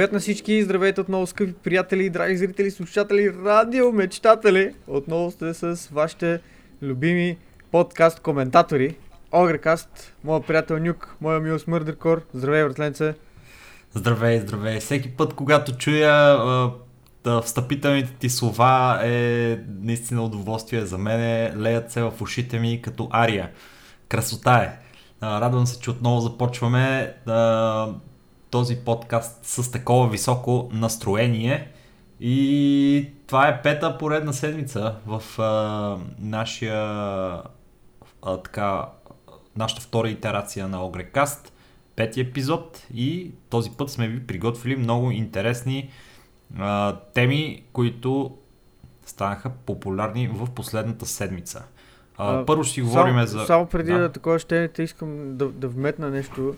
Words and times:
Привет 0.00 0.12
на 0.12 0.20
всички, 0.20 0.62
здравейте 0.62 1.00
отново, 1.00 1.26
скъпи 1.26 1.52
приятели, 1.52 2.10
драги 2.10 2.36
зрители, 2.36 2.70
слушатели, 2.70 3.34
радио, 3.44 3.92
мечтатели! 3.92 4.74
Отново 4.86 5.30
сте 5.30 5.54
с 5.54 5.88
вашите 5.92 6.40
любими 6.82 7.38
подкаст 7.70 8.20
коментатори. 8.20 8.96
Огрекаст, 9.32 10.14
моят 10.24 10.46
приятел 10.46 10.78
Нюк, 10.78 11.16
моя 11.20 11.40
мил 11.40 11.58
Смърдъркор. 11.58 12.22
Здравей, 12.34 12.64
братленце! 12.64 13.14
Здравей, 13.94 14.40
здравей! 14.40 14.80
Всеки 14.80 15.10
път, 15.10 15.34
когато 15.34 15.76
чуя 15.76 16.38
да, 17.24 17.42
встъпителните 17.42 18.12
ти 18.12 18.30
слова 18.30 19.00
е 19.04 19.58
наистина 19.80 20.24
удоволствие 20.24 20.86
за 20.86 20.98
мене. 20.98 21.52
Леят 21.56 21.92
се 21.92 22.02
в 22.02 22.12
ушите 22.20 22.58
ми 22.58 22.82
като 22.82 23.08
ария. 23.12 23.50
Красота 24.08 24.56
е! 24.56 24.78
Радвам 25.22 25.66
се, 25.66 25.80
че 25.80 25.90
отново 25.90 26.20
започваме. 26.20 27.14
А, 28.50 28.56
този 28.60 28.76
подкаст 28.76 29.44
с 29.44 29.70
такова 29.70 30.08
високо 30.08 30.70
настроение. 30.72 31.70
И 32.20 33.08
това 33.26 33.48
е 33.48 33.62
пета 33.62 33.98
поредна 33.98 34.32
седмица 34.32 34.94
в 35.06 35.38
а, 35.38 35.98
нашия 36.18 36.78
а, 38.22 38.36
така, 38.44 38.86
нашата 39.56 39.80
втора 39.82 40.08
итерация 40.08 40.68
на 40.68 40.84
Огрекаст. 40.84 41.52
Пети 41.96 42.20
епизод 42.20 42.86
и 42.94 43.30
този 43.50 43.70
път 43.70 43.90
сме 43.90 44.08
ви 44.08 44.26
приготвили 44.26 44.76
много 44.76 45.10
интересни 45.10 45.90
а, 46.58 46.96
теми, 47.14 47.64
които 47.72 48.36
станаха 49.06 49.50
популярни 49.50 50.28
в 50.28 50.48
последната 50.54 51.06
седмица. 51.06 51.64
А, 52.16 52.46
първо 52.46 52.64
ще 52.64 52.74
си 52.74 52.82
говорим 52.82 53.26
за... 53.26 53.46
Само 53.46 53.66
преди 53.66 53.92
да, 53.92 53.98
да 53.98 54.12
такова 54.12 54.38
ще 54.38 54.70
искам 54.78 55.36
да, 55.36 55.48
да 55.48 55.68
вметна 55.68 56.10
нещо. 56.10 56.54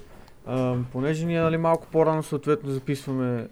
Понеже 0.92 1.26
ние 1.26 1.40
нали, 1.40 1.56
малко 1.56 1.86
по-рано 1.92 2.22
съответно 2.22 2.70
записваме 2.70 3.48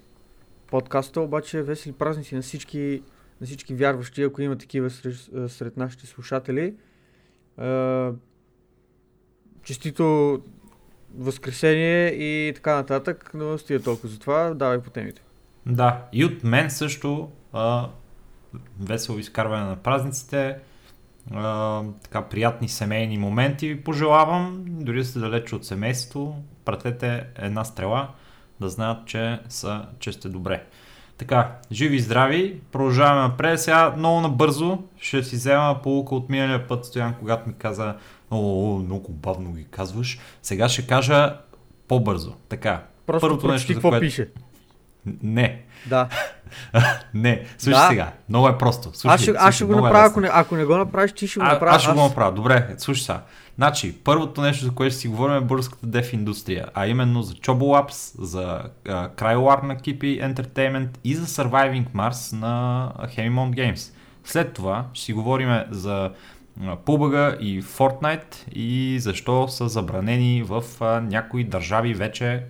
подкаста, 0.66 1.20
обаче 1.20 1.62
весели 1.62 1.92
празници 1.92 2.34
на 2.34 2.42
всички, 2.42 3.02
на 3.40 3.46
всички 3.46 3.74
вярващи, 3.74 4.22
ако 4.22 4.42
има 4.42 4.58
такива 4.58 4.90
сред, 4.90 5.50
сред 5.50 5.76
нашите 5.76 6.06
слушатели. 6.06 6.74
А, 7.56 8.12
честито 9.62 10.38
Възкресение 11.18 12.08
и 12.08 12.52
така 12.54 12.74
нататък, 12.74 13.30
но 13.34 13.58
стига 13.58 13.82
толкова 13.82 14.08
за 14.08 14.18
това, 14.18 14.54
давай 14.54 14.82
по 14.82 14.90
темите. 14.90 15.22
Да, 15.66 16.04
и 16.12 16.24
от 16.24 16.44
мен 16.44 16.70
също 16.70 17.30
а, 17.52 17.88
весело 18.80 19.18
изкарване 19.18 19.64
на 19.64 19.76
празниците, 19.76 20.58
а, 21.30 21.82
така 22.02 22.22
приятни 22.22 22.68
семейни 22.68 23.18
моменти 23.18 23.80
пожелавам, 23.84 24.64
дори 24.66 24.98
да 24.98 25.04
сте 25.04 25.18
далече 25.18 25.54
от 25.54 25.66
семейството, 25.66 26.34
пратете 26.64 27.26
една 27.36 27.64
стрела, 27.64 28.08
да 28.60 28.68
знаят, 28.68 29.06
че, 29.06 29.40
са, 29.48 29.84
че 29.98 30.12
сте 30.12 30.28
добре. 30.28 30.64
Така, 31.18 31.52
живи 31.72 31.96
и 31.96 32.00
здрави, 32.00 32.60
продължаваме 32.72 33.20
напред. 33.20 33.60
Сега 33.60 33.94
много 33.96 34.20
набързо 34.20 34.78
ще 35.00 35.22
си 35.22 35.36
взема 35.36 35.80
полука 35.82 36.14
от 36.14 36.28
миналия 36.28 36.68
път, 36.68 36.84
Стоян, 36.84 37.14
когато 37.18 37.48
ми 37.48 37.54
каза, 37.58 37.94
о, 38.30 38.78
много 38.78 39.12
бавно 39.12 39.52
ги 39.52 39.64
казваш. 39.64 40.18
Сега 40.42 40.68
ще 40.68 40.86
кажа 40.86 41.36
по-бързо. 41.88 42.32
Така, 42.48 42.82
Просто 43.06 43.26
първото 43.26 43.48
нещо, 43.48 43.72
какво 43.72 43.88
което... 43.88 44.00
пише. 44.00 44.28
Не. 45.22 45.62
Да. 45.86 46.08
не, 47.14 47.44
слушай 47.58 47.80
да. 47.80 47.88
сега. 47.88 48.12
Много 48.28 48.48
е 48.48 48.58
просто. 48.58 48.90
Слушай, 48.92 49.14
аз 49.14 49.22
ще, 49.22 49.34
аз 49.38 49.54
ще 49.54 49.64
го 49.64 49.72
е 49.72 49.76
направя, 49.76 50.06
ако 50.06 50.20
не, 50.20 50.30
ако 50.32 50.56
не 50.56 50.64
го 50.64 50.76
направиш, 50.76 51.12
ти 51.12 51.26
ще 51.26 51.40
го 51.40 51.46
направиш. 51.46 51.76
Аз 51.76 51.82
ще 51.82 51.92
го 51.92 52.02
направя. 52.02 52.32
Добре, 52.32 52.74
слушай 52.78 53.02
сега. 53.02 53.22
Значи, 53.60 53.94
първото 54.04 54.40
нещо, 54.40 54.64
за 54.64 54.70
което 54.70 54.92
ще 54.92 55.00
си 55.00 55.08
говорим 55.08 55.36
е 55.36 55.40
българската 55.40 55.86
деф 55.86 56.12
индустрия, 56.12 56.66
а 56.74 56.86
именно 56.86 57.22
за 57.22 57.34
Chobo 57.34 57.58
Labs, 57.58 58.22
за 58.22 58.62
uh, 58.84 59.14
Cryolар 59.14 59.62
на 59.62 59.76
Kipi 59.76 60.34
Entertainment 60.34 60.88
и 61.04 61.14
за 61.14 61.26
Surviving 61.26 61.88
Mars 61.94 62.36
на 62.36 62.92
Hemimont 63.16 63.54
Games. 63.54 63.94
След 64.24 64.52
това 64.52 64.86
ще 64.92 65.04
си 65.04 65.12
говорим 65.12 65.60
за 65.70 66.10
PUBG 66.60 67.38
и 67.38 67.62
Fortnite 67.62 68.48
и 68.52 68.98
защо 69.00 69.48
са 69.48 69.68
забранени 69.68 70.42
в 70.42 70.62
uh, 70.62 71.00
някои 71.00 71.44
държави 71.44 71.94
вече 71.94 72.42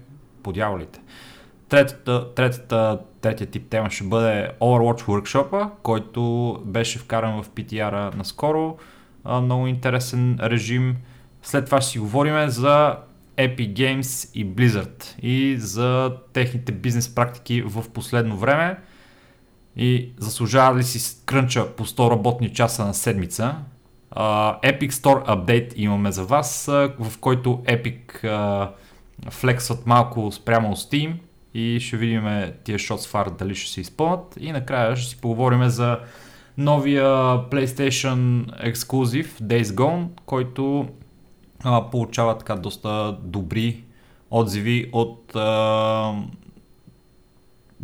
по 0.43 0.53
дяволите. 0.53 1.01
Третата, 1.69 2.35
третата, 2.35 2.99
третия 3.21 3.47
тип 3.47 3.71
тема 3.71 3.91
ще 3.91 4.05
бъде 4.05 4.51
Overwatch 4.61 5.03
Workshop, 5.03 5.71
който 5.83 6.53
беше 6.65 6.99
вкаран 6.99 7.43
в 7.43 7.51
PTR 7.51 8.15
наскоро. 8.15 8.77
Много 9.25 9.67
интересен 9.67 10.39
режим. 10.43 10.97
След 11.43 11.65
това 11.65 11.81
ще 11.81 11.91
си 11.91 11.99
говорим 11.99 12.49
за 12.49 12.97
Epic 13.37 13.73
Games 13.73 14.31
и 14.35 14.47
Blizzard 14.47 15.19
и 15.23 15.57
за 15.59 16.13
техните 16.33 16.73
бизнес 16.73 17.15
практики 17.15 17.63
в 17.63 17.91
последно 17.91 18.37
време 18.37 18.79
и 19.77 20.13
заслужава 20.19 20.79
ли 20.79 20.83
си 20.83 21.17
крънча 21.27 21.77
по 21.77 21.87
100 21.87 22.11
работни 22.11 22.53
часа 22.53 22.85
на 22.85 22.95
седмица. 22.95 23.55
Uh, 24.17 24.63
Epic 24.63 24.91
Store 24.91 25.27
Update 25.27 25.73
имаме 25.77 26.13
за 26.13 26.25
вас, 26.25 26.67
в 26.99 27.19
който 27.21 27.63
Epic 27.65 28.25
uh, 28.25 28.69
флексват 29.31 29.87
малко 29.87 30.33
спрямо 30.33 30.77
Steam 30.77 31.15
и 31.55 31.81
ще 31.81 31.97
видим 31.97 32.25
тия 32.65 32.79
Shots 32.79 33.13
Far 33.13 33.39
дали 33.39 33.55
ще 33.55 33.73
се 33.73 33.81
изпълнят 33.81 34.37
и 34.41 34.53
накрая 34.53 34.97
ще 34.97 35.11
си 35.11 35.21
поговорим 35.21 35.69
за 35.69 35.99
новия 36.59 37.05
PlayStation 37.51 38.47
ексклюзив 38.69 39.39
Days 39.39 39.63
Gone, 39.63 40.07
който 40.27 40.89
а, 41.65 41.91
получава 41.91 42.39
така 42.39 42.57
доста 42.57 43.19
добри 43.23 43.85
отзиви 44.31 44.91
от 44.93 45.37
а, 45.37 46.15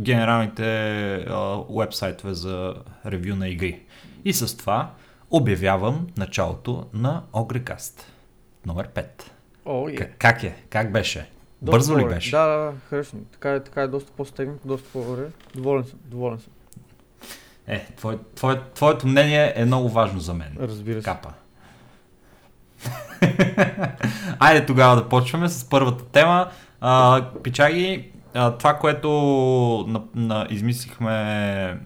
генералните 0.03 1.27
вебсайтове 1.71 2.35
за 2.35 2.75
ревю 3.07 3.37
на 3.37 3.49
игри. 3.49 3.81
И 4.25 4.33
с 4.33 4.57
това 4.57 4.91
обявявам 5.31 6.07
началото 6.17 6.87
на 6.93 7.23
Огрекаст 7.33 8.13
номер 8.67 8.89
5. 8.89 9.05
Oh, 9.67 9.99
yeah. 9.99 10.09
как 10.19 10.43
е? 10.43 10.57
Как 10.71 10.93
беше? 10.93 11.31
Доста 11.63 11.77
Бързо 11.77 11.99
ли 11.99 12.05
беше? 12.05 12.31
Да, 12.31 12.47
да, 12.47 12.57
да, 12.57 12.73
харесвам. 12.89 13.25
Така 13.33 13.55
е, 13.55 13.65
така 13.65 13.83
е 13.83 13.89
доста 13.89 14.13
по-стегнато, 14.13 14.69
доста 14.69 14.89
по-добре. 14.93 15.29
Доволен 15.55 15.85
съм, 15.85 15.99
доволен 16.05 16.39
съм. 16.39 16.53
Е, 17.69 17.87
твое, 17.97 18.19
твое, 18.35 18.61
твоето 18.75 19.07
мнение 19.07 19.53
е 19.57 19.65
много 19.65 19.89
важно 19.89 20.21
за 20.21 20.35
мен. 20.35 20.57
Разбира 20.61 21.03
се. 21.03 21.05
Капа. 21.05 21.33
Айде 24.39 24.67
тогава 24.67 24.97
да 24.97 25.09
почваме 25.09 25.49
с 25.49 25.69
първата 25.69 26.05
тема. 26.05 26.51
А, 26.81 27.25
пичаги, 27.43 28.11
а, 28.35 28.51
това, 28.51 28.75
което 28.75 29.11
на, 29.89 30.03
на, 30.15 30.47
измислихме 30.51 31.79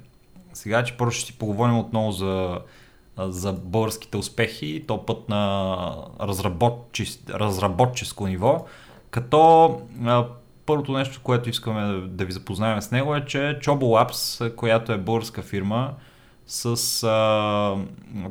сега, 0.52 0.84
че 0.84 0.96
първо 0.96 1.10
ще 1.10 1.26
си 1.26 1.38
поговорим 1.38 1.78
отново 1.78 2.12
за, 2.12 2.58
за 3.18 3.52
българските 3.52 4.16
успехи, 4.16 4.84
то 4.88 5.06
път 5.06 5.28
на 5.28 5.96
разработческо 7.30 8.26
ниво. 8.26 8.66
Като 9.10 9.80
а, 10.04 10.26
първото 10.70 10.92
нещо, 10.92 11.20
което 11.22 11.50
искаме 11.50 11.80
да, 11.80 12.00
да 12.00 12.24
ви 12.24 12.32
запознаем 12.32 12.82
с 12.82 12.90
него 12.90 13.16
е, 13.16 13.24
че 13.24 13.38
Chobo 13.38 13.82
Labs, 13.82 14.54
която 14.54 14.92
е 14.92 14.98
българска 14.98 15.42
фирма, 15.42 15.94
с 16.46 17.02
а, 17.04 17.76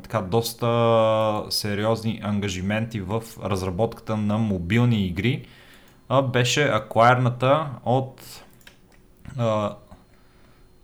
така 0.02 0.20
доста 0.22 1.42
сериозни 1.50 2.20
ангажименти 2.22 3.00
в 3.00 3.22
разработката 3.44 4.16
на 4.16 4.38
мобилни 4.38 5.06
игри, 5.06 5.46
а, 6.08 6.22
беше 6.22 6.62
аквайрната 6.62 7.66
от 7.84 8.42
а, 9.38 9.76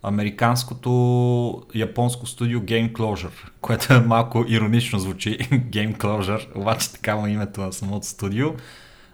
американското 0.03 1.63
японско 1.75 2.25
студио 2.25 2.59
Game 2.59 2.91
Closure, 2.91 3.49
което 3.61 3.93
е 3.93 3.99
малко 3.99 4.45
иронично 4.47 4.99
звучи, 4.99 5.37
Game 5.51 5.97
Closure, 5.97 6.57
обаче 6.57 6.91
такава 6.91 7.29
е 7.29 7.31
името 7.31 7.61
на 7.61 7.73
самото 7.73 8.05
студио. 8.05 8.47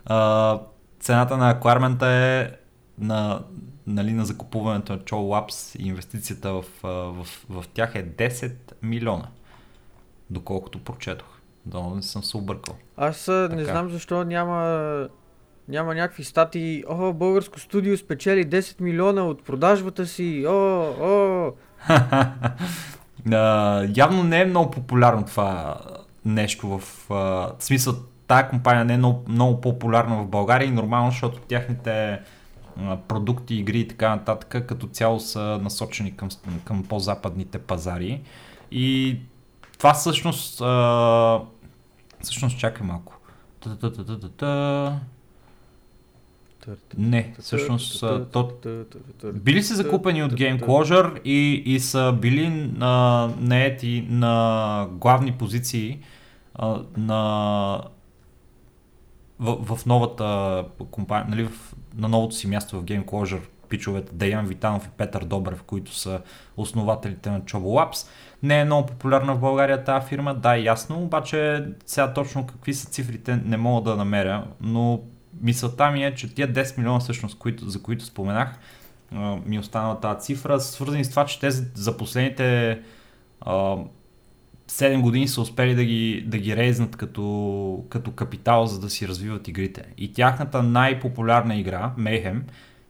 А, 0.05 0.59
цената 1.03 1.37
на 1.37 1.49
аквармента 1.49 2.07
е 2.07 2.51
на, 2.97 3.43
нали, 3.87 4.13
на 4.13 4.25
закупуването 4.25 4.93
на 4.93 4.99
Chow 4.99 5.13
Labs 5.13 5.79
и 5.79 5.87
инвестицията 5.87 6.53
в, 6.53 6.65
в, 6.83 7.27
в 7.49 7.65
тях 7.73 7.95
е 7.95 8.05
10 8.05 8.53
милиона. 8.83 9.27
Доколкото 10.29 10.83
прочетох. 10.83 11.27
Да, 11.65 11.81
не 11.95 12.01
съм 12.01 12.23
се 12.23 12.37
объркал. 12.37 12.75
Аз 12.97 13.25
така. 13.25 13.55
не 13.55 13.65
знам 13.65 13.89
защо 13.89 14.23
няма 14.23 15.09
няма 15.67 15.95
някакви 15.95 16.23
статии. 16.23 16.83
О, 16.89 17.13
българско 17.13 17.59
студио 17.59 17.97
спечели 17.97 18.49
10 18.49 18.81
милиона 18.81 19.23
от 19.23 19.43
продажбата 19.43 20.05
си. 20.05 20.45
О, 20.47 20.51
о. 21.01 21.51
uh, 23.27 23.97
явно 23.97 24.23
не 24.23 24.41
е 24.41 24.45
много 24.45 24.71
популярно 24.71 25.25
това 25.25 25.77
нещо 26.25 26.67
в 26.67 27.07
uh, 27.09 27.63
смисъл 27.63 27.95
тая 28.27 28.49
компания 28.49 28.85
не 28.85 28.93
е 28.93 28.97
много, 28.97 29.23
много 29.27 29.61
популярна 29.61 30.23
в 30.23 30.27
България 30.27 30.67
и 30.67 30.71
нормално, 30.71 31.11
защото 31.11 31.39
тяхните 31.39 32.19
продукти, 33.07 33.55
игри 33.55 33.79
и 33.79 33.87
така 33.87 34.09
нататък 34.09 34.65
като 34.67 34.87
цяло 34.87 35.19
са 35.19 35.59
насочени 35.61 36.15
към, 36.15 36.29
към 36.65 36.83
по-западните 36.83 37.59
пазари. 37.59 38.21
И 38.71 39.17
това 39.77 39.93
всъщност, 39.93 40.61
а, 40.61 41.39
всъщност 42.21 42.59
чакай 42.59 42.87
малко. 42.87 43.17
Не, 46.97 47.33
всъщност 47.39 48.03
то... 48.31 48.51
били 49.33 49.63
са 49.63 49.75
закупени 49.75 50.23
от 50.23 50.33
Game 50.33 50.61
Closure 50.61 51.21
и, 51.23 51.63
и 51.65 51.79
са 51.79 52.17
били 52.21 52.71
а, 52.79 53.29
наети 53.39 54.07
на 54.09 54.87
главни 54.91 55.31
позиции 55.31 55.99
на 56.97 57.81
в, 59.39 59.75
в 59.75 59.85
новата 59.85 60.65
компания, 60.91 61.25
нали, 61.29 61.43
в, 61.43 61.75
на 61.95 62.07
новото 62.07 62.35
си 62.35 62.47
място 62.47 62.79
в 62.79 62.83
Game 62.83 63.05
Closure 63.05 63.41
пичовете 63.69 64.11
Деян 64.15 64.45
Витанов 64.45 64.85
и 64.85 64.89
Петър 64.97 65.25
Добрев, 65.25 65.63
които 65.63 65.95
са 65.95 66.21
основателите 66.57 67.31
на 67.31 67.41
Chobo 67.41 67.57
Labs. 67.57 68.07
Не 68.43 68.59
е 68.59 68.65
много 68.65 68.85
популярна 68.85 69.35
в 69.35 69.39
България 69.39 69.83
тази 69.83 70.07
фирма, 70.07 70.35
да, 70.35 70.55
ясно, 70.55 71.03
обаче 71.03 71.65
сега 71.85 72.13
точно 72.13 72.47
какви 72.47 72.73
са 72.73 72.89
цифрите 72.89 73.35
не 73.45 73.57
мога 73.57 73.89
да 73.89 73.97
намеря, 73.97 74.43
но 74.61 75.01
мисълта 75.41 75.91
ми 75.91 76.05
е, 76.05 76.15
че 76.15 76.35
тия 76.35 76.53
10 76.53 76.77
милиона 76.77 76.99
всъщност, 76.99 77.37
които, 77.37 77.69
за 77.69 77.81
които 77.81 78.05
споменах, 78.05 78.59
ми 79.45 79.59
останала 79.59 79.99
тази 79.99 80.19
цифра, 80.19 80.59
свързани 80.59 81.05
с 81.05 81.09
това, 81.09 81.25
че 81.25 81.39
те 81.39 81.51
за 81.51 81.97
последните 81.97 82.79
7 84.73 85.01
години 85.01 85.27
са 85.27 85.41
успели 85.41 85.75
да 85.75 85.83
ги, 85.83 86.23
да 86.27 86.37
ги 86.37 86.55
рейзнат 86.55 86.95
като, 86.95 87.85
като 87.89 88.11
капитал, 88.11 88.65
за 88.65 88.79
да 88.79 88.89
си 88.89 89.07
развиват 89.07 89.47
игрите. 89.47 89.85
И 89.97 90.13
тяхната 90.13 90.63
най-популярна 90.63 91.55
игра, 91.55 91.93
Mayhem, 91.97 92.41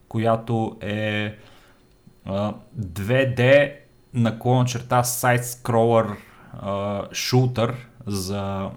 която 0.08 0.78
е 0.82 1.36
2D 2.80 3.74
наклона 4.14 4.66
черта 4.66 5.04
сайт-скролър 5.04 6.08
шутър 7.14 7.76
за, 8.08 8.70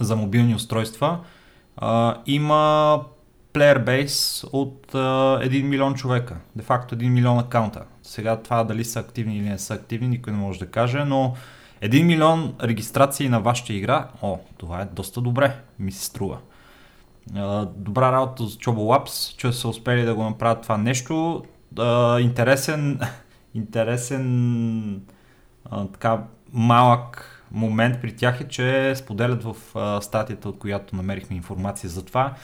за 0.00 0.16
мобилни 0.16 0.54
устройства, 0.54 1.20
а, 1.76 2.22
има 2.26 3.00
player 3.52 3.84
base 3.84 4.48
от 4.52 4.94
а, 4.94 4.98
1 4.98 5.62
милион 5.62 5.94
човека. 5.94 6.36
Де 6.56 6.62
факто 6.62 6.96
1 6.96 7.08
милион 7.08 7.38
акаунта. 7.38 7.84
Сега 8.02 8.36
това 8.36 8.64
дали 8.64 8.84
са 8.84 9.00
активни 9.00 9.36
или 9.36 9.48
не 9.48 9.58
са 9.58 9.74
активни, 9.74 10.08
никой 10.08 10.32
не 10.32 10.38
може 10.38 10.58
да 10.58 10.66
каже, 10.66 11.04
но 11.04 11.34
1 11.84 12.02
милион 12.02 12.54
регистрации 12.62 13.28
на 13.28 13.40
вашата 13.40 13.72
игра, 13.72 14.08
о, 14.22 14.38
това 14.56 14.80
е 14.80 14.84
доста 14.84 15.20
добре, 15.20 15.56
ми 15.78 15.92
се 15.92 16.04
струва. 16.04 16.38
Добра 17.76 18.12
работа 18.12 18.46
за 18.46 18.56
Chobo 18.58 19.06
Labs, 19.06 19.36
че 19.36 19.52
са 19.52 19.68
успели 19.68 20.04
да 20.04 20.14
го 20.14 20.22
направят 20.22 20.62
това 20.62 20.76
нещо. 20.76 21.44
Интересен, 22.20 23.00
интересен 23.54 25.02
така 25.92 26.22
малък 26.52 27.42
момент 27.50 28.00
при 28.00 28.16
тях 28.16 28.40
е, 28.40 28.48
че 28.48 28.94
споделят 28.96 29.42
в 29.42 29.56
статията, 30.02 30.48
от 30.48 30.58
която 30.58 30.96
намерихме 30.96 31.36
информация 31.36 31.90
за 31.90 32.04
това, 32.04 32.34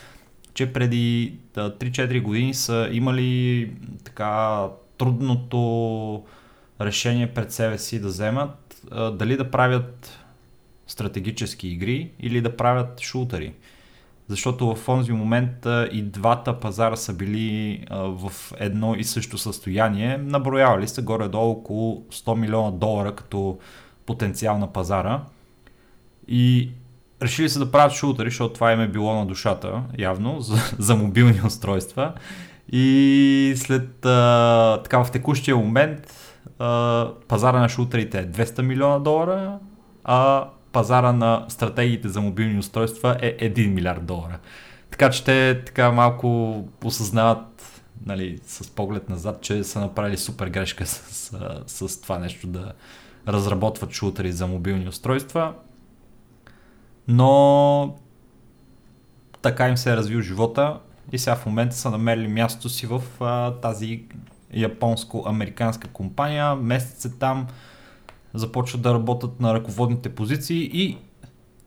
че 0.55 0.73
преди 0.73 1.39
3-4 1.55 2.23
години 2.23 2.55
са 2.55 2.89
имали 2.93 3.73
така 4.05 4.67
трудното 4.99 6.25
решение 6.81 7.35
пред 7.35 7.53
себе 7.53 7.79
си 7.79 8.01
да 8.01 8.09
вземат 8.09 8.70
а, 8.91 9.11
дали 9.11 9.37
да 9.37 9.51
правят 9.51 10.19
стратегически 10.87 11.69
игри 11.69 12.11
или 12.21 12.41
да 12.41 12.57
правят 12.57 13.01
шутери. 13.01 13.53
Защото 14.29 14.75
в 14.75 14.87
този 14.87 15.13
момент 15.13 15.67
а, 15.67 15.89
и 15.93 16.03
двата 16.03 16.61
пазара 16.61 16.97
са 16.97 17.13
били 17.13 17.85
а, 17.91 17.99
в 17.99 18.33
едно 18.59 18.95
и 18.95 19.05
също 19.05 19.39
състояние. 19.39 20.19
Наброявали 20.19 20.89
са 20.89 21.03
горе-долу 21.03 21.51
около 21.51 22.05
100 22.11 22.37
милиона 22.37 22.71
долара 22.71 23.15
като 23.15 23.59
потенциал 24.07 24.59
на 24.59 24.73
пазара. 24.73 25.23
И 26.29 26.71
решили 27.23 27.49
се 27.49 27.59
да 27.59 27.71
правят 27.71 27.93
шутери, 27.93 28.31
защото 28.31 28.55
това 28.55 28.73
им 28.73 28.81
е 28.81 28.89
било 28.89 29.15
на 29.15 29.27
душата, 29.27 29.83
явно, 29.99 30.41
за, 30.41 30.57
за 30.79 30.97
мобилни 30.97 31.41
устройства. 31.47 32.13
И 32.73 33.55
след 33.57 34.07
а, 34.07 34.81
така 34.83 35.05
в 35.05 35.11
текущия 35.11 35.57
момент 35.57 36.30
пазара 37.29 37.61
на 37.61 37.69
шутерите 37.69 38.19
е 38.19 38.27
200 38.27 38.63
милиона 38.63 38.99
долара, 38.99 39.59
а 40.05 40.49
пазара 40.73 41.13
на 41.13 41.45
стратегиите 41.49 42.09
за 42.09 42.21
мобилни 42.21 42.59
устройства 42.59 43.17
е 43.21 43.37
1 43.53 43.67
милиард 43.67 44.07
долара. 44.07 44.39
Така 44.91 45.11
че 45.11 45.25
те 45.25 45.63
така 45.67 45.93
малко 45.93 46.59
осъзнават 46.85 47.83
нали, 48.07 48.39
с 48.47 48.71
поглед 48.71 49.09
назад, 49.09 49.41
че 49.41 49.65
са 49.65 49.81
направили 49.81 50.17
супер 50.17 50.49
грешка 50.49 50.87
с, 50.87 51.37
с, 51.67 51.89
с 51.89 52.01
това 52.01 52.19
нещо 52.19 52.47
да, 52.47 52.73
разработват 53.29 53.93
шутери 53.93 54.33
за 54.33 54.47
мобилни 54.47 54.89
устройства, 54.89 55.55
но 57.09 57.97
така 59.43 59.69
им 59.69 59.77
се 59.77 59.93
е 59.93 59.97
развил 59.97 60.21
живота 60.21 60.81
и 61.13 61.19
сега 61.19 61.37
в 61.37 61.47
момента 61.47 61.77
са 61.77 61.91
намерили 61.91 62.29
мястото 62.29 62.69
си 62.69 62.87
в 62.87 63.03
а, 63.21 63.53
тази 63.53 64.05
японско-американска 64.55 65.89
компания. 65.89 66.55
Месец 66.55 67.19
там 67.19 67.47
започват 68.35 68.83
да 68.83 68.95
работят 68.95 69.41
на 69.41 69.55
ръководните 69.55 70.15
позиции 70.15 70.71
и 70.73 70.99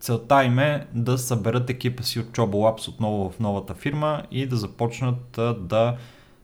целта 0.00 0.44
им 0.44 0.58
е 0.58 0.86
да 0.94 1.18
съберат 1.18 1.70
екипа 1.70 2.02
си 2.02 2.20
от 2.20 2.26
Chobo 2.26 2.52
Labs 2.52 2.88
отново 2.88 3.30
в 3.30 3.40
новата 3.40 3.74
фирма 3.74 4.22
и 4.30 4.46
да 4.46 4.56
започнат 4.56 5.40
да 5.58 5.96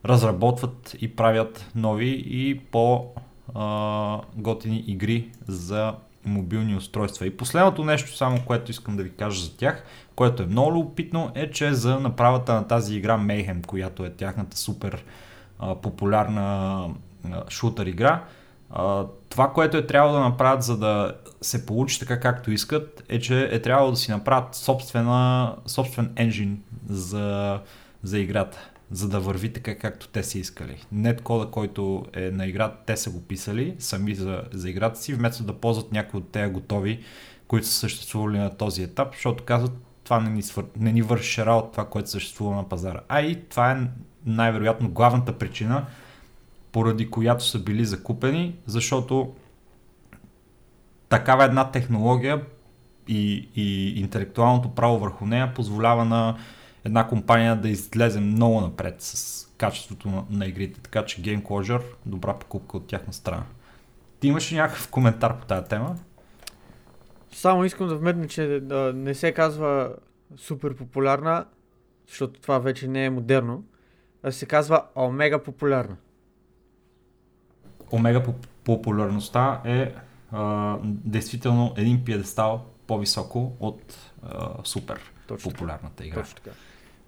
разработват 0.05 0.95
и 1.01 1.15
правят 1.15 1.69
нови 1.75 2.23
и 2.27 2.59
по 2.59 3.05
а, 3.55 4.21
готини 4.35 4.83
игри 4.87 5.29
за 5.47 5.93
мобилни 6.25 6.75
устройства. 6.75 7.25
И 7.25 7.37
последното 7.37 7.83
нещо, 7.83 8.17
само 8.17 8.41
което 8.45 8.71
искам 8.71 8.97
да 8.97 9.03
ви 9.03 9.11
кажа 9.11 9.45
за 9.45 9.57
тях, 9.57 9.83
което 10.15 10.43
е 10.43 10.45
много 10.45 10.71
любопитно, 10.71 11.31
е, 11.35 11.51
че 11.51 11.73
за 11.73 11.99
направата 11.99 12.53
на 12.53 12.67
тази 12.67 12.95
игра 12.95 13.17
Mayhem, 13.17 13.65
която 13.65 14.05
е 14.05 14.09
тяхната 14.09 14.57
супер 14.57 15.03
а, 15.61 15.75
популярна 15.75 16.87
а, 17.31 17.49
шутър 17.49 17.85
игра, 17.85 18.23
а, 18.69 19.05
това, 19.29 19.53
което 19.53 19.77
е 19.77 19.87
трябвало 19.87 20.13
да 20.13 20.19
направят, 20.19 20.63
за 20.63 20.77
да 20.77 21.15
се 21.41 21.65
получи 21.65 21.99
така 21.99 22.19
както 22.19 22.51
искат, 22.51 23.03
е, 23.09 23.19
че 23.19 23.49
е 23.51 23.61
трябвало 23.61 23.91
да 23.91 23.97
си 23.97 24.11
направят 24.11 24.55
собствена, 24.55 25.55
собствен 25.65 26.11
енжин 26.15 26.61
за, 26.89 27.59
за 28.03 28.19
играта 28.19 28.71
за 28.91 29.09
да 29.09 29.19
върви 29.19 29.53
така 29.53 29.75
както 29.75 30.07
те 30.07 30.23
са 30.23 30.39
искали. 30.39 30.85
Нет 30.91 31.21
кода, 31.21 31.45
който 31.51 32.05
е 32.13 32.31
на 32.31 32.47
играта, 32.47 32.77
те 32.85 32.97
са 32.97 33.09
го 33.09 33.21
писали 33.21 33.75
сами 33.79 34.15
за, 34.15 34.43
за 34.51 34.69
играта 34.69 34.99
си, 34.99 35.13
вместо 35.13 35.43
да 35.43 35.53
ползват 35.53 35.91
някои 35.91 36.17
от 36.17 36.31
тези 36.31 36.51
готови, 36.51 37.03
които 37.47 37.67
са 37.67 37.73
съществували 37.73 38.37
на 38.37 38.57
този 38.57 38.83
етап, 38.83 39.13
защото 39.13 39.43
казват 39.43 39.71
това 40.03 40.19
не 40.19 40.29
ни, 40.29 40.41
свър... 40.41 40.65
не 40.79 40.91
ни 40.91 41.01
върши 41.01 41.45
работа 41.45 41.71
това, 41.71 41.85
което 41.85 42.09
съществува 42.09 42.55
на 42.55 42.69
пазара. 42.69 42.99
А 43.09 43.21
и 43.21 43.43
това 43.49 43.71
е 43.71 43.77
най-вероятно 44.25 44.89
главната 44.89 45.37
причина, 45.37 45.85
поради 46.71 47.09
която 47.09 47.45
са 47.45 47.59
били 47.59 47.85
закупени, 47.85 48.55
защото 48.65 49.33
такава 51.09 51.45
една 51.45 51.71
технология 51.71 52.45
и, 53.07 53.49
и 53.55 53.99
интелектуалното 53.99 54.75
право 54.75 54.99
върху 54.99 55.25
нея 55.25 55.53
позволява 55.53 56.05
на 56.05 56.37
една 56.85 57.07
компания 57.07 57.55
да 57.55 57.69
излезе 57.69 58.19
много 58.19 58.61
напред 58.61 58.95
с 58.99 59.47
качеството 59.57 60.09
на, 60.09 60.23
на 60.29 60.45
игрите. 60.45 60.79
Така 60.81 61.05
че 61.05 61.21
Game 61.21 61.43
Closure, 61.43 61.83
добра 62.05 62.33
покупка 62.33 62.77
от 62.77 62.87
тяхна 62.87 63.13
страна. 63.13 63.43
Ти 64.19 64.27
имаш 64.27 64.51
ли 64.51 64.55
някакъв 64.55 64.89
коментар 64.89 65.39
по 65.39 65.45
тази 65.45 65.67
тема? 65.67 65.95
Само 67.31 67.65
искам 67.65 67.87
да 67.87 67.95
вметна, 67.95 68.27
че 68.27 68.59
да, 68.63 68.93
не 68.95 69.13
се 69.13 69.31
казва 69.31 69.95
супер 70.37 70.75
популярна, 70.75 71.45
защото 72.07 72.41
това 72.41 72.59
вече 72.59 72.87
не 72.87 73.05
е 73.05 73.09
модерно, 73.09 73.63
се 74.29 74.45
казва 74.45 74.83
омега 74.95 75.39
популярна. 75.39 75.95
Омега 77.91 78.23
популярността 78.63 79.61
е 79.65 79.95
а, 80.31 80.77
действително 80.83 81.73
един 81.77 82.05
пиедестал 82.05 82.65
по-високо 82.87 83.51
от 83.59 84.11
а, 84.23 84.49
супер 84.63 85.11
Точно 85.27 85.51
популярната 85.51 86.05
игра. 86.05 86.19
Точно 86.19 86.35
така. 86.35 86.55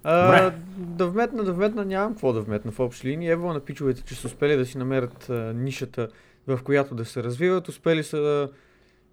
А, 0.04 0.52
да 0.76 1.06
вметна, 1.06 1.44
да 1.44 1.52
вметна, 1.52 1.84
нямам 1.84 2.12
какво 2.12 2.32
да 2.32 2.40
вметна 2.40 2.72
в 2.72 2.80
общи 2.80 3.08
линии. 3.08 3.30
Ево 3.30 3.52
на 3.52 3.60
пичовете, 3.60 4.02
че 4.02 4.14
са 4.14 4.26
успели 4.26 4.56
да 4.56 4.66
си 4.66 4.78
намерят 4.78 5.30
а, 5.30 5.52
нишата, 5.54 6.08
в 6.46 6.60
която 6.64 6.94
да 6.94 7.04
се 7.04 7.22
развиват. 7.22 7.68
Успели 7.68 8.04
са 8.04 8.16
да 8.16 8.50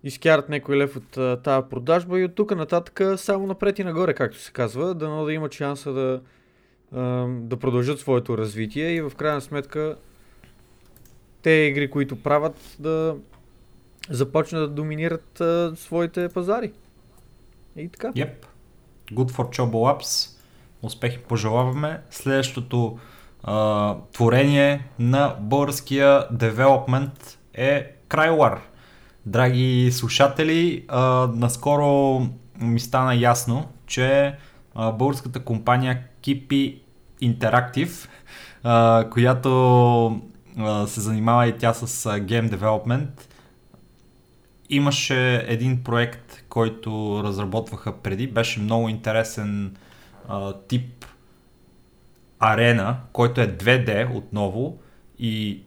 изкарат 0.03 0.49
някой 0.49 0.77
лев 0.77 0.95
от 0.95 1.17
а, 1.17 1.41
тази 1.41 1.67
продажба 1.69 2.19
и 2.19 2.25
от 2.25 2.35
тук 2.35 2.55
нататък 2.55 3.19
само 3.19 3.47
напред 3.47 3.79
и 3.79 3.83
нагоре, 3.83 4.13
както 4.13 4.39
се 4.39 4.51
казва, 4.51 4.95
да 4.95 5.25
да 5.25 5.33
имат 5.33 5.53
шанса 5.53 5.93
да, 5.93 6.21
да 6.91 7.57
продължат 7.59 7.99
своето 7.99 8.37
развитие 8.37 8.89
и 8.89 9.01
в 9.01 9.11
крайна 9.17 9.41
сметка 9.41 9.95
те 11.41 11.49
игри, 11.49 11.89
които 11.89 12.23
правят, 12.23 12.75
да 12.79 13.15
започнат 14.09 14.61
да 14.61 14.75
доминират 14.75 15.41
а, 15.41 15.73
своите 15.75 16.29
пазари. 16.29 16.71
И 17.75 17.89
така. 17.89 18.11
Yep. 18.11 18.31
Good 19.13 19.31
for 19.31 19.57
Chobo 19.57 19.71
Labs. 19.71 20.37
Успехи 20.81 21.17
пожелаваме. 21.17 22.01
Следващото 22.09 22.99
а, 23.43 23.95
творение 24.13 24.87
на 24.99 25.35
българския 25.39 26.27
девелопмент 26.31 27.39
е 27.53 27.95
Крайлар. 28.07 28.61
Драги 29.25 29.89
слушатели, 29.91 30.85
а, 30.87 31.27
наскоро 31.35 32.21
ми 32.61 32.79
стана 32.79 33.15
ясно, 33.15 33.69
че 33.87 34.37
българската 34.93 35.43
компания 35.43 36.03
Кипи 36.21 36.81
Interactive, 37.21 38.07
която 39.11 40.21
се 40.87 41.01
занимава 41.01 41.47
и 41.47 41.57
тя 41.57 41.73
с 41.73 42.09
Game 42.09 42.49
Development. 42.49 43.07
Имаше 44.69 45.45
един 45.47 45.83
проект, 45.83 46.43
който 46.49 47.21
разработваха 47.23 47.97
преди, 47.97 48.27
беше 48.27 48.59
много 48.59 48.89
интересен 48.89 49.75
а, 50.27 50.53
тип 50.53 51.05
арена, 52.39 52.97
който 53.13 53.41
е 53.41 53.47
2D 53.47 54.15
отново 54.15 54.79
и 55.19 55.63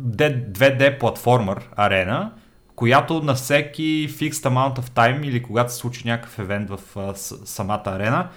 2D 0.00 0.98
платформер 0.98 1.68
арена, 1.76 2.32
която 2.76 3.22
на 3.22 3.34
всеки 3.34 4.08
fixed 4.10 4.32
amount 4.32 4.78
of 4.78 4.90
time 4.90 5.26
или 5.26 5.42
когато 5.42 5.72
се 5.72 5.78
случи 5.78 6.08
някакъв 6.08 6.38
евент 6.38 6.70
в 6.70 6.80
а, 6.96 7.14
с, 7.14 7.46
самата 7.46 7.82
арена, 7.86 8.28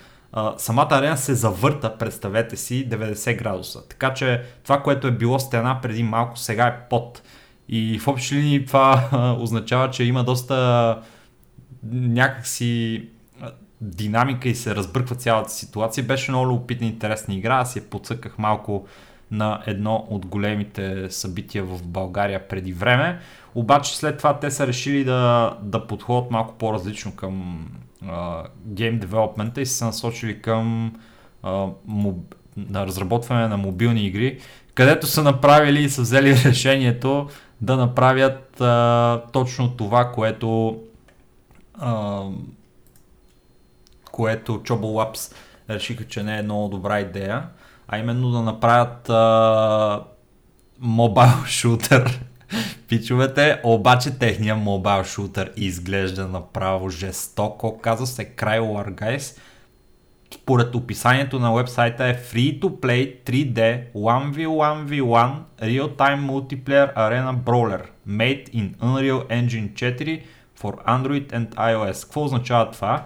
самата 0.58 0.88
арена 0.92 1.18
се 1.18 1.34
завърта, 1.34 1.98
представете 1.98 2.58
си, 2.58 2.90
90 2.90 3.38
градуса. 3.38 3.88
Така 3.88 4.14
че 4.14 4.44
това, 4.64 4.84
което 4.84 5.08
е 5.08 5.12
било 5.12 5.40
стена 5.40 5.80
преди 5.82 6.04
малко, 6.04 6.38
сега 6.38 6.68
е 6.68 6.90
под. 6.90 7.22
И 7.70 8.00
в 8.00 8.08
общи 8.08 8.36
линии 8.36 8.66
това 8.66 9.10
означава, 9.40 9.90
че 9.90 10.04
има 10.04 10.24
доста 10.24 10.98
някакси 11.84 13.06
динамика 13.82 14.50
и 14.50 14.56
се 14.56 14.76
разбърква 14.76 15.16
цялата 15.16 15.52
ситуация. 15.52 16.04
Беше 16.04 16.32
много 16.32 16.48
любопитна 16.48 16.88
и 16.88 16.90
интересна 16.90 17.34
игра. 17.34 17.56
Аз 17.56 17.76
я 17.76 17.82
подсъках 17.90 18.38
малко 18.38 18.88
на 19.32 19.62
едно 19.66 20.08
от 20.10 20.26
големите 20.26 21.10
събития 21.10 21.64
в 21.64 21.84
България 21.84 22.48
преди 22.48 22.74
време. 22.74 23.20
Обаче 23.56 23.98
след 23.98 24.18
това 24.18 24.40
те 24.40 24.52
са 24.52 24.68
решили 24.68 25.04
да, 25.04 25.54
да 25.62 25.88
подходят 25.88 26.32
малко 26.32 26.54
по-различно 26.54 27.16
към 27.16 27.66
гейм 28.66 29.00
девелопмента 29.00 29.62
и 29.62 29.66
са 29.66 29.86
насочили 29.86 30.42
към 30.42 30.96
а, 31.44 31.68
моб... 31.86 32.36
на 32.58 32.86
разработване 32.86 33.48
на 33.48 33.58
мобилни 33.58 34.06
игри, 34.06 34.40
където 34.74 35.08
са 35.08 35.24
направили 35.24 35.84
и 35.84 35.90
са 35.90 36.02
взели 36.02 36.36
решението 36.46 37.28
да 37.62 37.78
направят 37.78 38.62
а, 38.62 39.22
точно 39.34 39.72
това, 39.78 40.12
което 40.12 40.80
а, 41.80 42.24
което 44.12 44.60
Chobo 44.60 45.16
Labs 45.16 45.36
решиха, 45.70 46.08
че 46.08 46.24
не 46.24 46.40
е 46.40 46.44
много 46.44 46.68
добра 46.68 47.00
идея, 47.00 47.44
а 47.88 47.98
именно 47.98 48.32
да 48.32 48.42
направят 48.42 49.10
а, 49.10 50.04
мобайл 50.80 51.44
шутър 51.46 52.22
пичовете, 52.88 53.62
обаче 53.64 54.12
техния 54.20 54.56
мобайл 54.56 55.04
шутър 55.04 55.52
изглежда 55.56 56.28
направо 56.28 56.90
жестоко. 56.90 57.80
Казва 57.82 58.08
се 58.08 58.26
Crywar 58.26 58.92
Guys. 58.92 59.40
Според 60.34 60.76
описанието 60.76 61.40
на 61.40 61.54
вебсайта 61.54 62.06
е 62.06 62.18
Free 62.18 62.60
to 62.60 62.70
Play 62.70 63.24
3D 63.26 63.84
1v1v1 63.94 65.34
Real-Time 65.62 66.32
Multiplayer 66.32 66.96
Arena 66.96 67.36
Brawler 67.36 67.82
Made 68.08 68.50
in 68.50 68.76
Unreal 68.82 69.28
Engine 69.30 69.74
4 69.74 70.22
for 70.62 70.74
Android 70.86 71.32
and 71.34 71.48
iOS. 71.56 72.04
Какво 72.04 72.24
означава 72.24 72.72
това? 72.72 73.06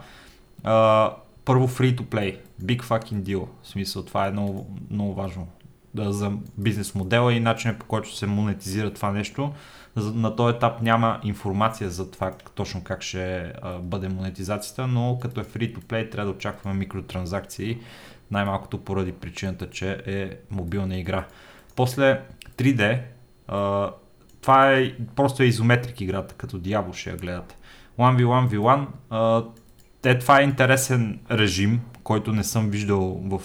Uh, 0.64 1.12
първо 1.46 1.68
Free 1.68 1.96
to 1.96 2.02
Play. 2.02 2.38
Big 2.64 2.84
fucking 2.84 3.22
deal. 3.22 3.46
В 3.64 3.68
смисъл, 3.68 4.06
това 4.06 4.28
е 4.28 4.32
много, 4.32 4.68
много 4.92 5.14
важно 5.14 5.48
за 5.98 6.32
бизнес 6.58 6.96
модела 6.96 7.34
и 7.34 7.40
начинът 7.40 7.80
по 7.80 7.86
който 7.86 8.16
се 8.16 8.26
монетизира 8.26 8.94
това 8.94 9.12
нещо. 9.12 9.54
На 9.96 10.36
този 10.36 10.56
етап 10.56 10.82
няма 10.82 11.20
информация 11.24 11.90
за 11.90 12.12
това 12.12 12.32
точно 12.56 12.84
как 12.84 13.02
ще 13.02 13.54
бъде 13.82 14.10
монетизацията, 14.10 14.88
но 14.88 15.20
като 15.22 15.42
е 15.42 15.44
free 15.44 15.76
to 15.76 15.80
play 15.80 16.12
трябва 16.12 16.32
да 16.32 16.38
очакваме 16.38 16.80
микротранзакции, 16.80 17.78
най-малкото 18.32 18.78
поради 18.78 19.12
причината, 19.12 19.70
че 19.70 20.04
е 20.06 20.38
мобилна 20.52 20.98
игра. 20.98 21.26
После 21.76 22.22
3D, 22.58 23.02
а, 23.48 23.92
това 24.42 24.72
е 24.72 24.96
просто 25.16 25.44
е 25.44 25.46
изометрик 25.46 26.02
играта, 26.02 26.36
като 26.36 26.58
дявол 26.58 26.94
ще 26.94 27.10
я 27.10 27.18
гледате. 27.18 27.56
1v1v1, 28.00 28.88
а, 29.10 29.44
е, 30.06 30.20
това 30.20 30.40
е 30.40 30.44
интересен 30.44 31.20
режим, 31.32 31.82
който 32.04 32.32
не 32.32 32.44
съм 32.44 32.70
виждал 32.70 33.22
в, 33.24 33.42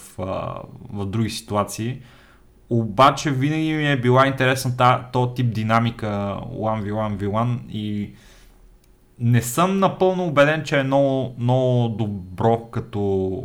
в 0.92 1.06
други 1.06 1.30
ситуации. 1.30 2.02
Обаче 2.70 3.30
винаги 3.30 3.72
ми 3.72 3.90
е 3.90 4.00
била 4.00 4.26
интересна 4.26 4.72
този 5.12 5.34
тип 5.34 5.54
динамика 5.54 6.06
1v1v1 6.52 7.68
и 7.68 8.14
не 9.20 9.42
съм 9.42 9.78
напълно 9.78 10.26
убеден, 10.26 10.62
че 10.64 10.80
е 10.80 10.82
много, 10.82 11.34
много 11.38 11.88
добро 11.88 12.70
като, 12.70 13.44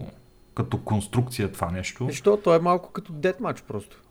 като 0.55 0.77
конструкция 0.77 1.51
това 1.51 1.72
нещо. 1.72 2.05
Защото 2.10 2.53
е 2.53 2.60
малко 2.60 2.91
като 2.91 3.13
Deathmatch 3.13 3.63
просто. 3.63 4.01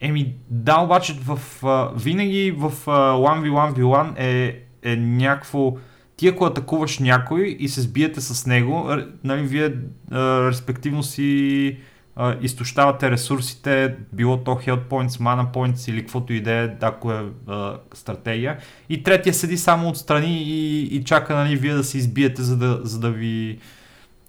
Еми 0.00 0.34
да, 0.50 0.80
обаче 0.80 1.12
в, 1.12 1.40
uh, 1.62 1.94
винаги 1.94 2.50
в 2.50 2.72
uh, 2.86 3.40
1v1v1 3.42 4.18
е, 4.18 4.62
е 4.82 4.96
някакво... 4.96 5.76
Ти 6.16 6.28
ако 6.28 6.44
атакуваш 6.44 6.98
някой 6.98 7.56
и 7.58 7.68
се 7.68 7.80
сбиете 7.80 8.20
с 8.20 8.46
него, 8.46 8.90
нали, 9.24 9.42
вие 9.42 9.70
uh, 9.70 10.48
респективно 10.48 11.02
си 11.02 11.78
а, 12.16 12.36
изтощавате 12.40 13.10
ресурсите, 13.10 13.96
било 14.12 14.36
то 14.36 14.50
health 14.50 14.88
points, 14.88 15.08
mana 15.08 15.52
points 15.54 15.90
или 15.90 16.00
каквото 16.00 16.32
и 16.32 16.40
да 16.40 16.52
е, 16.52 16.70
ако 16.80 17.12
е 17.12 17.24
а, 17.46 17.78
стратегия. 17.94 18.58
И 18.88 19.02
третия 19.02 19.34
седи 19.34 19.56
само 19.58 19.88
отстрани 19.88 20.42
и, 20.42 20.82
и 20.82 21.04
чака 21.04 21.34
нали, 21.34 21.56
вие 21.56 21.74
да 21.74 21.84
се 21.84 21.98
избиете, 21.98 22.42
за 22.42 22.56
да, 22.56 22.80
за 22.82 23.00
да 23.00 23.10
ви 23.10 23.58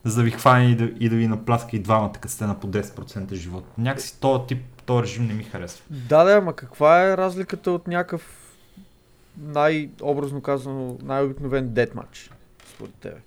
за 0.04 0.15
да 0.15 0.24
ви 0.24 0.32
хване 0.32 0.65
и 0.65 0.75
да, 0.75 0.84
и 1.00 1.10
да 1.10 1.15
ви 1.15 1.27
напласка 1.27 1.75
и 1.75 1.80
двамата, 1.80 2.13
като 2.13 2.34
сте 2.34 2.46
на 2.46 2.60
по 2.60 2.68
10% 2.68 3.34
живот. 3.34 3.65
Някакси 3.77 4.20
този 4.20 4.48
тип, 4.48 4.63
този 4.86 5.04
режим 5.04 5.27
не 5.27 5.34
ми 5.34 5.44
харесва. 5.44 5.84
Да, 5.89 6.24
да, 6.24 6.32
ама 6.32 6.54
каква 6.54 7.04
е 7.04 7.18
разликата 7.18 7.72
от 7.72 7.88
някакъв 7.88 8.51
най-образно 9.38 10.42
казано, 10.42 10.98
най-обикновен 11.04 11.74
детмач, 11.74 12.32
според 12.75 12.94
тебе? 12.94 13.18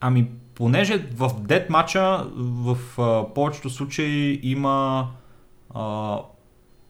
Ами, 0.00 0.30
понеже 0.56 0.98
в 0.98 1.30
дет 1.40 1.70
матча 1.70 2.26
в 2.36 2.78
а, 2.98 3.34
повечето 3.34 3.70
случаи 3.70 4.40
има 4.42 5.08
а, 5.74 5.80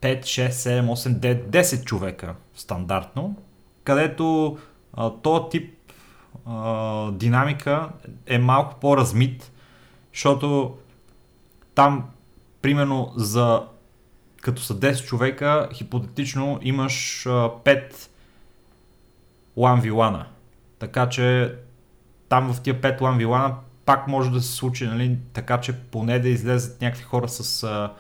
5, 0.01 0.21
6, 0.21 0.51
7, 0.51 0.93
8, 0.95 1.19
9, 1.19 1.49
10 1.49 1.85
човека 1.85 2.35
стандартно, 2.55 3.37
където 3.85 4.59
а, 4.93 5.11
този 5.11 5.43
тип 5.51 5.75
а, 6.47 7.11
динамика 7.13 7.89
е 8.27 8.39
малко 8.39 8.75
по-размит, 8.81 9.53
защото 10.13 10.77
там, 11.75 12.05
примерно, 12.63 13.13
за 13.17 13.63
като 14.43 14.63
са 14.63 14.75
10 14.75 15.05
човека, 15.05 15.69
хипотетично 15.73 16.59
имаш 16.63 17.27
а, 17.27 17.31
5 17.31 17.93
1v1. 19.57 20.25
Така 20.79 21.09
че 21.09 21.55
там 22.29 22.55
в 22.55 22.61
тия 22.61 22.81
5 22.81 23.01
1 23.01 23.17
вилана 23.19 23.55
пак 23.85 24.09
може 24.09 24.31
да 24.31 24.41
се 24.41 24.53
случи, 24.53 24.87
нали, 24.87 25.19
така 25.33 25.61
че 25.61 25.73
поне 25.73 26.19
да 26.19 26.29
излезат 26.29 26.81
някакви 26.81 27.05
хора 27.05 27.29
с, 27.29 27.63
а, 27.63 27.93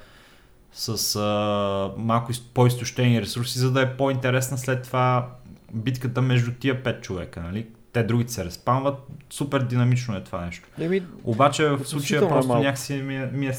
с 0.73 1.17
а, 1.17 1.93
малко 1.97 2.33
по-изтощени 2.55 3.23
ресурси, 3.23 3.59
за 3.59 3.73
да 3.73 3.83
е 3.83 3.97
по-интересна 3.97 4.59
след 4.59 4.83
това 4.83 5.29
битката 5.75 6.23
между 6.23 6.53
тия 6.53 6.83
5 6.83 7.01
човека. 7.01 7.41
Нали? 7.41 7.67
Те 7.93 8.03
другите 8.03 8.33
се 8.33 8.45
разпамват. 8.45 8.99
Супер 9.31 9.61
динамично 9.61 10.17
е 10.17 10.25
това 10.25 10.45
нещо. 10.45 10.69
Еми, 10.79 11.03
Обаче 11.25 11.69
в 11.69 11.85
случая 11.85 12.29
просто 12.29 12.49
малко. 12.49 12.63
някакси 12.63 12.95
ми 12.95 13.17
е, 13.17 13.31
ми 13.33 13.47
е 13.47 13.53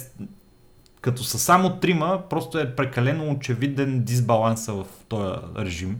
като 1.01 1.23
са 1.23 1.39
само 1.39 1.79
трима, 1.79 2.23
просто 2.29 2.59
е 2.59 2.75
прекалено 2.75 3.31
очевиден 3.31 4.03
дисбаланса 4.03 4.73
в 4.73 4.85
този 5.07 5.39
режим. 5.57 5.99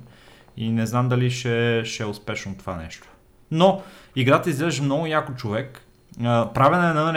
И 0.58 0.72
не 0.72 0.86
знам 0.86 1.10
дали 1.10 1.32
ще, 1.32 1.82
ще 1.86 2.04
е 2.04 2.06
успешно 2.06 2.56
това 2.58 2.76
нещо. 2.76 3.08
Но 3.52 3.84
играта 4.16 4.50
изглежда 4.50 4.84
много 4.84 5.08
яко 5.08 5.34
човек. 5.34 5.82
правена 6.54 6.90
е 6.90 6.94
на 6.94 7.14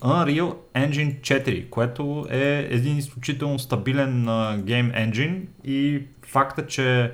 Unreal, 0.00 0.54
Engine 0.74 1.20
4, 1.20 1.68
което 1.68 2.26
е 2.30 2.68
един 2.70 2.98
изключително 2.98 3.58
стабилен 3.58 4.24
гейм 4.64 4.92
engine 4.92 5.40
и 5.64 6.02
факта, 6.22 6.66
че 6.66 7.12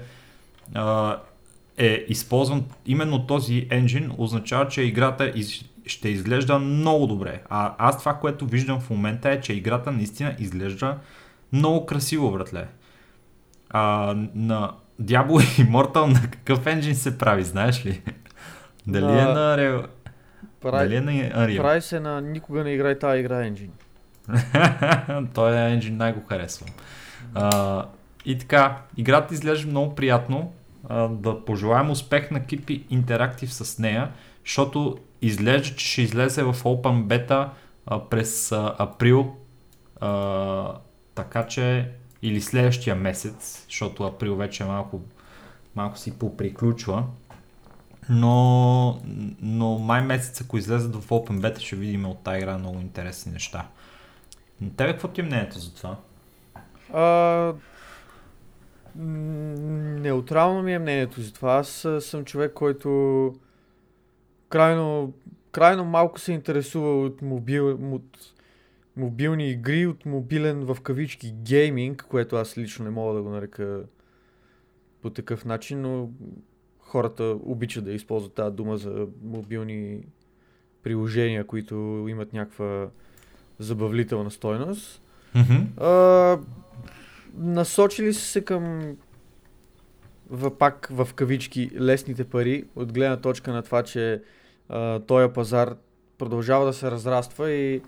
е 1.79 2.05
използван 2.09 2.65
именно 2.87 3.27
този 3.27 3.69
engine 3.69 4.11
означава, 4.19 4.69
че 4.69 4.83
играта 4.83 5.33
ще 5.87 6.09
изглежда 6.09 6.59
много 6.59 7.07
добре. 7.07 7.43
А 7.51 7.75
аз 7.79 7.99
това, 7.99 8.15
което 8.15 8.47
виждам 8.47 8.81
в 8.81 8.91
момента 8.91 9.31
е, 9.31 9.41
че 9.41 9.53
играта 9.53 9.93
наистина 9.93 10.37
изглежда 10.39 10.99
много 11.53 11.87
красиво, 11.87 12.33
братле. 12.33 12.67
А, 13.71 14.15
на 14.35 14.73
Diablo 15.03 15.65
Immortal 15.67 16.07
на 16.07 16.23
какъв 16.31 16.67
енджин 16.67 16.95
се 16.95 17.19
прави, 17.19 17.45
знаеш 17.45 17.87
ли? 17.87 18.03
Дали 18.87 19.05
на... 19.05 19.23
е 19.23 19.25
на 19.25 19.57
Unreal? 19.57 19.87
Прави... 20.61 20.89
Дали 20.89 20.97
е 20.97 21.01
на 21.01 21.13
Unreal? 21.13 21.63
Прави 21.63 21.81
се 21.81 22.01
на 22.01 22.21
никога 22.21 22.65
не 22.65 22.71
играй 22.71 22.99
тази 22.99 23.21
игра 23.21 23.35
Engine. 23.35 23.71
Той 25.35 25.53
е 25.53 25.79
Engine 25.79 25.97
най-го 25.97 26.27
харесвам. 26.29 26.71
А, 27.35 27.87
и 28.25 28.39
така, 28.39 28.79
играта 28.97 29.35
изглежда 29.35 29.71
много 29.71 29.95
приятно. 29.95 30.53
А, 30.89 31.09
да 31.09 31.45
пожелаем 31.45 31.91
успех 31.91 32.31
на 32.31 32.47
Кипи 32.47 32.85
Interactive 32.93 33.47
с 33.47 33.79
нея, 33.79 34.11
защото 34.45 34.99
изглежда, 35.23 35.77
че 35.77 35.87
ще 35.93 36.03
излезе 36.03 36.43
в 36.43 36.55
Open 36.55 37.05
Beta 37.05 37.49
а, 37.87 38.09
през 38.09 38.53
а, 38.53 38.75
април. 38.79 39.37
А, 40.01 40.75
така 41.15 41.47
че 41.47 41.89
или 42.23 42.41
следващия 42.41 42.97
месец, 42.97 43.65
защото 43.69 44.05
април 44.05 44.37
вече 44.37 44.65
малко, 44.65 45.01
малко 45.75 45.99
си 45.99 46.19
поприключва. 46.19 47.05
Но, 48.09 49.01
но 49.41 49.79
май 49.79 50.03
месец, 50.03 50.41
ако 50.41 50.59
излезат 50.59 50.97
в 50.97 51.09
Open 51.09 51.41
Beta, 51.41 51.59
ще 51.59 51.77
видим 51.77 52.07
от 52.07 52.23
тази 52.23 52.39
игра 52.39 52.59
много 52.59 52.79
интересни 52.79 53.33
неща. 53.33 53.69
Тебе 54.77 54.93
какво 54.93 55.09
ти 55.09 55.21
е 55.21 55.25
мнението 55.25 55.59
за 55.59 55.75
това? 55.75 55.97
А, 56.93 57.55
неутрално 58.97 60.63
ми 60.63 60.75
е 60.75 60.79
мнението 60.79 61.21
за 61.21 61.33
това. 61.33 61.53
Аз 61.53 61.87
съм 62.01 62.25
човек, 62.25 62.53
който 62.53 63.35
крайно, 64.49 65.13
крайно 65.53 65.85
малко 65.85 66.21
се 66.21 66.33
интересува 66.33 67.01
от, 67.01 67.23
мобил, 67.23 67.95
от 67.95 68.19
мобилни 68.97 69.51
игри, 69.51 69.87
от 69.87 70.07
мобилен 70.07 70.65
в 70.65 70.81
кавички 70.83 71.33
гейминг, 71.33 72.07
което 72.09 72.37
аз 72.37 72.59
лично 72.59 72.85
не 72.85 72.91
мога 72.91 73.15
да 73.15 73.23
го 73.23 73.31
нарека 73.31 73.83
по 75.03 75.11
такъв 75.11 75.45
начин, 75.45 75.81
но 75.81 76.09
хората 76.93 77.25
обичат 77.43 77.85
да 77.85 77.93
използват 77.93 78.33
тази 78.33 78.57
дума 78.57 78.79
за 78.79 79.07
мобилни 79.25 79.99
приложения, 80.83 81.45
които 81.45 82.07
имат 82.09 82.33
някаква 82.33 82.89
забавлителна 83.59 84.31
стойност. 84.31 85.03
Mm-hmm. 85.37 85.81
А, 85.81 86.39
насочили 87.39 88.15
са 88.15 88.21
се 88.21 88.45
към 88.45 88.97
в, 90.31 90.59
пак 90.59 90.89
в 90.91 91.09
кавички 91.15 91.71
лесните 91.81 92.25
пари, 92.25 92.65
от 92.77 92.93
гледна 92.93 93.17
точка 93.17 93.53
на 93.53 93.63
това, 93.63 93.83
че 93.83 94.23
а, 94.69 95.01
този 95.01 95.33
пазар 95.33 95.75
продължава 96.19 96.67
да 96.67 96.73
се 96.73 96.91
разраства 96.91 97.51
и 97.51 97.81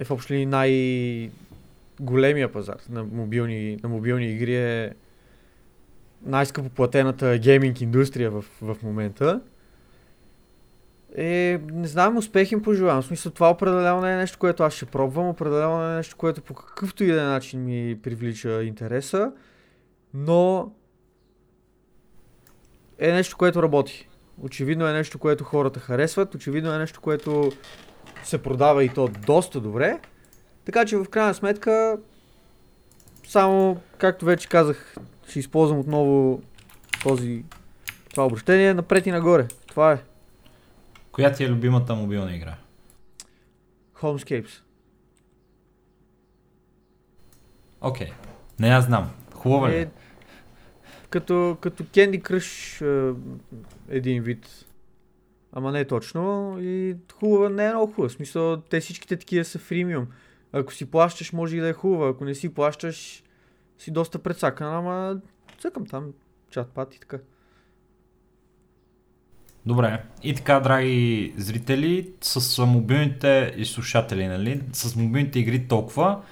е 0.00 0.04
в 0.04 0.10
общи 0.10 0.46
най-големия 0.46 1.32
пазар 2.52 2.78
на 2.90 3.04
мобилни, 3.04 3.78
на 3.82 3.88
мобилни 3.88 4.26
игри 4.32 4.56
е 4.56 4.94
най-скъпо 6.26 6.68
платената 6.68 7.38
гейминг 7.38 7.80
индустрия 7.80 8.30
в, 8.30 8.44
в 8.62 8.76
момента. 8.82 9.40
Е, 11.16 11.60
не 11.72 11.88
знам, 11.88 12.16
успех 12.16 12.52
им 12.52 12.62
пожелавам. 12.62 13.02
В 13.02 13.06
смисъл, 13.06 13.32
това 13.32 13.50
определено 13.50 14.00
не 14.00 14.12
е 14.12 14.16
нещо, 14.16 14.38
което 14.38 14.62
аз 14.62 14.74
ще 14.74 14.86
пробвам, 14.86 15.28
определено 15.28 15.80
не 15.80 15.92
е 15.92 15.96
нещо, 15.96 16.16
което 16.16 16.42
по 16.42 16.54
какъвто 16.54 17.04
и 17.04 17.06
да 17.06 17.22
е 17.22 17.24
начин 17.24 17.64
ми 17.64 17.98
привлича 18.02 18.62
интереса, 18.62 19.32
но 20.14 20.72
е 22.98 23.12
нещо, 23.12 23.36
което 23.36 23.62
работи. 23.62 24.08
Очевидно 24.42 24.86
е 24.86 24.92
нещо, 24.92 25.18
което 25.18 25.44
хората 25.44 25.80
харесват, 25.80 26.34
очевидно 26.34 26.72
е 26.72 26.78
нещо, 26.78 27.00
което 27.00 27.52
се 28.24 28.42
продава 28.42 28.84
и 28.84 28.88
то 28.88 29.08
доста 29.26 29.60
добре. 29.60 30.00
Така 30.64 30.84
че 30.84 30.96
в 30.96 31.04
крайна 31.04 31.34
сметка, 31.34 31.98
само, 33.28 33.80
както 33.98 34.24
вече 34.24 34.48
казах, 34.48 34.96
ще 35.28 35.38
използвам 35.38 35.78
отново 35.78 36.42
този, 37.02 37.44
това 38.10 38.26
обращение, 38.26 38.74
напред 38.74 39.06
и 39.06 39.10
нагоре. 39.10 39.48
Това 39.66 39.92
е. 39.92 39.98
Коя 41.12 41.32
ти 41.32 41.44
е 41.44 41.48
любимата 41.48 41.94
мобилна 41.94 42.36
игра? 42.36 42.54
Homescapes. 44.00 44.60
Окей. 47.80 48.06
Okay. 48.06 48.12
Не, 48.58 48.68
аз 48.68 48.84
знам. 48.84 49.10
Хубава 49.34 49.70
ли? 49.70 49.76
Е, 49.76 49.88
като, 51.10 51.56
като 51.60 51.84
Candy 51.84 52.22
Crush 52.22 52.82
е, 52.82 53.14
един 53.88 54.22
вид. 54.22 54.66
Ама 55.52 55.72
не 55.72 55.84
точно. 55.84 56.56
И 56.60 56.96
хубава 57.14 57.48
не 57.48 57.66
е 57.66 57.68
много 57.68 57.92
хубава. 57.92 58.08
В 58.08 58.12
смисъл, 58.12 58.56
те 58.56 58.80
всичките 58.80 59.16
такива 59.16 59.44
са 59.44 59.58
фримиум. 59.58 60.06
Ако 60.52 60.72
си 60.72 60.90
плащаш, 60.90 61.32
може 61.32 61.56
и 61.56 61.60
да 61.60 61.68
е 61.68 61.72
хубава. 61.72 62.08
Ако 62.08 62.24
не 62.24 62.34
си 62.34 62.54
плащаш, 62.54 63.21
си 63.82 63.90
доста 63.90 64.18
предсакана, 64.18 64.78
ама 64.78 65.16
цъкам 65.60 65.86
там 65.86 66.12
чат 66.50 66.68
пат 66.68 66.94
и 66.94 67.00
така. 67.00 67.18
Добре. 69.66 70.02
И 70.22 70.34
така, 70.34 70.60
драги 70.60 71.34
зрители, 71.36 72.10
с 72.20 72.66
мобилните 72.66 73.54
и 73.56 73.64
слушатели, 73.64 74.26
нали? 74.26 74.60
С 74.72 74.96
мобилните 74.96 75.38
игри 75.38 75.68
толкова. 75.68 76.22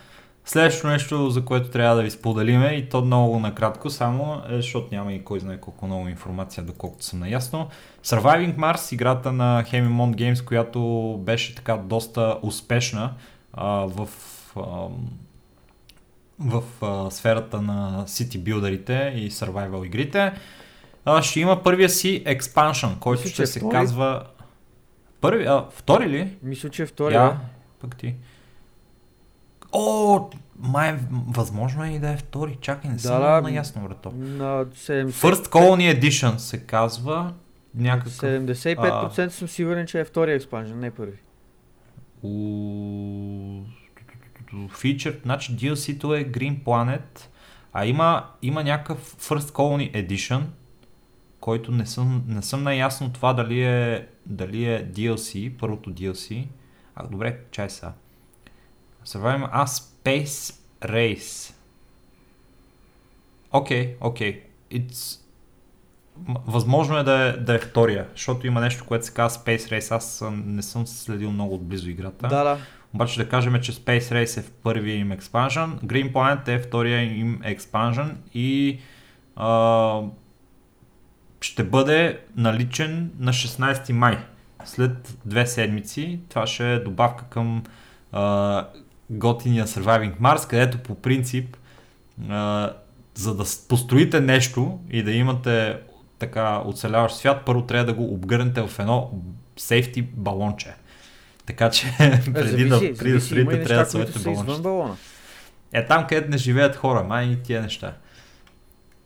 Следващото 0.44 0.86
нещо, 0.86 1.30
за 1.30 1.44
което 1.44 1.70
трябва 1.70 1.96
да 1.96 2.02
ви 2.02 2.10
споделиме, 2.10 2.66
и 2.66 2.88
то 2.88 3.04
много 3.04 3.38
накратко 3.38 3.90
само, 3.90 4.42
е, 4.48 4.56
защото 4.56 4.94
няма 4.94 5.12
и 5.12 5.24
кой 5.24 5.40
знае 5.40 5.60
колко 5.60 5.86
много 5.86 6.08
информация, 6.08 6.64
доколкото 6.64 7.04
съм 7.04 7.18
наясно. 7.18 7.68
Surviving 8.04 8.56
Mars, 8.56 8.94
играта 8.94 9.32
на 9.32 9.64
Hemimont 9.64 10.14
Games, 10.14 10.44
която 10.44 11.18
беше 11.22 11.54
така 11.54 11.76
доста 11.76 12.38
успешна 12.42 13.14
а, 13.52 13.68
в, 13.70 14.08
а, 14.56 14.88
в 16.40 16.62
а, 16.82 17.10
сферата 17.10 17.62
на 17.62 18.04
City 18.06 18.38
билдерите 18.38 19.12
и 19.16 19.30
survival 19.30 19.86
игрите 19.86 20.32
а, 21.04 21.22
ще 21.22 21.40
има 21.40 21.62
първия 21.62 21.88
си 21.88 22.22
експаншън, 22.26 22.96
който 23.00 23.22
Мисля, 23.22 23.32
ще 23.32 23.42
е 23.42 23.46
се 23.46 23.58
втори? 23.58 23.72
казва... 23.72 24.26
Първи, 25.20 25.44
а, 25.44 25.66
втори 25.70 26.08
ли? 26.08 26.36
Мисля, 26.42 26.70
че 26.70 26.82
е 26.82 26.86
втори. 26.86 27.14
Я, 27.14 27.38
пък 27.80 27.96
ти. 27.96 28.14
О, 29.72 30.20
май, 30.58 30.98
възможно 31.28 31.84
е 31.84 31.88
и 31.88 31.98
да 31.98 32.10
е 32.10 32.16
втори. 32.16 32.58
Чакай, 32.60 32.90
не 32.90 32.96
да, 32.96 33.02
съм 33.02 33.20
да, 33.20 33.40
наясно, 33.40 33.82
брато. 33.82 34.12
На 34.16 34.66
70... 34.66 35.10
First 35.10 35.46
Colony 35.48 36.00
Edition 36.00 36.36
се 36.36 36.58
казва. 36.58 37.32
Някакъв... 37.74 38.12
75% 38.12 39.26
а... 39.26 39.30
съм 39.30 39.48
сигурен, 39.48 39.86
че 39.86 40.00
е 40.00 40.04
втори 40.04 40.32
експанжен, 40.32 40.80
не 40.80 40.90
първи. 40.90 41.18
У... 42.22 43.62
Featured, 44.54 45.22
значи 45.22 45.56
DLC-то 45.56 46.14
е 46.14 46.24
Green 46.24 46.62
Planet, 46.62 47.28
а 47.72 47.86
има, 47.86 48.30
има 48.42 48.64
някакъв 48.64 49.16
First 49.16 49.50
Colony 49.50 50.06
Edition, 50.06 50.42
който 51.40 51.72
не 51.72 51.86
съм, 51.86 52.24
не 52.26 52.42
съм 52.42 52.62
наясно 52.62 53.12
това 53.12 53.32
дали 53.32 53.62
е, 53.62 54.08
дали 54.26 54.64
е 54.64 54.86
DLC, 54.92 55.56
първото 55.58 55.90
DLC. 55.90 56.46
А, 56.94 57.06
добре, 57.06 57.40
чай 57.50 57.70
сега. 57.70 57.92
Surviving 59.06 59.48
А, 59.52 59.66
Space 59.66 60.54
Race. 60.82 61.54
Окей, 63.52 63.96
okay, 63.96 63.96
окей. 64.00 64.42
Okay. 64.70 65.20
Възможно 66.46 66.98
е 66.98 67.02
да 67.02 67.28
е, 67.28 67.32
да 67.32 67.54
е 67.54 67.58
втория, 67.58 68.08
защото 68.12 68.46
има 68.46 68.60
нещо, 68.60 68.84
което 68.84 69.06
се 69.06 69.12
казва 69.12 69.42
Space 69.42 69.78
Race. 69.78 69.96
Аз 69.96 70.24
не 70.32 70.62
съм 70.62 70.86
следил 70.86 71.30
много 71.30 71.54
отблизо 71.54 71.90
играта. 71.90 72.28
Да, 72.28 72.44
да. 72.44 72.58
Обаче 72.94 73.22
да 73.22 73.28
кажем, 73.28 73.60
че 73.62 73.72
Space 73.72 74.00
Race 74.00 74.38
е 74.38 74.42
в 74.42 74.50
първия 74.50 74.96
им 74.96 75.12
експанжен, 75.12 75.78
Green 75.84 76.12
Planet 76.12 76.48
е 76.48 76.58
втория 76.58 77.02
им 77.02 77.40
експанжен 77.44 78.18
и 78.34 78.78
а, 79.36 80.00
ще 81.40 81.64
бъде 81.64 82.20
наличен 82.36 83.10
на 83.18 83.32
16 83.32 83.92
май. 83.92 84.18
След 84.64 85.16
две 85.24 85.46
седмици. 85.46 86.20
Това 86.28 86.46
ще 86.46 86.72
е 86.72 86.78
добавка 86.78 87.24
към 87.24 87.62
а, 88.12 88.66
готиния 89.10 89.66
Surviving 89.66 90.20
Mars, 90.20 90.48
където 90.48 90.78
по 90.78 90.94
принцип 90.94 91.56
а, 92.28 92.72
за 93.14 93.34
да 93.34 93.44
построите 93.68 94.20
нещо 94.20 94.78
и 94.90 95.02
да 95.02 95.12
имате 95.12 95.78
така 96.18 96.62
оцеляващ 96.64 97.16
свят, 97.16 97.42
първо 97.46 97.62
трябва 97.62 97.86
да 97.86 97.92
го 97.92 98.14
обгърнете 98.14 98.62
в 98.62 98.78
едно 98.78 99.10
сейфти 99.56 100.02
балонче. 100.02 100.74
Така 101.50 101.70
че 101.70 101.86
преди 102.34 102.68
да, 102.68 102.78
преди 102.78 103.12
да 103.12 103.20
строите, 103.20 103.62
трябва 103.62 103.84
да 103.84 103.90
сложите 103.90 104.18
балонче. 104.18 105.02
Е 105.72 105.86
там, 105.86 106.06
където 106.06 106.30
не 106.30 106.36
живеят 106.36 106.76
хора, 106.76 107.02
май 107.02 107.26
и 107.26 107.36
тия 107.36 107.62
неща. 107.62 107.92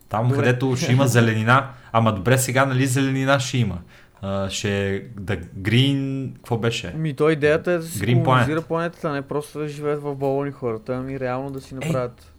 Там, 0.09 0.27
добре. 0.27 0.39
където 0.39 0.75
ще 0.75 0.91
има 0.91 1.07
зеленина. 1.17 1.69
Ама 1.91 2.13
добре, 2.13 2.37
сега 2.37 2.65
нали 2.65 2.85
зеленина 2.85 3.39
ще 3.39 3.57
има. 3.57 3.77
Uh, 4.23 4.49
ще 4.49 5.03
да 5.19 5.37
Green, 5.37 6.33
какво 6.35 6.57
беше? 6.57 6.93
Ми 6.95 7.13
то 7.13 7.29
идеята 7.29 7.71
е 7.71 7.77
да 7.77 7.83
се 7.83 8.13
колонизира 8.23 8.61
планетата, 8.61 9.11
не 9.11 9.21
просто 9.21 9.59
да 9.59 9.67
живеят 9.67 10.03
в 10.03 10.15
балони 10.15 10.51
хората, 10.51 10.95
ами 10.95 11.19
реално 11.19 11.51
да 11.51 11.61
си 11.61 11.75
е. 11.75 11.77
направят 11.77 12.21
е, 12.21 12.34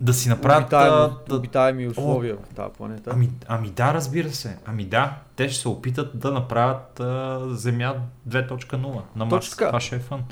да 0.00 0.14
си 0.14 0.28
направят 0.28 0.64
обитаеми, 0.64 1.10
да, 1.28 1.36
обитаеми 1.36 1.88
условия 1.88 2.34
О, 2.34 2.52
в 2.52 2.54
тази 2.54 2.70
планета. 2.76 3.10
Ами, 3.14 3.30
ами 3.48 3.70
да, 3.70 3.94
разбира 3.94 4.30
се. 4.30 4.58
Ами 4.66 4.84
да, 4.84 5.16
те 5.36 5.48
ще 5.48 5.60
се 5.60 5.68
опитат 5.68 6.18
да 6.18 6.30
направят 6.30 7.00
а, 7.00 7.40
Земя 7.50 7.94
2.0 8.28 9.00
на 9.16 9.24
Марс. 9.24 9.56
Това 9.56 9.80
ще 9.80 9.96
е 9.96 9.98
фън. 9.98 10.24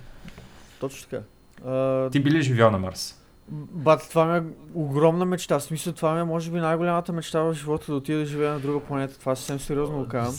Точно 0.81 1.09
така. 1.11 1.23
А... 1.71 2.11
Ти 2.11 2.21
би 2.21 2.31
ли 2.31 2.43
живял 2.43 2.71
на 2.71 2.79
Марс? 2.79 3.23
Бат, 3.49 4.07
това 4.11 4.25
ми 4.25 4.39
е 4.39 4.43
огромна 4.75 5.25
мечта. 5.25 5.59
В 5.59 5.63
смисъл, 5.63 5.93
това 5.93 6.15
ми 6.15 6.21
е 6.21 6.25
може 6.25 6.51
би 6.51 6.59
най-голямата 6.59 7.13
мечта 7.13 7.41
в 7.41 7.55
живота 7.55 7.87
да 7.87 7.95
отида 7.95 8.19
да 8.19 8.27
живея 8.27 8.53
на 8.53 8.61
друга 8.61 8.81
планета. 8.81 9.19
Това 9.19 9.37
съвсем 9.37 9.61
сериозно 9.61 9.99
го 9.99 10.09
казвам. 10.09 10.35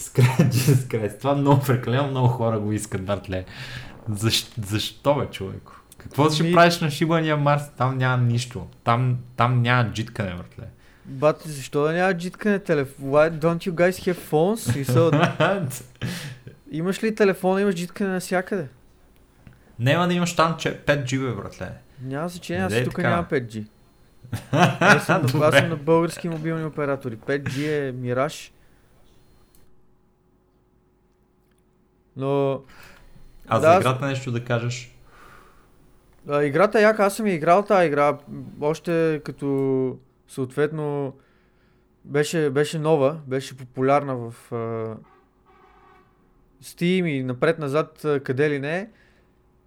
Скрет, 0.76 1.20
това 1.20 1.36
много 1.36 1.62
прекалено 1.62 2.08
много 2.08 2.28
хора 2.28 2.60
го 2.60 2.72
искат, 2.72 3.06
братле. 3.06 3.46
Защ, 4.10 4.54
защо 4.66 5.16
бе, 5.16 5.26
човеко? 5.26 5.77
Какво 6.08 6.30
ще 6.30 6.43
Ми... 6.43 6.54
правиш 6.54 6.80
на 6.80 6.91
шибания 6.91 7.38
Марс? 7.38 7.62
Там 7.78 7.98
няма 7.98 8.24
нищо. 8.24 8.67
Там, 8.84 9.17
там 9.36 9.62
няма 9.62 9.91
джиткане, 9.91 10.36
братле. 10.36 10.63
Бат, 11.06 11.41
защо 11.46 11.84
да 11.84 11.93
няма 11.93 12.13
джиткане 12.13 12.60
телефон? 12.60 13.06
Why 13.06 13.32
don't 13.39 13.70
you 13.70 13.72
guys 13.72 14.13
have 14.13 14.17
phones? 14.32 15.72
Имаш 16.72 17.04
ли 17.04 17.15
телефона, 17.15 17.62
имаш 17.62 17.76
джиткане 17.76 18.10
навсякъде? 18.10 18.67
Няма 19.80 20.08
да 20.08 20.13
имаш 20.13 20.36
там 20.36 20.58
5G, 20.58 21.20
бе, 21.20 21.41
братле. 21.41 21.72
Няма 22.02 22.30
значение, 22.30 22.63
аз 22.63 22.84
тук 22.84 22.98
нямам 22.98 23.26
5G. 23.26 23.65
Аз 24.80 25.06
съм, 25.06 25.41
аз 25.41 25.56
съм 25.56 25.70
на 25.70 25.76
български 25.76 26.30
мобилни 26.30 26.65
оператори. 26.65 27.17
5G 27.17 27.88
е 27.88 27.91
мираж. 27.91 28.52
Но 32.15 32.62
А 33.48 33.60
Да, 33.60 33.74
за 33.74 33.80
играта 33.80 34.06
нещо 34.06 34.32
да 34.32 34.43
кажеш. 34.43 34.97
А, 36.30 36.44
играта 36.44 36.80
е 36.80 36.82
яка, 36.82 37.06
аз 37.06 37.16
съм 37.16 37.28
я 37.28 37.34
играл 37.34 37.63
тази 37.63 37.88
игра, 37.88 38.18
още 38.62 39.22
като 39.26 39.98
съответно 40.28 41.13
беше, 42.06 42.50
беше 42.50 42.80
нова, 42.80 43.20
беше 43.28 43.58
популярна 43.58 44.16
в 44.16 44.52
а, 44.52 44.96
Steam 46.63 47.06
и 47.06 47.24
напред-назад 47.24 48.06
къде 48.24 48.50
ли 48.50 48.60
не. 48.60 48.90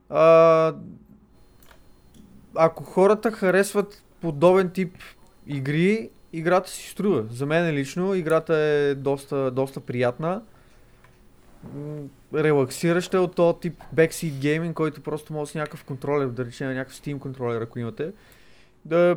А, 0.09 0.75
ако 2.55 2.85
хората 2.85 3.33
харесват 3.33 4.03
подобен 4.21 4.71
тип 4.71 4.97
игри, 5.47 6.11
играта 6.33 6.71
си 6.71 6.91
струва. 6.91 7.25
За 7.31 7.47
мен 7.47 7.75
лично 7.75 8.15
играта 8.15 8.57
е 8.57 8.95
доста, 8.95 9.51
доста 9.51 9.81
приятна. 9.81 10.43
Релаксираща 12.35 13.21
от 13.21 13.35
този 13.35 13.59
тип 13.61 13.81
backseat 13.95 14.33
gaming, 14.33 14.73
който 14.73 15.01
просто 15.01 15.33
може 15.33 15.51
с 15.51 15.55
някакъв 15.55 15.85
контролер, 15.85 16.27
да 16.27 16.45
речем 16.45 16.75
някакъв 16.75 17.01
Steam 17.01 17.19
контролер, 17.19 17.61
ако 17.61 17.79
имате, 17.79 18.13
да 18.85 19.17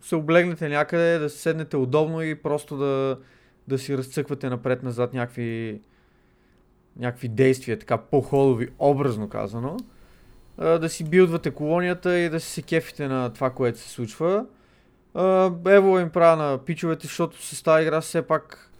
се 0.00 0.14
облегнете 0.14 0.68
някъде, 0.68 1.18
да 1.18 1.30
седнете 1.30 1.76
удобно 1.76 2.22
и 2.22 2.34
просто 2.34 2.76
да, 2.76 3.18
да 3.68 3.78
си 3.78 3.98
разцъквате 3.98 4.48
напред-назад 4.48 5.14
някакви, 5.14 5.80
някакви 6.96 7.28
действия, 7.28 7.78
така 7.78 7.96
по-ходови, 7.96 8.68
образно 8.78 9.28
казано. 9.28 9.76
Да 10.58 10.88
си 10.88 11.04
билдвате 11.04 11.50
колонията 11.50 12.18
и 12.18 12.28
да 12.28 12.40
си 12.40 12.50
се 12.50 12.62
кефите 12.62 13.08
на 13.08 13.32
това, 13.32 13.50
което 13.50 13.78
се 13.78 13.88
случва. 13.88 14.46
Ево 15.66 15.98
им 15.98 16.10
правя 16.10 16.36
на 16.36 16.58
пичовете, 16.58 17.06
защото 17.06 17.42
с 17.42 17.62
тази 17.62 17.82
игра 17.82 18.00
все 18.00 18.22
пак 18.22 18.70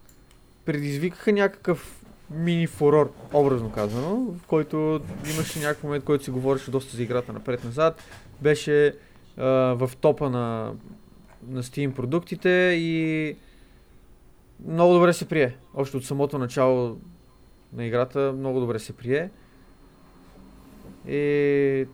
предизвикаха 0.64 1.32
някакъв 1.32 2.03
мини 2.30 2.66
фурор, 2.66 3.12
образно 3.32 3.70
казано, 3.70 4.16
в 4.16 4.46
който 4.46 5.00
имаше 5.34 5.58
някакъв 5.58 5.84
момент, 5.84 6.04
който 6.04 6.24
се 6.24 6.30
говореше 6.30 6.70
доста 6.70 6.96
за 6.96 7.02
играта 7.02 7.32
напред-назад. 7.32 8.02
Беше 8.42 8.94
а, 9.36 9.44
в 9.74 9.90
топа 10.00 10.30
на, 10.30 10.72
на 11.48 11.62
Steam 11.62 11.94
продуктите 11.94 12.48
и 12.78 13.36
много 14.66 14.94
добре 14.94 15.12
се 15.12 15.28
прие. 15.28 15.56
Още 15.74 15.96
от 15.96 16.04
самото 16.04 16.38
начало 16.38 16.96
на 17.72 17.84
играта 17.84 18.34
много 18.38 18.60
добре 18.60 18.78
се 18.78 18.92
прие. 18.92 19.30
И 21.08 21.86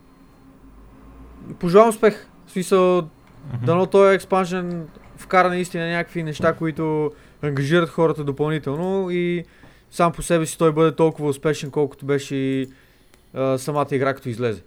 пожелавам 1.58 1.90
успех. 1.90 2.26
В 2.46 2.50
смисъл, 2.50 3.08
Мгм. 3.54 3.66
Дано 3.66 3.86
този 3.86 4.14
експанжен 4.14 4.88
вкара 5.16 5.48
наистина 5.48 5.90
някакви 5.90 6.22
неща, 6.22 6.52
които 6.52 7.12
ангажират 7.42 7.88
хората 7.88 8.24
допълнително 8.24 9.10
и 9.10 9.44
сам 9.90 10.12
по 10.12 10.22
себе 10.22 10.46
си 10.46 10.58
той 10.58 10.72
бъде 10.72 10.96
толкова 10.96 11.28
успешен, 11.28 11.70
колкото 11.70 12.06
беше 12.06 12.34
и 12.36 12.68
а, 13.34 13.58
самата 13.58 13.88
игра, 13.92 14.14
като 14.14 14.28
излезе. 14.28 14.62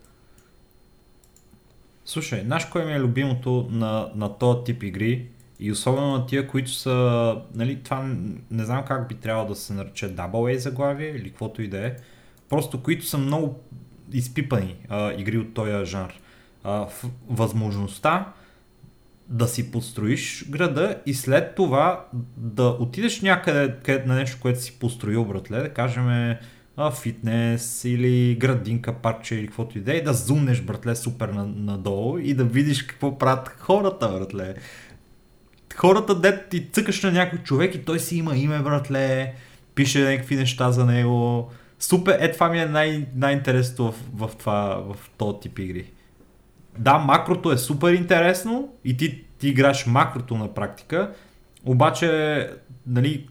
Слушай, 2.06 2.42
знаеш 2.42 2.66
кое 2.66 2.86
ми 2.86 2.94
е 2.94 3.00
любимото 3.00 3.68
на, 3.72 4.12
на 4.16 4.38
този 4.38 4.64
тип 4.64 4.84
игри 4.84 5.28
и 5.60 5.72
особено 5.72 6.12
на 6.12 6.26
тия, 6.26 6.48
които 6.48 6.72
са, 6.72 7.38
нали, 7.56 7.84
това 7.84 8.16
не 8.52 8.66
знам 8.66 8.86
как 8.86 9.08
би 9.08 9.16
трябвало 9.16 9.50
да 9.50 9.56
се 9.56 9.74
нарече 9.74 10.16
AA 10.16 10.56
заглавие 10.56 11.10
или 11.10 11.30
каквото 11.30 11.62
и 11.62 11.68
да 11.68 11.88
е, 11.88 11.96
просто 12.50 12.84
които 12.84 13.06
са 13.06 13.18
много 13.18 13.60
изпипани 14.14 14.76
а, 14.90 15.14
игри 15.14 15.38
от 15.38 15.54
този 15.54 15.86
жанр. 15.86 16.14
А, 16.64 16.88
възможността 17.30 18.34
да 19.28 19.48
си 19.48 19.72
построиш 19.72 20.46
града 20.50 20.96
и 21.06 21.14
след 21.14 21.56
това 21.56 22.06
да 22.38 22.64
отидеш 22.64 23.22
някъде 23.22 23.76
къде, 23.84 24.06
на 24.06 24.16
нещо, 24.16 24.38
което 24.42 24.62
си 24.62 24.80
построил, 24.80 25.26
братле, 25.26 25.58
да 25.58 25.70
кажем 25.70 26.36
фитнес 27.02 27.86
или 27.86 28.36
градинка, 28.36 28.94
паркче 28.94 29.36
или 29.36 29.48
каквото 29.48 29.78
и 29.78 29.82
да 29.82 29.98
е, 29.98 30.04
зумнеш, 30.14 30.62
братле, 30.62 30.96
супер 30.96 31.30
на, 31.30 31.46
надолу 31.46 32.18
и 32.18 32.34
да 32.34 32.44
видиш 32.44 32.84
какво 32.84 33.18
правят 33.18 33.56
хората, 33.60 34.10
братле. 34.10 34.56
Хората, 35.76 36.20
дет 36.20 36.50
ти 36.50 36.70
цъкаш 36.72 37.04
на 37.04 37.12
някой 37.12 37.40
човек 37.40 37.76
и 37.76 37.86
той 37.86 38.00
си 38.00 38.18
има 38.18 38.38
име, 38.38 38.60
братле, 38.60 39.34
пише 39.76 40.04
някакви 40.04 40.36
неща 40.36 40.72
за 40.72 40.86
него. 40.86 41.52
Супер, 41.80 42.18
е 42.20 42.32
това 42.32 42.50
ми 42.50 42.60
е 42.60 42.66
най- 42.66 43.08
най-интересното 43.16 43.92
в, 43.92 43.96
в, 44.14 44.36
това, 44.36 44.84
в 44.94 45.10
този 45.18 45.38
тип 45.42 45.60
игри. 45.60 45.93
Да, 46.78 46.98
макрото 46.98 47.52
е 47.52 47.58
супер 47.58 47.94
интересно 47.94 48.74
и 48.86 48.98
ти, 48.98 49.26
ти 49.40 49.48
играеш 49.48 49.86
макрото 49.86 50.36
на 50.38 50.54
практика, 50.54 51.14
обаче, 51.66 52.50
нали, 52.88 53.28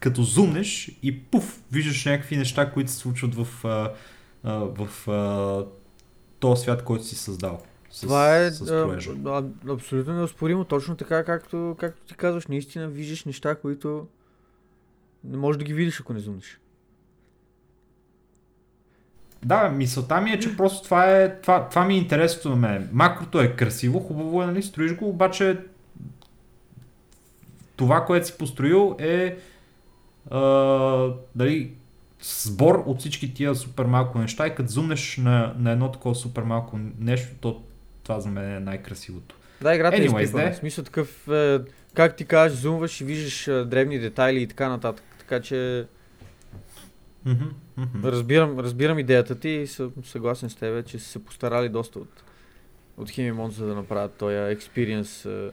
като 0.00 0.22
зумнеш 0.22 0.98
и 1.02 1.20
пуф, 1.20 1.60
виждаш 1.72 2.04
някакви 2.04 2.36
неща, 2.36 2.72
които 2.72 2.90
се 2.90 2.96
случват 2.96 3.34
в, 3.34 3.64
а, 3.64 3.92
а, 4.44 4.54
в 4.54 5.08
а, 5.08 5.66
този 6.38 6.62
свят, 6.62 6.84
който 6.84 7.04
си 7.04 7.14
създал. 7.14 7.62
С, 7.90 8.00
Това 8.00 8.36
е 8.36 8.50
с 8.50 8.70
а, 8.70 9.44
абсолютно 9.68 10.14
неоспоримо, 10.14 10.64
точно 10.64 10.96
така, 10.96 11.24
както, 11.24 11.76
както 11.80 12.00
ти 12.06 12.14
казваш, 12.14 12.46
наистина 12.46 12.88
виждаш 12.88 13.24
неща, 13.24 13.54
които 13.54 14.06
не 15.24 15.36
можеш 15.36 15.58
да 15.58 15.64
ги 15.64 15.74
видиш, 15.74 16.00
ако 16.00 16.12
не 16.12 16.20
зумнеш. 16.20 16.60
Да, 19.44 19.68
мисълта 19.68 20.20
ми 20.20 20.30
е, 20.30 20.40
че 20.40 20.56
просто 20.56 20.84
това 20.84 21.16
е, 21.16 21.40
това, 21.40 21.68
това 21.68 21.84
ми 21.84 21.94
е 21.94 21.98
интересното 21.98 22.48
на 22.48 22.56
мен. 22.56 22.88
Макрото 22.92 23.40
е 23.40 23.56
красиво, 23.56 24.00
хубаво 24.00 24.42
е, 24.42 24.46
нали, 24.46 24.62
строиш 24.62 24.96
го, 24.96 25.08
обаче 25.08 25.58
това, 27.76 28.04
което 28.04 28.26
си 28.26 28.38
построил 28.38 28.96
е 28.98 29.36
а, 30.30 30.40
дали, 31.34 31.72
сбор 32.22 32.82
от 32.86 32.98
всички 32.98 33.34
тия 33.34 33.54
супер 33.54 33.84
малко 33.84 34.18
неща 34.18 34.46
и 34.46 34.54
като 34.54 34.70
зумнеш 34.70 35.16
на, 35.16 35.54
на 35.58 35.70
едно 35.70 35.92
такова 35.92 36.14
супер 36.14 36.42
малко 36.42 36.78
нещо, 36.98 37.28
то 37.40 37.62
това 38.02 38.20
за 38.20 38.28
мен 38.28 38.56
е 38.56 38.60
най-красивото. 38.60 39.34
Да, 39.62 39.74
играта 39.74 39.96
е 39.96 40.00
Anyways, 40.00 40.22
изпипана. 40.22 40.52
В 40.52 40.56
смисъл 40.56 40.84
такъв, 40.84 41.28
е, 41.28 41.60
как 41.94 42.16
ти 42.16 42.24
кажеш, 42.24 42.58
зумваш 42.58 43.00
и 43.00 43.04
виждаш 43.04 43.48
е, 43.48 43.64
древни 43.64 43.98
детайли 43.98 44.42
и 44.42 44.46
така 44.46 44.68
нататък. 44.68 45.04
Така 45.18 45.40
че 45.40 45.86
Мгм, 47.24 47.44
разбирам, 48.04 48.58
разбирам 48.58 48.98
идеята 48.98 49.40
ти 49.40 49.48
и 49.48 49.66
съм 49.66 49.92
съгласен 50.04 50.50
с 50.50 50.54
теб, 50.54 50.86
че 50.86 50.98
са 50.98 51.08
се 51.08 51.24
постарали 51.24 51.68
доста 51.68 51.98
от, 51.98 52.22
от 52.96 53.10
Химимон, 53.10 53.50
за 53.50 53.66
да 53.66 53.74
направят 53.74 54.14
този 54.14 54.36
експириенс 54.36 55.24
е, 55.24 55.50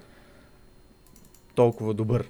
толкова 1.55 1.93
добър. 1.93 2.27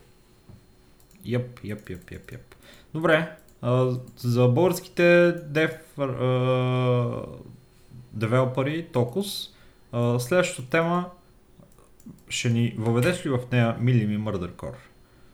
Йъп, 1.26 1.60
йъп, 1.64 1.90
йъп, 1.90 2.12
йъп, 2.12 2.32
йъп. 2.32 2.56
Добре, 2.94 3.36
а, 3.62 3.92
за 4.18 4.48
българските 4.48 5.32
дев, 5.46 6.00
а, 6.00 7.26
девелопери, 8.14 8.88
Токус, 8.94 9.50
а, 9.92 10.20
следващата 10.20 10.70
тема 10.70 11.10
ще 12.30 12.50
ни 12.50 12.76
въведеш 12.78 13.26
ли 13.26 13.30
в 13.30 13.40
нея 13.52 13.78
Мили 13.80 14.08
ми 14.08 14.18
Murder 14.18 14.52
Core? 14.52 14.76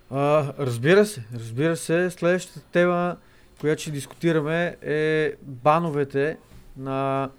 А, 0.10 0.54
разбира 0.60 1.06
се, 1.06 1.24
разбира 1.36 1.78
се. 1.78 2.10
Следващата 2.10 2.62
тема, 2.71 3.17
която 3.62 3.82
ще 3.82 3.91
дискутираме 3.91 4.78
е 4.82 5.34
бановете 5.41 6.38
на 6.78 7.30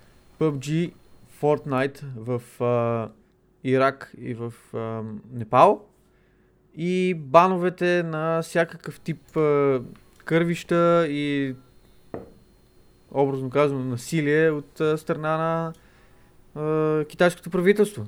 PUBG 0.41 0.93
Fortnite 1.41 2.03
в 2.17 2.63
а, 2.63 3.09
Ирак 3.65 4.13
и 4.19 4.35
в 4.35 4.53
а, 4.75 5.03
Непал 5.33 5.85
и 6.77 7.15
бановете 7.15 8.03
на 8.03 8.43
всякакъв 8.43 9.01
тип 9.01 9.37
а, 9.37 9.81
кървища 10.25 11.07
и 11.09 11.55
образно 13.11 13.51
казано 13.51 13.85
насилие 13.85 14.51
от 14.51 14.81
а, 14.81 14.99
страна 14.99 15.37
на 15.37 15.73
а, 16.63 17.05
китайското 17.05 17.51
правителство. 17.51 18.07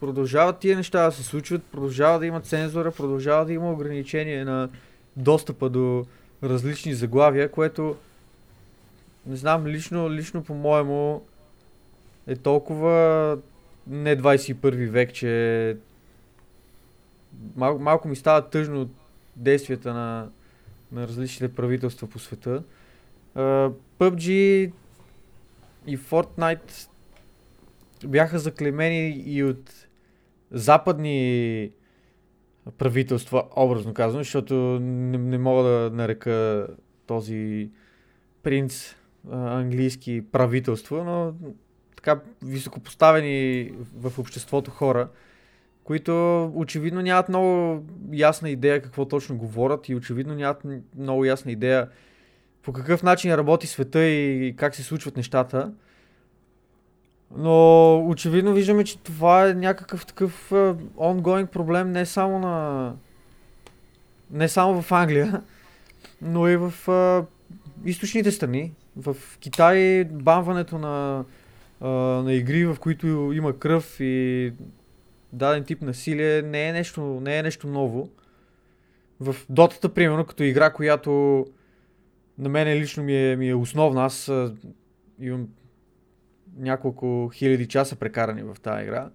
Продължават 0.00 0.58
тия 0.58 0.76
неща 0.76 1.04
да 1.04 1.12
се 1.12 1.22
случват, 1.22 1.64
продължава 1.64 2.18
да 2.18 2.26
има 2.26 2.40
цензура, 2.40 2.92
продължава 2.92 3.44
да 3.44 3.52
има 3.52 3.72
ограничение 3.72 4.44
на 4.44 4.68
достъпа 5.16 5.68
до 5.68 6.06
различни 6.42 6.94
заглавия, 6.94 7.50
което 7.50 7.96
не 9.26 9.36
знам, 9.36 9.66
лично, 9.66 10.10
лично 10.10 10.44
по-моему 10.44 11.22
е 12.26 12.36
толкова 12.36 13.38
не 13.86 14.16
21 14.16 14.88
век, 14.88 15.12
че 15.12 15.76
мал, 17.56 17.78
малко 17.78 18.08
ми 18.08 18.16
става 18.16 18.50
тъжно 18.50 18.80
от 18.80 18.90
действията 19.36 19.94
на, 19.94 20.28
на 20.92 21.08
различните 21.08 21.54
правителства 21.54 22.08
по 22.08 22.18
света. 22.18 22.62
Uh, 23.36 23.72
PUBG 23.98 24.28
и 25.86 25.98
Fortnite 25.98 26.88
бяха 28.04 28.38
заклемени 28.38 29.08
и 29.26 29.44
от 29.44 29.86
западни 30.50 31.70
правителства, 32.78 33.44
образно 33.56 33.94
казано, 33.94 34.22
защото 34.22 34.54
не, 34.80 35.18
не 35.18 35.38
мога 35.38 35.62
да 35.62 35.90
нарека 35.92 36.66
този 37.06 37.70
принц 38.42 38.94
а, 39.30 39.60
английски 39.60 40.22
правителство, 40.32 41.04
но 41.04 41.34
така 41.96 42.20
високопоставени 42.44 43.72
в 43.96 44.18
обществото 44.18 44.70
хора, 44.70 45.08
които 45.84 46.44
очевидно 46.54 47.00
нямат 47.00 47.28
много 47.28 47.82
ясна 48.12 48.50
идея 48.50 48.82
какво 48.82 49.04
точно 49.04 49.36
говорят 49.36 49.88
и 49.88 49.94
очевидно 49.94 50.34
нямат 50.34 50.62
много 50.96 51.24
ясна 51.24 51.52
идея 51.52 51.88
по 52.62 52.72
какъв 52.72 53.02
начин 53.02 53.34
работи 53.34 53.66
света 53.66 54.04
и 54.04 54.54
как 54.56 54.74
се 54.74 54.82
случват 54.82 55.16
нещата. 55.16 55.72
Но 57.36 57.96
очевидно 58.08 58.52
виждаме, 58.52 58.84
че 58.84 58.98
това 58.98 59.48
е 59.48 59.54
някакъв 59.54 60.06
такъв 60.06 60.50
ongoing 60.96 61.46
проблем 61.46 61.92
не 61.92 62.06
само 62.06 62.38
на... 62.38 62.94
не 64.30 64.48
само 64.48 64.82
в 64.82 64.92
Англия, 64.92 65.42
но 66.22 66.48
и 66.48 66.56
в 66.56 66.74
uh, 66.86 67.24
източните 67.84 68.30
страни. 68.30 68.72
В 68.96 69.16
Китай 69.40 70.04
банването 70.04 70.78
на, 70.78 71.24
uh, 71.82 72.22
на 72.22 72.32
игри, 72.32 72.66
в 72.66 72.76
които 72.80 73.06
има 73.34 73.58
кръв 73.58 74.00
и 74.00 74.52
даден 75.32 75.64
тип 75.64 75.82
насилие 75.82 76.42
не 76.42 76.68
е 76.68 76.72
нещо, 76.72 77.00
не 77.22 77.38
е 77.38 77.42
нещо 77.42 77.66
ново. 77.66 78.08
В 79.20 79.36
дотата, 79.48 79.94
примерно, 79.94 80.24
като 80.24 80.42
игра, 80.42 80.72
която 80.72 81.46
на 82.38 82.48
мен 82.48 82.78
лично 82.78 83.02
ми 83.02 83.16
е, 83.16 83.36
ми 83.36 83.48
е 83.48 83.54
основна. 83.54 84.04
Аз 84.04 84.28
а, 84.28 84.54
имам 85.20 85.48
няколко 86.58 87.30
хиляди 87.34 87.66
часа 87.66 87.96
прекарани 87.96 88.42
в 88.42 88.56
тази 88.62 88.82
игра. 88.82 89.08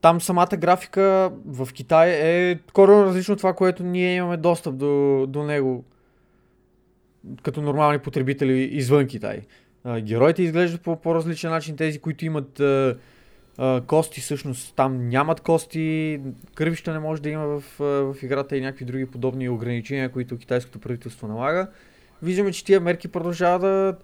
Там 0.00 0.20
самата 0.20 0.56
графика 0.58 1.32
в 1.46 1.68
Китай 1.72 2.10
е 2.10 2.58
коренно 2.72 3.04
различно 3.04 3.32
от 3.32 3.38
това, 3.38 3.52
което 3.54 3.82
ние 3.82 4.14
имаме 4.14 4.36
достъп 4.36 4.76
до, 4.76 5.26
до 5.28 5.42
него 5.42 5.84
като 7.42 7.62
нормални 7.62 7.98
потребители 7.98 8.62
извън 8.62 9.06
Китай. 9.06 9.40
А, 9.84 10.00
героите 10.00 10.42
изглеждат 10.42 10.80
по 10.80 11.00
по-различен 11.00 11.50
начин. 11.50 11.76
Тези, 11.76 11.98
които 11.98 12.24
имат 12.24 12.60
а, 12.60 12.96
а, 13.58 13.80
кости, 13.86 14.20
всъщност 14.20 14.76
там 14.76 15.08
нямат 15.08 15.40
кости. 15.40 16.20
Кървища 16.54 16.92
не 16.92 16.98
може 16.98 17.22
да 17.22 17.30
има 17.30 17.46
в, 17.46 17.62
в 17.78 18.16
играта 18.22 18.56
и 18.56 18.60
някакви 18.60 18.84
други 18.84 19.06
подобни 19.06 19.48
ограничения, 19.48 20.12
които 20.12 20.38
китайското 20.38 20.78
правителство 20.78 21.28
налага. 21.28 21.68
Виждаме, 22.22 22.52
че 22.52 22.64
тия 22.64 22.80
мерки 22.80 23.08
продължават 23.08 23.62
да 23.62 23.96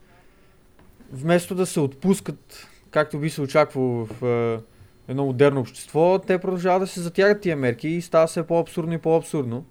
вместо 1.12 1.54
да 1.54 1.66
се 1.66 1.80
отпускат, 1.80 2.68
както 2.90 3.18
би 3.18 3.30
се 3.30 3.40
очаквало 3.40 4.06
в 4.06 4.22
е, 4.22 4.62
едно 5.08 5.26
модерно 5.26 5.60
общество, 5.60 6.18
те 6.26 6.38
продължават 6.38 6.82
да 6.82 6.86
се 6.86 7.00
затягат 7.00 7.40
тия 7.40 7.56
мерки 7.56 7.88
и 7.88 8.02
става 8.02 8.26
все 8.26 8.46
по-абсурдно 8.46 8.94
и 8.94 8.98
по-абсурдно. 8.98 9.64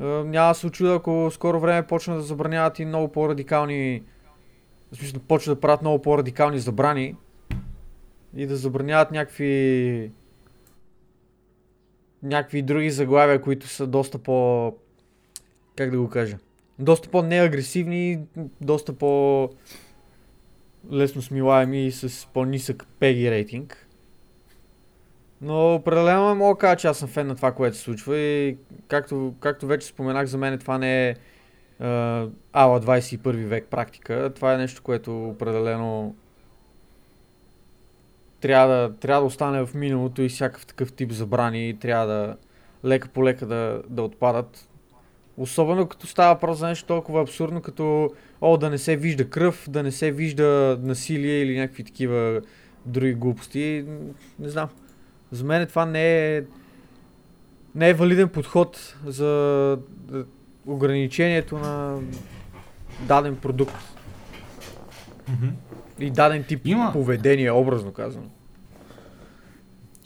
Е, 0.00 0.04
няма 0.04 0.54
се 0.54 0.66
очуда, 0.66 0.94
ако 0.94 1.30
скоро 1.32 1.60
време 1.60 1.86
почна 1.86 2.14
да 2.14 2.22
забраняват 2.22 2.78
и 2.78 2.84
много 2.84 3.12
по-радикални, 3.12 4.02
в 4.92 4.96
смисъл, 4.96 5.20
почва 5.28 5.54
да 5.54 5.60
правят 5.60 5.82
много 5.82 6.02
по-радикални 6.02 6.58
забрани 6.58 7.16
и 8.36 8.46
да 8.46 8.56
забраняват 8.56 9.10
някакви 9.10 10.12
някакви 12.22 12.62
други 12.62 12.90
заглавия, 12.90 13.40
които 13.42 13.68
са 13.68 13.86
доста 13.86 14.18
по... 14.18 14.74
как 15.76 15.90
да 15.90 15.98
го 15.98 16.08
кажа? 16.08 16.38
Доста 16.78 17.08
по-неагресивни, 17.08 18.20
доста 18.60 18.92
по 18.92 19.50
лесно 20.92 21.22
смилаеми 21.22 21.86
и 21.86 21.92
с 21.92 22.26
по-нисък 22.32 22.86
PEGI 23.00 23.30
рейтинг. 23.30 23.88
Но 25.40 25.74
определено 25.74 26.34
мога 26.34 26.54
да 26.54 26.58
кажа, 26.58 26.76
че 26.76 26.86
аз 26.86 26.98
съм 26.98 27.08
фен 27.08 27.26
на 27.26 27.36
това, 27.36 27.52
което 27.52 27.76
се 27.76 27.82
случва 27.82 28.18
и 28.18 28.56
както, 28.88 29.34
както 29.40 29.66
вече 29.66 29.86
споменах, 29.86 30.26
за 30.26 30.38
мен 30.38 30.58
това 30.58 30.78
не 30.78 31.08
е 31.08 31.14
ала 32.52 32.80
21 32.80 33.46
век 33.46 33.66
практика. 33.70 34.32
Това 34.34 34.54
е 34.54 34.58
нещо, 34.58 34.82
което 34.82 35.28
определено 35.28 36.14
трябва 38.40 38.74
да, 38.74 38.96
трябва 38.96 39.22
да 39.22 39.26
остане 39.26 39.66
в 39.66 39.74
миналото 39.74 40.22
и 40.22 40.28
всякакъв 40.28 40.66
такъв 40.66 40.92
тип 40.92 41.10
забрани 41.10 41.78
трябва 41.80 42.06
да 42.06 42.36
лека 42.84 43.08
по 43.08 43.24
лека 43.24 43.46
да, 43.46 43.82
да 43.88 44.02
отпадат. 44.02 44.68
Особено 45.38 45.86
като 45.86 46.06
става 46.06 46.34
въпрос 46.34 46.58
за 46.58 46.68
нещо 46.68 46.86
толкова 46.86 47.22
абсурдно, 47.22 47.62
като 47.62 48.10
о, 48.40 48.56
да 48.56 48.70
не 48.70 48.78
се 48.78 48.96
вижда 48.96 49.30
кръв, 49.30 49.66
да 49.70 49.82
не 49.82 49.92
се 49.92 50.10
вижда 50.12 50.78
насилие 50.82 51.42
или 51.42 51.58
някакви 51.58 51.84
такива 51.84 52.40
други 52.86 53.12
глупости. 53.12 53.84
Не 54.38 54.48
знам. 54.48 54.68
За 55.32 55.44
мен 55.44 55.66
това 55.66 55.86
не 55.86 56.36
е, 56.36 56.42
не 57.74 57.88
е 57.88 57.94
валиден 57.94 58.28
подход 58.28 58.96
за 59.06 59.78
ограничението 60.66 61.58
на 61.58 61.98
даден 63.00 63.36
продукт. 63.36 63.76
Mm-hmm. 65.30 65.50
И 65.98 66.10
даден 66.10 66.44
тип 66.44 66.66
Има... 66.66 66.92
поведение, 66.92 67.50
образно 67.50 67.92
казано. 67.92 68.26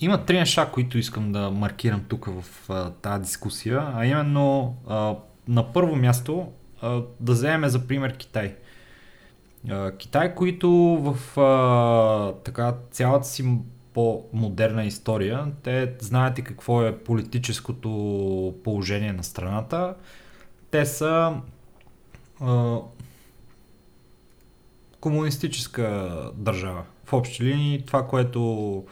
Има 0.02 0.24
три 0.24 0.38
неща, 0.38 0.70
които 0.72 0.98
искам 0.98 1.32
да 1.32 1.50
маркирам 1.50 2.04
тук 2.08 2.26
в 2.26 2.70
а, 2.70 2.90
тази 2.90 3.22
дискусия, 3.22 3.92
а 3.94 4.06
именно 4.06 4.76
а, 4.88 5.14
на 5.48 5.72
първо 5.72 5.96
място 5.96 6.52
а, 6.80 7.02
да 7.20 7.32
вземем 7.32 7.70
за 7.70 7.86
пример 7.86 8.16
Китай. 8.16 8.54
А, 9.70 9.96
Китай, 9.96 10.34
които 10.34 10.70
в 10.70 11.40
а, 11.40 12.32
така 12.44 12.74
цялата 12.90 13.26
си 13.26 13.58
по-модерна 13.94 14.84
история, 14.84 15.46
те 15.62 15.92
знаете 15.98 16.42
какво 16.42 16.82
е 16.82 16.98
политическото 16.98 17.88
положение 18.64 19.12
на 19.12 19.24
страната. 19.24 19.94
Те 20.70 20.86
са 20.86 21.34
а, 22.40 22.78
комунистическа 25.00 26.12
държава. 26.34 26.82
В 27.04 27.12
общи 27.12 27.44
линии 27.44 27.82
това, 27.86 28.06
което 28.06 28.84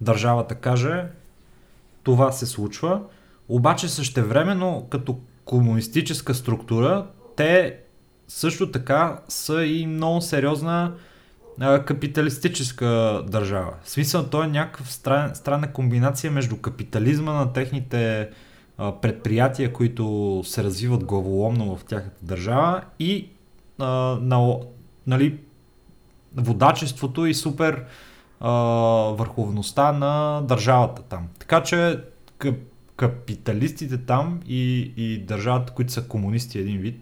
държавата 0.00 0.54
каже, 0.54 1.04
това 2.02 2.32
се 2.32 2.46
случва. 2.46 3.00
Обаче 3.48 3.88
същевременно, 3.88 4.86
като 4.90 5.18
комунистическа 5.44 6.34
структура, 6.34 7.06
те 7.36 7.78
също 8.28 8.70
така 8.70 9.20
са 9.28 9.64
и 9.64 9.86
много 9.86 10.20
сериозна 10.20 10.92
а, 11.60 11.84
капиталистическа 11.84 13.22
държава. 13.28 13.74
В 13.82 13.90
смисъл, 13.90 14.26
то 14.26 14.42
е 14.42 14.46
някаква 14.46 14.86
стран, 14.86 15.34
странна 15.34 15.72
комбинация 15.72 16.30
между 16.30 16.56
капитализма 16.56 17.32
на 17.32 17.52
техните 17.52 18.30
а, 18.78 18.92
предприятия, 18.92 19.72
които 19.72 20.42
се 20.46 20.64
развиват 20.64 21.04
главоломно 21.04 21.76
в 21.76 21.84
тяхната 21.84 22.16
държава 22.22 22.82
и 22.98 23.28
а, 23.78 23.86
на, 24.20 24.56
нали, 25.06 25.38
водачеството 26.36 27.26
и 27.26 27.34
супер 27.34 27.84
а, 28.44 28.50
върховността 29.18 29.92
на 29.92 30.42
държавата 30.42 31.02
там. 31.02 31.28
Така 31.38 31.62
че 31.62 32.00
къп, 32.38 32.56
капиталистите 32.96 33.98
там 33.98 34.40
и, 34.46 34.92
и 34.96 35.18
държавата, 35.18 35.72
които 35.72 35.92
са 35.92 36.08
комунисти 36.08 36.58
един 36.58 36.78
вид, 36.78 37.00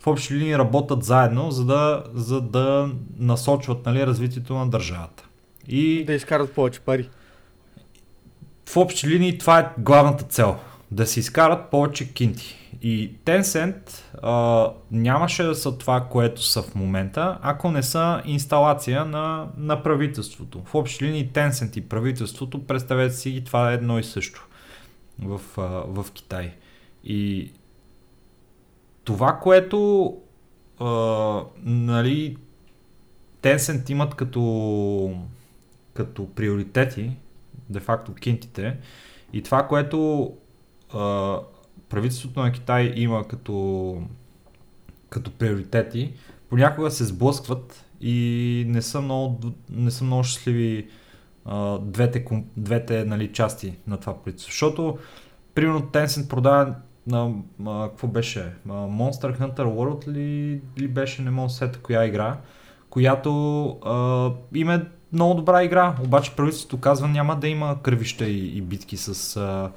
в 0.00 0.06
общи 0.06 0.34
линии 0.34 0.58
работят 0.58 1.04
заедно, 1.04 1.50
за 1.50 1.64
да, 1.64 2.04
за 2.14 2.40
да 2.40 2.90
насочват 3.18 3.86
нали, 3.86 4.06
развитието 4.06 4.54
на 4.54 4.70
държавата. 4.70 5.24
И 5.68 6.04
да 6.04 6.12
изкарат 6.12 6.52
повече 6.52 6.80
пари. 6.80 7.08
В 8.68 8.76
общи 8.76 9.08
линии 9.08 9.38
това 9.38 9.58
е 9.58 9.68
главната 9.78 10.24
цел. 10.24 10.56
Да 10.90 11.06
се 11.06 11.20
изкарат 11.20 11.70
повече 11.70 12.12
кинти. 12.12 12.57
И 12.82 13.12
Tencent 13.24 13.90
а, 14.22 14.70
нямаше 14.90 15.42
да 15.42 15.54
са 15.54 15.78
това, 15.78 16.06
което 16.10 16.42
са 16.42 16.62
в 16.62 16.74
момента, 16.74 17.38
ако 17.42 17.70
не 17.70 17.82
са 17.82 18.22
инсталация 18.24 19.04
на, 19.04 19.48
на 19.56 19.82
правителството. 19.82 20.62
В 20.64 20.74
общи 20.74 21.04
линии 21.04 21.28
Tencent 21.28 21.78
и 21.78 21.88
правителството, 21.88 22.66
представете 22.66 23.14
си, 23.14 23.42
това 23.46 23.70
е 23.70 23.74
едно 23.74 23.98
и 23.98 24.04
също 24.04 24.48
в, 25.22 25.40
а, 25.56 25.62
в 25.86 26.06
Китай. 26.12 26.54
И 27.04 27.52
това, 29.04 29.32
което 29.32 30.16
а, 30.80 30.86
нали, 31.62 32.36
Tencent 33.42 33.90
имат 33.90 34.14
като, 34.14 35.14
като 35.94 36.34
приоритети, 36.34 37.10
де-факто 37.68 38.14
кинтите, 38.14 38.76
и 39.32 39.42
това, 39.42 39.66
което 39.66 40.32
правителството 41.88 42.40
на 42.40 42.52
Китай 42.52 42.92
има 42.96 43.28
като, 43.28 43.96
като 45.10 45.30
приоритети, 45.30 46.12
понякога 46.50 46.90
се 46.90 47.04
сблъскват 47.04 47.84
и 48.00 48.64
не 48.68 48.82
са 48.82 49.00
много, 49.00 49.40
не 49.70 49.90
са 49.90 50.04
много 50.04 50.24
щастливи 50.24 50.88
а, 51.44 51.78
двете, 51.78 52.24
двете 52.56 53.04
нали, 53.04 53.32
части 53.32 53.74
на 53.86 53.96
това 53.96 54.22
правителство. 54.22 54.50
Защото, 54.50 54.98
примерно, 55.54 55.82
Tencent 55.82 56.28
продава 56.28 56.74
на, 57.06 57.32
а, 57.66 57.88
какво 57.88 58.06
беше? 58.08 58.52
Monster 58.68 59.38
Hunter 59.38 59.56
World 59.56 60.08
ли, 60.08 60.60
ли 60.78 60.88
беше, 60.88 61.22
не 61.22 61.30
мога 61.30 61.52
да 61.60 61.72
коя 61.72 62.04
игра, 62.04 62.36
която 62.90 63.68
а, 63.68 64.30
има 64.54 64.74
е 64.74 64.80
много 65.12 65.34
добра 65.34 65.64
игра, 65.64 65.96
обаче 66.04 66.36
правителството 66.36 66.80
казва 66.80 67.08
няма 67.08 67.36
да 67.36 67.48
има 67.48 67.82
кръвища 67.82 68.26
и, 68.26 68.56
и 68.58 68.60
битки 68.60 68.96
с, 68.96 69.36
а, 69.36 69.70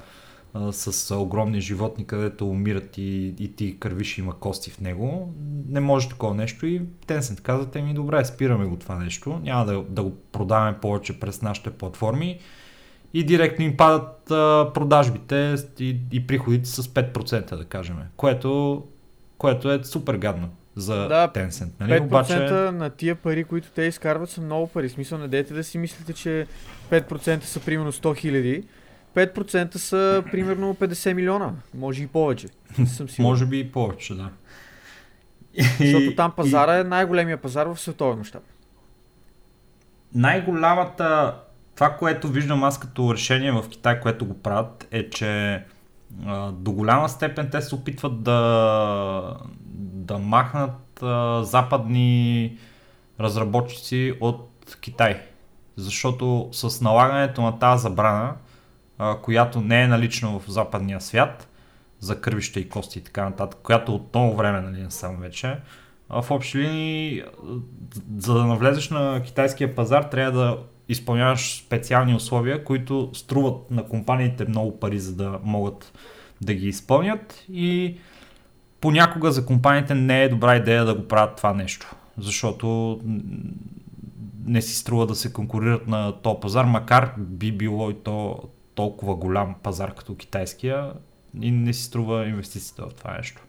а, 0.54 0.72
с 0.72 1.16
огромни 1.16 1.60
животни, 1.60 2.06
където 2.06 2.48
умират 2.48 2.98
и, 2.98 3.34
и 3.38 3.56
ти 3.56 3.78
кървиш 3.78 4.18
има 4.18 4.38
кости 4.38 4.70
в 4.70 4.80
него. 4.80 5.34
Не 5.68 5.80
може 5.80 6.08
такова 6.08 6.34
нещо 6.34 6.66
и 6.66 6.82
Tencent 7.06 7.40
казвате 7.40 7.82
ми, 7.82 7.94
добре, 7.94 8.24
спираме 8.24 8.66
го 8.66 8.76
това 8.76 8.96
нещо, 8.96 9.40
няма 9.42 9.64
да, 9.64 9.82
да 9.82 10.02
го 10.02 10.16
продаваме 10.32 10.78
повече 10.78 11.20
през 11.20 11.42
нашите 11.42 11.70
платформи 11.70 12.38
и 13.14 13.24
директно 13.24 13.64
им 13.64 13.76
падат 13.76 14.30
а, 14.30 14.70
продажбите 14.74 15.54
и, 15.78 15.96
и 16.12 16.26
приходите 16.26 16.68
с 16.68 16.82
5%, 16.82 17.56
да 17.56 17.64
кажем, 17.64 17.96
което, 18.16 18.82
което 19.38 19.72
е 19.72 19.84
супер 19.84 20.14
гадно 20.14 20.48
за 20.76 21.08
да, 21.08 21.28
Tencent. 21.34 21.70
Нали? 21.80 21.92
5% 21.92 22.02
Обаче... 22.02 22.36
на 22.76 22.90
тия 22.90 23.14
пари, 23.14 23.44
които 23.44 23.70
те 23.70 23.82
изкарват 23.82 24.30
са 24.30 24.40
много 24.40 24.66
пари. 24.66 24.88
В 24.88 24.92
смисъл, 24.92 25.18
не 25.18 25.28
дайте 25.28 25.54
да 25.54 25.64
си 25.64 25.78
мислите, 25.78 26.12
че 26.12 26.46
5% 26.90 27.42
са 27.42 27.60
примерно 27.60 27.92
100 27.92 28.16
хиляди. 28.16 28.64
5% 29.14 29.76
са 29.76 30.24
примерно 30.30 30.74
50 30.74 31.12
милиона. 31.12 31.52
Може 31.74 32.02
и 32.02 32.06
повече. 32.06 32.48
Съм 32.86 33.08
сигурен. 33.08 33.30
Може 33.30 33.46
би 33.46 33.58
и 33.58 33.72
повече, 33.72 34.14
да. 34.14 34.28
Защото 35.78 36.16
там 36.16 36.32
пазара 36.36 36.78
е 36.78 36.84
най-големия 36.84 37.36
пазар 37.36 37.66
в 37.66 37.80
световен 37.80 38.18
мащаб. 38.18 38.42
Най-голямата 40.14 41.34
това, 41.74 41.90
което 41.90 42.28
виждам 42.28 42.64
аз 42.64 42.80
като 42.80 43.14
решение 43.14 43.52
в 43.52 43.64
Китай, 43.70 44.00
което 44.00 44.26
го 44.26 44.42
правят, 44.42 44.88
е, 44.90 45.10
че 45.10 45.62
а, 46.26 46.52
до 46.52 46.72
голяма 46.72 47.08
степен 47.08 47.48
те 47.50 47.62
се 47.62 47.74
опитват 47.74 48.22
да, 48.22 49.36
да 49.74 50.18
махнат 50.18 51.02
а, 51.02 51.44
западни 51.44 52.58
разработчици 53.20 54.14
от 54.20 54.76
Китай. 54.80 55.20
Защото 55.76 56.48
с 56.52 56.80
налагането 56.80 57.42
на 57.42 57.58
тази 57.58 57.82
забрана, 57.82 58.34
а, 58.98 59.16
която 59.16 59.60
не 59.60 59.82
е 59.82 59.88
налична 59.88 60.38
в 60.38 60.50
западния 60.50 61.00
свят, 61.00 61.48
за 62.00 62.20
кървища 62.20 62.60
и 62.60 62.68
кости 62.68 62.98
и 62.98 63.02
така 63.02 63.24
нататък, 63.24 63.60
която 63.62 63.94
от 63.94 64.14
много 64.14 64.36
време 64.36 64.60
нали, 64.60 64.86
сам 64.88 65.16
вече, 65.16 65.56
в 66.10 66.30
общи 66.30 66.58
линии, 66.58 67.22
за 68.18 68.34
да 68.34 68.44
навлезеш 68.44 68.90
на 68.90 69.22
китайския 69.24 69.74
пазар, 69.74 70.02
трябва 70.02 70.40
да 70.40 70.58
изпълняваш 70.88 71.62
специални 71.66 72.14
условия, 72.14 72.64
които 72.64 73.10
струват 73.14 73.70
на 73.70 73.84
компаниите 73.84 74.44
много 74.48 74.80
пари, 74.80 74.98
за 74.98 75.16
да 75.16 75.38
могат 75.44 75.92
да 76.40 76.54
ги 76.54 76.68
изпълнят. 76.68 77.44
И 77.52 77.96
понякога 78.80 79.32
за 79.32 79.46
компаниите 79.46 79.94
не 79.94 80.22
е 80.22 80.28
добра 80.28 80.56
идея 80.56 80.84
да 80.84 80.94
го 80.94 81.08
правят 81.08 81.36
това 81.36 81.54
нещо, 81.54 81.94
защото 82.18 83.00
не 84.44 84.62
си 84.62 84.76
струва 84.76 85.06
да 85.06 85.14
се 85.14 85.32
конкурират 85.32 85.86
на 85.86 86.12
този 86.12 86.40
пазар, 86.40 86.64
макар 86.64 87.14
би 87.18 87.52
било 87.52 87.90
и 87.90 87.94
то 87.94 88.42
толкова 88.74 89.14
голям 89.14 89.54
пазар 89.62 89.94
като 89.94 90.16
китайския 90.16 90.92
и 91.40 91.50
не 91.50 91.72
си 91.72 91.82
струва 91.82 92.26
инвестицията 92.26 92.86
в 92.86 92.94
това 92.94 93.16
нещо. 93.16 93.42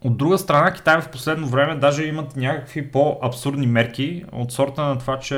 От 0.00 0.16
друга 0.16 0.38
страна, 0.38 0.72
Китай 0.72 1.00
в 1.00 1.10
последно 1.10 1.46
време 1.46 1.74
даже 1.74 2.02
имат 2.02 2.36
някакви 2.36 2.90
по-абсурдни 2.90 3.66
мерки 3.66 4.24
от 4.32 4.52
сорта 4.52 4.82
на 4.82 4.98
това, 4.98 5.18
че 5.18 5.34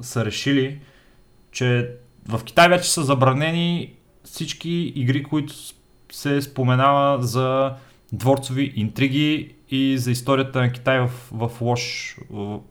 са 0.00 0.24
решили, 0.24 0.80
че 1.52 1.90
в 2.28 2.44
Китай 2.44 2.68
вече 2.68 2.92
са 2.92 3.04
забранени 3.04 3.94
всички 4.24 4.92
игри, 4.96 5.22
които 5.22 5.54
се 6.12 6.42
споменава 6.42 7.22
за 7.22 7.74
дворцови 8.12 8.72
интриги 8.76 9.54
и 9.70 9.98
за 9.98 10.10
историята 10.10 10.60
на 10.60 10.72
Китай 10.72 11.00
в, 11.00 11.10
в 11.32 11.50
лош, 11.60 12.16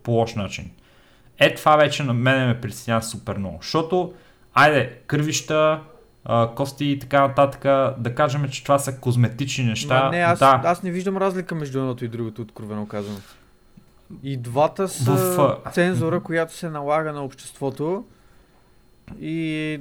по 0.02 0.12
лош 0.12 0.34
начин. 0.34 0.70
Е, 1.38 1.54
това 1.54 1.76
вече 1.76 2.02
на 2.02 2.12
мене 2.12 2.46
ме 2.46 2.60
притеснява 2.60 3.02
супер 3.02 3.36
много, 3.36 3.58
защото, 3.62 4.14
айде, 4.54 4.98
кървища, 5.06 5.80
кости 6.56 6.84
и 6.84 6.98
така 6.98 7.26
нататък, 7.28 7.62
да 8.00 8.14
кажем, 8.14 8.48
че 8.48 8.62
това 8.62 8.78
са 8.78 8.96
козметични 9.00 9.64
неща. 9.64 10.04
Ма 10.04 10.10
не, 10.10 10.18
аз, 10.18 10.38
да. 10.38 10.60
аз 10.64 10.82
не 10.82 10.90
виждам 10.90 11.16
разлика 11.16 11.54
между 11.54 11.78
едното 11.78 12.04
и 12.04 12.08
другото, 12.08 12.42
откровено 12.42 12.88
казано. 12.88 13.18
И 14.22 14.36
двата 14.36 14.88
са 14.88 15.12
в... 15.12 15.72
цензура, 15.72 16.20
която 16.20 16.54
се 16.54 16.70
налага 16.70 17.12
на 17.12 17.24
обществото 17.24 18.04
и 19.20 19.80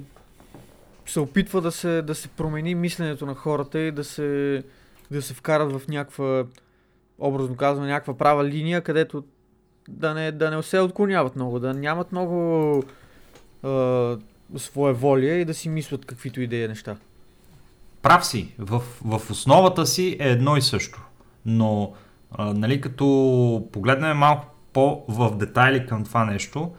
се 1.06 1.20
опитва 1.20 1.62
да 1.62 1.72
се, 1.72 2.02
да 2.02 2.16
се 2.16 2.28
промени 2.28 2.76
мисленето 2.76 3.26
на 3.26 3.36
хората 3.36 3.80
и 3.80 3.92
да 3.92 4.04
се, 4.04 4.64
да 5.12 5.22
се 5.22 5.34
вкарат 5.34 5.72
в 5.72 5.88
някаква, 5.88 6.46
образно 7.20 7.56
казвам, 7.56 7.88
някаква 7.88 8.18
права 8.18 8.46
линия, 8.46 8.82
където 8.82 9.24
да 9.90 10.14
не, 10.14 10.32
да 10.32 10.52
не 10.52 10.64
се 10.64 10.80
отклоняват 10.80 11.36
много, 11.36 11.60
да 11.60 11.74
нямат 11.74 12.12
много 12.12 12.84
своеволие 14.58 15.34
и 15.34 15.46
да 15.46 15.54
си 15.54 15.70
мислят 15.70 16.06
каквито 16.06 16.42
идеи 16.42 16.68
неща. 16.68 16.96
Прав 18.02 18.26
си. 18.26 18.54
В, 18.60 18.84
в 19.06 19.32
основата 19.32 19.86
си 19.86 20.18
е 20.20 20.30
едно 20.30 20.58
и 20.58 20.62
също. 20.62 21.02
Но, 21.46 21.94
а, 22.32 22.54
нали, 22.54 22.82
като 22.82 23.68
погледнем 23.72 24.18
малко 24.18 24.46
по 24.74 25.04
в 25.08 25.38
детайли 25.38 25.86
към 25.86 26.04
това 26.04 26.26
нещо, 26.26 26.72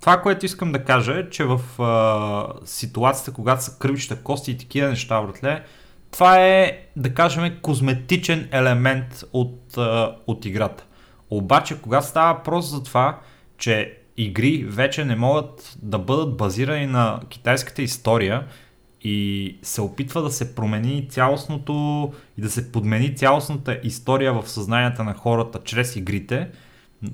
това, 0.00 0.22
което 0.22 0.46
искам 0.46 0.72
да 0.72 0.84
кажа 0.84 1.18
е, 1.18 1.30
че 1.30 1.44
в 1.44 1.82
а, 1.82 2.66
ситуацията, 2.66 3.32
когато 3.32 3.64
са 3.64 3.78
кръвища, 3.78 4.22
кости 4.22 4.50
и 4.50 4.58
такива 4.58 4.88
неща, 4.88 5.22
братле, 5.22 5.64
това 6.10 6.36
е, 6.40 6.78
да 6.96 7.14
кажем, 7.14 7.58
козметичен 7.62 8.48
елемент 8.52 9.24
от, 9.32 9.78
а, 9.78 10.16
от 10.26 10.44
играта. 10.44 10.84
Обаче, 11.36 11.82
когато 11.82 12.06
става 12.06 12.34
въпрос 12.34 12.70
за 12.70 12.82
това, 12.82 13.18
че 13.58 13.98
игри 14.16 14.64
вече 14.68 15.04
не 15.04 15.16
могат 15.16 15.76
да 15.82 15.98
бъдат 15.98 16.36
базирани 16.36 16.86
на 16.86 17.20
китайската 17.28 17.82
история 17.82 18.46
и 19.02 19.58
се 19.62 19.80
опитва 19.80 20.22
да 20.22 20.30
се 20.30 20.54
промени 20.54 21.08
цялостното 21.08 22.12
и 22.38 22.42
да 22.42 22.50
се 22.50 22.72
подмени 22.72 23.16
цялостната 23.16 23.80
история 23.82 24.32
в 24.32 24.48
съзнанията 24.48 25.04
на 25.04 25.14
хората 25.14 25.60
чрез 25.64 25.96
игрите, 25.96 26.48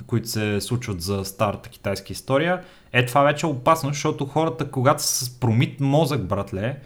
които 0.06 0.28
се 0.28 0.60
случват 0.60 1.02
за 1.02 1.24
старата 1.24 1.68
китайска 1.68 2.12
история, 2.12 2.62
е 2.92 3.06
това 3.06 3.22
вече 3.22 3.46
е 3.46 3.50
опасно, 3.50 3.88
защото 3.88 4.26
хората, 4.26 4.70
когато 4.70 5.02
са 5.02 5.24
с 5.24 5.40
промит 5.40 5.80
мозък, 5.80 6.26
братле, 6.26 6.76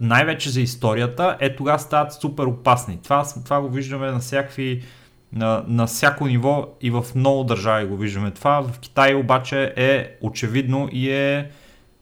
най-вече 0.00 0.50
за 0.50 0.60
историята, 0.60 1.36
е 1.40 1.56
тогава 1.56 1.78
стават 1.78 2.12
супер 2.12 2.44
опасни. 2.44 2.98
Това, 3.02 3.26
това 3.44 3.60
го 3.60 3.68
виждаме 3.68 4.10
на 4.10 4.18
всякакви 4.18 4.82
на, 5.32 5.64
на 5.66 5.86
всяко 5.86 6.26
ниво 6.26 6.68
и 6.80 6.90
в 6.90 7.04
много 7.14 7.44
държави 7.44 7.86
го 7.86 7.96
виждаме 7.96 8.30
това. 8.30 8.60
В 8.60 8.78
Китай 8.78 9.14
обаче 9.14 9.72
е 9.76 10.16
очевидно 10.20 10.88
и 10.92 11.10
е 11.10 11.50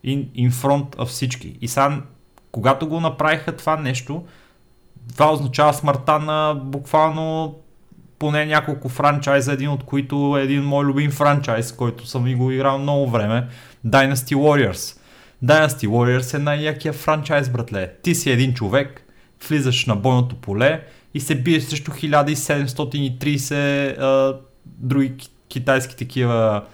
in, 0.06 0.26
in 0.26 0.50
front 0.50 0.96
of 0.96 1.04
всички. 1.04 1.58
И 1.60 1.68
сега, 1.68 2.02
когато 2.52 2.88
го 2.88 3.00
направиха 3.00 3.56
това 3.56 3.76
нещо, 3.76 4.24
това 5.12 5.32
означава 5.32 5.74
смъртта 5.74 6.18
на 6.18 6.60
буквално 6.64 7.54
поне 8.18 8.46
няколко 8.46 8.88
франчайза, 8.88 9.52
един 9.52 9.68
от 9.68 9.84
които 9.84 10.36
е 10.38 10.42
един 10.42 10.62
мой 10.62 10.84
любим 10.84 11.10
франчайз, 11.10 11.72
който 11.72 12.06
съм 12.06 12.26
и 12.26 12.34
го 12.34 12.50
играл 12.50 12.78
много 12.78 13.10
време, 13.10 13.46
Dynasty 13.86 14.34
Warriors. 14.34 14.98
Dynasty 15.44 15.88
Warriors 15.88 16.34
е 16.34 16.38
най-якия 16.38 16.92
франчайз, 16.92 17.48
братле. 17.48 17.92
Ти 18.02 18.14
си 18.14 18.30
един 18.30 18.54
човек, 18.54 19.02
влизаш 19.48 19.86
на 19.86 19.96
бойното 19.96 20.36
поле, 20.36 20.82
и 21.14 21.20
се 21.20 21.34
бие 21.34 21.60
срещу 21.60 21.90
1730 21.90 23.98
а, 23.98 24.36
други 24.66 25.12
китайски 25.48 25.96
такива 25.96 26.64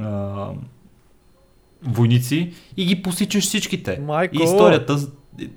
а, 0.00 0.46
войници 1.82 2.52
и 2.76 2.84
ги 2.84 3.02
посичаш 3.02 3.44
всичките. 3.44 4.00
Майко! 4.06 4.36
И 4.40 4.44
историята, 4.44 4.98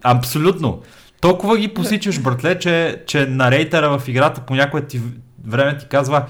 абсолютно. 0.03 0.81
Толкова 1.21 1.57
ги 1.57 1.73
посичаш, 1.73 2.21
братле, 2.21 2.59
че, 2.59 3.03
че 3.07 3.25
нарейтера 3.25 3.99
в 3.99 4.07
играта 4.07 4.41
по 4.41 4.55
някое 4.55 4.87
ти 4.87 5.01
време 5.45 5.77
ти 5.77 5.87
казва 5.87 6.25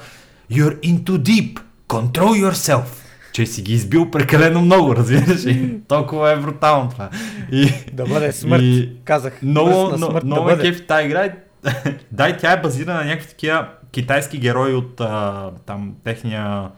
You're 0.51 0.79
into 0.79 1.17
deep, 1.17 1.59
control 1.87 2.49
yourself 2.49 3.05
че 3.35 3.45
си 3.45 3.61
ги 3.61 3.73
избил 3.73 4.11
прекалено 4.11 4.61
много, 4.61 4.95
разбираш 4.95 5.45
ли? 5.45 5.79
Толкова 5.87 6.31
е 6.31 6.37
брутално 6.37 6.89
това. 6.89 7.09
И, 7.51 7.69
да 7.93 8.05
бъде 8.05 8.31
смърт, 8.31 8.63
и, 8.63 8.89
казах. 9.03 9.41
Много, 9.41 9.97
много 10.23 10.47
да 10.47 10.53
е 10.53 10.59
кеф 10.59 10.87
тази 10.87 11.05
игра 11.05 11.29
да, 12.11 12.29
и 12.29 12.37
тя 12.37 12.51
е 12.51 12.61
базирана 12.61 12.99
на 12.99 13.05
някакви 13.05 13.29
такива 13.29 13.67
китайски 13.91 14.39
герои 14.39 14.73
от 14.73 15.01
а, 15.01 15.51
там 15.65 15.95
техния 16.03 16.69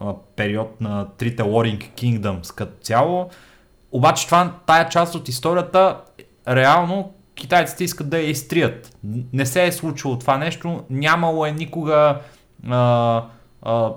а, 0.00 0.14
период 0.36 0.80
на 0.80 1.08
трите 1.18 1.42
Warring 1.42 1.90
Kingdoms 1.94 2.54
като 2.54 2.82
цяло. 2.82 3.30
Обаче 3.92 4.26
това, 4.26 4.54
тая 4.66 4.88
част 4.88 5.14
от 5.14 5.28
историята, 5.28 6.00
реално 6.48 7.12
китайците 7.34 7.84
искат 7.84 8.08
да 8.08 8.18
я 8.18 8.30
изтрият. 8.30 8.96
Не 9.32 9.46
се 9.46 9.64
е 9.64 9.72
случило 9.72 10.18
това 10.18 10.38
нещо, 10.38 10.84
нямало 10.90 11.46
е 11.46 11.52
никога 11.52 12.20
а, 12.68 13.24
а, 13.62 13.92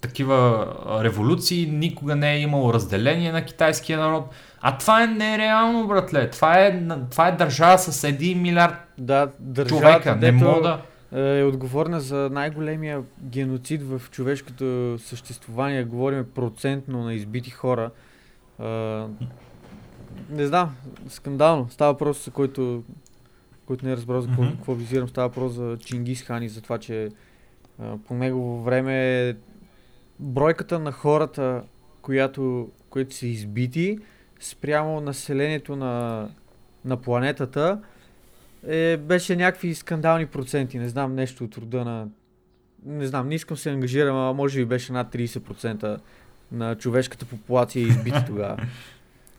такива 0.00 0.66
революции, 1.02 1.66
никога 1.66 2.16
не 2.16 2.32
е 2.34 2.40
имало 2.40 2.74
разделение 2.74 3.32
на 3.32 3.44
китайския 3.44 3.98
народ. 3.98 4.30
А 4.64 4.78
това 4.78 5.02
е 5.02 5.06
нереално, 5.06 5.86
братле. 5.86 6.30
Това 6.30 6.60
е, 6.60 6.82
това 7.10 7.28
е 7.28 7.32
държава 7.32 7.78
с 7.78 8.08
1 8.08 8.34
милиард 8.40 8.74
да, 8.98 9.28
човека. 9.68 10.16
Не 10.16 10.32
мога 10.32 10.80
да... 11.12 11.38
е 11.38 11.44
отговорна 11.44 12.00
за 12.00 12.28
най-големия 12.32 13.02
геноцид 13.22 13.82
в 13.82 14.02
човешкото 14.10 14.96
съществуване. 14.98 15.84
Говорим 15.84 16.24
процентно 16.34 17.04
на 17.04 17.14
избити 17.14 17.50
хора. 17.50 17.90
не 20.30 20.46
знам, 20.46 20.76
скандално. 21.08 21.68
Става 21.70 21.92
въпрос, 21.92 22.24
за 22.24 22.30
който, 22.30 22.82
който 23.66 23.86
не 23.86 23.92
е 23.92 23.96
разбрал 23.96 24.20
за 24.20 24.28
какво, 24.28 24.42
Мгм. 24.42 24.52
какво 24.52 24.74
визирам, 24.74 25.08
става 25.08 25.28
въпрос 25.28 25.52
за 25.52 25.76
Чингис 25.84 26.22
Хан 26.22 26.42
и 26.42 26.48
за 26.48 26.60
това, 26.60 26.78
че 26.78 27.08
по 28.06 28.14
негово 28.14 28.62
време 28.62 29.36
бройката 30.20 30.78
на 30.78 30.92
хората, 30.92 31.62
която, 32.02 32.68
които 32.90 33.14
са 33.14 33.26
избити 33.26 33.98
спрямо 34.42 35.00
населението 35.00 35.76
на, 35.76 36.26
на 36.84 36.96
планетата, 36.96 37.78
е, 38.68 38.96
беше 38.96 39.36
някакви 39.36 39.74
скандални 39.74 40.26
проценти. 40.26 40.78
Не 40.78 40.88
знам 40.88 41.14
нещо 41.14 41.44
от 41.44 41.58
рода 41.58 41.84
на... 41.84 42.06
Не 42.86 43.06
знам, 43.06 43.28
не 43.28 43.34
искам 43.34 43.56
се 43.56 43.70
ангажирам, 43.70 44.16
а 44.16 44.32
може 44.32 44.58
би 44.58 44.64
беше 44.64 44.92
над 44.92 45.14
30% 45.14 45.98
на 46.52 46.74
човешката 46.74 47.24
популация 47.26 47.82
избити 47.82 48.18
тогава. 48.26 48.56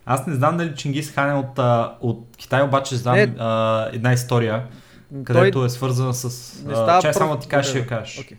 Аз 0.06 0.28
не 0.28 0.36
знам 0.36 0.58
дали 0.58 0.76
Чингис 0.76 1.12
Хан 1.12 1.30
е 1.30 1.34
от, 1.34 1.60
а, 1.60 1.96
от 2.02 2.26
Китай, 2.38 2.62
обаче 2.62 2.96
знам 2.96 3.16
Е, 3.16 3.36
а, 3.38 3.90
една 3.94 4.14
история, 4.14 4.64
където 5.24 5.66
е 5.66 5.70
свързана 5.70 6.14
с... 6.14 6.54
Не 6.66 6.74
А, 6.74 6.76
става 6.76 7.02
чай 7.02 7.14
само 7.14 7.40
ти 7.40 7.48
кажеш, 7.48 7.70
ще 7.70 7.80
я 7.80 7.88
кажеш. 7.88 8.36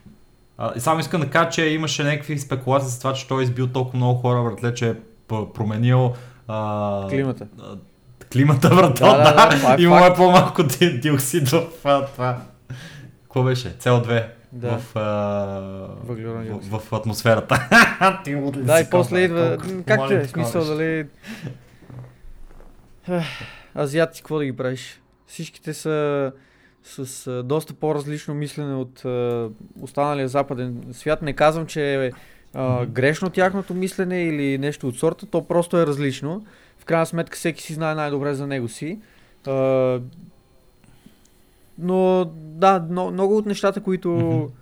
А, 0.59 0.73
и 0.77 0.81
само 0.81 1.01
искам 1.01 1.21
да 1.21 1.31
кажа, 1.31 1.51
че 1.51 1.65
имаше 1.65 2.05
някакви 2.05 2.39
спекулации 2.39 2.89
за 2.89 2.99
това, 2.99 3.13
че 3.13 3.29
той 3.29 3.43
е 3.43 3.45
избил 3.45 3.67
толкова 3.67 3.97
много 3.97 4.21
хора, 4.21 4.43
братле, 4.43 4.75
че 4.75 4.89
е 4.89 4.95
променил 5.29 6.15
а, 6.49 7.09
Климата. 7.09 7.47
а, 7.61 7.77
климата, 8.33 8.69
брато, 8.69 9.05
Да, 9.05 9.17
да, 9.17 9.49
да, 9.49 9.59
да, 9.59 9.77
е 9.79 9.85
Има 9.85 9.99
факт. 9.99 10.17
по-малко 10.17 10.63
ди- 10.63 10.99
диоксид 11.01 11.49
в 11.49 11.63
а, 11.85 12.07
това. 12.07 12.41
Какво 13.23 13.43
беше? 13.43 13.69
CO2 13.71 14.27
Да. 14.53 14.79
в, 14.79 14.97
а, 14.97 15.01
в, 16.05 16.79
в, 16.81 16.93
атмосферата. 16.93 17.69
Да, 18.57 18.81
и 18.81 18.87
после 18.91 19.21
идва... 19.21 19.59
Е, 19.69 19.83
такова 19.83 20.25
смисъл, 20.25 20.61
нещо. 20.61 20.75
дали... 20.75 21.07
Ех, 23.09 23.25
Азиатци, 23.75 24.23
какво 24.23 24.39
да 24.39 24.45
ги 24.45 24.57
правиш? 24.57 25.01
Всичките 25.27 25.75
са 25.75 26.33
с 26.85 27.43
доста 27.43 27.75
по-различно 27.75 28.35
мислене 28.35 28.75
от 28.75 29.03
останалия 29.81 30.29
западен 30.29 30.85
свят. 30.93 31.23
Не 31.23 31.33
казвам, 31.33 31.67
че 31.67 31.95
е 31.97 32.11
а, 32.55 32.87
грешно 32.87 33.31
тяхното 33.31 33.75
мислене 33.75 34.23
или 34.23 34.59
нещо 34.59 34.89
от 34.89 34.97
сорта, 34.97 35.27
то 35.27 35.45
просто 35.45 35.79
е 35.79 35.87
различно. 35.87 36.45
В 36.79 36.85
крайна 36.85 37.07
сметка 37.07 37.37
всеки 37.37 37.63
си 37.63 37.75
знае 37.75 37.95
най-добре 37.95 38.35
за 38.35 38.47
него 38.47 38.69
си. 38.69 38.99
А, 39.47 40.01
но 41.79 42.25
да, 42.35 42.87
но, 42.91 43.11
много 43.11 43.37
от 43.37 43.47
нещата, 43.47 43.81
които, 43.81 44.09
Мгм. 44.11 44.53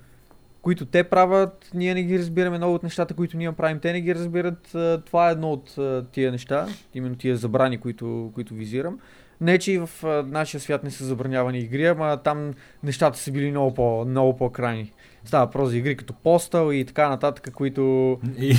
които 0.63 0.87
те 0.87 1.05
правят, 1.05 1.71
ние 1.75 1.95
не 1.95 2.03
ги 2.03 2.19
разбираме. 2.19 2.59
Много 2.59 2.75
от 2.75 2.83
нещата, 2.83 3.15
които 3.15 3.37
ние 3.37 3.53
правим, 3.53 3.79
те 3.81 3.93
не 3.93 4.01
ги 4.01 4.15
разбират. 4.15 4.77
Това 5.07 5.29
е 5.29 5.33
едно 5.33 5.53
от 5.53 5.77
тия 6.13 6.33
неща, 6.33 6.67
именно 6.95 7.17
тия 7.17 7.37
забрани, 7.37 7.79
които, 7.79 8.31
които 8.35 8.55
визирам. 8.55 8.99
Не, 9.41 9.59
че 9.59 9.73
и 9.73 9.79
в 9.79 9.91
нашия 10.27 10.61
свят 10.61 10.85
не 10.85 10.91
са 10.91 11.05
забранявани 11.05 11.59
игри, 11.59 11.87
ама 11.87 12.17
там 12.25 12.55
нещата 12.83 13.19
са 13.19 13.33
били 13.33 13.51
много, 13.51 13.75
по, 13.75 14.05
много 14.05 14.37
по-крайни. 14.37 14.93
Става 15.25 15.47
въпрос 15.47 15.71
за 15.71 15.77
игри 15.77 15.97
като 15.97 16.13
Postal 16.13 16.73
и 16.73 16.85
така 16.85 17.09
нататък, 17.09 17.51
които 17.55 18.19
И, 18.39 18.57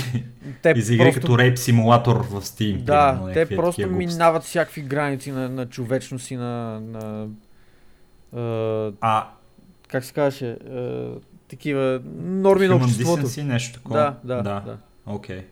те 0.62 0.74
и 0.76 0.82
за 0.82 0.94
игри 0.94 1.04
просто... 1.06 1.22
като 1.22 1.34
Rape 1.34 1.56
Simulator 1.56 2.22
в 2.22 2.42
Steam. 2.42 2.78
Да, 2.78 3.12
примерно, 3.12 3.34
те 3.34 3.56
просто 3.56 3.90
минават 3.90 4.44
всякакви 4.44 4.82
граници 4.82 5.32
на, 5.32 5.50
на 5.50 5.70
човечност 5.70 6.32
и 6.32 6.36
на, 6.36 6.82
на 6.82 7.28
а, 8.36 8.92
А, 9.02 9.28
как 9.88 10.06
се 10.06 10.14
казваше, 10.14 10.50
а, 10.52 11.10
такива 11.50 12.02
норми 12.24 12.68
на 12.68 12.76
обществото. 12.76 13.24
Decency, 13.24 13.44
нещо 13.44 13.74
такова. 13.74 14.16
Да, 14.24 14.36
да, 14.36 14.42
да. 14.42 14.62
да. 14.66 14.78
Окей. 15.06 15.46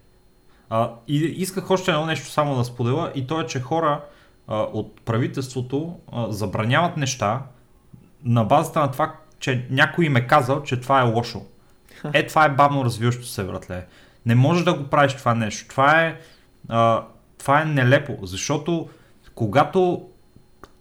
А, 0.69 0.91
и 1.07 1.17
исках 1.17 1.71
още 1.71 1.91
едно 1.91 2.05
нещо 2.05 2.29
само 2.29 2.55
да 2.55 2.63
споделя 2.63 3.11
и 3.15 3.27
то 3.27 3.41
е, 3.41 3.45
че 3.45 3.61
хора 3.61 4.01
а, 4.47 4.57
от 4.57 5.01
правителството 5.01 5.99
а, 6.11 6.31
забраняват 6.31 6.97
неща 6.97 7.41
на 8.23 8.43
базата 8.43 8.79
на 8.79 8.91
това, 8.91 9.15
че 9.41 9.65
някой 9.69 10.05
им 10.05 10.15
е 10.15 10.27
казал, 10.27 10.63
че 10.63 10.79
това 10.79 10.99
е 10.99 11.03
лошо. 11.03 11.45
Е, 12.13 12.27
това 12.27 12.45
е 12.45 12.49
бавно 12.49 12.85
развиващо 12.85 13.25
се, 13.25 13.43
братле. 13.43 13.85
Не 14.25 14.35
можеш 14.35 14.63
да 14.63 14.73
го 14.73 14.83
правиш 14.83 15.13
това 15.13 15.33
нещо. 15.33 15.67
Това 15.69 16.01
е, 16.01 16.19
а, 16.69 17.03
това 17.37 17.61
е 17.61 17.65
нелепо, 17.65 18.17
защото 18.21 18.89
когато 19.35 20.09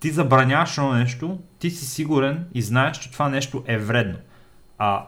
ти 0.00 0.10
забраняваш 0.10 0.78
едно 0.78 0.92
нещо, 0.92 1.38
ти 1.58 1.70
си 1.70 1.86
сигурен 1.86 2.46
и 2.54 2.62
знаеш, 2.62 2.98
че 2.98 3.12
това 3.12 3.28
нещо 3.28 3.64
е 3.66 3.78
вредно. 3.78 4.18
А 4.78 5.06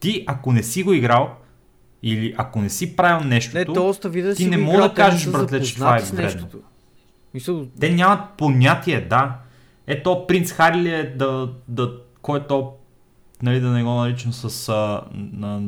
ти, 0.00 0.24
ако 0.26 0.52
не 0.52 0.62
си 0.62 0.82
го 0.82 0.92
играл, 0.92 1.36
или 2.02 2.34
ако 2.36 2.60
не 2.60 2.70
си 2.70 2.96
правил 2.96 3.28
Не, 3.54 3.64
то 3.64 3.88
остави 3.88 4.22
да 4.22 4.34
ти 4.34 4.46
не 4.46 4.56
мога 4.56 4.78
да 4.78 4.88
не 4.88 4.94
кажеш, 4.94 5.28
братле, 5.30 5.62
че 5.62 5.74
това 5.74 5.96
е 5.96 6.00
вредно. 6.00 6.48
Мисъл, 7.34 7.66
те 7.80 7.90
нямат 7.90 8.20
понятие, 8.36 9.00
да. 9.00 9.36
Ето, 9.86 10.24
принц 10.28 10.52
Хари 10.52 10.78
ли 10.78 10.90
е 10.90 11.14
да, 11.16 11.52
да 11.68 12.05
кой 12.26 12.38
е 12.38 12.42
нали, 13.42 13.60
да 13.60 13.68
не 13.68 13.82
го 13.82 13.90
наричам 13.90 14.32
с 14.32 14.68
а, 14.68 15.02
на, 15.12 15.62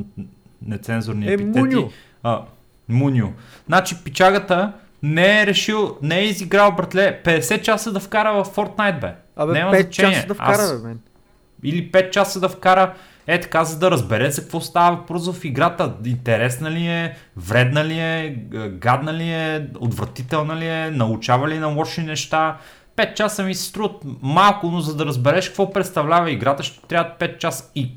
нецензурни 0.63 1.29
е 1.29 1.33
епитети. 1.33 1.59
Муню. 1.59 1.91
А, 2.23 2.43
Муню. 2.89 3.33
Значи 3.67 3.97
пичагата 4.05 4.73
не 5.03 5.43
е 5.43 5.47
решил, 5.47 5.99
не 6.03 6.19
е 6.19 6.25
изиграл, 6.25 6.73
братле, 6.73 7.21
50 7.25 7.63
часа 7.63 7.93
да 7.93 8.01
вкара 8.01 8.45
в 8.45 8.49
Fortnite, 8.57 9.01
бе. 9.01 9.15
Абе, 9.37 9.53
Няма 9.53 9.73
5 9.73 9.83
значение. 9.83 10.15
часа 10.15 10.27
да 10.27 10.35
вкара, 10.35 10.63
Аз- 10.63 10.83
бе, 10.83 10.89
мен. 10.89 11.01
Или 11.65 11.93
5 11.93 12.11
часа 12.11 12.41
да 12.41 12.49
вкара, 12.49 12.95
е 13.27 13.41
така, 13.41 13.65
за 13.65 13.79
да 13.79 13.91
разбере 13.91 14.31
за 14.31 14.43
какво 14.43 14.61
става 14.61 14.97
въпрос 14.97 15.33
в 15.33 15.45
играта. 15.45 15.95
Интересна 16.05 16.71
ли 16.71 16.87
е, 16.87 17.17
вредна 17.37 17.85
ли 17.85 17.99
е, 17.99 18.37
гадна 18.71 19.15
ли 19.15 19.31
е, 19.31 19.69
отвратителна 19.81 20.57
ли 20.57 20.67
е, 20.67 20.91
научава 20.91 21.49
ли 21.49 21.59
на 21.59 21.67
лоши 21.67 22.01
неща. 22.01 22.57
5 22.99 23.15
часа 23.15 23.45
ми 23.45 23.55
се 23.55 23.65
струват 23.65 24.03
малко, 24.23 24.67
но 24.67 24.81
за 24.81 24.97
да 24.97 25.07
разбереш 25.07 25.49
какво 25.49 25.73
представлява 25.73 26.31
играта, 26.31 26.63
ще 26.63 26.81
трябва 26.81 27.13
5 27.19 27.39
часа. 27.39 27.71
И 27.75 27.93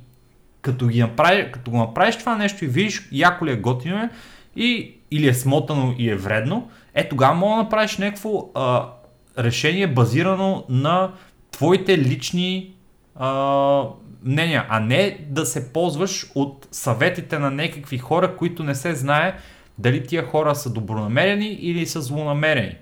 като, 0.61 0.87
ги 0.87 0.99
направи, 0.99 1.51
като 1.51 1.71
го 1.71 1.77
направиш 1.77 2.17
това 2.17 2.37
нещо 2.37 2.65
и 2.65 2.67
видиш 2.67 3.07
яко 3.11 3.45
ли 3.45 3.51
е 3.51 3.55
готино 3.55 3.97
е, 3.97 4.09
и, 4.55 4.95
или 5.11 5.27
е 5.27 5.33
смотано 5.33 5.95
и 5.97 6.09
е 6.09 6.15
вредно, 6.15 6.69
е 6.93 7.09
тогава 7.09 7.33
мога 7.33 7.55
да 7.55 7.63
направиш 7.63 7.97
някакво 7.97 8.49
а, 8.55 8.89
решение 9.37 9.87
базирано 9.87 10.65
на 10.69 11.11
твоите 11.51 11.97
лични 11.97 12.73
а, 13.15 13.83
мнения, 14.23 14.65
а 14.69 14.79
не 14.79 15.17
да 15.29 15.45
се 15.45 15.73
ползваш 15.73 16.31
от 16.35 16.67
съветите 16.71 17.39
на 17.39 17.51
някакви 17.51 17.97
хора, 17.97 18.35
които 18.37 18.63
не 18.63 18.75
се 18.75 18.95
знае 18.95 19.37
дали 19.77 20.03
тия 20.03 20.25
хора 20.25 20.55
са 20.55 20.73
добронамерени 20.73 21.47
или 21.47 21.85
са 21.85 22.01
злонамерени. 22.01 22.75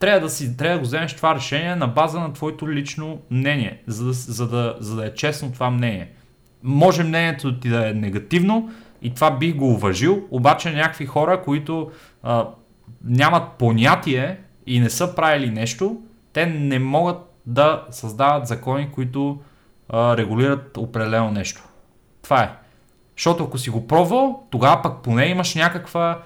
Трябва 0.00 0.20
да, 0.20 0.30
си, 0.30 0.56
трябва 0.56 0.74
да 0.74 0.78
го 0.78 0.84
вземеш 0.84 1.16
това 1.16 1.34
решение 1.34 1.76
на 1.76 1.86
база 1.86 2.20
на 2.20 2.32
твоето 2.32 2.72
лично 2.72 3.20
мнение, 3.30 3.82
за 3.86 4.04
да, 4.04 4.12
за 4.12 4.48
да, 4.48 4.76
за 4.80 4.96
да 4.96 5.06
е 5.06 5.14
честно 5.14 5.52
това 5.52 5.70
мнение. 5.70 6.10
Може 6.62 7.04
мнението 7.04 7.60
ти 7.60 7.68
да 7.68 7.90
е 7.90 7.94
негативно 7.94 8.70
и 9.02 9.14
това 9.14 9.30
бих 9.30 9.56
го 9.56 9.70
уважил, 9.70 10.24
обаче 10.30 10.72
някакви 10.72 11.06
хора, 11.06 11.42
които 11.42 11.90
а, 12.22 12.48
нямат 13.04 13.52
понятие 13.52 14.38
и 14.66 14.80
не 14.80 14.90
са 14.90 15.14
правили 15.14 15.50
нещо, 15.50 16.00
те 16.32 16.46
не 16.46 16.78
могат 16.78 17.18
да 17.46 17.84
създават 17.90 18.46
закони, 18.46 18.88
които 18.92 19.38
а, 19.88 20.16
регулират 20.16 20.76
определено 20.76 21.30
нещо. 21.30 21.62
Това 22.22 22.42
е. 22.42 22.50
Защото 23.16 23.44
ако 23.44 23.58
си 23.58 23.70
го 23.70 23.86
пробвал, 23.86 24.42
тогава 24.50 24.82
пък 24.82 25.02
поне 25.02 25.26
имаш 25.26 25.54
някаква 25.54 26.22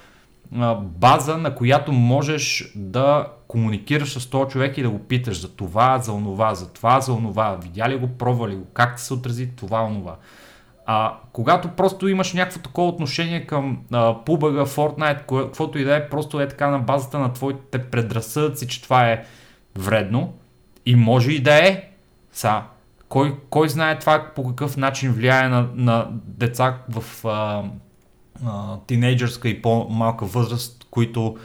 а, 0.56 0.74
база, 0.74 1.38
на 1.38 1.54
която 1.54 1.92
можеш 1.92 2.72
да 2.76 3.26
комуникираш 3.50 4.18
с 4.18 4.26
този 4.26 4.50
човек 4.50 4.78
и 4.78 4.82
да 4.82 4.90
го 4.90 4.98
питаш 4.98 5.40
за 5.40 5.56
това, 5.56 5.98
за 5.98 6.12
онова, 6.12 6.54
за 6.54 6.72
това, 6.72 7.00
за 7.00 7.12
онова, 7.12 7.58
видя 7.62 7.88
ли 7.88 7.96
го, 7.96 8.08
пробва 8.08 8.48
ли 8.48 8.54
го, 8.54 8.64
как 8.64 8.96
ти 8.96 9.02
се 9.02 9.14
отрази 9.14 9.48
това, 9.56 9.82
онова. 9.82 10.16
А 10.86 11.14
когато 11.32 11.68
просто 11.68 12.08
имаш 12.08 12.32
някакво 12.32 12.60
такова 12.60 12.88
отношение 12.88 13.46
към 13.46 13.78
а, 13.92 14.14
PUBG, 14.14 14.66
Fortnite, 14.66 15.44
каквото 15.46 15.78
и 15.78 15.84
да 15.84 15.96
е, 15.96 16.08
просто 16.08 16.40
е 16.40 16.48
така 16.48 16.70
на 16.70 16.78
базата 16.78 17.18
на 17.18 17.32
твоите 17.32 17.78
предразсъдъци, 17.78 18.68
че 18.68 18.82
това 18.82 19.10
е 19.10 19.24
вредно 19.78 20.34
и 20.86 20.94
може 20.94 21.32
и 21.32 21.42
да 21.42 21.68
е. 21.68 21.90
Са, 22.32 22.62
кой, 23.08 23.36
кой 23.50 23.68
знае 23.68 23.98
това 23.98 24.32
по 24.34 24.48
какъв 24.48 24.76
начин 24.76 25.12
влияе 25.12 25.48
на, 25.48 25.68
на 25.74 26.08
деца 26.12 26.78
в 26.88 27.26
а, 27.28 27.62
а, 28.46 28.78
тинейджърска 28.86 29.48
и 29.48 29.62
по-малка 29.62 30.24
възраст, 30.24 30.86
които 30.90 31.36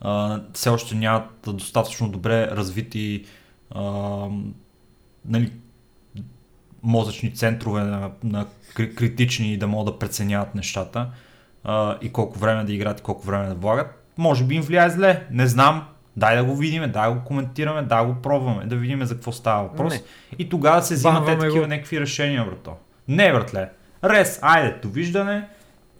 а, 0.00 0.40
все 0.52 0.70
още 0.70 0.94
нямат 0.94 1.24
достатъчно 1.46 2.08
добре 2.08 2.46
развити 2.46 3.24
а, 3.70 3.82
нали, 5.24 5.52
мозъчни 6.82 7.34
центрове 7.34 7.82
на, 7.82 8.10
на 8.24 8.46
кри- 8.74 8.94
критични 8.94 9.52
и 9.52 9.56
да 9.56 9.66
могат 9.66 9.94
да 9.94 9.98
преценяват 9.98 10.54
нещата 10.54 11.06
а, 11.64 11.98
и 12.02 12.12
колко 12.12 12.38
време 12.38 12.64
да 12.64 12.72
играят 12.72 13.00
и 13.00 13.02
колко 13.02 13.26
време 13.26 13.48
да 13.48 13.54
влагат. 13.54 14.12
Може 14.18 14.44
би 14.44 14.54
им 14.54 14.62
влияе 14.62 14.90
зле, 14.90 15.26
не 15.30 15.46
знам. 15.46 15.86
Дай 16.16 16.36
да 16.36 16.44
го 16.44 16.56
видим, 16.56 16.92
дай 16.92 17.08
да 17.08 17.14
го 17.14 17.24
коментираме, 17.24 17.82
дай 17.82 18.06
да 18.06 18.12
го 18.12 18.22
пробваме, 18.22 18.66
да 18.66 18.76
видим 18.76 19.04
за 19.04 19.14
какво 19.14 19.32
става 19.32 19.62
въпрос. 19.62 19.92
Не. 19.94 20.02
И 20.38 20.48
тогава 20.48 20.82
се 20.82 20.94
взимат 20.94 21.14
Банваме 21.14 21.38
такива 21.38 21.64
го. 21.64 21.66
някакви 21.66 22.00
решения, 22.00 22.44
брато. 22.44 22.72
Не, 23.08 23.32
братле. 23.32 23.70
Рес, 24.04 24.38
айде, 24.42 24.76
довиждане. 24.82 25.48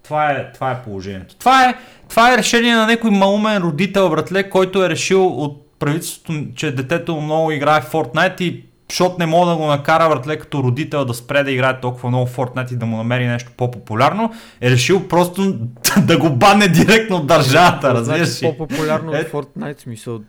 Това 0.02 0.30
е, 0.30 0.52
това 0.52 0.70
е 0.70 0.82
положението. 0.82 1.36
Това 1.36 1.68
е, 1.68 1.74
това 2.10 2.34
е 2.34 2.38
решение 2.38 2.74
на 2.74 2.86
някой 2.86 3.10
малумен 3.10 3.62
родител, 3.62 4.10
братле, 4.10 4.50
който 4.50 4.84
е 4.84 4.88
решил 4.88 5.26
от 5.26 5.66
правителството, 5.78 6.44
че 6.54 6.74
детето 6.74 7.20
много 7.20 7.50
играе 7.50 7.80
в 7.80 7.92
Fortnite 7.92 8.40
и 8.42 8.64
защото 8.90 9.16
не 9.18 9.26
мога 9.26 9.50
да 9.50 9.56
го 9.56 9.66
накара, 9.66 10.08
братле, 10.08 10.38
като 10.38 10.62
родител 10.62 11.04
да 11.04 11.14
спре 11.14 11.42
да 11.42 11.50
играе 11.50 11.80
толкова 11.80 12.08
много 12.08 12.26
Fortnite 12.26 12.72
и 12.72 12.76
да 12.76 12.86
му 12.86 12.96
намери 12.96 13.26
нещо 13.26 13.52
по-популярно, 13.56 14.32
е 14.60 14.70
решил 14.70 15.08
просто 15.08 15.58
да 16.06 16.18
го 16.18 16.30
бане 16.30 16.68
директно 16.68 17.16
от 17.16 17.26
държавата, 17.26 17.94
разбираш 17.94 18.28
Значи 18.28 18.56
по-популярно 18.56 19.14
Е. 19.14 19.18
от 19.18 19.28
Fortnite 19.28 19.80
смисъл. 19.80 20.20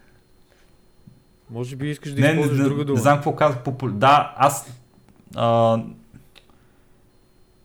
Може 1.51 1.75
би 1.75 1.89
искаш 1.89 2.11
да 2.11 2.21
не, 2.21 2.27
не, 2.27 2.33
използваш 2.33 2.57
не, 2.57 2.63
друга 2.63 2.79
не 2.79 2.85
дума. 2.85 2.99
знам 2.99 3.15
какво 3.15 3.35
казах. 3.35 3.63
Попу... 3.63 3.87
Да, 3.87 4.33
аз... 4.37 4.71
А... 5.35 5.77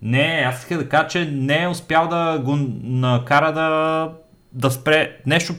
Не, 0.03 0.45
аз 0.49 0.59
исках 0.59 0.79
да 0.79 0.89
кажа, 0.89 1.09
че 1.09 1.25
не 1.33 1.63
е 1.63 1.69
успял 1.69 2.09
да 2.09 2.39
го 2.45 2.57
накара 2.83 3.53
да, 3.53 4.11
да 4.53 4.71
спре 4.71 5.17
нещо 5.27 5.55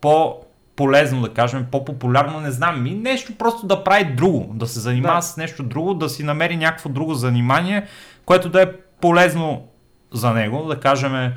по-полезно, 0.00 1.22
да 1.22 1.28
кажем, 1.28 1.66
по-популярно, 1.70 2.40
не 2.40 2.50
знам, 2.50 2.86
и 2.86 2.94
нещо 2.94 3.38
просто 3.38 3.66
да 3.66 3.84
прави 3.84 4.04
друго, 4.04 4.54
да 4.54 4.66
се 4.66 4.80
занимава 4.80 5.14
Да. 5.16 5.22
с 5.22 5.36
нещо 5.36 5.62
друго, 5.62 5.94
да 5.94 6.08
си 6.08 6.24
намери 6.24 6.56
някакво 6.56 6.88
друго 6.88 7.14
занимание, 7.14 7.86
което 8.24 8.48
да 8.48 8.62
е 8.62 8.72
полезно 9.00 9.62
за 10.12 10.32
него, 10.32 10.64
да 10.64 10.80
кажем, 10.80 11.32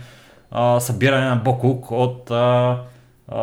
а, 0.52 0.80
събиране 0.80 1.30
на 1.30 1.36
бокук 1.36 1.92
от 1.92 2.32
а, 2.32 2.78
а, 3.28 3.42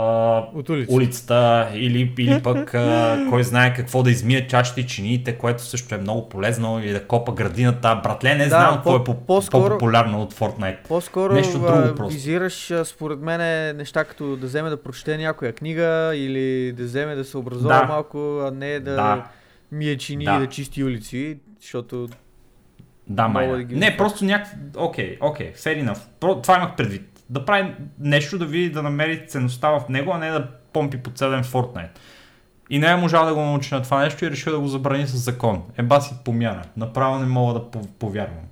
От 0.54 0.68
улица. 0.68 0.94
улицата 0.94 1.70
или, 1.74 2.14
или 2.18 2.42
пък 2.42 2.74
а, 2.74 3.26
кой 3.30 3.44
знае 3.44 3.74
какво 3.74 4.02
да 4.02 4.10
измие 4.10 4.46
чашите 4.46 4.80
и 4.80 4.86
чиниите, 4.86 5.34
което 5.34 5.62
също 5.62 5.94
е 5.94 5.98
много 5.98 6.28
полезно 6.28 6.80
или 6.80 6.92
да 6.92 7.04
копа 7.04 7.32
градината. 7.32 8.00
Братле, 8.04 8.34
не 8.34 8.44
Да, 8.44 8.48
знам 8.50 8.74
какво 8.74 8.96
е 8.96 9.04
по- 9.04 9.14
по-популярно 9.16 10.22
от 10.22 10.34
Fortnite. 10.34 10.82
По-скоро 10.82 11.32
Нещо 11.32 11.58
друго 11.58 11.94
просто. 11.96 12.08
визираш 12.08 12.72
според 12.84 13.20
мен 13.20 13.40
неща 13.76 14.04
като 14.04 14.36
да 14.36 14.46
вземе 14.46 14.70
да 14.70 14.82
прочете 14.82 15.18
някоя 15.18 15.52
книга 15.52 16.12
или 16.14 16.72
да 16.72 16.84
вземе 16.84 17.14
да 17.14 17.24
се 17.24 17.38
образува 17.38 17.74
Да. 17.76 17.84
малко, 17.84 18.18
а 18.38 18.50
не 18.50 18.80
да, 18.80 18.94
Да. 18.94 19.24
мие 19.72 19.96
чини 19.96 20.24
Да. 20.24 20.34
и 20.34 20.38
да 20.38 20.46
чисти 20.46 20.84
улици, 20.84 21.38
защото 21.60 22.08
Да, 23.08 23.28
май. 23.28 23.48
да 23.48 23.62
ги 23.62 23.74
Не, 23.76 23.96
просто 23.96 24.24
някакво... 24.24 24.56
Окей, 24.76 25.16
окей, 25.20 25.52
fair 25.52 25.84
enough. 25.84 26.00
Про- 26.20 26.42
Това 26.42 26.56
имах 26.56 26.76
предвид. 26.76 27.11
Да 27.32 27.44
прави 27.44 27.74
нещо, 27.98 28.38
да 28.38 28.46
види, 28.46 28.70
да 28.70 28.82
намери 28.82 29.26
ценността 29.28 29.70
в 29.70 29.88
него, 29.88 30.12
а 30.14 30.18
не 30.18 30.30
да 30.30 30.48
помпи 30.72 30.96
по 30.98 31.10
в 31.10 31.14
Fortnite. 31.52 31.88
И 32.70 32.78
не 32.78 32.86
е 32.86 32.96
можал 32.96 33.26
да 33.26 33.34
го 33.34 33.40
научи 33.40 33.74
на 33.74 33.82
това 33.82 34.04
нещо 34.04 34.24
и 34.24 34.30
решил 34.30 34.52
да 34.52 34.60
го 34.60 34.68
забрани 34.68 35.06
с 35.06 35.16
закон. 35.16 35.62
Еба 35.78 36.00
си 36.00 36.14
помяна. 36.24 36.62
Направо 36.76 37.18
не 37.18 37.26
мога 37.26 37.54
да 37.54 37.60
пов- 37.60 37.88
повярвам. 37.98 38.44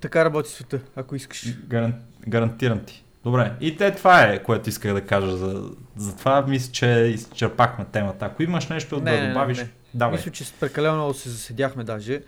така 0.00 0.24
работи 0.24 0.50
света, 0.50 0.80
ако 0.96 1.16
искаш. 1.16 1.58
Гаран... 1.58 1.94
Гарантирам 2.28 2.80
ти. 2.84 3.04
Добре, 3.24 3.52
и 3.60 3.76
те 3.76 3.90
това 3.90 4.22
е, 4.22 4.42
което 4.42 4.68
исках 4.68 4.94
да 4.94 5.00
кажа. 5.00 5.36
За, 5.36 5.62
за 5.96 6.16
това 6.16 6.42
мисля, 6.42 6.72
че 6.72 6.86
изчерпахме 6.86 7.84
темата. 7.84 8.24
Ако 8.24 8.42
имаш 8.42 8.68
нещо 8.68 8.96
Не, 8.96 9.02
да 9.02 9.10
не, 9.10 9.20
не, 9.22 9.28
добавиш, 9.28 9.58
не. 9.58 9.68
давай. 9.94 10.16
Мисля, 10.16 10.30
че 10.30 10.44
прекалено 10.60 10.94
много 10.94 11.14
се 11.14 11.28
заседяхме 11.30 11.84
даже. 11.84 12.20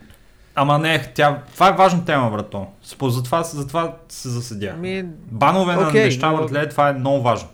Ама 0.55 0.79
не, 0.79 1.13
тя... 1.15 1.43
това 1.53 1.69
е 1.69 1.73
важна 1.73 2.05
тема, 2.05 2.31
брато. 2.31 2.67
Затова, 3.03 3.43
затова 3.43 3.97
се 4.09 4.29
заседях. 4.29 4.77
Ми, 4.77 5.03
Банове 5.31 5.75
на 5.77 5.89
Окей, 5.89 6.05
неща, 6.05 6.31
но- 6.31 6.37
братле, 6.37 6.69
това 6.69 6.89
е 6.89 6.93
много 6.93 7.23
важно. 7.23 7.49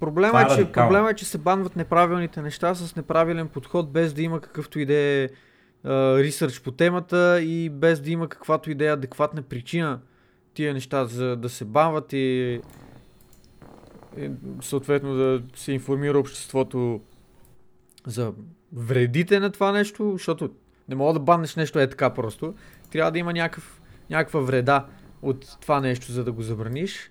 Проблема 0.00 0.40
е 0.40 0.44
е, 0.44 0.56
че, 0.56 0.72
проблема 0.72 1.10
е, 1.10 1.14
че 1.14 1.24
се 1.24 1.38
банват 1.38 1.76
неправилните 1.76 2.42
неща 2.42 2.74
с 2.74 2.96
неправилен 2.96 3.48
подход, 3.48 3.92
без 3.92 4.12
да 4.12 4.22
има 4.22 4.40
какъвто 4.40 4.78
и 4.78 4.86
да 4.86 4.94
е 4.94 5.28
ресърч 6.18 6.60
по 6.60 6.70
темата 6.70 7.40
и 7.42 7.70
без 7.70 8.00
да 8.00 8.10
има 8.10 8.28
каквато 8.28 8.70
и 8.70 8.74
да 8.74 8.84
е 8.84 8.92
адекватна 8.92 9.42
причина 9.42 10.00
тия 10.54 10.74
неща 10.74 11.04
за 11.04 11.36
да 11.36 11.48
се 11.48 11.64
банват 11.64 12.12
и, 12.12 12.60
и 14.18 14.30
съответно 14.62 15.14
да 15.14 15.42
се 15.54 15.72
информира 15.72 16.18
обществото 16.18 17.00
за 18.06 18.32
вредите 18.72 19.40
на 19.40 19.50
това 19.50 19.72
нещо, 19.72 20.12
защото 20.12 20.50
не 20.88 20.94
мога 20.94 21.12
да 21.12 21.20
баннеш 21.20 21.56
нещо 21.56 21.78
е 21.78 21.90
така 21.90 22.10
просто. 22.10 22.54
Трябва 22.90 23.10
да 23.10 23.18
има 23.18 23.32
някакъв, 23.32 23.80
някаква 24.10 24.40
вреда 24.40 24.86
от 25.22 25.56
това 25.60 25.80
нещо, 25.80 26.12
за 26.12 26.24
да 26.24 26.32
го 26.32 26.42
забраниш. 26.42 27.10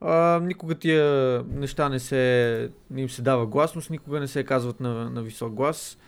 А, 0.00 0.40
никога 0.42 0.74
тия 0.74 1.42
неща 1.48 1.88
не, 1.88 1.98
се, 1.98 2.70
не 2.90 3.00
им 3.00 3.10
се 3.10 3.22
дава 3.22 3.46
гласност, 3.46 3.90
никога 3.90 4.20
не 4.20 4.28
се 4.28 4.44
казват 4.44 4.80
на, 4.80 5.10
на 5.10 5.22
висок 5.22 5.52
глас. 5.52 5.98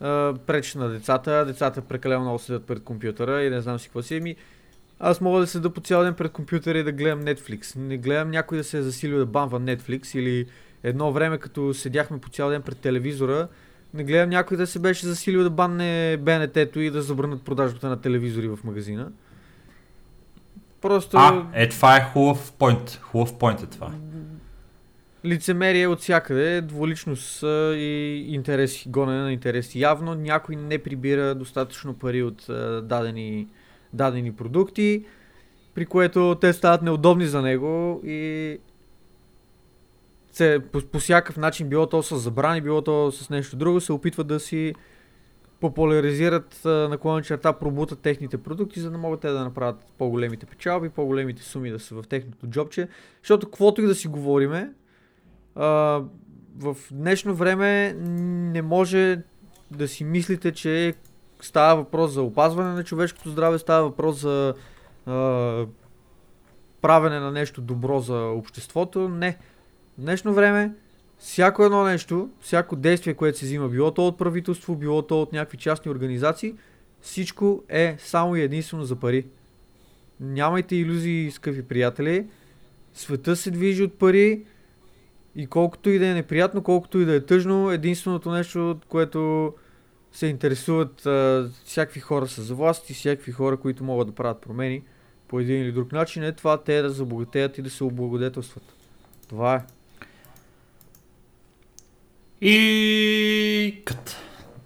А, 0.00 0.34
на 0.76 0.88
децата, 0.88 1.44
децата 1.46 1.82
прекалено 1.82 2.20
много 2.20 2.38
седят 2.38 2.66
пред 2.66 2.84
компютъра 2.84 3.42
и 3.42 3.50
не 3.50 3.60
знам 3.60 3.78
си 3.78 3.88
какво 3.88 4.02
си. 4.02 4.16
Ами, 4.16 4.36
аз 4.98 5.20
мога 5.20 5.40
да 5.40 5.46
седа 5.46 5.70
по 5.70 5.80
цял 5.80 6.02
ден 6.02 6.14
пред 6.14 6.32
компютъра 6.32 6.78
и 6.78 6.82
да 6.82 6.92
гледам 6.92 7.22
Netflix. 7.22 7.76
Не 7.76 7.98
гледам 7.98 8.30
някой 8.30 8.58
да 8.58 8.64
се 8.64 8.78
е 8.78 8.82
засилил 8.82 9.18
да 9.18 9.26
банва 9.26 9.60
Netflix 9.60 10.18
или 10.18 10.46
едно 10.82 11.12
време, 11.12 11.38
като 11.38 11.74
седяхме 11.74 12.18
по 12.18 12.28
цял 12.28 12.50
ден 12.50 12.62
пред 12.62 12.78
телевизора, 12.78 13.48
не 13.96 14.04
гледам 14.04 14.30
някой 14.30 14.56
да 14.56 14.66
се 14.66 14.78
беше 14.78 15.06
засилил 15.06 15.42
да 15.42 15.50
банне 15.50 16.16
БНТ-то 16.16 16.80
и 16.80 16.90
да 16.90 17.02
забранят 17.02 17.42
продажбата 17.42 17.88
на 17.88 18.00
телевизори 18.00 18.48
в 18.48 18.58
магазина. 18.64 19.08
Просто... 20.80 21.16
А, 21.16 21.46
е, 21.54 21.68
това 21.68 21.96
е 21.96 22.10
хубав 22.12 22.52
пойнт. 22.52 23.00
Хубав 23.02 23.38
пойнт 23.38 23.62
е 23.62 23.66
това. 23.66 23.90
лицемерие 25.24 25.86
от 25.86 26.00
всякъде, 26.00 26.60
дволичност 26.60 27.42
и 27.42 28.24
интереси, 28.28 28.88
гонене 28.88 29.22
на 29.22 29.32
интереси. 29.32 29.80
Явно 29.80 30.14
някой 30.14 30.56
не 30.56 30.78
прибира 30.78 31.34
достатъчно 31.34 31.94
пари 31.94 32.22
от 32.22 32.46
дадени, 32.82 33.48
дадени 33.92 34.32
продукти, 34.32 35.04
при 35.74 35.86
което 35.86 36.36
те 36.40 36.52
стават 36.52 36.82
неудобни 36.82 37.26
за 37.26 37.42
него 37.42 38.00
и 38.04 38.58
се, 40.36 40.60
по, 40.72 40.80
по 40.80 40.98
всякакъв 40.98 41.36
начин, 41.36 41.68
било 41.68 41.86
то 41.86 42.02
с 42.02 42.16
забрани, 42.16 42.60
било 42.60 42.82
то 42.82 43.12
с 43.12 43.30
нещо 43.30 43.56
друго, 43.56 43.80
се 43.80 43.92
опитват 43.92 44.26
да 44.26 44.40
си 44.40 44.74
популяризират 45.60 46.60
наклона 46.64 47.22
черта, 47.22 47.52
пробутат 47.52 48.00
техните 48.00 48.38
продукти, 48.38 48.80
за 48.80 48.90
да 48.90 48.98
могат 48.98 49.20
те 49.20 49.28
да 49.28 49.44
направят 49.44 49.76
по-големите 49.98 50.46
печалби, 50.46 50.88
по-големите 50.88 51.42
суми 51.42 51.70
да 51.70 51.78
са 51.78 51.94
в 51.94 52.04
техното 52.08 52.46
джобче. 52.46 52.88
Защото 53.22 53.46
каквото 53.46 53.82
и 53.82 53.86
да 53.86 53.94
си 53.94 54.08
говориме, 54.08 54.72
в 56.58 56.76
днешно 56.90 57.34
време 57.34 57.92
не 58.52 58.62
може 58.62 59.18
да 59.70 59.88
си 59.88 60.04
мислите, 60.04 60.52
че 60.52 60.94
става 61.40 61.76
въпрос 61.76 62.12
за 62.12 62.22
опазване 62.22 62.72
на 62.72 62.84
човешкото 62.84 63.30
здраве, 63.30 63.58
става 63.58 63.88
въпрос 63.88 64.20
за 64.20 64.54
а, 65.06 65.66
правене 66.80 67.20
на 67.20 67.30
нещо 67.30 67.60
добро 67.60 68.00
за 68.00 68.18
обществото. 68.18 69.08
Не. 69.08 69.38
Днешно 69.98 70.34
време 70.34 70.72
всяко 71.18 71.64
едно 71.64 71.84
нещо, 71.84 72.30
всяко 72.40 72.76
действие, 72.76 73.14
което 73.14 73.38
се 73.38 73.44
взима, 73.44 73.68
било 73.68 73.90
то 73.90 74.06
от 74.06 74.18
правителство, 74.18 74.76
било 74.76 75.02
то 75.02 75.22
от 75.22 75.32
някакви 75.32 75.58
частни 75.58 75.90
организации, 75.90 76.54
всичко 77.00 77.62
е 77.68 77.96
само 77.98 78.36
и 78.36 78.42
единствено 78.42 78.84
за 78.84 78.96
пари. 78.96 79.26
Нямайте 80.20 80.76
иллюзии, 80.76 81.30
скъпи 81.30 81.62
приятели. 81.62 82.26
Света 82.94 83.36
се 83.36 83.50
движи 83.50 83.82
от 83.82 83.98
пари 83.98 84.44
и 85.36 85.46
колкото 85.46 85.90
и 85.90 85.98
да 85.98 86.06
е 86.06 86.14
неприятно, 86.14 86.62
колкото 86.62 87.00
и 87.00 87.04
да 87.04 87.14
е 87.14 87.20
тъжно, 87.20 87.70
единственото 87.70 88.30
нещо, 88.30 88.70
от 88.70 88.84
което 88.84 89.52
се 90.12 90.26
интересуват 90.26 91.06
а, 91.06 91.50
всякакви 91.64 92.00
хора 92.00 92.26
с 92.26 92.50
власт 92.50 92.90
и 92.90 92.94
всякакви 92.94 93.32
хора, 93.32 93.56
които 93.56 93.84
могат 93.84 94.08
да 94.08 94.14
правят 94.14 94.40
промени 94.40 94.82
по 95.28 95.40
един 95.40 95.62
или 95.62 95.72
друг 95.72 95.92
начин, 95.92 96.22
е 96.22 96.32
това 96.32 96.62
те 96.62 96.82
да 96.82 96.90
забогатеят 96.90 97.58
и 97.58 97.62
да 97.62 97.70
се 97.70 97.84
облагодетелстват. 97.84 98.64
Това 99.28 99.54
е. 99.54 99.75
И 102.40 103.82
кът. 103.84 104.16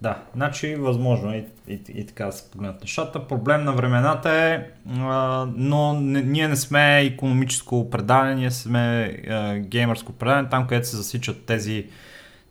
Да, 0.02 0.22
значи 0.36 0.74
възможно 0.74 1.32
е 1.32 1.46
и, 1.68 1.72
и, 1.72 1.80
и 1.94 2.06
така 2.06 2.26
да 2.26 2.32
се 2.32 2.50
погледнат 2.50 2.80
нещата. 2.80 3.28
Проблем 3.28 3.64
на 3.64 3.72
времената 3.72 4.30
е, 4.30 4.66
а, 4.98 5.46
но 5.56 6.00
не, 6.00 6.22
ние 6.22 6.48
не 6.48 6.56
сме 6.56 7.00
економическо 7.00 7.90
предаване, 7.90 8.34
ние 8.34 8.50
сме 8.50 9.16
а, 9.28 9.58
геймърско 9.58 10.12
предаване, 10.12 10.48
там 10.48 10.66
където 10.66 10.88
се 10.88 10.96
засичат 10.96 11.44
тези, 11.44 11.86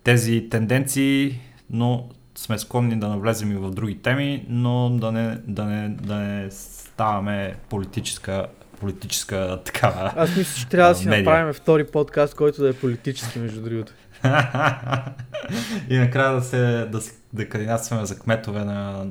тези 0.04 0.50
тенденции, 0.50 1.40
но 1.70 2.10
сме 2.36 2.60
склонни 2.60 3.00
да 3.00 3.08
навлезем 3.08 3.52
и 3.52 3.56
в 3.56 3.72
други 3.72 3.98
теми, 3.98 4.46
но 4.50 4.90
да 4.90 5.12
не, 5.12 5.38
да 5.48 5.66
не, 5.66 5.90
да 5.90 6.16
не 6.16 6.52
ставаме 6.52 7.56
политическа, 7.70 8.48
политическа 8.80 9.60
такава. 9.66 10.14
Аз 10.16 10.36
мисля, 10.36 10.60
че 10.60 10.68
трябва 10.68 10.94
да 10.94 11.00
си 11.00 11.08
Медиа. 11.08 11.24
направим 11.24 11.54
втори 11.54 11.88
подкаст, 11.88 12.36
който 12.36 12.62
да 12.62 12.70
е 12.70 12.74
политически, 12.74 13.40
между 13.40 13.62
другото. 13.62 13.94
и 15.90 15.98
накрая 15.98 16.36
да 16.36 16.42
се 16.42 16.58
да, 16.86 17.00
да 17.34 17.50
кандидатстваме 17.50 18.06
за 18.06 18.20
кметове 18.20 18.66
на, 18.66 19.08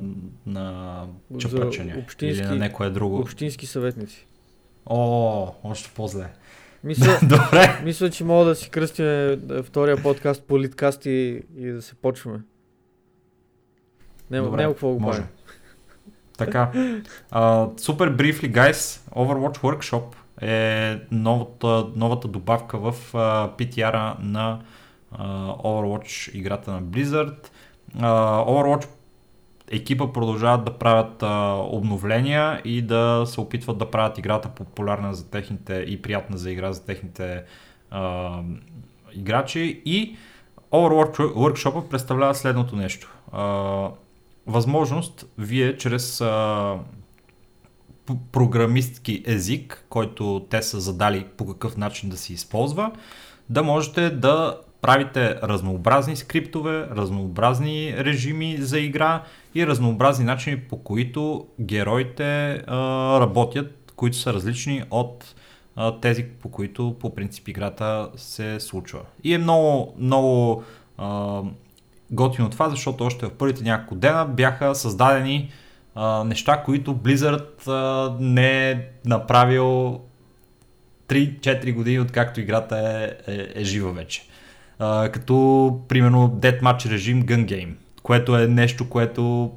на 0.47 1.05
За 1.31 1.39
Чепрачене 1.39 2.07
или 2.23 2.43
на 2.43 2.57
някое 2.57 2.91
друго. 2.91 3.19
Общински 3.19 3.67
съветници. 3.67 4.27
О, 4.87 5.53
още 5.65 5.91
по-зле. 5.95 6.27
Мисля, 6.85 7.19
Добре. 7.23 7.81
мисля, 7.85 8.11
че 8.11 8.25
мога 8.25 8.45
да 8.45 8.55
си 8.55 8.71
кръстим 8.71 9.07
е, 9.07 9.39
втория 9.63 10.03
подкаст 10.03 10.43
Политкаст 10.43 11.07
и, 11.07 11.43
и 11.57 11.71
да 11.71 11.83
се 11.83 11.95
почваме. 11.95 12.41
Няма, 14.31 14.47
Добре, 14.47 14.63
няма 14.63 14.75
какво 14.75 14.89
го 14.89 15.01
може. 15.01 15.23
Така. 16.39 16.71
Uh, 17.33 17.81
супер 17.81 18.17
briefly, 18.17 18.53
guys. 18.53 19.01
Overwatch 19.11 19.59
Workshop 19.59 20.03
е 20.43 21.01
новата, 21.11 21.87
новата 21.97 22.29
добавка 22.29 22.79
в 22.79 22.95
uh, 23.13 23.57
PTR 23.59 24.15
на 24.21 24.61
uh, 24.61 24.78
Overwatch 25.13 26.35
играта 26.35 26.71
на 26.71 26.83
Blizzard. 26.83 27.49
Overwatch 27.97 28.89
екипа 29.71 30.13
продължават 30.13 30.65
да 30.65 30.79
правят 30.79 31.23
а, 31.23 31.55
обновления 31.71 32.63
и 32.65 32.83
да 32.83 33.25
се 33.27 33.41
опитват 33.41 33.79
да 33.79 33.91
правят 33.91 34.19
играта 34.19 34.49
популярна 34.49 35.15
за 35.15 35.31
техните 35.31 35.75
и 35.89 36.03
приятна 36.03 36.39
за 36.39 36.51
игра 36.51 36.73
за 36.73 36.87
техните 36.87 37.43
а, 37.91 38.41
играчи 39.13 39.83
и 39.85 40.17
Overwatch 40.73 41.17
Workshop 41.17 41.89
представлява 41.89 42.35
следното 42.35 42.77
нещо. 42.77 43.19
А, 43.33 43.89
възможност 44.47 45.27
вие 45.39 45.77
чрез 45.77 46.21
а, 46.21 46.77
програмистки 48.33 49.23
език, 49.27 49.87
който 49.89 50.47
те 50.51 50.63
са 50.63 50.81
задали 50.81 51.27
по 51.37 51.47
какъв 51.47 51.77
начин 51.77 52.09
да 52.09 52.17
се 52.17 52.33
използва, 52.33 52.93
да 53.49 53.63
можете 53.63 54.11
да 54.11 54.61
правите 54.81 55.35
разнообразни 55.43 56.16
скриптове, 56.16 56.89
разнообразни 56.97 57.95
режими 57.97 58.57
за 58.61 58.79
игра 58.79 59.22
и 59.55 59.66
разнообразни 59.66 60.24
начини 60.24 60.61
по 60.61 60.83
които 60.83 61.47
героите 61.61 62.51
а, 62.66 62.76
работят, 63.20 63.93
които 63.97 64.16
са 64.16 64.35
различни 64.35 64.83
от 64.91 65.35
а, 65.76 66.01
тези 66.01 66.24
по 66.24 66.51
които 66.51 66.97
по 67.01 67.14
принцип 67.14 67.49
играта 67.49 68.09
се 68.16 68.61
случва. 68.61 69.01
И 69.24 69.35
е 69.35 69.39
много, 69.39 69.95
много 69.99 70.64
а, 70.99 71.43
готино 72.11 72.51
това, 72.51 72.70
защото 72.70 73.05
още 73.05 73.26
в 73.26 73.31
първите 73.31 73.62
няколко 73.62 73.95
дена 73.95 74.24
бяха 74.24 74.74
създадени 74.74 75.51
а, 75.95 76.24
неща, 76.24 76.62
които 76.62 76.95
Blizzard 76.95 77.68
а, 77.68 78.16
не 78.20 78.70
е 78.70 78.81
направил 79.05 80.01
3-4 81.09 81.74
години, 81.74 82.01
откакто 82.01 82.41
играта 82.41 82.79
е, 82.79 83.33
е, 83.33 83.49
е 83.55 83.64
жива 83.64 83.93
вече. 83.93 84.28
Като, 85.12 85.81
примерно, 85.89 86.31
Deathmatch 86.31 86.91
режим 86.91 87.22
Gun 87.22 87.45
Game, 87.45 87.74
което 88.03 88.39
е 88.39 88.47
нещо, 88.47 88.89
което 88.89 89.53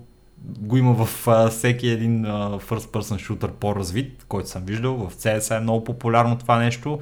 го 0.60 0.78
има 0.78 1.06
в 1.06 1.28
а, 1.28 1.50
всеки 1.50 1.88
един 1.88 2.26
а, 2.26 2.60
first 2.60 2.92
person 2.92 3.28
shooter 3.28 3.52
по-развит, 3.52 4.26
който 4.28 4.50
съм 4.50 4.64
виждал. 4.66 5.10
В 5.10 5.16
CS 5.16 5.58
е 5.58 5.60
много 5.60 5.84
популярно 5.84 6.38
това 6.38 6.60
нещо. 6.60 7.00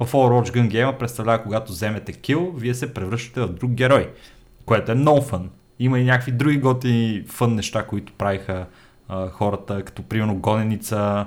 В 0.00 0.12
Overwatch 0.12 0.48
Gun 0.48 0.70
Game 0.70 0.98
представлява, 0.98 1.42
когато 1.42 1.72
вземете 1.72 2.12
кил, 2.12 2.52
вие 2.56 2.74
се 2.74 2.94
превръщате 2.94 3.40
в 3.40 3.48
друг 3.48 3.70
герой, 3.70 4.10
което 4.66 4.92
е 4.92 4.94
много 4.94 5.22
фън. 5.22 5.50
Има 5.78 5.98
и 5.98 6.04
някакви 6.04 6.32
други 6.32 6.58
готини 6.58 7.24
фън 7.26 7.54
неща, 7.54 7.86
които 7.86 8.12
правиха 8.12 8.66
а, 9.08 9.28
хората, 9.28 9.82
като 9.82 10.02
примерно 10.02 10.36
гоненица, 10.36 11.26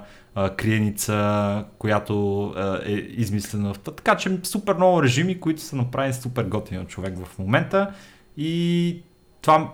криеница, 0.57 1.65
която 1.77 2.53
е 2.85 2.91
измислена 2.91 3.73
в 3.73 3.79
Така 3.79 4.17
че 4.17 4.39
супер 4.43 4.75
много 4.75 5.03
режими, 5.03 5.39
които 5.39 5.61
са 5.61 5.75
направени 5.75 6.13
супер 6.13 6.43
готини 6.43 6.79
от 6.79 6.87
човек 6.87 7.17
в 7.25 7.39
момента 7.39 7.93
и 8.37 9.01
това, 9.41 9.71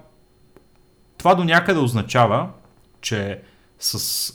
това 1.17 1.35
до 1.35 1.43
някъде 1.43 1.79
означава, 1.79 2.49
че 3.01 3.41
с 3.79 4.33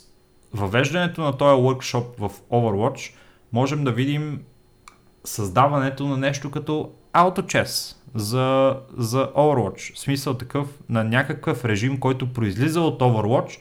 въвеждането 0.52 1.20
на 1.20 1.36
този 1.36 1.62
workshop 1.62 2.04
в 2.18 2.30
Overwatch 2.50 3.14
можем 3.52 3.84
да 3.84 3.92
видим 3.92 4.42
създаването 5.24 6.06
на 6.06 6.16
нещо 6.16 6.50
като 6.50 6.92
AutoChess 7.14 7.96
за, 8.14 8.76
за 8.96 9.30
Overwatch. 9.36 9.94
В 9.94 9.98
смисъл 9.98 10.34
такъв 10.34 10.68
на 10.88 11.04
някакъв 11.04 11.64
режим, 11.64 12.00
който 12.00 12.32
произлиза 12.32 12.80
от 12.80 13.00
Overwatch, 13.00 13.60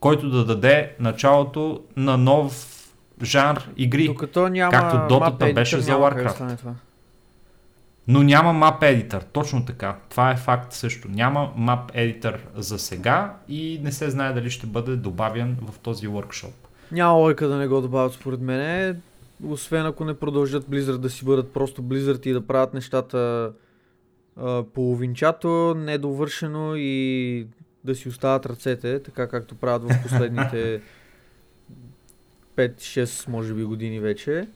който 0.00 0.30
да 0.30 0.44
даде 0.44 0.92
началото 1.00 1.80
на 1.96 2.16
нов 2.16 2.76
жанр 3.22 3.68
игри. 3.76 4.06
Докато 4.06 4.48
няма 4.48 4.70
както 4.70 5.14
Dota 5.14 5.54
беше 5.54 5.80
за 5.80 5.92
Warcraft. 5.92 6.56
Но 8.08 8.22
няма 8.22 8.50
map 8.50 8.80
editor, 8.80 9.24
точно 9.32 9.64
така. 9.64 9.96
Това 10.08 10.30
е 10.30 10.36
факт 10.36 10.72
също. 10.72 11.08
Няма 11.08 11.52
map 11.58 11.92
editor 11.92 12.38
за 12.54 12.78
сега 12.78 13.34
и 13.48 13.80
не 13.82 13.92
се 13.92 14.10
знае 14.10 14.32
дали 14.32 14.50
ще 14.50 14.66
бъде 14.66 14.96
добавен 14.96 15.56
в 15.62 15.78
този 15.78 16.08
workshop. 16.08 16.52
Няма 16.92 17.12
лойка 17.12 17.48
да 17.48 17.56
не 17.56 17.68
го 17.68 17.80
добавят 17.80 18.12
според 18.12 18.40
мен, 18.40 19.00
освен 19.46 19.86
ако 19.86 20.04
не 20.04 20.14
продължат 20.14 20.64
Blizzard 20.64 20.98
да 20.98 21.10
си 21.10 21.24
бъдат 21.24 21.52
просто 21.52 21.82
Blizzard 21.82 22.26
и 22.26 22.32
да 22.32 22.46
правят 22.46 22.74
нещата 22.74 23.52
а, 24.36 24.62
половинчато, 24.62 25.74
недовършено 25.78 26.72
и 26.76 27.46
да 27.84 27.94
си 27.94 28.08
остават 28.08 28.46
ръцете, 28.46 29.02
така 29.02 29.28
както 29.28 29.54
правят 29.54 29.82
в 29.82 30.02
последните 30.02 30.80
5-6 32.56 33.28
може 33.28 33.54
би 33.54 33.64
години 33.64 34.00
вече. 34.00 34.48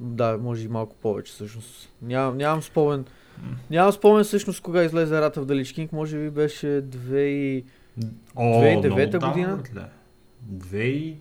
Да, 0.00 0.38
може 0.38 0.64
и 0.64 0.68
малко 0.68 0.96
повече 0.96 1.32
всъщност. 1.32 1.92
Ням, 2.02 2.36
нямам 2.36 2.62
спомен. 2.62 3.04
Нямам 3.70 3.92
спомен 3.92 4.24
всъщност 4.24 4.62
кога 4.62 4.84
излезе 4.84 5.20
Рата 5.20 5.40
в 5.40 5.46
Далич 5.46 5.72
Кинг, 5.72 5.92
може 5.92 6.18
би 6.18 6.30
беше 6.30 6.66
2 6.66 7.64
2009 8.36 9.28
година. 9.28 9.62
2009 10.52 11.16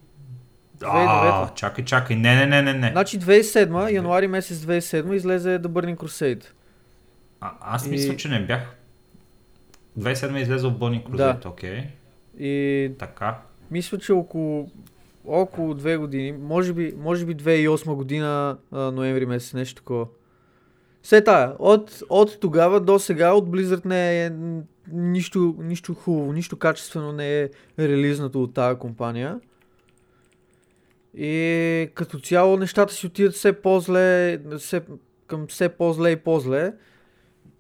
А, 0.84 1.54
чакай, 1.54 1.86
чакай, 1.86 2.16
не, 2.16 2.36
не, 2.36 2.46
не, 2.46 2.62
не, 2.62 2.74
не. 2.74 2.90
Значи 2.92 3.20
2007, 3.20 3.92
януари 3.92 4.28
месец 4.28 4.58
2007 4.58 5.14
излезе 5.14 5.60
The 5.60 5.68
Burning 5.68 5.96
Crusade. 5.96 6.46
А, 7.42 7.52
аз 7.62 7.88
мисля, 7.88 8.14
и... 8.14 8.18
че 8.18 8.30
не 8.30 8.46
бях 8.46 8.77
2007 10.00 10.38
е 10.38 10.42
излезе 10.42 10.68
от 10.68 10.80
Burning 10.80 11.04
Crusade, 11.10 11.42
да. 11.42 11.50
окей. 11.50 11.70
Okay. 11.70 11.86
И... 12.40 12.92
Така. 12.98 13.38
Мисля, 13.72 13.98
че 13.98 14.14
около 14.14 14.70
около 15.28 15.74
две 15.74 15.98
години, 15.98 16.32
може 16.32 16.74
би, 16.74 16.94
може 16.98 17.26
би 17.26 17.36
2008 17.36 17.94
година, 17.94 18.58
а, 18.72 18.92
ноември 18.92 19.26
месец, 19.26 19.54
нещо 19.54 19.76
такова. 19.76 20.08
Все 21.02 21.24
тая, 21.24 21.54
от, 21.60 22.04
от 22.10 22.40
тогава 22.40 22.80
до 22.80 23.00
сега 23.00 23.34
от 23.34 23.50
Blizzard 23.50 23.86
не 23.86 24.26
е 24.26 24.32
нищо, 24.92 25.56
нищо 25.60 25.94
хубаво, 25.94 26.34
нищо 26.34 26.58
качествено 26.58 27.12
не 27.12 27.42
е 27.42 27.50
релизнато 27.80 28.44
от 28.44 28.54
тази 28.54 28.80
компания. 28.80 29.40
И 31.18 31.90
като 31.94 32.20
цяло 32.20 32.58
нещата 32.58 32.94
си 32.94 33.08
отиват 33.08 33.34
все 33.34 33.54
по-зле, 33.54 34.40
все, 34.58 34.82
към 35.28 35.48
все 35.48 35.70
по-зле 35.70 36.12
и 36.12 36.16
по-зле. 36.16 36.74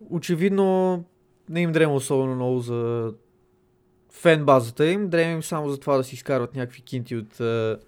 Очевидно 0.09 1.03
не 1.49 1.61
им 1.61 1.71
дрема 1.71 1.93
особено 1.93 2.35
много 2.35 2.59
за 2.59 3.11
фен 4.11 4.45
базата 4.45 4.85
им, 4.85 5.09
дреме 5.09 5.33
им 5.33 5.43
само 5.43 5.69
за 5.69 5.79
това 5.79 5.97
да 5.97 6.03
си 6.03 6.15
изкарват 6.15 6.55
някакви 6.55 6.81
кинти 6.81 7.15
от 7.15 7.39
а, 7.39 7.79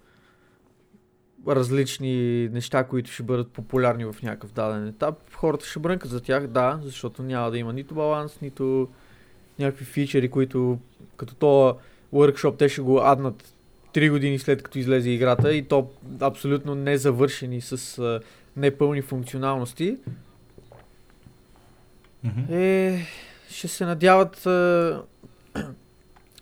различни 1.48 2.48
неща, 2.48 2.84
които 2.84 3.10
ще 3.10 3.22
бъдат 3.22 3.52
популярни 3.52 4.04
в 4.04 4.16
някакъв 4.22 4.52
даден 4.52 4.88
етап. 4.88 5.14
Хората 5.34 5.66
ще 5.66 5.78
брънкат 5.78 6.10
за 6.10 6.20
тях, 6.20 6.46
да, 6.46 6.80
защото 6.82 7.22
няма 7.22 7.50
да 7.50 7.58
има 7.58 7.72
нито 7.72 7.94
баланс, 7.94 8.40
нито 8.40 8.88
някакви 9.58 9.84
фичери, 9.84 10.28
които 10.28 10.78
като 11.16 11.34
то 11.34 11.78
workshop 12.14 12.58
те 12.58 12.68
ще 12.68 12.80
го 12.80 13.00
аднат 13.00 13.54
3 13.94 14.10
години 14.10 14.38
след 14.38 14.62
като 14.62 14.78
излезе 14.78 15.10
играта 15.10 15.54
и 15.54 15.62
то 15.62 15.90
абсолютно 16.20 16.74
не 16.74 16.96
завършени 16.96 17.60
с 17.60 17.98
а, 17.98 18.20
непълни 18.56 19.02
функционалности. 19.02 19.96
Mm-hmm. 22.26 22.50
Е, 22.50 23.06
ще 23.50 23.68
се 23.68 23.86
надяват 23.86 24.36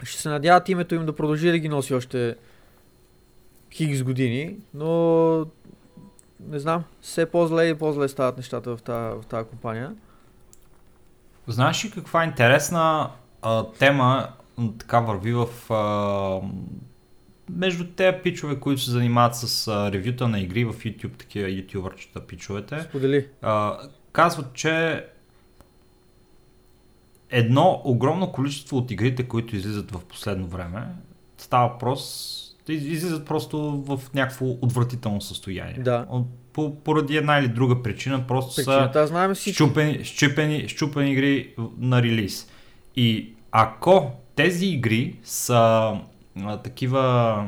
ще 0.03 0.23
се 0.23 0.29
надяват 0.29 0.69
името 0.69 0.95
им 0.95 1.07
да 1.07 1.17
продължи 1.17 1.51
да 1.51 1.59
ги 1.59 1.69
носи 1.69 1.95
още 1.95 2.37
хикс 3.73 4.03
години, 4.03 4.57
но 4.75 5.47
не 6.41 6.59
знам, 6.59 6.85
все 7.01 7.27
по-зле 7.27 7.69
и 7.69 7.75
по-зле 7.75 8.09
стават 8.09 8.37
нещата 8.37 8.77
в 8.77 8.83
тази, 8.83 9.21
в 9.23 9.27
тази 9.27 9.49
компания. 9.49 9.95
Знаеш 11.47 11.85
ли 11.85 11.91
каква 11.91 12.25
интересна 12.25 13.11
а, 13.43 13.65
тема 13.79 14.29
така 14.79 15.01
върви 15.01 15.33
в 15.33 15.73
а, 15.73 16.41
между 17.51 17.87
тези 17.87 18.17
пичове, 18.23 18.61
които 18.61 18.83
се 18.83 18.91
занимават 18.91 19.37
с 19.37 19.69
а, 19.69 19.93
ревюта 19.93 20.29
на 20.29 20.41
игри 20.41 20.65
в 20.65 20.73
YouTube, 20.73 21.17
такива 21.19 21.51
ютубърчета 21.51 22.27
пичовете. 22.27 22.83
Сподели. 22.83 23.29
А, 23.43 23.79
казват, 24.13 24.55
че 24.55 25.05
едно 27.31 27.83
огромно 27.85 28.33
количество 28.33 28.77
от 28.77 28.91
игрите, 28.91 29.23
които 29.23 29.57
излизат 29.57 29.91
в 29.91 30.05
последно 30.05 30.47
време, 30.47 30.87
става 31.39 31.69
въпрос, 31.69 32.35
излизат 32.69 33.27
просто 33.27 33.59
в 33.87 34.01
някакво 34.15 34.47
отвратително 34.47 35.21
състояние. 35.21 35.79
Да. 35.79 36.07
По, 36.53 36.75
поради 36.75 37.17
една 37.17 37.39
или 37.39 37.49
друга 37.49 37.83
причина, 37.83 38.27
просто 38.27 38.57
Причината, 38.57 39.01
са 39.01 39.07
знаем 39.07 39.35
щупени, 39.35 40.05
щупени, 40.05 40.69
щупени 40.69 41.13
игри 41.13 41.55
на 41.79 42.03
релиз. 42.03 42.49
И 42.97 43.33
ако 43.53 44.11
тези 44.35 44.67
игри 44.67 45.17
са 45.23 45.93
а, 46.43 46.57
такива 46.57 47.45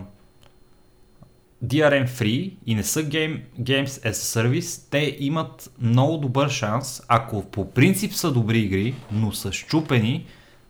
DRM 1.65 2.09
free 2.09 2.57
и 2.67 2.75
не 2.75 2.83
са 2.83 3.03
game, 3.05 3.41
Games 3.61 3.87
as 3.87 4.11
a 4.11 4.49
Service, 4.49 4.91
те 4.91 5.17
имат 5.21 5.73
много 5.81 6.17
добър 6.17 6.49
шанс, 6.49 7.03
ако 7.09 7.45
по 7.45 7.71
принцип 7.71 8.13
са 8.13 8.33
добри 8.33 8.59
игри, 8.59 8.95
но 9.13 9.33
са 9.33 9.53
щупени, 9.53 10.27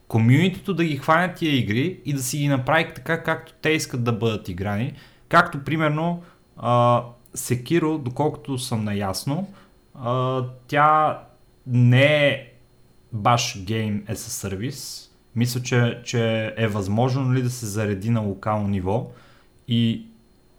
комьюнитито 0.09 0.75
да 0.75 0.85
ги 0.85 0.97
хванят 0.97 1.37
тия 1.37 1.57
игри 1.57 2.01
и 2.05 2.13
да 2.13 2.23
си 2.23 2.39
ги 2.39 2.49
направи 2.49 2.87
така, 2.95 3.23
както 3.23 3.53
те 3.63 3.71
искат 3.71 4.05
да 4.05 4.13
бъдат 4.13 4.49
играни. 4.49 4.93
Както 5.29 5.65
примерно 5.65 6.23
uh, 6.63 7.05
Sekiro, 7.37 7.99
доколкото 7.99 8.59
съм 8.59 8.85
наясно, 8.85 9.49
а, 9.95 10.45
тя 10.67 11.19
не 11.67 12.27
е 12.27 12.53
баш 13.13 13.59
Game 13.59 14.05
as 14.05 14.15
a 14.15 14.49
Service. 14.49 15.11
Мисля, 15.37 15.63
че, 15.63 16.01
че 16.05 16.55
е 16.57 16.69
възможно 16.69 17.23
ли 17.23 17.29
нали, 17.29 17.43
да 17.43 17.51
се 17.51 17.67
зареди 17.67 18.11
на 18.11 18.21
локално 18.21 18.69
ниво 18.69 19.11
и 19.69 20.07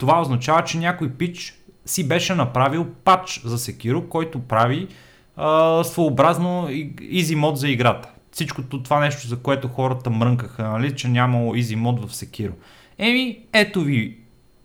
това 0.01 0.21
означава, 0.21 0.63
че 0.63 0.77
някой 0.77 1.09
пич 1.09 1.55
си 1.85 2.07
беше 2.07 2.35
направил 2.35 2.87
пач 3.03 3.41
за 3.45 3.57
Sekiro, 3.57 4.07
който 4.07 4.39
прави 4.39 4.87
а, 5.35 5.83
своеобразно 5.83 6.67
easy 6.99 7.35
мод 7.35 7.57
за 7.57 7.69
играта. 7.69 8.09
Всичкото 8.31 8.83
това 8.83 8.99
нещо, 8.99 9.27
за 9.27 9.37
което 9.37 9.67
хората 9.67 10.09
мрънкаха, 10.09 10.63
нали, 10.63 10.95
че 10.95 11.07
нямало 11.07 11.55
easy 11.55 11.75
мод 11.75 12.05
в 12.05 12.13
Sekiro. 12.13 12.51
Еми, 12.97 13.39
ето 13.53 13.81
ви 13.81 14.17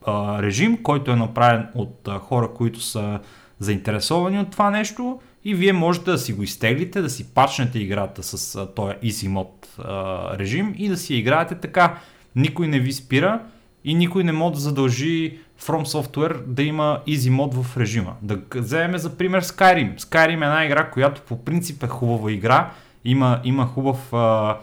а, 0.07 0.43
режим, 0.43 0.83
който 0.83 1.11
е 1.11 1.17
направен 1.17 1.67
от 1.75 2.09
а, 2.09 2.19
хора, 2.19 2.49
които 2.55 2.81
са 2.81 3.21
заинтересовани 3.59 4.39
от 4.39 4.51
това 4.51 4.71
нещо 4.71 5.21
и 5.45 5.55
вие 5.55 5.73
можете 5.73 6.11
да 6.11 6.19
си 6.19 6.33
го 6.33 6.43
изтеглите, 6.43 7.03
да 7.03 7.11
си 7.11 7.35
пачнете 7.35 7.79
играта 7.79 8.23
с 8.23 8.55
а, 8.55 8.75
този 8.75 8.95
easy 8.95 9.29
мод 9.29 9.69
а, 9.79 10.39
режим 10.39 10.75
и 10.79 10.89
да 10.89 10.97
си 10.97 11.15
играете 11.15 11.55
така. 11.55 11.99
Никой 12.37 12.69
не 12.69 12.81
ви 12.81 12.93
спира 12.93 13.41
и 13.87 13.95
никой 13.95 14.25
не 14.25 14.33
може 14.33 14.55
да 14.55 14.61
задължи 14.61 15.39
From 15.61 15.85
Software 15.85 16.45
да 16.47 16.63
има 16.63 17.01
easy 17.09 17.31
мод 17.31 17.55
в 17.55 17.77
режима. 17.77 18.15
Да 18.23 18.39
вземем 18.55 18.99
за 18.99 19.17
пример 19.17 19.45
Skyrim. 19.45 19.99
Skyrim 20.01 20.31
е 20.31 20.33
една 20.33 20.65
игра, 20.65 20.91
която 20.91 21.23
по 21.23 21.45
принцип 21.45 21.83
е 21.83 21.87
хубава 21.87 22.33
игра, 22.33 22.71
има, 23.05 23.41
има 23.45 23.67
хубав 23.67 24.13
а, 24.13 24.57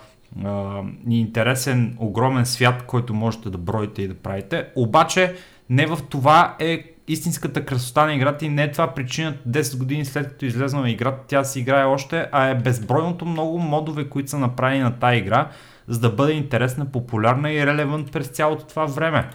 а, 0.46 0.82
интересен, 1.10 1.98
огромен 2.00 2.46
свят, 2.46 2.84
който 2.88 3.14
можете 3.14 3.50
да 3.50 3.58
броите 3.58 4.02
и 4.02 4.08
да 4.08 4.14
правите. 4.14 4.66
Обаче 4.76 5.36
не 5.70 5.86
в 5.86 6.00
това 6.10 6.56
е 6.60 6.84
истинската 7.08 7.66
красота 7.66 8.06
на 8.06 8.16
играта 8.16 8.46
и 8.46 8.50
не 8.50 8.64
е 8.64 8.72
това 8.72 8.88
причината 8.88 9.50
10 9.50 9.78
години 9.78 10.06
след 10.06 10.30
като 10.30 10.46
излезна 10.46 10.82
на 10.82 10.90
играта 10.90 11.24
тя 11.28 11.44
си 11.44 11.60
играе 11.60 11.86
още, 11.86 12.28
а 12.32 12.48
е 12.48 12.56
безбройното 12.56 13.26
много 13.26 13.60
модове, 13.60 14.10
които 14.10 14.30
са 14.30 14.38
направени 14.38 14.84
на 14.84 15.00
тази 15.00 15.18
игра, 15.18 15.50
за 15.88 16.00
да 16.00 16.10
бъде 16.10 16.34
интересна, 16.34 16.86
популярна 16.86 17.52
и 17.52 17.66
релевант 17.66 18.12
през 18.12 18.28
цялото 18.28 18.66
това 18.66 18.86
време. 18.86 19.30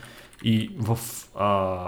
И 0.45 0.71
в 0.79 0.99
а, 1.39 1.79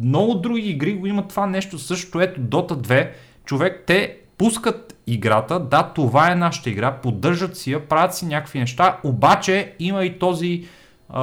много 0.00 0.34
други 0.34 0.70
игри 0.70 0.94
го 0.94 1.06
има 1.06 1.28
това 1.28 1.46
нещо 1.46 1.78
също. 1.78 2.20
Ето 2.20 2.40
Dota 2.40 2.72
2, 2.72 3.10
човек, 3.44 3.84
те 3.86 4.18
пускат 4.38 5.02
играта, 5.06 5.60
да, 5.60 5.92
това 5.94 6.32
е 6.32 6.34
нашата 6.34 6.70
игра, 6.70 7.00
поддържат 7.00 7.56
си 7.56 7.72
я, 7.72 7.88
правят 7.88 8.14
си 8.14 8.26
някакви 8.26 8.58
неща, 8.58 9.00
обаче 9.04 9.74
има 9.78 10.04
и 10.04 10.18
този 10.18 10.68
а, 11.08 11.20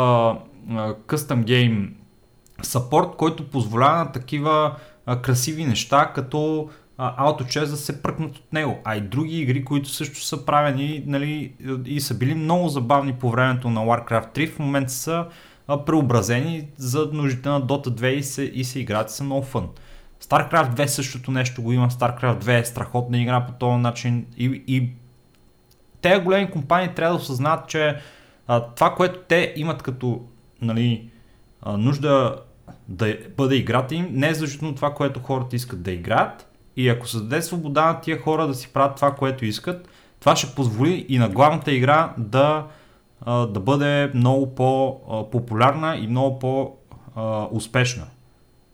custom 1.07 1.43
game 1.43 1.89
support, 2.63 3.15
който 3.15 3.49
позволява 3.49 3.97
на 3.97 4.11
такива 4.11 4.75
а, 5.05 5.21
красиви 5.21 5.65
неща, 5.65 6.11
като 6.15 6.69
AutoChess 7.00 7.66
да 7.66 7.78
се 7.78 8.02
пръкнат 8.02 8.38
от 8.38 8.54
него. 8.54 8.80
А 8.84 8.95
и 8.95 9.02
други 9.02 9.41
игри, 9.41 9.66
които 9.66 9.89
също 9.89 10.22
са 10.22 10.45
правени 10.45 11.04
нали, 11.06 11.54
и 11.86 12.02
са 12.02 12.14
били 12.14 12.36
много 12.36 12.70
забавни 12.70 13.14
по 13.14 13.32
времето 13.32 13.70
на 13.70 13.82
Warcraft 13.82 14.36
3, 14.36 14.50
в 14.50 14.60
момента 14.60 14.91
са 14.91 15.26
преобразени 15.86 16.68
за 16.78 17.10
нуждите 17.14 17.50
на 17.50 17.62
Dota 17.62 17.88
2 17.88 18.08
и 18.08 18.24
се, 18.24 18.43
и 18.43 18.64
се 18.64 18.80
играят 18.80 19.12
са 19.12 19.24
много 19.24 19.43
фън. 19.43 19.70
StarCraft 20.24 20.76
2 20.76 20.86
същото 20.86 21.32
нещо 21.32 21.62
го 21.62 21.74
има. 21.74 21.89
StarCraft 21.89 22.43
2 22.43 22.60
е 22.60 22.66
страхотна 22.66 23.22
игра 23.22 23.45
по 23.45 23.52
този 23.52 23.78
начин 23.78 24.26
и, 24.38 24.64
и 24.68 24.89
тези 26.02 26.22
големи 26.22 26.52
компании 26.52 26.95
трябва 26.95 27.16
да 27.16 27.22
осъзнат, 27.22 27.68
че 27.68 27.97
а, 28.47 28.66
това, 28.66 28.95
което 28.95 29.20
те 29.28 29.54
имат 29.56 29.84
като 29.84 30.22
нали, 30.62 31.10
а, 31.62 31.78
нужда 31.78 32.36
да 32.88 33.18
бъде 33.38 33.56
играта 33.56 33.95
им, 33.95 34.08
не 34.12 34.30
е 34.30 34.34
задължително 34.34 34.76
това, 34.76 34.93
което 34.93 35.20
хората 35.20 35.56
искат 35.56 35.82
да 35.82 35.91
играят. 35.91 36.49
И 36.80 36.89
ако 36.89 37.07
се 37.07 37.17
даде 37.17 37.41
свобода 37.41 37.86
на 37.86 38.01
тия 38.01 38.21
хора 38.21 38.47
да 38.47 38.53
си 38.53 38.73
правят 38.73 38.95
това, 38.95 39.11
което 39.11 39.45
искат, 39.45 39.89
това 40.19 40.36
ще 40.36 40.55
позволи 40.55 41.05
и 41.09 41.17
на 41.17 41.30
главната 41.30 41.71
игра 41.71 42.13
да, 42.17 42.67
да 43.25 43.59
бъде 43.59 44.11
много 44.13 44.55
по-популярна 44.55 45.97
и 45.97 46.07
много 46.07 46.39
по-успешна. 46.39 48.05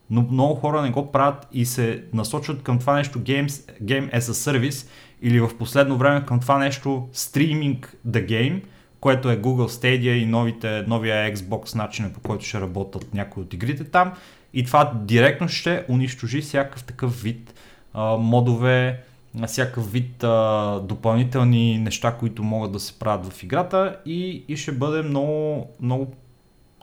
Но 0.09 0.21
много 0.21 0.55
хора 0.55 0.81
не 0.81 0.91
го 0.91 1.11
правят 1.11 1.47
и 1.51 1.65
се 1.65 2.03
насочват 2.13 2.63
към 2.63 2.79
това 2.79 2.95
нещо 2.95 3.19
Games, 3.19 3.81
Game 3.83 4.13
as 4.13 4.19
a 4.19 4.59
Service 4.59 4.87
или 5.21 5.39
в 5.39 5.57
последно 5.57 5.97
време 5.97 6.25
към 6.25 6.39
това 6.39 6.57
нещо 6.57 7.07
Streaming 7.13 7.87
the 8.07 8.25
Game– 8.29 8.61
което 9.05 9.29
е 9.29 9.37
Google 9.37 9.67
Stadia 9.67 10.11
и 10.11 10.25
новите, 10.25 10.83
новия 10.87 11.33
Xbox 11.35 11.75
начина 11.75 12.13
по 12.13 12.19
който 12.19 12.45
ще 12.45 12.61
работят 12.61 13.13
някои 13.13 13.43
от 13.43 13.53
игрите 13.53 13.83
там. 13.83 14.13
И 14.53 14.63
това 14.63 14.91
директно 14.95 15.47
ще 15.47 15.85
унищожи 15.89 16.41
всякакъв 16.41 16.83
такъв 16.83 17.21
вид 17.21 17.53
модове, 18.01 19.03
всякакъв 19.47 19.91
вид 19.91 20.23
а, 20.23 20.79
допълнителни 20.79 21.79
неща, 21.79 22.17
които 22.19 22.43
могат 22.43 22.71
да 22.71 22.79
се 22.79 22.99
правят 22.99 23.33
в 23.33 23.43
играта 23.43 23.99
и, 24.05 24.45
и 24.47 24.57
ще 24.57 24.71
бъде 24.71 25.01
много, 25.01 25.69
много 25.81 26.13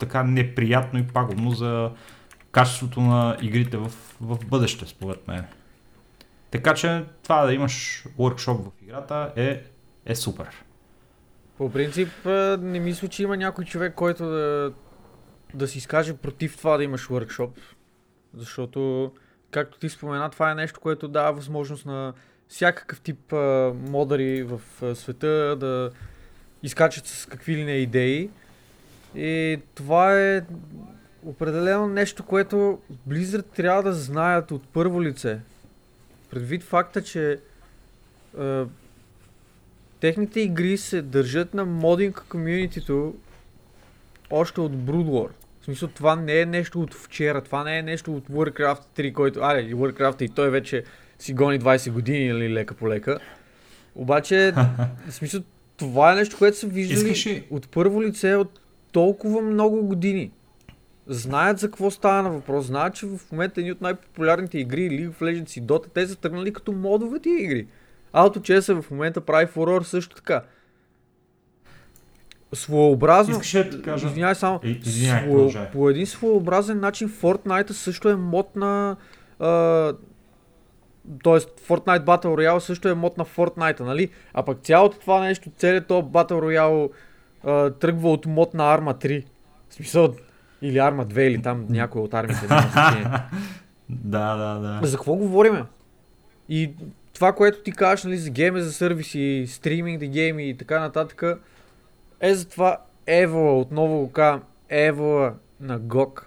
така 0.00 0.22
неприятно 0.22 0.98
и 0.98 1.06
пагубно 1.06 1.50
за 1.50 1.90
качеството 2.52 3.00
на 3.00 3.36
игрите 3.42 3.76
в, 3.76 3.92
в 4.20 4.38
бъдеще, 4.46 4.86
според 4.86 5.28
мен. 5.28 5.44
Така 6.50 6.74
че 6.74 7.04
това 7.22 7.46
да 7.46 7.54
имаш 7.54 8.04
workshop 8.18 8.56
в 8.56 8.82
играта 8.82 9.32
е, 9.36 9.62
е 10.06 10.14
супер. 10.14 10.64
По 11.58 11.70
принцип, 11.70 12.08
не 12.58 12.80
мисля, 12.80 13.08
че 13.08 13.22
има 13.22 13.36
някой 13.36 13.64
човек, 13.64 13.94
който 13.94 14.24
да, 14.24 14.72
да 15.54 15.68
си 15.68 15.78
изкаже 15.78 16.16
против 16.16 16.56
това 16.56 16.76
да 16.76 16.84
имаш 16.84 17.08
workshop. 17.08 17.50
Защото, 18.34 19.12
както 19.52 19.78
ти 19.78 19.88
спомена, 19.88 20.30
това 20.30 20.50
е 20.50 20.54
нещо, 20.54 20.80
което 20.80 21.08
дава 21.08 21.32
възможност 21.32 21.86
на 21.86 22.12
всякакъв 22.48 23.00
тип 23.00 23.32
а, 23.32 23.72
модъри 23.88 24.42
в 24.42 24.60
а, 24.82 24.94
света 24.94 25.56
да 25.60 25.90
изкачат 26.62 27.06
с 27.06 27.26
какви 27.26 27.56
ли 27.56 27.64
не 27.64 27.72
идеи. 27.72 28.30
И 29.14 29.58
това 29.74 30.20
е 30.20 30.42
определено 31.24 31.86
нещо, 31.86 32.22
което 32.22 32.78
Blizzard 33.08 33.46
трябва 33.56 33.82
да 33.82 33.92
знаят 33.92 34.50
от 34.50 34.68
първо 34.68 35.02
лице. 35.02 35.38
Предвид 36.30 36.62
факта, 36.62 37.02
че 37.02 37.40
а, 38.38 38.66
техните 40.00 40.40
игри 40.40 40.78
се 40.78 41.02
държат 41.02 41.54
на 41.54 41.64
модинг 41.64 42.24
комьюнитито 42.28 43.14
още 44.30 44.60
от 44.60 44.72
Brood. 44.72 45.41
В 45.62 45.64
смисъл, 45.64 45.88
това 45.88 46.16
не 46.16 46.40
е 46.40 46.46
нещо 46.46 46.80
от 46.80 46.94
вчера, 46.94 47.40
това 47.40 47.64
не 47.64 47.78
е 47.78 47.82
нещо 47.82 48.16
от 48.16 48.28
Warcraft 48.28 48.82
3, 48.96 49.12
който, 49.12 49.40
аре, 49.42 49.72
Warcraft 49.72 50.22
и 50.22 50.28
той 50.28 50.50
вече 50.50 50.84
си 51.18 51.34
гони 51.34 51.60
20 51.60 51.90
години, 51.90 52.24
или 52.24 52.32
нали, 52.32 52.54
лека 52.54 52.74
по 52.74 52.88
лека. 52.88 53.18
Обаче, 53.94 54.52
в 55.08 55.12
смисъл, 55.12 55.40
това 55.76 56.12
е 56.12 56.14
нещо, 56.14 56.38
което 56.38 56.56
са 56.56 56.66
виждали 56.66 57.10
Искаш... 57.10 57.42
от 57.50 57.68
първо 57.68 58.02
лице 58.02 58.34
от 58.34 58.60
толкова 58.92 59.42
много 59.42 59.82
години. 59.82 60.30
Знаят 61.06 61.58
за 61.58 61.66
какво 61.66 61.90
става 61.90 62.22
на 62.22 62.30
въпрос, 62.30 62.66
знаят, 62.66 62.94
че 62.94 63.06
в 63.06 63.18
момента 63.32 63.60
едни 63.60 63.72
от 63.72 63.80
най-популярните 63.80 64.58
игри, 64.58 64.90
League 64.90 65.10
of 65.10 65.20
Legends 65.20 65.58
и 65.58 65.62
Dota, 65.62 65.86
те 65.94 66.06
са 66.06 66.16
тръгнали 66.16 66.52
като 66.52 66.72
модове 66.72 67.18
тия 67.18 67.42
игри. 67.42 67.66
AutoChess 68.14 68.80
в 68.80 68.90
момента 68.90 69.20
прави 69.20 69.46
фурор 69.46 69.82
също 69.82 70.16
така. 70.16 70.42
Своеобразно. 72.54 73.40
Искаш 73.40 73.68
да 73.68 73.82
кажа. 73.82 74.06
Извинявай 74.06 74.34
само. 74.34 74.60
Е, 74.64 74.68
извинявай, 74.68 75.50
свое, 75.50 75.70
по 75.72 75.90
един 75.90 76.06
своеобразен 76.06 76.80
начин 76.80 77.08
Fortnite 77.08 77.70
също 77.70 78.08
е 78.08 78.16
мод 78.16 78.56
на. 78.56 78.96
А, 79.38 79.92
Тоест, 81.22 81.60
Fortnite 81.68 82.04
Battle 82.04 82.24
Royale 82.24 82.58
също 82.58 82.88
е 82.88 82.94
мод 82.94 83.18
на 83.18 83.24
Fortnite, 83.24 83.80
нали? 83.80 84.10
А 84.34 84.42
пък 84.42 84.58
цялото 84.62 84.98
това 84.98 85.20
нещо, 85.20 85.50
целият 85.56 85.86
този 85.86 86.06
Battle 86.06 86.32
Royale 86.32 86.90
а, 87.44 87.70
тръгва 87.70 88.12
от 88.12 88.26
мод 88.26 88.54
на 88.54 88.78
Arma 88.78 89.04
3. 89.04 89.24
В 89.68 89.74
смисъл, 89.74 90.14
или 90.62 90.76
Arma 90.76 91.04
2, 91.04 91.18
или 91.20 91.42
там 91.42 91.66
някой 91.68 92.02
от 92.02 92.14
армите. 92.14 92.46
да, 93.88 94.36
да, 94.36 94.58
да. 94.60 94.80
За 94.82 94.96
какво 94.96 95.14
говориме? 95.14 95.64
И 96.48 96.70
това, 97.14 97.32
което 97.32 97.62
ти 97.62 97.72
кажеш 97.72 98.04
нали, 98.04 98.16
за 98.16 98.30
гейме 98.30 98.60
за 98.60 98.72
сервиси, 98.72 99.44
стриминг 99.48 100.00
да 100.00 100.06
гейми 100.06 100.48
и 100.48 100.56
така 100.56 100.80
нататък, 100.80 101.22
е 102.22 102.34
за 102.34 102.48
това 102.48 102.78
Ево, 103.06 103.60
отново 103.60 103.98
го 103.98 104.12
казвам, 104.12 104.42
Ево 104.68 105.30
на 105.60 105.80
GOG. 105.80 106.24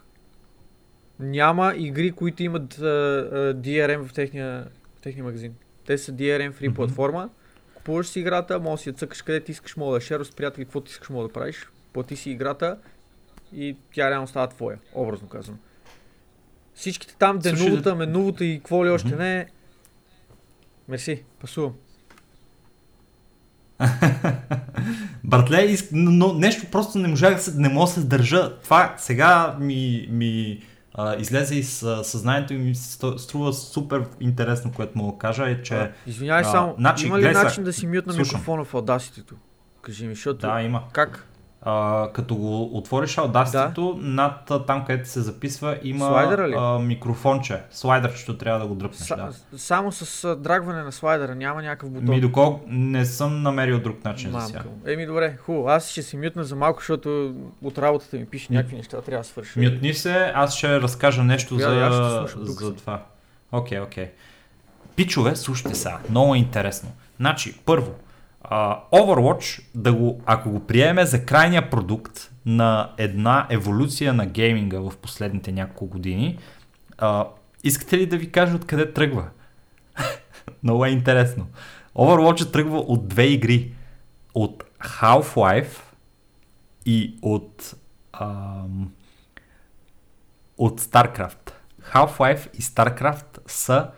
Няма 1.19 1.73
игри, 1.77 2.11
които 2.11 2.43
имат 2.43 2.73
uh, 2.73 3.33
uh, 3.33 3.53
DRM 3.53 4.07
в 4.07 4.13
техния, 4.13 4.67
в 4.97 5.01
техния 5.01 5.23
магазин. 5.23 5.53
Те 5.85 5.97
са 5.97 6.11
DRM 6.11 6.51
фри 6.51 6.69
mm-hmm. 6.69 6.75
платформа. 6.75 7.29
Купуваш 7.75 8.07
си 8.07 8.19
играта, 8.19 8.59
може 8.59 8.79
да 8.79 8.83
си 8.83 8.89
я 8.89 8.93
цъкаш 8.93 9.21
къде 9.21 9.39
ти 9.39 9.51
искаш, 9.51 9.75
мога 9.75 9.93
да 9.93 10.01
шерваш 10.01 10.27
с 10.27 10.31
приятели, 10.31 10.65
каквото 10.65 10.91
искаш, 10.91 11.09
мога 11.09 11.27
да 11.27 11.33
правиш. 11.33 11.69
Плати 11.93 12.15
си 12.15 12.31
играта 12.31 12.77
и 13.53 13.77
тя 13.93 14.09
реално 14.09 14.27
става 14.27 14.47
твоя, 14.47 14.79
образно 14.93 15.27
казвам. 15.27 15.59
Всичките 16.73 17.15
там, 17.15 17.39
денувата, 17.39 17.95
менувата 17.95 18.45
и 18.45 18.57
какво 18.57 18.85
ли 18.85 18.89
още 18.89 19.09
mm-hmm. 19.09 19.17
не, 19.17 19.47
Мерси, 20.87 21.23
пасувам. 21.39 21.73
Братле, 25.23 25.78
но 25.91 26.34
нещо 26.34 26.65
просто 26.71 26.97
не 26.97 27.07
можах 27.07 27.41
не 27.55 27.69
мога 27.69 27.86
да 27.86 27.91
се 27.91 27.99
държа. 27.99 28.55
Това 28.63 28.93
сега 28.97 29.55
ми, 29.59 30.07
ми 30.11 30.63
а, 30.93 31.15
излезе 31.15 31.55
и 31.55 31.63
с 31.63 32.03
съзнанието 32.03 32.53
и 32.53 32.57
ми 32.57 32.76
струва 33.17 33.53
супер 33.53 34.03
интересно, 34.19 34.71
което 34.76 34.97
мога 34.97 35.11
да 35.11 35.17
кажа 35.17 35.49
е, 35.49 35.61
че... 35.61 35.76
А, 35.76 35.91
Извинявай 36.07 36.41
а, 36.41 36.45
само, 36.45 36.76
значи, 36.78 37.07
има 37.07 37.17
ли 37.17 37.21
гледай 37.21 37.36
сега, 37.36 37.43
начин 37.43 37.63
да 37.63 37.73
си 37.73 37.88
мютна 37.88 38.13
микрофона 38.13 38.63
в 38.63 38.73
Audacity? 38.73 39.34
Кажи 39.82 40.07
ми, 40.07 40.15
защото... 40.15 40.47
Да, 40.47 40.61
има. 40.61 40.84
Как? 40.91 41.28
А, 41.68 42.07
като 42.13 42.36
го 42.36 42.78
отвориш 42.78 43.16
Audacity, 43.16 43.95
над 44.01 44.51
а, 44.51 44.66
там, 44.66 44.86
където 44.86 45.09
се 45.09 45.22
записва, 45.22 45.78
има 45.84 46.05
Слайдъра 46.05 46.49
ли? 46.49 46.53
а, 46.57 46.80
микрофонче. 46.80 47.61
Слайдърчето 47.72 48.38
трябва 48.38 48.59
да 48.59 48.68
го 48.68 48.76
дръпнеш, 48.76 49.07
Са, 49.07 49.16
да. 49.16 49.57
Само 49.57 49.91
с 49.91 50.24
а, 50.24 50.36
драгване 50.36 50.84
на 50.84 50.91
слайдера, 50.91 51.36
няма 51.36 51.61
някакъв 51.61 51.89
бутон. 51.89 52.09
Ми 52.09 52.22
доколко 52.22 52.66
не 52.68 53.05
съм 53.05 53.41
намерил 53.41 53.80
друг 53.80 54.03
начин 54.05 54.32
за 54.32 54.41
сега. 54.41 54.59
Мамка. 54.59 54.91
Еми 54.91 55.05
добре, 55.05 55.38
хубаво. 55.38 55.68
Аз 55.68 55.89
ще 55.89 56.01
си 56.01 56.18
мютна 56.18 56.43
за 56.43 56.55
малко, 56.55 56.80
защото 56.80 57.36
от 57.63 57.78
работата 57.78 58.18
ми 58.18 58.26
пише 58.26 58.53
някакви 58.53 58.76
неща, 58.76 59.01
трябва 59.01 59.22
да 59.22 59.28
свърша. 59.28 59.59
Мютни 59.59 59.93
се, 59.93 60.32
аз 60.36 60.55
ще 60.55 60.82
разкажа 60.82 61.24
нещо 61.24 61.57
Тогава 61.57 62.28
за, 62.28 62.34
тук 62.45 62.59
за 62.59 62.66
съм. 62.66 62.76
това. 62.76 63.03
Окей, 63.51 63.80
окей. 63.80 64.11
Пичове, 64.95 65.36
слушайте 65.36 65.76
сега, 65.76 65.99
много 66.09 66.36
е 66.36 66.38
интересно. 66.38 66.91
Значи, 67.18 67.59
първо, 67.66 67.91
а, 68.49 68.79
Overwatch, 68.91 69.63
да 69.75 69.93
го, 69.93 70.21
ако 70.25 70.49
го 70.49 70.59
приеме 70.59 71.05
за 71.05 71.25
крайния 71.25 71.69
продукт 71.69 72.31
на 72.45 72.93
една 72.97 73.47
еволюция 73.49 74.13
на 74.13 74.25
гейминга 74.25 74.79
в 74.79 74.93
последните 75.01 75.51
няколко 75.51 75.85
години, 75.85 76.37
а, 76.97 77.27
искате 77.63 77.97
ли 77.97 78.05
да 78.05 78.17
ви 78.17 78.31
кажа 78.31 78.55
откъде 78.55 78.93
тръгва? 78.93 79.29
много 80.63 80.85
е 80.85 80.89
интересно. 80.89 81.47
Overwatch 81.95 82.51
тръгва 82.51 82.77
от 82.77 83.07
две 83.07 83.23
игри. 83.23 83.71
От 84.33 84.63
Half-Life 84.79 85.81
и 86.85 87.17
от 87.21 87.75
ам, 88.13 88.91
от 90.57 90.81
StarCraft. 90.81 91.51
Half-Life 91.93 92.55
и 92.57 92.61
StarCraft 92.61 93.39
са 93.47 93.89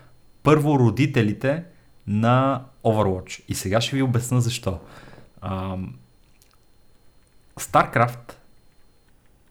първородителите 0.44 1.64
на 2.08 2.64
Overwatch. 2.88 3.44
И 3.48 3.56
сега 3.56 3.82
ще 3.82 3.96
ви 3.96 4.02
обясна 4.02 4.42
защо. 4.42 4.80
Ам, 5.42 5.96
StarCraft 7.60 8.34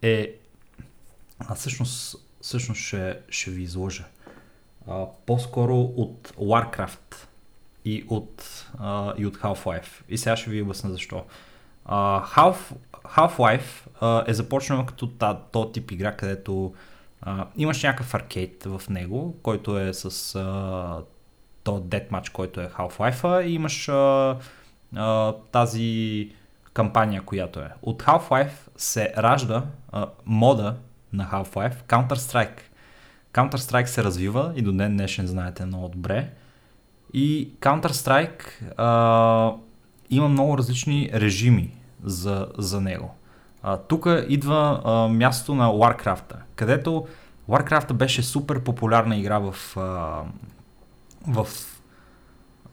е... 0.02 0.34
А 1.38 1.54
всъщност, 1.54 2.16
всъщност 2.40 2.80
ще, 2.80 3.18
ще 3.28 3.50
ви 3.50 3.62
изложа. 3.62 4.04
А, 4.88 5.04
по-скоро 5.26 5.80
от 5.80 6.32
Warcraft 6.38 7.26
и 7.84 8.04
от, 8.08 8.66
а, 8.78 9.14
и 9.18 9.26
от 9.26 9.36
Half-Life. 9.36 10.02
И 10.08 10.18
сега 10.18 10.36
ще 10.36 10.50
ви 10.50 10.62
обясня 10.62 10.90
защо. 10.90 11.24
А, 11.84 12.24
Half, 12.26 12.56
Half-Life 13.04 13.86
а, 14.00 14.24
е 14.26 14.34
започнал 14.34 14.86
като 14.86 15.06
то 15.52 15.72
тип 15.72 15.90
игра, 15.90 16.16
където 16.16 16.74
а, 17.20 17.46
имаш 17.56 17.82
някакъв 17.82 18.14
аркейд 18.14 18.64
в 18.64 18.82
него, 18.88 19.36
който 19.42 19.78
е 19.78 19.94
с 19.94 20.34
а, 20.34 21.02
то 21.66 21.80
Deathmatch, 21.80 22.32
който 22.32 22.60
е 22.60 22.68
Half-Life, 22.68 23.44
и 23.46 23.52
имаш 23.52 23.88
а, 23.88 24.36
а, 24.96 25.32
тази 25.52 26.30
кампания, 26.72 27.22
която 27.22 27.60
е. 27.60 27.70
От 27.82 28.02
Half-Life 28.02 28.52
се 28.76 29.14
ражда 29.18 29.62
а, 29.92 30.06
мода 30.26 30.74
на 31.12 31.24
Half-Life, 31.24 31.74
Counter-Strike. 31.88 32.60
Counter-Strike 33.32 33.86
се 33.86 34.04
развива 34.04 34.52
и 34.56 34.62
до 34.62 34.72
ден 34.72 34.96
днешен 34.96 35.26
знаете 35.26 35.64
много 35.64 35.88
добре. 35.88 36.30
И 37.14 37.50
Counter-Strike 37.60 38.42
а, 38.76 39.52
има 40.10 40.28
много 40.28 40.58
различни 40.58 41.10
режими 41.14 41.70
за, 42.04 42.48
за 42.58 42.80
него. 42.80 43.14
Тук 43.88 44.06
идва 44.28 44.80
а, 44.84 45.08
мястото 45.08 45.54
на 45.54 45.68
Warcraft, 45.68 46.34
където 46.54 47.06
Warcraft 47.48 47.92
беше 47.92 48.22
супер 48.22 48.64
популярна 48.64 49.16
игра 49.16 49.38
в, 49.38 49.76
а, 49.76 50.22
в 51.28 51.46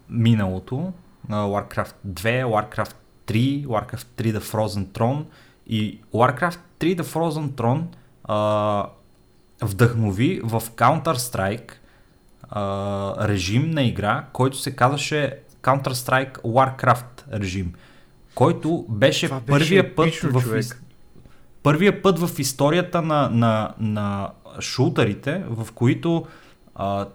миналото. 0.10 0.94
А, 1.30 1.36
Warcraft 1.36 1.96
2, 2.08 2.46
Warcraft 2.46 2.96
3, 3.28 3.66
Warcraft 3.66 4.08
3 4.18 4.38
The 4.38 4.40
Frozen 4.40 4.86
Throne 4.86 5.24
и 5.68 6.00
Warcraft 6.14 6.60
3 6.80 7.02
The 7.02 7.04
Frozen 7.04 7.50
Throne 7.50 7.84
а, 8.24 8.90
вдъхнови 9.62 10.42
в 10.44 10.62
Counter-Strike 10.62 11.72
а, 12.50 13.28
режим 13.28 13.72
на 13.72 13.84
игра, 13.84 14.26
който 14.34 14.58
се 14.58 14.76
казваше 14.76 15.38
Counter-Strike 15.62 16.42
Warcraft 16.42 17.40
режим, 17.40 17.74
който 18.36 18.86
беше 18.90 19.26
Това 19.28 19.40
беше 19.40 19.52
първия 19.52 19.96
път 19.96 20.08
епично, 20.08 20.40
в 20.40 20.44
човек. 20.44 20.82
първия 21.64 22.02
път 22.02 22.20
в 22.20 22.40
историята 22.40 23.02
на, 23.02 23.30
на, 23.30 23.74
на 23.80 24.30
шутерите, 24.60 25.44
в 25.50 25.72
които 25.72 26.26
а, 26.76 27.08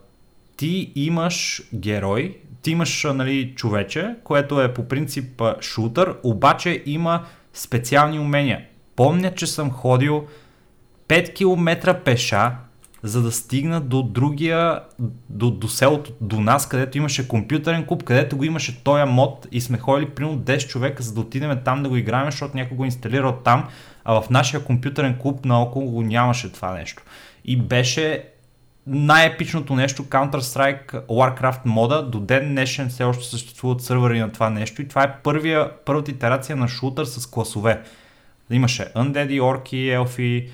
ти 0.59 0.93
имаш 0.95 1.63
герой, 1.75 2.37
ти 2.63 2.71
имаш 2.71 3.05
нали, 3.05 3.53
човече, 3.57 4.15
което 4.25 4.63
е 4.63 4.75
по 4.75 4.89
принцип 4.89 5.43
шутър, 5.61 6.15
обаче 6.23 6.83
има 6.87 7.25
специални 7.53 8.19
умения. 8.19 8.65
Помня, 8.97 9.35
че 9.35 9.47
съм 9.47 9.71
ходил 9.71 10.27
5 11.09 11.35
км 11.35 11.95
пеша, 12.05 12.53
за 13.03 13.23
да 13.23 13.33
стигна 13.33 13.81
до 13.81 14.03
другия, 14.03 14.81
до, 15.29 15.51
до 15.51 15.69
селото, 15.69 16.13
до 16.21 16.41
нас, 16.41 16.69
където 16.69 16.99
имаше 16.99 17.29
компютърен 17.29 17.87
клуб, 17.87 18.05
където 18.05 18.37
го 18.37 18.45
имаше 18.45 18.85
този 18.85 19.05
мод 19.05 19.47
и 19.53 19.61
сме 19.61 19.79
ходили 19.79 20.11
примерно 20.11 20.39
10 20.39 20.69
човека, 20.69 21.03
за 21.03 21.15
да 21.15 21.21
отидем 21.21 21.59
там 21.65 21.83
да 21.83 21.89
го 21.89 21.97
играем, 21.97 22.31
защото 22.31 22.57
някой 22.57 22.77
го 22.77 22.85
е 22.85 22.87
инсталирал 22.87 23.33
там, 23.45 23.69
а 24.05 24.21
в 24.21 24.31
нашия 24.31 24.65
компютърен 24.65 25.19
клуб 25.19 25.45
наоколо 25.45 25.91
го 25.91 26.03
нямаше 26.03 26.53
това 26.53 26.73
нещо. 26.73 27.03
И 27.45 27.57
беше 27.57 28.25
най-епичното 28.89 29.75
нещо 29.75 30.05
Counter-Strike 30.05 31.07
Warcraft 31.07 31.61
мода. 31.65 32.03
До 32.03 32.21
ден 32.21 32.49
днешен 32.49 32.89
все 32.89 33.05
още 33.05 33.25
съществуват 33.25 33.83
сървъри 33.83 34.21
на 34.21 34.33
това 34.33 34.51
нещо 34.51 34.83
и 34.83 34.89
това 34.89 35.03
е 35.03 35.17
първия, 35.23 35.71
първата 35.85 36.11
итерация 36.11 36.57
на 36.57 36.69
шутър 36.69 37.05
с 37.05 37.27
класове. 37.27 37.83
Имаше 38.51 38.93
Undead, 38.97 39.43
орки, 39.43 39.89
елфи. 39.89 40.51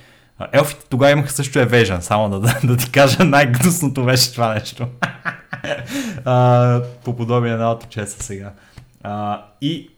Елфите 0.53 0.87
тогава 0.91 1.13
имаха 1.13 1.31
също 1.31 1.59
Evasion, 1.59 2.01
само 2.01 2.29
да, 2.29 2.41
да, 2.41 2.61
да 2.65 2.77
ти 2.77 2.91
кажа, 2.91 3.25
най-гнусното 3.25 4.05
беше 4.05 4.33
това 4.33 4.55
нещо. 4.55 4.87
а, 6.25 6.83
по 7.05 7.17
подобие 7.17 7.53
на 7.53 7.75
AutoChess 7.75 8.05
сега. 8.07 8.53
А, 9.03 9.45
и 9.61 9.91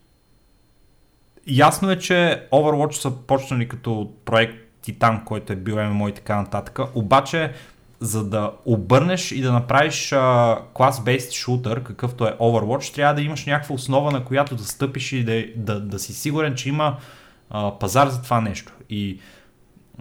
ясно 1.46 1.90
е, 1.90 1.98
че 1.98 2.46
Overwatch 2.52 2.92
са 2.92 3.10
почнали 3.10 3.68
като 3.68 4.12
проект 4.24 4.54
Титан, 4.82 5.24
който 5.24 5.52
е 5.52 5.56
бил 5.56 5.76
MMO 5.76 6.10
и 6.10 6.14
така 6.14 6.36
нататък, 6.36 6.78
обаче 6.94 7.52
за 8.00 8.24
да 8.24 8.52
обърнеш 8.64 9.32
и 9.32 9.40
да 9.40 9.52
направиш 9.52 10.08
клас-based 10.74 11.32
шутър, 11.32 11.82
какъвто 11.82 12.26
е 12.26 12.36
Overwatch, 12.40 12.94
трябва 12.94 13.14
да 13.14 13.22
имаш 13.22 13.46
някаква 13.46 13.74
основа, 13.74 14.12
на 14.12 14.24
която 14.24 14.56
да 14.56 14.64
стъпиш 14.64 15.12
и 15.12 15.24
да, 15.24 15.44
да, 15.56 15.80
да 15.80 15.98
си 15.98 16.14
сигурен, 16.14 16.54
че 16.54 16.68
има 16.68 16.96
а, 17.50 17.78
пазар 17.78 18.08
за 18.08 18.22
това 18.22 18.40
нещо. 18.40 18.72
И 18.90 19.20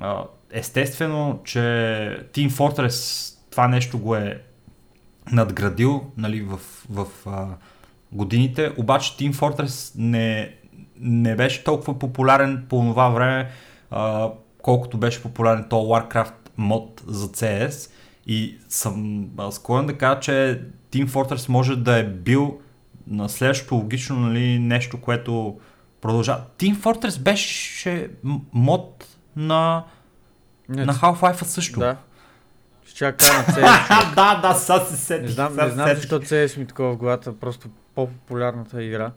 а, 0.02 0.24
естествено, 0.52 1.40
че 1.44 1.60
Team 2.34 2.50
Fortress 2.50 3.32
това 3.52 3.68
нещо 3.68 4.00
го 4.00 4.16
е 4.16 4.42
надградил 5.32 6.12
нали, 6.18 6.42
в, 6.42 6.60
в 6.90 7.08
а, 7.28 7.48
годините, 8.12 8.72
обаче 8.78 9.12
Team 9.12 9.34
Fortress 9.34 9.92
не, 9.96 10.56
не 11.00 11.36
беше 11.36 11.64
толкова 11.64 12.00
популярен 12.00 12.66
по 12.70 12.76
това 12.76 13.10
време, 13.10 13.50
а, 13.92 14.30
колкото 14.62 14.98
беше 14.98 15.24
популярен 15.24 15.66
то 15.70 15.76
Warcraft 15.76 16.45
мод 16.58 17.04
за 17.08 17.28
CS 17.28 17.92
и 18.28 18.58
съм 18.70 19.26
склонен 19.52 19.86
да 19.86 19.98
кажа, 19.98 20.20
че 20.20 20.62
Team 20.92 21.08
Fortress 21.08 21.50
може 21.50 21.76
да 21.76 21.98
е 21.98 22.04
бил 22.04 22.60
на 23.08 23.30
следващото 23.30 23.76
логично 23.76 24.20
нали, 24.20 24.60
нещо, 24.60 25.02
което 25.02 25.60
продължава. 26.02 26.42
Team 26.58 26.76
Fortress 26.76 27.22
беше 27.22 28.10
мод 28.54 29.06
на, 29.36 29.84
Не, 30.70 30.86
на 30.86 30.94
Half-Life 30.94 31.44
също. 31.44 31.80
Да. 31.80 31.98
Ще 32.86 32.96
чака 32.96 33.26
на 33.26 33.54
CS. 33.54 34.16
да, 34.16 34.36
да, 34.42 34.54
сега 34.54 34.80
се 34.80 34.98
сетих. 34.98 35.26
Не 35.26 35.32
знам, 35.32 35.56
не 35.56 35.70
знам 35.70 35.96
защо 35.96 36.20
CS 36.20 36.58
ми 36.58 36.66
такова 36.66 36.94
в 36.94 36.98
главата, 36.98 37.40
просто 37.40 37.70
по-популярната 37.96 38.84
игра. 38.84 39.12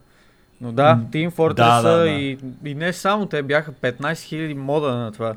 Но 0.61 0.73
да, 0.73 1.01
Team 1.11 1.31
Fortress 1.31 1.55
Да, 1.55 1.83
да, 1.83 1.97
да. 1.97 2.09
И, 2.09 2.39
и 2.65 2.75
не 2.75 2.93
само 2.93 3.27
те 3.27 3.43
бяха 3.43 3.73
15 3.73 3.99
000 4.01 4.55
мода 4.55 4.95
на 4.95 5.13
това. 5.13 5.35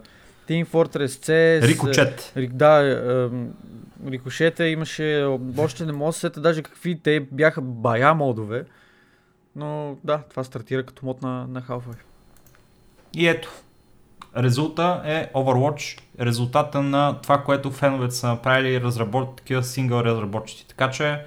Team 0.48 0.66
Fortress 0.66 1.06
CS. 1.08 1.68
Рикочет. 1.68 2.34
Ри- 2.38 2.50
Да, 2.50 2.82
ем, 3.26 3.54
рикошета 4.08 4.68
имаше, 4.68 5.28
още 5.58 5.86
не 5.86 5.92
мога 5.92 6.10
да 6.10 6.14
се 6.14 6.20
сета 6.20 6.42
даже 6.42 6.64
какви 6.64 7.00
те 7.00 7.20
бяха 7.32 7.62
бая 7.62 8.14
модове. 8.14 8.66
Но 9.56 9.98
да, 10.04 10.18
това 10.30 10.44
стартира 10.44 10.84
като 10.84 11.06
мод 11.06 11.22
на, 11.22 11.48
на 11.48 11.62
Half-Life. 11.62 12.04
И 13.14 13.28
ето, 13.28 13.50
резулта 14.38 15.02
е 15.06 15.30
Overwatch, 15.34 16.00
резултата 16.20 16.82
на 16.82 17.20
това, 17.22 17.44
което 17.44 17.72
феновете 17.72 18.16
са 18.16 18.28
направили 18.28 18.82
разработ, 18.82 19.36
такива 19.36 19.64
сингъл 19.64 20.00
разработчици. 20.00 20.68
Така 20.68 20.92
че 20.92 21.20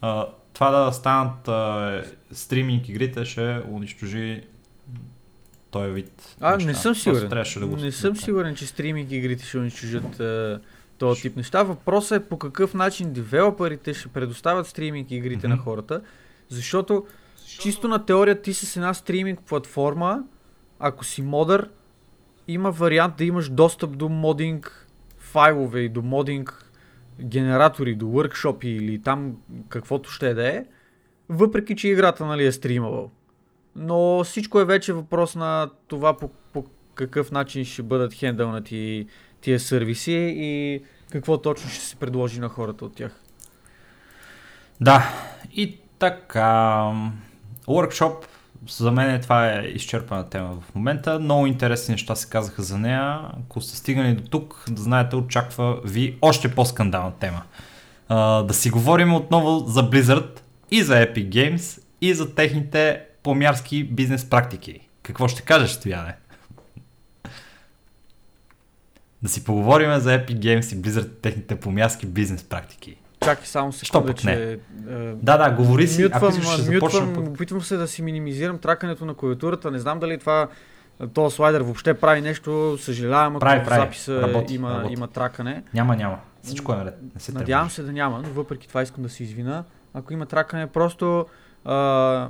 а, 0.00 0.26
това 0.52 0.70
да 0.70 0.92
станат 0.92 1.48
а, 1.48 2.02
стриминг 2.32 2.88
игрите 2.88 3.24
ще 3.24 3.60
унищожи 3.70 4.42
този 5.70 5.90
вид 5.90 6.36
А, 6.40 6.52
неща. 6.54 6.66
не 6.68 6.74
съм 6.74 6.94
сигурен. 6.94 7.28
трябваше 7.28 7.60
да 7.60 7.66
го 7.66 7.76
не 7.76 7.92
съм 7.92 8.16
сигурен, 8.16 8.54
че 8.54 8.66
стриминг 8.66 9.10
игрите 9.12 9.44
ще 9.44 9.58
унищожат 9.58 10.20
е, 10.20 10.58
този 10.98 11.22
тип 11.22 11.36
неща. 11.36 11.62
Въпросът 11.62 12.22
е 12.22 12.28
по 12.28 12.38
какъв 12.38 12.74
начин 12.74 13.12
девелоперите 13.12 13.94
ще 13.94 14.08
предоставят 14.08 14.66
стриминг 14.66 15.10
игрите 15.10 15.48
Мгм. 15.48 15.56
на 15.56 15.62
хората, 15.62 16.00
защото 16.48 17.06
чисто 17.60 17.88
на 17.88 18.06
теория 18.06 18.42
ти 18.42 18.54
с 18.54 18.76
една 18.76 18.94
стриминг 18.94 19.40
платформа, 19.48 20.22
ако 20.78 21.04
си 21.04 21.22
модър, 21.22 21.68
има 22.48 22.70
вариант 22.70 23.14
да 23.16 23.24
имаш 23.24 23.48
достъп 23.48 23.96
до 23.96 24.08
модинг 24.08 24.86
файлове 25.18 25.80
и 25.80 25.88
до 25.88 26.02
модинг 26.02 26.70
генератори, 27.22 27.94
до 27.94 28.06
workshop 28.06 28.64
или 28.64 29.02
там 29.02 29.36
каквото 29.68 30.10
ще 30.10 30.34
да 30.34 30.48
е, 30.48 30.64
въпреки 31.28 31.76
че 31.76 31.88
играта 31.88 32.26
нали, 32.26 32.46
е 32.46 32.52
стримавал. 32.52 33.10
Но 33.76 34.24
всичко 34.24 34.60
е 34.60 34.64
вече 34.64 34.92
въпрос 34.92 35.34
на 35.34 35.70
това 35.88 36.16
по, 36.16 36.28
по 36.28 36.64
какъв 36.94 37.30
начин 37.30 37.64
ще 37.64 37.82
бъдат 37.82 38.14
хендълнати 38.14 39.06
тия 39.40 39.60
сервиси 39.60 40.34
и 40.36 40.82
какво 41.10 41.38
точно 41.38 41.70
ще 41.70 41.84
се 41.84 41.96
предложи 41.96 42.40
на 42.40 42.48
хората 42.48 42.84
от 42.84 42.94
тях. 42.94 43.12
Да, 44.80 45.08
и 45.52 45.78
така. 45.98 46.92
Workshop, 47.66 48.14
за 48.68 48.92
мен 48.92 49.20
това 49.20 49.52
е 49.52 49.60
изчерпана 49.60 50.28
тема 50.28 50.60
в 50.60 50.74
момента. 50.74 51.18
Много 51.18 51.46
интересни 51.46 51.92
неща 51.92 52.14
се 52.14 52.28
казаха 52.28 52.62
за 52.62 52.78
нея. 52.78 53.20
Ако 53.40 53.60
сте 53.60 53.76
стигнали 53.76 54.14
до 54.14 54.28
тук, 54.28 54.64
да 54.70 54.82
знаете, 54.82 55.16
очаква 55.16 55.80
ви 55.84 56.18
още 56.22 56.54
по-скандална 56.54 57.12
тема. 57.12 57.42
А, 58.08 58.42
да 58.42 58.54
си 58.54 58.70
говорим 58.70 59.14
отново 59.14 59.58
за 59.66 59.90
Blizzard 59.90 60.40
и 60.70 60.82
за 60.82 60.94
Epic 60.94 61.28
Games 61.28 61.82
и 62.00 62.14
за 62.14 62.34
техните 62.34 63.04
помярски 63.22 63.84
бизнес 63.84 64.30
практики. 64.30 64.88
Какво 65.02 65.28
ще 65.28 65.42
кажеш, 65.42 65.70
Стояне? 65.70 66.14
Да 69.22 69.28
си 69.28 69.44
поговорим 69.44 69.98
за 69.98 70.10
Epic 70.10 70.38
Games 70.38 70.74
и 70.74 70.82
Blizzard 70.82 71.10
техните 71.22 71.56
помярски 71.56 72.06
бизнес 72.06 72.44
практики. 72.44 72.96
Чакай 73.24 73.46
само 73.46 73.72
секунда, 73.72 74.08
не? 74.08 74.14
че... 74.14 74.52
е, 74.52 74.56
Да, 75.14 75.36
да, 75.38 75.50
говори 75.50 75.88
си. 75.88 76.02
Ако 76.04 76.24
Мютвам, 76.24 76.42
искаш, 76.42 76.54
ще 76.54 76.62
започна 76.62 77.00
мютвам, 77.00 77.28
опитвам 77.28 77.62
се 77.62 77.76
да 77.76 77.88
си 77.88 78.02
минимизирам 78.02 78.58
тракането 78.58 79.04
на 79.04 79.14
клавиатурата. 79.14 79.70
Не 79.70 79.78
знам 79.78 79.98
дали 79.98 80.18
това 80.18 80.48
този 81.14 81.36
слайдер 81.36 81.60
въобще 81.60 81.94
прави 81.94 82.20
нещо. 82.20 82.78
Съжалявам, 82.78 83.32
ако 83.32 83.40
Прави, 83.40 83.60
в 83.60 83.68
записа 83.68 84.22
Работи, 84.22 84.54
има, 84.54 84.70
работи. 84.70 84.92
има 84.92 85.08
тракане. 85.08 85.62
Няма, 85.74 85.96
няма. 85.96 86.18
Всичко 86.42 86.72
е 86.72 86.76
наред. 86.76 86.94
Не 87.14 87.20
се 87.20 87.32
Надявам 87.32 87.62
тревожи. 87.62 87.74
се 87.74 87.82
да 87.82 87.92
няма, 87.92 88.22
но 88.22 88.28
въпреки 88.28 88.68
това 88.68 88.82
искам 88.82 89.02
да 89.02 89.08
се 89.08 89.22
извина. 89.22 89.64
Ако 89.94 90.12
има 90.12 90.26
тракане, 90.26 90.66
просто 90.66 91.26
а, 91.64 92.28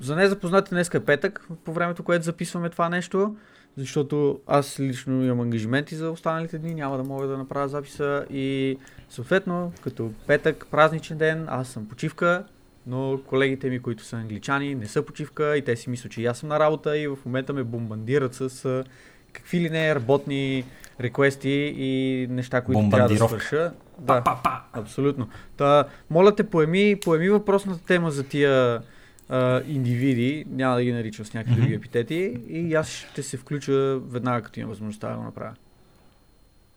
за 0.00 0.16
незапознати 0.16 0.70
днес 0.70 0.90
е 0.94 1.00
петък, 1.00 1.48
по 1.64 1.72
времето, 1.72 2.02
което 2.02 2.24
записваме 2.24 2.70
това 2.70 2.88
нещо, 2.88 3.36
защото 3.76 4.40
аз 4.46 4.80
лично 4.80 5.24
имам 5.24 5.40
ангажименти 5.40 5.94
за 5.94 6.10
останалите 6.10 6.58
дни, 6.58 6.74
няма 6.74 6.96
да 6.96 7.04
мога 7.04 7.26
да 7.26 7.38
направя 7.38 7.68
записа 7.68 8.26
и 8.30 8.78
съответно, 9.08 9.72
като 9.82 10.12
петък, 10.26 10.66
празничен 10.70 11.18
ден, 11.18 11.46
аз 11.48 11.68
съм 11.68 11.88
почивка, 11.88 12.44
но 12.86 13.20
колегите 13.26 13.70
ми, 13.70 13.82
които 13.82 14.04
са 14.04 14.16
англичани, 14.16 14.74
не 14.74 14.86
са 14.86 15.02
почивка 15.02 15.56
и 15.56 15.62
те 15.62 15.76
си 15.76 15.90
мислят, 15.90 16.12
че 16.12 16.22
и 16.22 16.26
аз 16.26 16.38
съм 16.38 16.48
на 16.48 16.60
работа 16.60 16.98
и 16.98 17.08
в 17.08 17.18
момента 17.26 17.52
ме 17.52 17.64
бомбандират 17.64 18.34
с 18.34 18.84
какви 19.32 19.60
ли 19.60 19.70
не 19.70 19.94
работни 19.94 20.64
реквести 21.00 21.74
и 21.76 22.26
неща, 22.30 22.60
които 22.60 22.88
трябва 22.90 23.08
да 23.08 23.16
свърша. 23.16 23.72
Па, 24.06 24.14
Да, 24.14 24.22
па, 24.24 24.38
па. 24.44 24.60
абсолютно. 24.72 25.28
Та, 25.56 25.84
моля 26.10 26.34
те, 26.34 26.42
поеми, 26.42 26.96
поеми 27.04 27.28
въпросната 27.28 27.84
тема 27.84 28.10
за 28.10 28.24
тия 28.24 28.80
а, 29.30 29.62
индивиди, 29.68 30.44
няма 30.50 30.76
да 30.76 30.82
ги 30.84 30.92
наричам 30.92 31.26
с 31.26 31.34
някакви 31.34 31.52
Мгм. 31.52 31.60
други 31.60 31.74
епитети 31.74 32.36
и 32.48 32.74
аз 32.74 32.88
ще 32.88 33.22
се 33.22 33.36
включа 33.36 33.98
веднага, 34.08 34.42
като 34.42 34.60
имам 34.60 34.70
възможността 34.70 35.08
да 35.08 35.16
го 35.16 35.22
направя. 35.22 35.54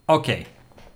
Окей. 0.08 0.46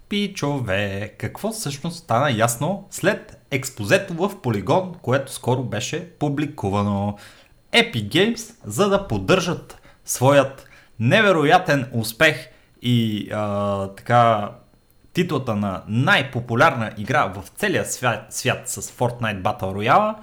Пичове, 0.09 1.13
какво 1.17 1.51
всъщност 1.51 1.97
стана 1.97 2.31
ясно 2.31 2.87
след 2.89 3.45
експозето 3.51 4.13
в 4.13 4.41
Полигон, 4.41 4.95
което 5.01 5.31
скоро 5.33 5.63
беше 5.63 6.09
публикувано? 6.09 7.17
Epic 7.73 8.07
Games, 8.07 8.55
за 8.65 8.89
да 8.89 9.07
поддържат 9.07 9.81
своят 10.05 10.67
невероятен 10.99 11.85
успех 11.93 12.49
и 12.81 13.29
а, 13.33 13.87
така 13.87 14.51
титлата 15.13 15.55
на 15.55 15.83
най-популярна 15.87 16.91
игра 16.97 17.25
в 17.25 17.43
целия 17.55 17.85
свят, 17.85 18.25
свят 18.29 18.69
с 18.69 18.81
Fortnite 18.81 19.41
Battle 19.41 19.61
Royale, 19.61 20.15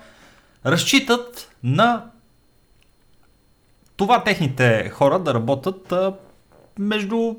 разчитат 0.66 1.50
на 1.62 2.10
това 3.96 4.24
техните 4.24 4.88
хора 4.88 5.18
да 5.18 5.34
работят 5.34 5.92
а, 5.92 6.14
между 6.78 7.36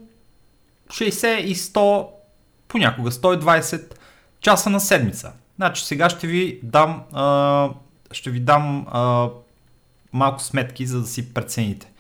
60 0.87 1.37
и 1.37 1.55
100, 1.55 2.07
понякога 2.67 3.11
120 3.11 3.93
часа 4.41 4.69
на 4.69 4.79
седмица. 4.79 5.33
Значи 5.55 5.85
сега 5.85 6.09
ще 6.09 6.27
ви 6.27 6.59
дам, 6.63 7.03
а, 7.13 7.69
ще 8.11 8.29
ви 8.29 8.39
дам 8.39 8.87
а, 8.91 9.29
малко 10.13 10.41
сметки, 10.41 10.85
за 10.85 11.01
да 11.01 11.07
си 11.07 11.33
прецените. 11.33 11.91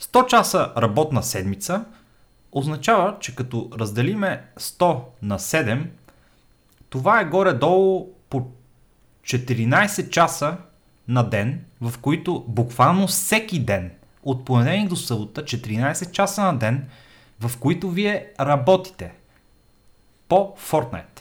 100 0.00 0.26
часа 0.26 0.72
работна 0.76 1.22
седмица 1.22 1.84
означава, 2.52 3.16
че 3.20 3.34
като 3.34 3.70
разделиме 3.78 4.44
100 4.58 5.00
на 5.22 5.38
7, 5.38 5.86
това 6.90 7.20
е 7.20 7.24
горе-долу 7.24 8.08
по 8.30 8.46
14 9.24 10.10
часа 10.10 10.56
на 11.08 11.22
ден, 11.22 11.64
в 11.80 11.98
които 11.98 12.44
буквално 12.48 13.06
всеки 13.06 13.58
ден, 13.58 13.90
от 14.22 14.44
понеделник 14.44 14.88
до 14.88 14.96
събота, 14.96 15.42
14 15.42 16.10
часа 16.10 16.42
на 16.42 16.58
ден, 16.58 16.88
в 17.40 17.58
които 17.58 17.90
вие 17.90 18.26
работите 18.40 19.12
по 20.28 20.56
Fortnite. 20.70 21.20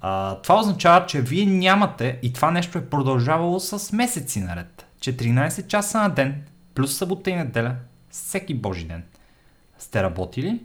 А, 0.00 0.34
това 0.34 0.60
означава, 0.60 1.06
че 1.06 1.20
вие 1.20 1.46
нямате, 1.46 2.18
и 2.22 2.32
това 2.32 2.50
нещо 2.50 2.78
е 2.78 2.86
продължавало 2.86 3.60
с 3.60 3.92
месеци 3.92 4.40
наред, 4.40 4.86
14 5.00 5.66
часа 5.66 5.98
на 5.98 6.08
ден, 6.08 6.42
плюс 6.74 6.96
събота 6.96 7.30
и 7.30 7.36
неделя, 7.36 7.76
всеки 8.10 8.54
божи 8.54 8.84
ден. 8.84 9.04
Сте 9.78 10.02
работили? 10.02 10.60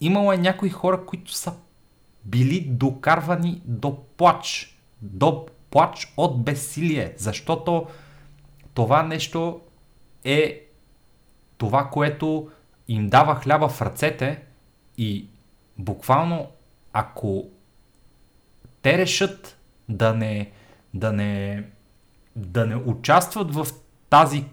Имало 0.00 0.32
е 0.32 0.36
някои 0.36 0.70
хора, 0.70 1.04
които 1.06 1.32
са 1.32 1.52
били 2.24 2.60
докарвани 2.60 3.60
до 3.64 3.96
плач. 4.16 4.76
До 5.02 5.46
плач 5.70 6.12
от 6.16 6.42
безсилие, 6.42 7.14
защото 7.16 7.86
това 8.74 9.02
нещо 9.02 9.60
е 10.24 10.60
това, 11.58 11.88
което 11.88 12.50
им 12.88 13.08
дава 13.08 13.34
хляба 13.34 13.68
в 13.68 13.82
ръцете 13.82 14.42
и 14.98 15.26
буквално 15.78 16.48
ако 16.92 17.48
те 18.82 18.98
решат 18.98 19.56
да 19.88 20.14
не, 20.14 20.50
да 20.94 21.12
не, 21.12 21.64
да 22.36 22.66
не 22.66 22.76
участват 22.76 23.54
в 23.54 23.66
тази 24.10 24.44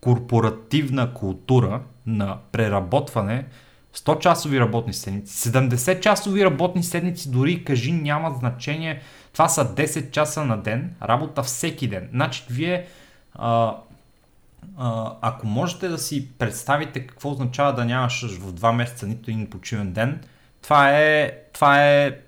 корпоративна 0.00 1.14
култура 1.14 1.82
на 2.06 2.38
преработване, 2.52 3.46
100 3.94 4.18
часови 4.18 4.60
работни 4.60 4.94
седмици, 4.94 5.48
70 5.48 6.00
часови 6.00 6.44
работни 6.44 6.82
седмици, 6.82 7.30
дори 7.30 7.64
кажи 7.64 7.92
няма 7.92 8.30
значение, 8.38 9.02
това 9.32 9.48
са 9.48 9.74
10 9.74 10.10
часа 10.10 10.44
на 10.44 10.62
ден, 10.62 10.94
работа 11.02 11.42
всеки 11.42 11.88
ден. 11.88 12.08
Значи 12.12 12.44
вие 12.50 12.86
а, 13.34 13.76
а, 14.78 15.12
ако 15.20 15.46
можете 15.46 15.88
да 15.88 15.98
си 15.98 16.28
представите 16.38 17.06
какво 17.06 17.30
означава 17.30 17.74
да 17.74 17.84
нямаш 17.84 18.22
в 18.22 18.52
2 18.52 18.72
месеца 18.72 19.06
нито 19.06 19.30
един 19.30 19.50
почивен 19.50 19.92
ден, 19.92 20.20
това 20.62 20.98
е, 20.98 21.32
това 21.52 21.84
е 21.84 22.18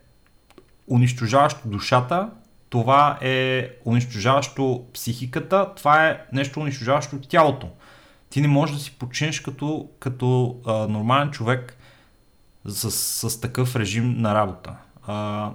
унищожаващо 0.88 1.68
душата, 1.68 2.30
това 2.70 3.18
е 3.20 3.68
унищожаващо 3.84 4.84
психиката, 4.94 5.74
това 5.76 6.08
е 6.08 6.20
нещо 6.32 6.60
унищожаващо 6.60 7.18
тялото. 7.20 7.68
Ти 8.33 8.41
не 8.41 8.49
можеш 8.49 8.76
да 8.76 8.83
си 8.83 8.93
починеш 8.99 9.41
като, 9.41 9.89
като 9.99 10.57
а, 10.66 10.72
нормален 10.72 11.30
човек 11.30 11.76
с, 12.64 12.91
с 13.30 13.41
такъв 13.41 13.76
режим 13.76 14.18
на 14.18 14.35
работа. 14.35 14.76
А, 15.07 15.51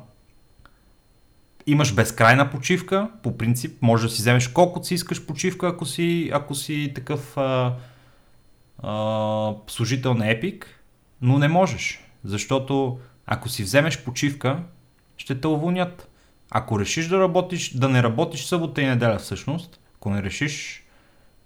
имаш 1.67 1.93
безкрайна 1.93 2.51
почивка, 2.51 3.09
по 3.23 3.37
принцип, 3.37 3.81
може 3.81 4.07
да 4.07 4.13
си 4.13 4.21
вземеш 4.21 4.47
колкото 4.47 4.87
си 4.87 4.93
искаш 4.93 5.25
почивка, 5.25 5.67
ако 5.67 5.85
си, 5.85 6.29
ако 6.33 6.55
си 6.55 6.91
такъв 6.95 7.37
а, 7.37 7.75
а, 8.83 9.53
служител 9.67 10.13
на 10.13 10.25
Epic, 10.25 10.65
но 11.21 11.39
не 11.39 11.47
можеш, 11.47 12.03
защото 12.23 12.99
ако 13.25 13.49
си 13.49 13.63
вземеш 13.63 14.03
почивка, 14.03 14.63
ще 15.17 15.41
те 15.41 15.47
уволнят. 15.47 16.09
Ако 16.51 16.79
решиш 16.79 17.07
да 17.07 17.19
работиш, 17.19 17.77
да 17.77 17.89
не 17.89 18.03
работиш 18.03 18.45
събота 18.45 18.81
и 18.81 18.85
неделя 18.85 19.19
всъщност, 19.19 19.79
ако 19.95 20.09
не 20.09 20.23
решиш, 20.23 20.86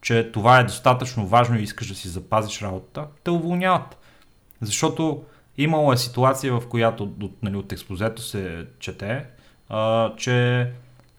че 0.01 0.31
това 0.31 0.59
е 0.59 0.63
достатъчно 0.63 1.27
важно 1.27 1.59
и 1.59 1.63
искаш 1.63 1.87
да 1.87 1.95
си 1.95 2.07
запазиш 2.07 2.61
работата, 2.61 3.05
те 3.23 3.31
уволняват. 3.31 3.97
Защото 4.61 5.23
имало 5.57 5.93
е 5.93 5.97
ситуация, 5.97 6.59
в 6.59 6.67
която 6.67 7.03
от, 7.03 7.43
нали, 7.43 7.55
от 7.55 7.71
експозето 7.71 8.21
се 8.21 8.65
чете, 8.79 9.25
а, 9.69 10.15
че 10.15 10.67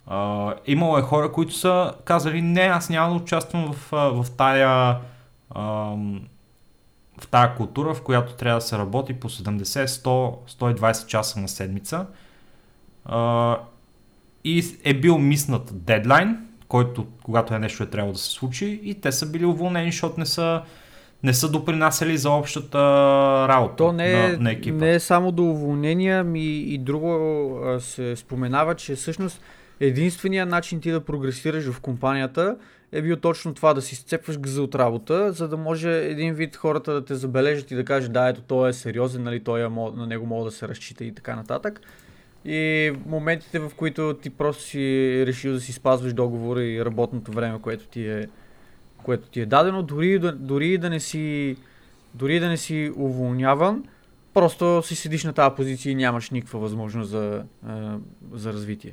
А, 0.06 0.54
имало 0.66 0.98
е 0.98 1.02
хора, 1.02 1.32
които 1.32 1.54
са 1.54 1.94
казали, 2.04 2.42
не, 2.42 2.60
аз 2.60 2.90
няма 2.90 3.10
да 3.10 3.22
участвам 3.22 3.72
в, 3.72 3.88
в 3.92 4.26
тая 4.36 4.98
в 7.20 7.28
тая 7.30 7.54
култура, 7.54 7.94
в 7.94 8.02
която 8.02 8.34
трябва 8.34 8.60
да 8.60 8.66
се 8.66 8.78
работи 8.78 9.14
по 9.14 9.28
70, 9.28 9.86
100, 9.86 10.50
120 10.50 11.06
часа 11.06 11.40
на 11.40 11.48
седмица. 11.48 12.06
И 14.44 14.64
е 14.84 14.94
бил 14.94 15.18
миснат 15.18 15.84
дедлайн, 15.84 16.48
който 16.72 17.06
когато 17.22 17.54
е 17.54 17.58
нещо 17.58 17.82
е 17.82 17.86
трябвало 17.86 18.12
да 18.12 18.18
се 18.18 18.30
случи 18.30 18.80
и 18.84 18.94
те 18.94 19.12
са 19.12 19.26
били 19.26 19.44
уволнени, 19.44 19.90
защото 19.90 20.20
не 20.20 20.26
са, 20.26 20.62
не 21.22 21.34
са 21.34 21.50
допринасяли 21.50 22.16
за 22.16 22.30
общата 22.30 22.78
работа 23.48 23.76
То 23.76 23.92
не 23.92 24.12
е, 24.12 24.32
на, 24.32 24.38
на 24.38 24.52
екипа. 24.52 24.76
не 24.76 24.94
е 24.94 25.00
само 25.00 25.32
до 25.32 25.42
уволнения, 25.42 26.24
ми 26.24 26.44
и 26.44 26.78
друго 26.78 27.78
се 27.80 28.16
споменава, 28.16 28.74
че 28.74 28.94
всъщност 28.94 29.40
единственият 29.80 30.48
начин 30.48 30.80
ти 30.80 30.90
да 30.90 31.00
прогресираш 31.00 31.70
в 31.70 31.80
компанията 31.80 32.56
е 32.92 33.02
бил 33.02 33.16
точно 33.16 33.54
това, 33.54 33.74
да 33.74 33.82
си 33.82 33.96
сцепваш 33.96 34.38
гъза 34.38 34.62
от 34.62 34.74
работа, 34.74 35.32
за 35.32 35.48
да 35.48 35.56
може 35.56 35.90
един 35.90 36.34
вид 36.34 36.56
хората 36.56 36.92
да 36.92 37.04
те 37.04 37.14
забележат 37.14 37.70
и 37.70 37.74
да 37.74 37.84
кажат, 37.84 38.12
да, 38.12 38.28
ето 38.28 38.40
той 38.40 38.70
е 38.70 38.72
сериозен, 38.72 39.22
нали, 39.22 39.44
той 39.44 39.64
е, 39.64 39.68
на 39.68 40.06
него 40.06 40.26
мога 40.26 40.44
да 40.44 40.50
се 40.50 40.68
разчита 40.68 41.04
и 41.04 41.14
така 41.14 41.36
нататък. 41.36 41.80
И 42.44 42.92
моментите, 43.06 43.58
в 43.58 43.70
които 43.76 44.14
ти 44.22 44.30
просто 44.30 44.62
си 44.62 44.78
решил 45.26 45.52
да 45.52 45.60
си 45.60 45.72
спазваш 45.72 46.12
договора 46.12 46.64
и 46.64 46.84
работното 46.84 47.32
време, 47.32 47.58
което 47.62 47.86
ти 47.86 48.06
е, 48.06 48.28
което 49.02 49.28
ти 49.28 49.40
е 49.40 49.46
дадено, 49.46 49.82
дори, 49.82 50.18
дори 50.34 50.78
да 50.78 50.90
не 50.90 51.00
си 51.00 51.56
дори 52.14 52.40
да 52.40 52.48
не 52.48 52.56
си 52.56 52.92
уволняван, 52.96 53.84
просто 54.34 54.82
си 54.84 54.96
седиш 54.96 55.24
на 55.24 55.32
тази 55.32 55.54
позиция 55.56 55.90
и 55.90 55.94
нямаш 55.94 56.30
никаква 56.30 56.58
възможност 56.58 57.10
за, 57.10 57.44
за 58.32 58.52
развитие. 58.52 58.92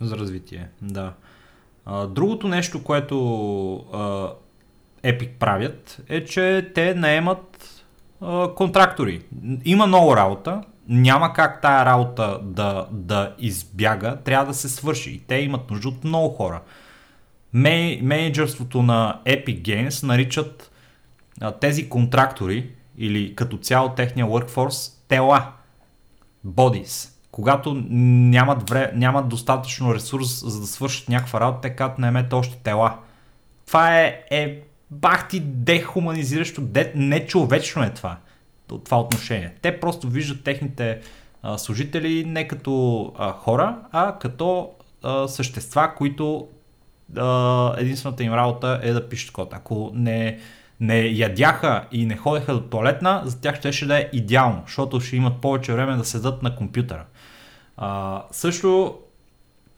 За 0.00 0.16
развитие, 0.16 0.68
да. 0.82 1.12
Другото 2.08 2.48
нещо, 2.48 2.84
което 2.84 3.74
а, 3.92 4.32
Epic 5.04 5.30
правят, 5.38 6.02
е, 6.08 6.24
че 6.24 6.70
те 6.74 6.94
наемат 6.94 7.84
контрактори. 8.56 9.22
Има 9.64 9.86
много 9.86 10.16
работа, 10.16 10.62
няма 10.90 11.32
как 11.32 11.60
тая 11.62 11.84
работа 11.84 12.38
да, 12.42 12.86
да 12.90 13.34
избяга, 13.38 14.16
трябва 14.24 14.46
да 14.46 14.54
се 14.54 14.68
свърши. 14.68 15.10
И 15.10 15.18
те 15.18 15.34
имат 15.34 15.70
нужда 15.70 15.88
от 15.88 16.04
много 16.04 16.34
хора. 16.34 16.60
Мей, 17.52 18.00
менеджерството 18.02 18.82
на 18.82 19.20
Epic 19.26 19.62
Games 19.62 20.06
наричат 20.06 20.70
а, 21.40 21.52
тези 21.52 21.88
контрактори 21.88 22.70
или 22.98 23.34
като 23.34 23.56
цяло 23.56 23.88
техния 23.88 24.26
workforce 24.26 25.08
тела, 25.08 25.52
bodies. 26.46 27.10
Когато 27.30 27.82
нямат, 27.90 28.70
вре, 28.70 28.92
нямат 28.94 29.28
достатъчно 29.28 29.94
ресурс 29.94 30.44
за 30.44 30.60
да 30.60 30.66
свършат 30.66 31.08
някаква 31.08 31.40
работа, 31.40 31.60
те 31.60 31.76
казват 31.76 31.98
наемете 31.98 32.34
още 32.34 32.56
тела. 32.56 32.98
Това 33.66 34.00
е, 34.00 34.22
е 34.30 34.60
бах 34.90 35.28
дехуманизиращо, 35.40 36.60
де, 36.60 36.92
нечовечно 36.94 37.82
е 37.82 37.90
това 37.90 38.16
това 38.78 39.00
отношение. 39.00 39.54
Те 39.62 39.80
просто 39.80 40.08
виждат 40.08 40.44
техните 40.44 41.00
а, 41.42 41.58
служители 41.58 42.24
не 42.24 42.48
като 42.48 43.04
а, 43.18 43.32
хора, 43.32 43.76
а 43.92 44.18
като 44.18 44.70
а, 45.02 45.28
същества, 45.28 45.94
които 45.96 46.48
а, 47.16 47.74
единствената 47.78 48.24
им 48.24 48.34
работа 48.34 48.80
е 48.82 48.92
да 48.92 49.08
пишат 49.08 49.32
код. 49.32 49.52
Ако 49.52 49.90
не, 49.94 50.38
не 50.80 51.00
ядяха 51.00 51.84
и 51.92 52.06
не 52.06 52.16
ходеха 52.16 52.54
до 52.54 52.60
туалетна, 52.60 53.22
за 53.24 53.40
тях 53.40 53.72
ще, 53.72 53.86
да 53.86 53.98
е 53.98 54.08
идеално, 54.12 54.62
защото 54.66 55.00
ще 55.00 55.16
имат 55.16 55.40
повече 55.40 55.72
време 55.72 55.96
да 55.96 56.04
седат 56.04 56.42
на 56.42 56.56
компютъра. 56.56 57.04
А, 57.76 58.22
също 58.30 58.98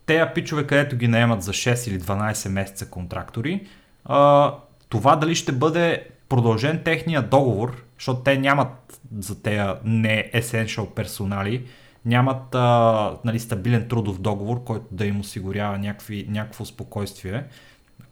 тези 0.07 0.31
пичове, 0.35 0.67
където 0.67 0.97
ги 0.97 1.09
наемат 1.09 1.43
за 1.43 1.53
6 1.53 1.91
или 1.91 2.01
12 2.01 2.49
месеца 2.49 2.91
контрактори, 2.91 3.67
а, 4.05 4.55
това 4.89 5.17
дали 5.17 5.35
ще 5.35 5.53
бъде 5.53 6.09
продължен 6.29 6.83
техния 6.85 7.23
договор, 7.23 7.85
защото 8.03 8.21
те 8.21 8.39
нямат 8.39 9.01
за 9.19 9.43
тези 9.43 9.71
не 9.85 10.31
essential 10.35 10.87
персонали, 10.87 11.67
нямат 12.05 12.55
а, 12.55 13.17
нали, 13.25 13.41
стабилен 13.41 13.89
трудов 13.89 14.21
договор, 14.21 14.65
който 14.65 14.87
да 14.91 15.07
им 15.07 15.21
осигурява 15.21 15.79
някакви, 15.79 16.27
някакво 16.29 16.65
спокойствие, 16.65 17.45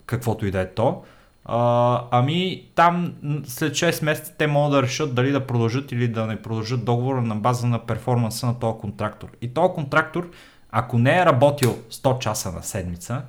каквото 0.07 0.47
и 0.47 0.51
да 0.51 0.61
е 0.61 0.75
то. 0.75 1.03
А, 1.45 2.05
ами 2.11 2.69
там 2.75 3.15
след 3.45 3.73
6 3.73 4.05
месеца 4.05 4.35
те 4.39 4.47
могат 4.47 4.73
да 4.73 4.83
решат 4.83 5.15
дали 5.15 5.33
да 5.33 5.47
продължат 5.47 5.93
или 5.93 6.09
да 6.09 6.27
не 6.27 6.43
продължат 6.43 6.85
договора 6.85 7.23
на 7.23 7.37
база 7.37 7.67
на 7.67 7.87
перформанса 7.87 8.47
на 8.47 8.59
този 8.59 8.79
контрактор. 8.81 9.29
И 9.43 9.55
този 9.55 9.75
контрактор, 9.75 10.31
ако 10.71 10.99
не 10.99 11.19
е 11.19 11.27
работил 11.27 11.79
100 11.91 12.19
часа 12.19 12.53
на 12.53 12.63
седмица, 12.63 13.23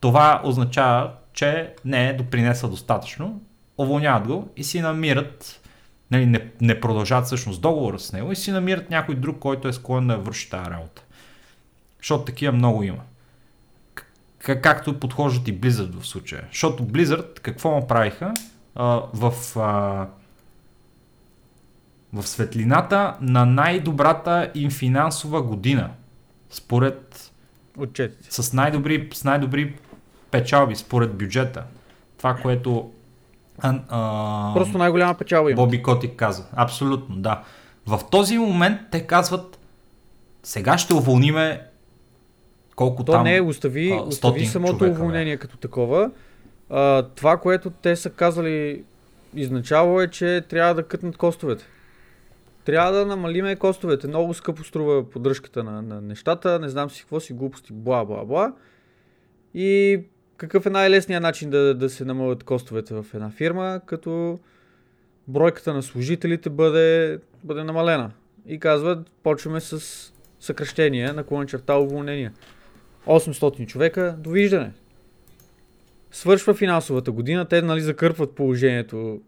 това 0.00 0.40
означава, 0.44 1.10
че 1.32 1.74
не 1.84 2.08
е 2.08 2.12
допринесъл 2.12 2.70
достатъчно 2.70 3.40
уволняват 3.78 4.26
го 4.26 4.48
и 4.56 4.64
си 4.64 4.80
намират, 4.80 5.61
нали, 6.12 6.26
не, 6.26 6.48
не 6.60 6.80
продължават 6.80 7.26
всъщност 7.26 7.62
договора 7.62 7.98
с 7.98 8.12
него 8.12 8.32
и 8.32 8.36
си 8.36 8.52
намират 8.52 8.90
някой 8.90 9.14
друг, 9.14 9.38
който 9.38 9.68
е 9.68 9.72
склонен 9.72 10.08
да 10.08 10.16
върши 10.16 10.50
тази 10.50 10.70
работа. 10.70 11.02
Защото 11.98 12.24
такива 12.24 12.52
много 12.52 12.82
има. 12.82 13.02
К- 14.40 14.60
както 14.60 15.00
подхождат 15.00 15.48
и 15.48 15.60
Blizzard 15.60 16.00
в 16.00 16.06
случая. 16.06 16.44
Защото 16.50 16.84
Blizzard 16.84 17.40
какво 17.40 17.70
му 17.70 17.86
правиха? 17.86 18.34
А, 18.74 19.02
в, 19.14 19.32
а, 19.56 20.08
в 22.12 22.26
светлината 22.26 23.16
на 23.20 23.46
най-добрата 23.46 24.50
им 24.54 24.70
финансова 24.70 25.42
година. 25.42 25.90
Според 26.50 27.32
Отчетите. 27.78 28.42
С 28.42 28.52
най-добри, 28.52 29.08
с 29.12 29.24
най-добри 29.24 29.74
печалби, 30.30 30.76
според 30.76 31.14
бюджета. 31.14 31.64
Това, 32.18 32.34
което 32.34 32.92
а, 33.58 33.80
а... 33.88 34.54
Просто 34.54 34.78
най-голяма 34.78 35.14
печалба 35.14 35.50
има. 35.50 35.56
Боби 35.56 35.82
Котик 35.82 36.16
каза. 36.16 36.44
Абсолютно, 36.52 37.16
да. 37.16 37.42
В 37.86 38.00
този 38.10 38.38
момент 38.38 38.80
те 38.90 39.06
казват, 39.06 39.58
сега 40.42 40.78
ще 40.78 40.94
уволниме 40.94 41.66
колко 42.76 43.04
То 43.04 43.12
там... 43.12 43.24
не, 43.24 43.40
остави, 43.40 44.00
остави 44.06 44.46
самото 44.46 44.78
човека, 44.78 44.92
уволнение 44.92 45.34
бе. 45.34 45.38
като 45.38 45.56
такова. 45.56 46.10
А, 46.70 47.02
това, 47.02 47.36
което 47.36 47.70
те 47.70 47.96
са 47.96 48.10
казали 48.10 48.84
изначало 49.34 50.00
е, 50.00 50.08
че 50.08 50.44
трябва 50.48 50.74
да 50.74 50.82
кътнат 50.82 51.16
костовете. 51.16 51.64
Трябва 52.64 52.92
да 52.92 53.06
намалиме 53.06 53.56
костовете. 53.56 54.06
Много 54.06 54.34
скъпо 54.34 54.64
струва 54.64 55.10
поддръжката 55.10 55.64
на, 55.64 55.82
на 55.82 56.00
нещата. 56.00 56.58
Не 56.58 56.68
знам 56.68 56.90
си 56.90 57.00
какво 57.00 57.20
си 57.20 57.32
глупости, 57.32 57.72
бла, 57.72 58.04
бла, 58.04 58.24
бла. 58.24 58.52
И 59.54 60.00
какъв 60.42 60.66
е 60.66 60.70
най-лесният 60.70 61.22
начин 61.22 61.50
да, 61.50 61.74
да 61.74 61.90
се 61.90 62.04
намалят 62.04 62.44
костовете 62.44 62.94
в 62.94 63.06
една 63.14 63.30
фирма, 63.30 63.80
като 63.86 64.38
бройката 65.28 65.74
на 65.74 65.82
служителите 65.82 66.50
бъде, 66.50 67.18
бъде 67.44 67.64
намалена. 67.64 68.10
И 68.46 68.58
казват, 68.58 69.10
почваме 69.22 69.60
с 69.60 69.82
съкръщение 70.40 71.12
на 71.12 71.46
черта 71.46 71.78
уволнения. 71.78 72.32
800 73.06 73.66
човека, 73.66 74.16
довиждане. 74.18 74.72
Свършва 76.10 76.54
финансовата 76.54 77.12
година, 77.12 77.44
те 77.44 77.62
нали 77.62 77.80
закърпват 77.80 78.34
положението 78.34 79.20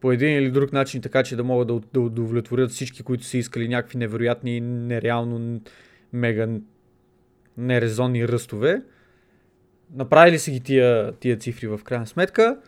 по 0.00 0.12
един 0.12 0.38
или 0.38 0.50
друг 0.50 0.72
начин, 0.72 1.02
така 1.02 1.22
че 1.22 1.36
да 1.36 1.44
могат 1.44 1.68
да, 1.68 1.80
да 1.92 2.00
удовлетворят 2.00 2.70
всички, 2.70 3.02
които 3.02 3.24
са 3.24 3.38
искали 3.38 3.68
някакви 3.68 3.98
невероятни, 3.98 4.60
нереално, 4.60 5.60
мега 6.12 6.48
нерезонни 7.56 8.28
ръстове. 8.28 8.82
Направили 9.94 10.38
са 10.38 10.50
ги 10.50 10.60
тия, 10.60 11.12
тия 11.12 11.36
цифри 11.36 11.66
в 11.66 11.80
крайна 11.84 12.06
сметка. 12.06 12.58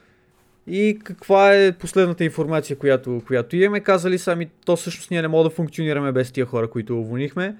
И 0.66 0.98
каква 1.04 1.54
е 1.54 1.72
последната 1.72 2.24
информация, 2.24 2.78
която, 2.78 3.22
която 3.26 3.56
имаме? 3.56 3.80
Казали 3.80 4.18
сами, 4.18 4.50
то 4.64 4.76
всъщност 4.76 5.10
ние 5.10 5.22
не 5.22 5.28
можем 5.28 5.50
да 5.50 5.54
функционираме 5.54 6.12
без 6.12 6.32
тия 6.32 6.46
хора, 6.46 6.70
които 6.70 7.00
уволнихме. 7.00 7.56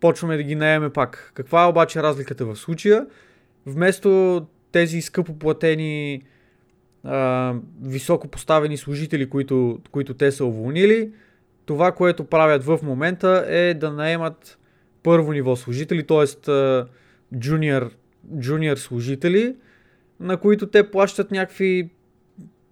Почваме 0.00 0.36
да 0.36 0.42
ги 0.42 0.54
наеме 0.54 0.90
пак. 0.90 1.32
Каква 1.34 1.64
е 1.64 1.66
обаче 1.66 2.02
разликата 2.02 2.44
в 2.46 2.56
случая? 2.56 3.06
Вместо 3.66 4.46
тези 4.72 5.00
скъпо 5.00 5.38
платени 5.38 6.22
високо 7.82 8.28
поставени 8.28 8.76
служители, 8.76 9.30
които, 9.30 9.80
които 9.90 10.14
те 10.14 10.32
са 10.32 10.44
уволнили, 10.44 11.12
това, 11.64 11.92
което 11.92 12.24
правят 12.24 12.64
в 12.64 12.78
момента 12.82 13.44
е 13.48 13.74
да 13.74 13.92
наемат 13.92 14.58
първо 15.02 15.32
ниво 15.32 15.56
служители, 15.56 16.06
т.е. 16.06 16.52
джуниор 17.38 17.90
джуниор 18.38 18.76
служители, 18.76 19.56
на 20.20 20.36
които 20.36 20.66
те 20.66 20.90
плащат 20.90 21.30
някакви 21.30 21.90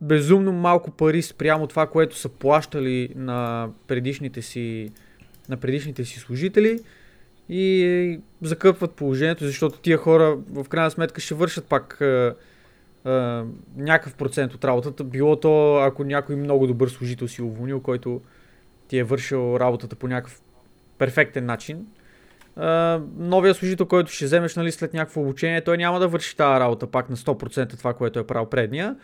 безумно 0.00 0.52
малко 0.52 0.90
пари 0.90 1.22
спрямо 1.22 1.66
това, 1.66 1.86
което 1.86 2.16
са 2.16 2.28
плащали 2.28 3.08
на 3.16 3.68
предишните 3.86 4.42
си, 4.42 4.90
на 5.48 5.56
предишните 5.56 6.04
си 6.04 6.18
служители 6.18 6.80
и 7.48 8.20
закъпват 8.42 8.94
положението, 8.94 9.44
защото 9.44 9.78
тия 9.78 9.98
хора 9.98 10.38
в 10.50 10.68
крайна 10.68 10.90
сметка 10.90 11.20
ще 11.20 11.34
вършат 11.34 11.64
пак 11.64 12.00
а, 12.00 12.34
а, 13.04 13.44
някакъв 13.76 14.14
процент 14.14 14.54
от 14.54 14.64
работата. 14.64 15.04
Било 15.04 15.36
то, 15.36 15.76
ако 15.76 16.04
някой 16.04 16.36
много 16.36 16.66
добър 16.66 16.88
служител 16.88 17.28
си 17.28 17.42
уволнил, 17.42 17.80
който 17.80 18.20
ти 18.88 18.98
е 18.98 19.04
вършил 19.04 19.56
работата 19.60 19.96
по 19.96 20.08
някакъв 20.08 20.40
перфектен 20.98 21.46
начин, 21.46 21.86
новия 23.16 23.54
служител, 23.54 23.86
който 23.86 24.12
ще 24.12 24.24
вземеш 24.24 24.56
нали, 24.56 24.72
след 24.72 24.94
някакво 24.94 25.20
обучение, 25.20 25.60
той 25.60 25.76
няма 25.76 26.00
да 26.00 26.08
върши 26.08 26.36
тази 26.36 26.60
работа 26.60 26.86
пак 26.86 27.10
на 27.10 27.16
100% 27.16 27.78
това, 27.78 27.94
което 27.94 28.18
е 28.18 28.26
правил 28.26 28.46
предния, 28.46 28.96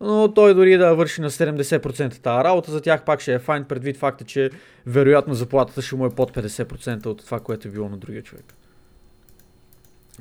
но 0.00 0.32
той 0.34 0.54
дори 0.54 0.76
да 0.76 0.94
върши 0.94 1.20
на 1.20 1.30
70% 1.30 2.18
тази 2.18 2.44
работа, 2.44 2.72
за 2.72 2.80
тях 2.80 3.04
пак 3.04 3.20
ще 3.20 3.34
е 3.34 3.38
файн 3.38 3.64
предвид 3.64 3.96
факта, 3.96 4.24
че 4.24 4.50
вероятно 4.86 5.34
заплатата 5.34 5.82
ще 5.82 5.96
му 5.96 6.06
е 6.06 6.10
под 6.10 6.32
50% 6.36 7.06
от 7.06 7.24
това, 7.24 7.40
което 7.40 7.68
е 7.68 7.70
било 7.70 7.88
на 7.88 7.96
другия 7.96 8.22
човек. 8.22 8.54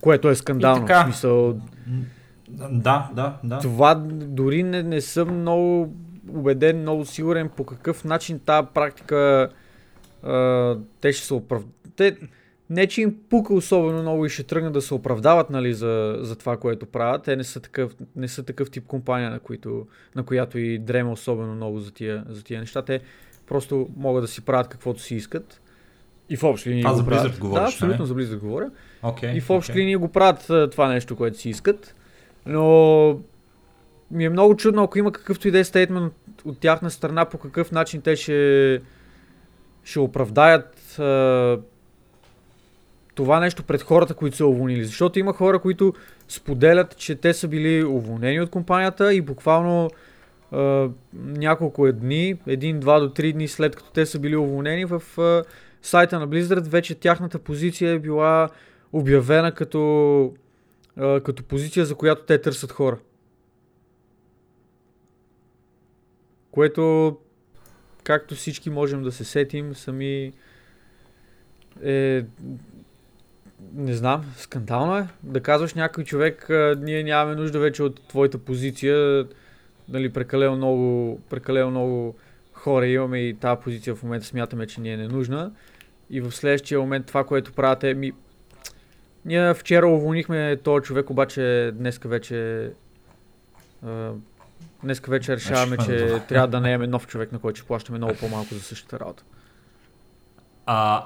Което 0.01 0.30
е 0.30 0.35
скандално. 0.35 0.88
В 0.88 1.03
смисъл... 1.03 1.57
Да, 2.72 3.10
да, 3.14 3.38
да. 3.43 3.60
Това 3.60 3.95
дори 4.11 4.64
не, 4.64 4.84
не 4.84 5.01
съм 5.01 5.39
много 5.39 5.93
убеден, 6.30 6.80
много 6.81 7.05
сигурен 7.05 7.49
по 7.49 7.65
какъв 7.65 8.03
начин 8.03 8.39
тази 8.39 8.68
практика 8.73 9.49
а, 10.23 10.77
те 11.01 11.14
ще 11.14 11.26
се 11.26 11.34
оправдат. 11.34 11.69
Те, 11.95 12.18
не, 12.73 12.87
че 12.87 13.01
им 13.01 13.17
пука 13.29 13.53
особено 13.53 14.01
много 14.01 14.25
и 14.25 14.29
ще 14.29 14.43
тръгнат 14.43 14.73
да 14.73 14.81
се 14.81 14.93
оправдават 14.93 15.49
нали, 15.49 15.73
за, 15.73 16.17
за 16.19 16.35
това, 16.35 16.57
което 16.57 16.85
правят. 16.85 17.23
Те 17.23 17.35
не 17.35 17.43
са 17.43 17.59
такъв, 17.59 17.95
не 18.15 18.27
са 18.27 18.43
такъв 18.43 18.71
тип 18.71 18.87
компания, 18.87 19.31
на, 19.31 19.39
които, 19.39 19.87
на 20.15 20.23
която 20.23 20.59
и 20.59 20.79
дрема 20.79 21.11
особено 21.11 21.55
много 21.55 21.79
за 21.79 21.91
тия, 21.91 22.23
за 22.29 22.43
тия 22.43 22.59
неща. 22.59 22.81
Те 22.81 22.99
просто 23.47 23.89
могат 23.97 24.23
да 24.23 24.27
си 24.27 24.41
правят 24.41 24.67
каквото 24.67 25.01
си 25.01 25.15
искат. 25.15 25.61
И 26.29 26.37
в 26.37 26.43
общи 26.43 26.69
линии. 26.69 26.83
А, 26.87 26.93
за 26.93 27.03
Blizzard 27.03 27.39
говориш, 27.39 27.63
Да, 27.63 27.67
абсолютно 27.67 27.99
не? 27.99 28.05
за 28.05 28.15
Blizzard 28.15 28.39
говоря. 28.39 28.71
Okay, 29.03 29.33
и 29.33 29.41
в 29.41 29.49
общи 29.49 29.71
okay. 29.71 29.75
линии 29.75 29.95
го 29.95 30.07
правят 30.07 30.71
това 30.71 30.87
нещо, 30.87 31.15
което 31.15 31.37
си 31.37 31.49
искат. 31.49 31.95
Но 32.45 33.19
ми 34.11 34.25
е 34.25 34.29
много 34.29 34.55
чудно, 34.55 34.83
ако 34.83 34.99
има 34.99 35.11
какъвто 35.11 35.47
и 35.47 35.51
да 35.51 35.59
е 35.59 35.63
стейтмент 35.63 36.13
от 36.45 36.59
тяхна 36.59 36.91
страна, 36.91 37.25
по 37.25 37.37
какъв 37.37 37.71
начин 37.71 38.01
те 38.01 38.15
ще, 38.15 38.81
ще 39.83 39.99
оправдаят 39.99 40.99
а, 40.99 41.59
това 43.15 43.40
нещо 43.40 43.64
пред 43.64 43.81
хората, 43.81 44.14
които 44.14 44.38
са 44.38 44.45
уволнили. 44.45 44.85
Защото 44.85 45.19
има 45.19 45.34
хора, 45.34 45.60
които 45.60 45.94
споделят, 46.27 46.98
че 46.98 47.15
те 47.15 47.34
са 47.34 47.48
били 47.48 47.84
уволнени 47.84 48.41
от 48.41 48.49
компанията 48.49 49.14
и 49.14 49.22
буквално 49.22 49.90
а, 50.52 50.90
няколко 51.14 51.91
дни, 51.91 52.35
един, 52.48 52.80
два 52.80 52.99
до 52.99 53.10
три 53.10 53.34
дни 53.34 53.48
след 53.48 53.76
като 53.76 53.91
те 53.91 54.06
са 54.06 54.19
били 54.19 54.35
уволнени 54.35 54.85
в 54.85 55.03
а, 55.18 55.44
сайта 55.81 56.19
на 56.19 56.27
Blizzard, 56.27 56.68
вече 56.68 56.95
тяхната 56.95 57.40
позиция 57.40 57.91
е 57.91 57.99
била 57.99 58.49
обявена 58.94 59.52
като, 59.52 60.34
а, 60.98 61.22
като 61.22 61.44
позиция, 61.44 61.85
за 61.85 61.95
която 61.95 62.23
те 62.23 62.41
търсят 62.41 62.72
хора. 62.72 62.98
Което, 66.52 67.18
както 68.03 68.35
всички 68.35 68.69
можем 68.69 69.03
да 69.03 69.11
се 69.11 69.23
сетим, 69.23 69.76
сами 69.76 70.34
е 71.84 72.26
не 73.73 73.94
знам, 73.94 74.34
скандално 74.38 74.98
е 74.98 75.07
да 75.23 75.41
казваш 75.41 75.73
някой 75.73 76.03
човек, 76.03 76.48
ние 76.77 77.03
нямаме 77.03 77.35
нужда 77.35 77.60
вече 77.60 77.84
от 77.84 78.07
твоята 78.07 78.38
позиция, 78.38 79.26
нали, 79.90 80.14
прекалено 80.14 80.56
много, 80.56 81.19
прекалено 81.30 81.69
много 81.69 82.15
хора 82.53 82.88
имаме 82.88 83.19
и 83.19 83.34
тази 83.34 83.61
позиция 83.61 83.95
в 83.95 84.03
момента 84.03 84.26
смятаме, 84.26 84.68
че 84.68 84.81
ни 84.81 84.90
е 84.90 84.98
ненужна. 84.98 85.52
И 86.10 86.22
в 86.22 86.31
следващия 86.31 86.80
момент 86.80 87.06
това, 87.06 87.23
което 87.23 87.53
правят 87.53 87.84
е 87.84 87.94
ми... 87.94 88.11
Ние 89.26 89.53
вчера 89.53 89.88
уволнихме 89.88 90.57
този 90.64 90.84
човек, 90.84 91.10
обаче 91.10 91.72
днеска 91.76 92.07
вече 92.07 92.69
а, 93.85 94.11
днеска 94.84 95.11
вече 95.11 95.35
решаваме, 95.35 95.77
че 95.77 95.98
да. 95.98 96.19
трябва 96.19 96.48
да 96.48 96.60
наеме 96.60 96.88
нов 96.88 97.07
човек, 97.07 97.31
на 97.31 97.40
който 97.40 97.57
ще 97.57 97.68
плащаме 97.68 97.98
много 97.98 98.14
по-малко 98.19 98.53
за 98.53 98.61
същата 98.61 98.99
работа. 98.99 99.23
А, 100.65 101.06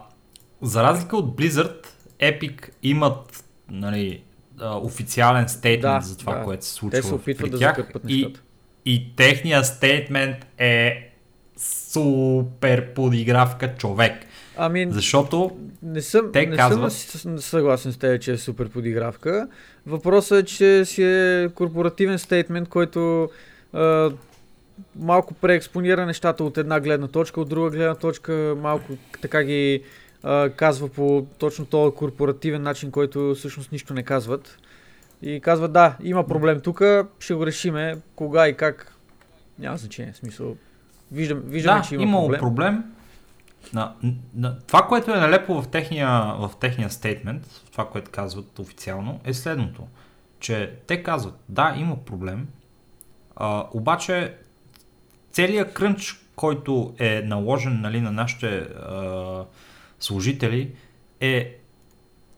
за 0.62 0.84
разлика 0.84 1.18
от 1.18 1.38
Blizzard, 1.38 1.88
Epic 2.19 2.69
имат 2.84 3.44
нали, 3.69 4.22
официален 4.61 5.49
стейтмент 5.49 6.02
да, 6.02 6.07
за 6.07 6.18
това, 6.18 6.35
да. 6.35 6.44
което 6.44 6.65
се 6.65 6.73
случва 6.73 7.02
Те 7.02 7.07
се 7.07 7.14
опитват 7.14 7.45
при 7.45 7.49
да 7.49 7.60
тях 7.60 7.91
и, 8.07 8.15
нещата. 8.15 8.41
и 8.85 9.15
техният 9.15 9.65
стейтмент 9.65 10.45
е 10.57 11.14
супер 11.57 12.94
подигравка 12.94 13.76
човек. 13.76 14.14
Ами, 14.57 14.88
Защото 14.89 15.57
не 15.84 16.02
съм, 16.02 16.30
те 16.34 16.45
не 16.45 16.56
казват... 16.56 16.94
съм 16.94 17.39
съгласен 17.39 17.94
с 17.94 17.98
теб, 17.98 18.22
че 18.22 18.31
е 18.31 18.38
супер 18.38 18.69
подигравка. 18.69 19.48
Въпросът 19.85 20.44
е, 20.44 20.45
че 20.45 20.85
си 20.85 21.03
е 21.03 21.49
корпоративен 21.56 22.19
стейтмент, 22.19 22.69
който 22.69 23.30
а, 23.73 24.11
малко 24.95 25.34
преекспонира 25.34 26.06
нещата 26.06 26.44
от 26.44 26.57
една 26.57 26.80
гледна 26.80 27.07
точка, 27.07 27.41
от 27.41 27.49
друга 27.49 27.69
гледна 27.69 27.95
точка 27.95 28.56
малко 28.61 28.94
така 29.22 29.44
ги 29.44 29.84
а, 30.28 30.49
казва 30.49 30.90
по 30.90 31.26
точно 31.38 31.66
този 31.66 31.95
корпоративен 31.95 32.62
начин, 32.62 32.91
който 32.91 33.36
всъщност 33.36 33.72
нищо 33.72 33.94
не 33.94 34.04
казват. 34.04 34.58
И 35.22 35.40
казват, 35.40 35.74
да, 35.74 35.98
има 36.04 36.28
проблем 36.28 36.60
тук, 36.60 36.82
ще 37.20 37.34
го 37.34 37.45
решиме, 37.45 37.98
кога 38.16 38.48
и 38.48 38.58
как, 38.58 38.95
няма 39.60 39.78
значение, 39.78 40.14
в 40.14 40.18
смисъл. 40.18 40.56
Виждам, 41.12 41.41
виждаме, 41.45 41.80
да, 41.80 41.86
че 41.88 41.95
има 41.95 42.04
имало 42.04 42.28
проблем. 42.28 42.40
проблем. 42.40 42.84
На, 43.74 43.94
на, 44.36 44.60
това, 44.60 44.88
което 44.88 45.12
е 45.12 45.20
налепо 45.20 45.62
в 45.62 45.68
техния, 45.68 46.10
в 46.40 46.52
техния 46.60 46.90
стейтмент, 46.90 47.62
това, 47.72 47.90
което 47.90 48.12
казват 48.12 48.60
официално, 48.60 49.20
е 49.24 49.34
следното. 49.34 49.84
Че 50.40 50.74
те 50.88 51.04
казват, 51.04 51.36
да, 51.49 51.76
има 51.78 52.06
проблем, 52.06 52.48
а, 53.36 53.66
обаче 53.72 54.34
целият 55.32 55.74
крънч, 55.74 56.22
който 56.36 56.94
е 56.99 57.22
наложен 57.26 57.82
нали, 57.82 58.02
на 58.02 58.12
нашите 58.12 58.58
а, 58.58 59.44
служители, 59.99 60.72
е 61.22 61.57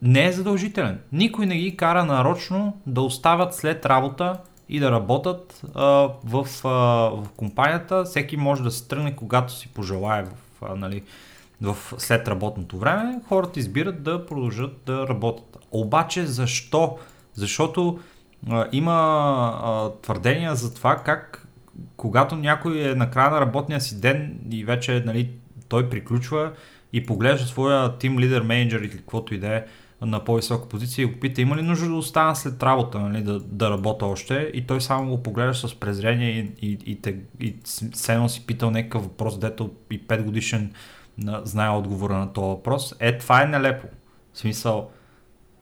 не 0.01 0.25
е 0.25 0.31
задължителен. 0.31 0.99
Никой 1.11 1.45
не 1.45 1.57
ги 1.57 1.77
кара 1.77 2.05
нарочно 2.05 2.77
да 2.85 3.01
остават 3.01 3.55
след 3.55 3.85
работа 3.85 4.37
и 4.69 4.79
да 4.79 4.91
работят 4.91 5.61
а, 5.75 6.09
в, 6.23 6.47
а, 6.63 6.69
в 7.23 7.27
компанията. 7.37 8.03
Всеки 8.03 8.37
може 8.37 8.63
да 8.63 8.71
се 8.71 8.87
тръгне 8.87 9.15
когато 9.15 9.53
си 9.53 9.67
пожелае 9.67 10.23
в, 10.23 10.31
а, 10.61 10.75
нали, 10.75 11.03
в 11.61 11.77
след 11.97 12.27
работното 12.27 12.77
време. 12.77 13.19
Хората 13.27 13.59
избират 13.59 14.03
да 14.03 14.25
продължат 14.25 14.81
да 14.85 15.07
работят. 15.07 15.65
Обаче 15.71 16.25
защо? 16.25 16.97
Защото 17.33 17.99
а, 18.49 18.67
има 18.71 18.93
а, 19.63 19.89
твърдения 20.01 20.55
за 20.55 20.73
това 20.73 20.95
как 20.95 21.47
когато 21.97 22.35
някой 22.35 22.79
е 22.81 22.95
на 22.95 23.11
края 23.11 23.31
на 23.31 23.41
работния 23.41 23.81
си 23.81 24.01
ден 24.01 24.39
и 24.51 24.65
вече 24.65 25.03
нали, 25.05 25.29
той 25.69 25.89
приключва 25.89 26.51
и 26.93 27.05
поглежда 27.05 27.47
своя 27.47 27.97
тим 27.97 28.19
лидер, 28.19 28.41
менеджер 28.41 28.79
или 28.79 28.97
каквото 28.97 29.33
и 29.33 29.39
да 29.39 29.55
е 29.55 29.65
на 30.01 30.23
по-висока 30.23 30.69
позиция 30.69 31.03
и 31.03 31.05
го 31.05 31.19
пита 31.19 31.41
има 31.41 31.57
ли 31.57 31.61
нужда 31.61 31.87
да 31.87 31.95
остана 31.95 32.35
след 32.35 32.63
работа, 32.63 32.99
нали, 32.99 33.23
да, 33.23 33.39
да 33.39 33.69
работя 33.69 34.05
още 34.05 34.51
и 34.53 34.67
той 34.67 34.81
само 34.81 35.09
го 35.09 35.23
поглежда 35.23 35.67
с 35.67 35.75
презрение 35.75 36.29
и, 36.29 36.67
и, 36.67 36.99
и, 37.03 37.15
и 37.39 37.55
сено 37.93 38.29
си 38.29 38.45
питал 38.45 38.71
някакъв 38.71 39.03
въпрос, 39.03 39.39
дето 39.39 39.71
и 39.91 40.07
5 40.07 40.23
годишен 40.23 40.73
на, 41.17 41.41
знае 41.43 41.69
отговора 41.69 42.17
на 42.17 42.33
този 42.33 42.47
въпрос. 42.47 42.95
Е, 42.99 43.17
това 43.17 43.41
е 43.41 43.45
нелепо. 43.45 43.87
В 44.33 44.37
смисъл, 44.37 44.89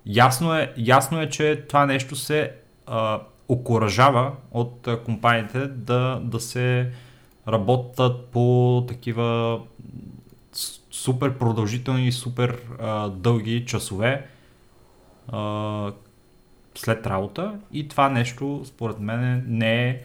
ясно 0.06 0.56
е, 0.56 0.74
ясно 0.78 1.22
е 1.22 1.30
че 1.30 1.64
това 1.70 1.86
нещо 1.86 2.16
се 2.16 2.52
а, 2.86 3.22
окоръжава 3.50 4.32
от 4.52 4.88
а, 4.88 5.04
компаниите 5.04 5.68
да, 5.68 6.22
да 6.24 6.40
се 6.40 6.92
работят 7.48 8.26
по 8.26 8.86
такива 8.88 9.60
супер 10.98 11.38
продължителни 11.38 12.08
и 12.08 12.12
супер 12.12 12.62
а, 12.80 13.10
дълги 13.10 13.66
часове 13.66 14.28
а, 15.28 15.92
след 16.76 17.08
работа 17.08 17.60
и 17.72 17.88
това 17.88 18.10
нещо 18.10 18.62
според 18.66 19.00
мен 19.00 19.44
не 19.48 19.90
е, 19.90 20.02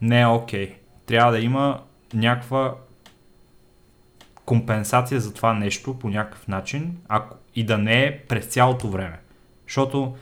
не 0.00 0.20
е 0.20 0.26
окей. 0.26 0.68
Okay. 0.68 0.74
Трябва 1.06 1.32
да 1.32 1.38
има 1.38 1.82
някаква 2.14 2.74
компенсация 4.44 5.20
за 5.20 5.34
това 5.34 5.54
нещо 5.54 5.98
по 5.98 6.08
някакъв 6.08 6.48
начин 6.48 6.96
ако, 7.08 7.36
и 7.54 7.64
да 7.64 7.78
не 7.78 8.04
е 8.04 8.18
през 8.18 8.46
цялото 8.46 8.88
време. 8.88 9.18
Защото 9.66 10.16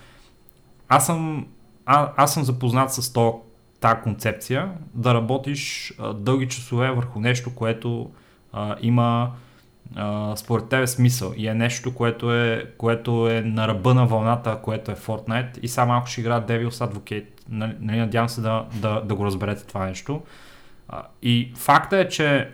аз 0.89 1.07
съм, 1.07 1.47
а, 1.87 2.13
аз 2.17 2.35
съм 2.35 2.45
запознат 2.45 2.93
с 2.93 3.13
то, 3.13 3.43
тази 3.81 4.01
концепция 4.03 4.73
да 4.95 5.15
работиш 5.15 5.95
а, 5.99 6.13
дълги 6.13 6.49
часове 6.49 6.91
върху 6.91 7.21
нещо, 7.21 7.55
което 7.55 8.11
а, 8.53 8.77
има 8.81 9.33
според 10.37 10.69
тебе 10.69 10.87
смисъл 10.87 11.33
и 11.37 11.49
е 11.49 11.55
нещо, 11.55 11.95
което 11.95 12.35
е, 12.35 12.71
което 12.79 13.31
е 13.31 13.41
на 13.41 13.69
ръба 13.69 13.95
на 13.95 14.07
вълната, 14.07 14.59
което 14.63 14.91
е 14.91 14.95
Fortnite 14.95 15.59
и 15.59 15.69
само 15.69 15.93
ако 15.93 16.07
ще 16.07 16.21
играят 16.21 16.49
Devil's 16.49 16.91
Advocate. 16.91 17.27
Нали, 17.49 17.99
надявам 17.99 18.29
се 18.29 18.41
да, 18.41 18.67
да, 18.75 19.01
да 19.01 19.15
го 19.15 19.25
разберете 19.25 19.67
това 19.67 19.87
нещо. 19.87 20.23
И 21.23 21.53
факта 21.57 21.99
е, 21.99 22.09
че 22.09 22.51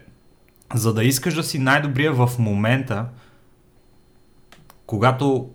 за 0.74 0.94
да 0.94 1.04
искаш 1.04 1.34
да 1.34 1.42
си 1.42 1.58
най-добрия 1.58 2.12
в 2.12 2.30
момента, 2.38 3.06
когато 4.86 5.50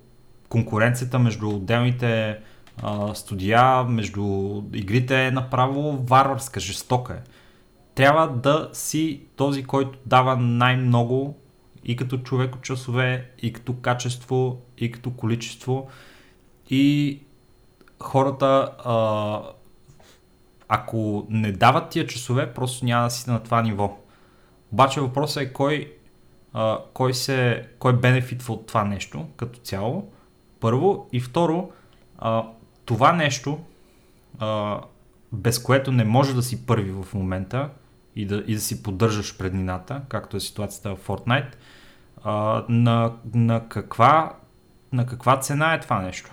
конкуренцията 0.50 1.20
между 1.20 1.50
отделните 1.50 2.38
а, 2.84 3.14
студия, 3.14 3.84
между 3.84 4.62
игрите 4.74 5.26
е 5.26 5.32
направо 5.32 5.98
варварска, 5.98 6.60
жестока 6.60 7.14
е. 7.14 7.30
Трябва 7.96 8.28
да 8.28 8.70
си 8.74 9.22
този, 9.36 9.64
който 9.64 10.00
дава 10.06 10.38
най-много 10.38 11.38
и 11.86 11.96
като 11.96 12.18
човек 12.18 12.56
от 12.56 12.62
часове, 12.62 13.30
и 13.42 13.54
като 13.54 13.74
качество, 13.74 14.62
и 14.78 14.92
като 14.92 15.12
количество. 15.12 15.88
И 16.70 17.20
хората, 18.04 18.72
а, 18.86 19.42
ако 20.68 21.28
не 21.30 21.52
дават 21.52 21.90
тия 21.90 22.08
часове, 22.08 22.54
просто 22.54 22.86
няма 22.86 23.04
да 23.04 23.10
си 23.10 23.30
на 23.30 23.44
това 23.44 23.62
ниво. 23.62 23.98
Обаче 24.72 25.02
въпросът 25.02 25.44
е 25.44 25.54
кой, 25.54 25.94
а, 26.54 26.80
кой, 26.94 27.14
се, 27.14 27.68
кой 27.80 28.00
бенефитва 28.00 28.54
от 28.54 28.68
това 28.68 28.84
нещо 28.84 29.26
като 29.38 29.60
цяло. 29.60 30.12
Първо. 30.60 31.10
И 31.12 31.20
второ, 31.20 31.72
а, 32.18 32.44
това 32.86 33.14
нещо, 33.14 33.60
а, 34.40 34.80
без 35.34 35.60
което 35.60 35.92
не 35.92 36.04
може 36.04 36.36
да 36.36 36.44
си 36.44 36.66
първи 36.66 36.92
в 36.92 37.14
момента 37.14 37.70
и 38.16 38.26
да, 38.26 38.44
и 38.48 38.56
да 38.56 38.62
си 38.62 38.84
поддържаш 38.84 39.38
преднината, 39.38 40.02
както 40.10 40.38
е 40.38 40.40
ситуацията 40.40 40.96
в 40.96 41.08
Fortnite, 41.08 41.56
а, 42.26 42.64
на, 42.70 43.12
на, 43.34 43.70
каква, 43.70 44.34
на 44.94 45.06
каква 45.06 45.40
цена 45.40 45.74
е 45.74 45.80
това 45.80 46.02
нещо? 46.02 46.32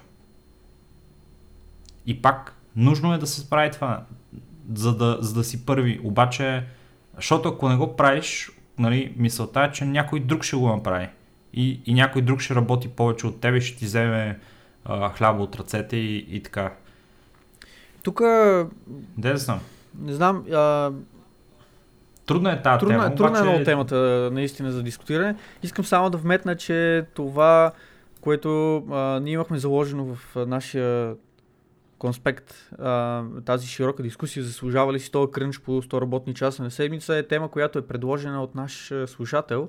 И 2.07 2.23
пак, 2.23 2.55
нужно 2.77 3.15
е 3.15 3.19
да 3.19 3.27
се 3.27 3.41
справи 3.41 3.71
това, 3.71 4.05
за 4.75 4.97
да, 4.97 5.19
за 5.21 5.35
да 5.35 5.45
си 5.45 5.67
първи. 5.67 6.01
Обаче, 6.05 6.65
защото 7.17 7.49
ако 7.49 7.69
не 7.69 7.77
го 7.77 7.97
правиш, 7.97 8.51
нали, 8.79 9.15
мисълта 9.17 9.61
е, 9.63 9.73
че 9.73 9.85
някой 9.85 10.21
друг 10.21 10.43
ще 10.43 10.57
го 10.57 10.69
направи. 10.69 11.09
И, 11.53 11.81
и 11.87 11.95
някой 11.95 12.23
друг 12.23 12.41
ще 12.41 12.55
работи 12.55 12.89
повече 12.89 13.27
от 13.27 13.41
тебе, 13.41 13.61
ще 13.61 13.79
ти 13.79 13.85
вземе 13.85 14.39
а, 14.85 15.09
хляба 15.09 15.43
от 15.43 15.57
ръцете 15.57 15.97
и, 15.97 16.27
и 16.37 16.43
така. 16.43 16.73
Тук... 18.03 18.21
Де 19.19 19.33
да 19.33 19.39
съм? 19.39 19.61
Не 19.99 20.13
знам, 20.13 20.45
а, 20.53 20.91
Трудна 22.27 22.53
е 22.53 22.63
тази 22.63 22.79
трудна, 22.79 22.99
тема. 22.99 23.15
трудна 23.15 23.31
обаче... 23.31 23.43
е 23.43 23.51
много 23.51 23.65
темата 23.65 24.31
наистина 24.33 24.73
за 24.73 24.83
дискутиране. 24.83 25.35
Искам 25.63 25.85
само 25.85 26.11
да 26.11 26.19
вметна, 26.19 26.57
че 26.57 27.05
това, 27.15 27.73
което 28.21 28.77
а, 28.77 29.21
ние 29.21 29.33
имахме 29.33 29.59
заложено 29.59 30.05
в 30.05 30.37
а, 30.37 30.47
нашия 30.47 31.15
конспект, 31.99 32.71
а, 32.79 33.23
тази 33.45 33.67
широка 33.67 34.03
дискусия, 34.03 34.43
заслужава 34.43 34.93
ли 34.93 35.01
си 35.01 35.13
този 35.13 35.33
крънч 35.33 35.61
по 35.61 35.83
100 35.83 36.01
работни 36.01 36.35
часа 36.35 36.63
на 36.63 36.71
седмица, 36.71 37.17
е 37.17 37.23
тема, 37.23 37.49
която 37.49 37.79
е 37.79 37.87
предложена 37.87 38.43
от 38.43 38.55
наш 38.55 38.93
слушател, 39.07 39.67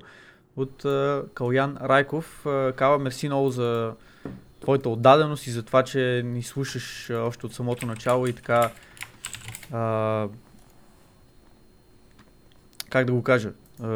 от 0.56 0.84
а, 0.84 1.22
Калян 1.34 1.76
Райков. 1.82 2.46
А, 2.46 2.72
Кава, 2.72 2.98
мерси 2.98 3.28
много 3.28 3.50
за 3.50 3.92
твоята 4.60 4.88
отдаденост 4.88 5.46
и 5.46 5.50
за 5.50 5.62
това, 5.62 5.82
че 5.82 6.22
ни 6.24 6.42
слушаш 6.42 7.10
а, 7.10 7.14
още 7.14 7.46
от 7.46 7.54
самото 7.54 7.86
начало 7.86 8.26
и 8.26 8.32
така 8.32 8.70
а, 9.72 10.28
как 12.94 13.06
да 13.06 13.12
го 13.12 13.22
кажа? 13.22 13.50
А, 13.82 13.86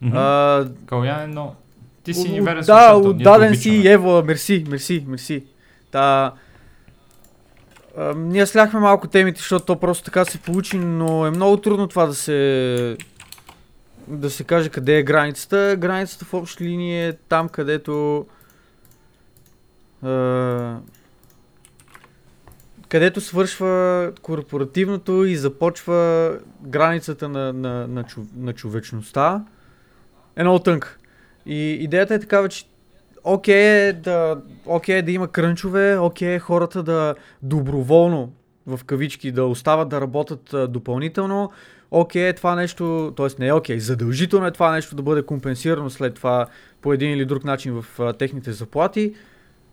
Мгм. 0.00 0.16
а, 0.16 0.68
Калян 0.86 1.22
е 1.22 1.26
много... 1.26 1.54
Ти 2.04 2.14
си 2.14 2.28
ни 2.28 2.40
верен 2.40 2.64
Да, 2.64 2.94
отдаден 2.94 3.56
си. 3.56 3.88
Ева, 3.88 4.22
мерси, 4.22 4.64
мерси, 4.68 5.04
мерси. 5.08 5.44
Та, 5.90 6.32
а, 7.98 8.14
ние 8.16 8.46
сляхме 8.46 8.80
малко 8.80 9.08
темите, 9.08 9.38
защото 9.38 9.64
то 9.64 9.80
просто 9.80 10.04
така 10.04 10.24
се 10.24 10.38
получи, 10.38 10.78
но 10.78 11.26
е 11.26 11.30
много 11.30 11.56
трудно 11.56 11.88
това 11.88 12.06
да 12.06 12.14
се 12.14 12.96
да 14.08 14.30
се 14.30 14.44
каже 14.44 14.68
къде 14.68 14.98
е 14.98 15.02
границата. 15.02 15.76
Границата 15.78 16.24
в 16.24 16.34
общи 16.34 16.64
линии 16.64 17.06
е 17.08 17.12
там, 17.12 17.48
където 17.48 18.26
а, 20.02 20.76
където 22.92 23.20
свършва 23.20 24.12
корпоративното 24.22 25.24
и 25.24 25.36
започва 25.36 26.30
границата 26.62 27.28
на, 27.28 27.52
на, 27.52 27.88
на, 27.88 28.04
чов, 28.04 28.24
на 28.36 28.52
човечността 28.52 29.44
е 30.36 30.42
много 30.42 30.58
тънка. 30.58 30.96
И 31.46 31.70
идеята 31.70 32.14
е 32.14 32.18
такава, 32.18 32.48
че 32.48 32.64
окей 33.24 33.88
е 33.88 33.92
да, 33.92 34.40
окей 34.66 34.96
е 34.96 35.02
да 35.02 35.12
има 35.12 35.28
крънчове, 35.28 35.98
окей 35.98 36.34
е 36.34 36.38
хората 36.38 36.82
да 36.82 37.14
доброволно, 37.42 38.32
в 38.66 38.80
кавички, 38.84 39.32
да 39.32 39.44
остават 39.44 39.88
да 39.88 40.00
работят 40.00 40.54
допълнително, 40.72 41.50
окей 41.90 42.28
е 42.28 42.32
това 42.32 42.54
нещо, 42.54 43.12
т.е. 43.16 43.26
не 43.38 43.46
е 43.46 43.52
окей, 43.52 43.78
задължително 43.78 44.46
е 44.46 44.52
това 44.52 44.72
нещо 44.72 44.96
да 44.96 45.02
бъде 45.02 45.22
компенсирано 45.22 45.90
след 45.90 46.14
това 46.14 46.46
по 46.82 46.92
един 46.92 47.10
или 47.10 47.24
друг 47.24 47.44
начин 47.44 47.82
в 47.82 48.12
техните 48.18 48.52
заплати, 48.52 49.14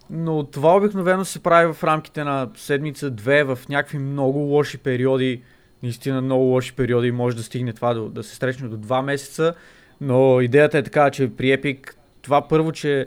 но 0.10 0.44
това 0.44 0.76
обикновено 0.76 1.26
се 1.26 1.44
прави 1.44 1.73
в 1.73 1.84
рамките 1.84 2.23
на 2.23 2.49
седмица, 2.56 3.10
две, 3.10 3.44
в 3.44 3.60
някакви 3.69 3.98
много 3.98 4.40
лоши 4.40 4.77
периоди, 4.77 5.41
наистина 5.84 6.22
много 6.22 6.44
лоши 6.44 6.73
периоди, 6.76 7.11
може 7.11 7.36
да 7.36 7.44
стигне 7.44 7.73
това 7.73 7.94
до, 7.94 8.10
да 8.10 8.23
се 8.23 8.36
срещне 8.36 8.68
до 8.68 8.77
два 8.77 9.02
месеца, 9.02 9.53
но 10.02 10.41
идеята 10.41 10.77
е 10.77 10.84
така, 10.84 11.10
че 11.10 11.36
при 11.38 11.45
Epic 11.45 11.94
това 12.22 12.48
първо, 12.48 12.72
че 12.72 13.06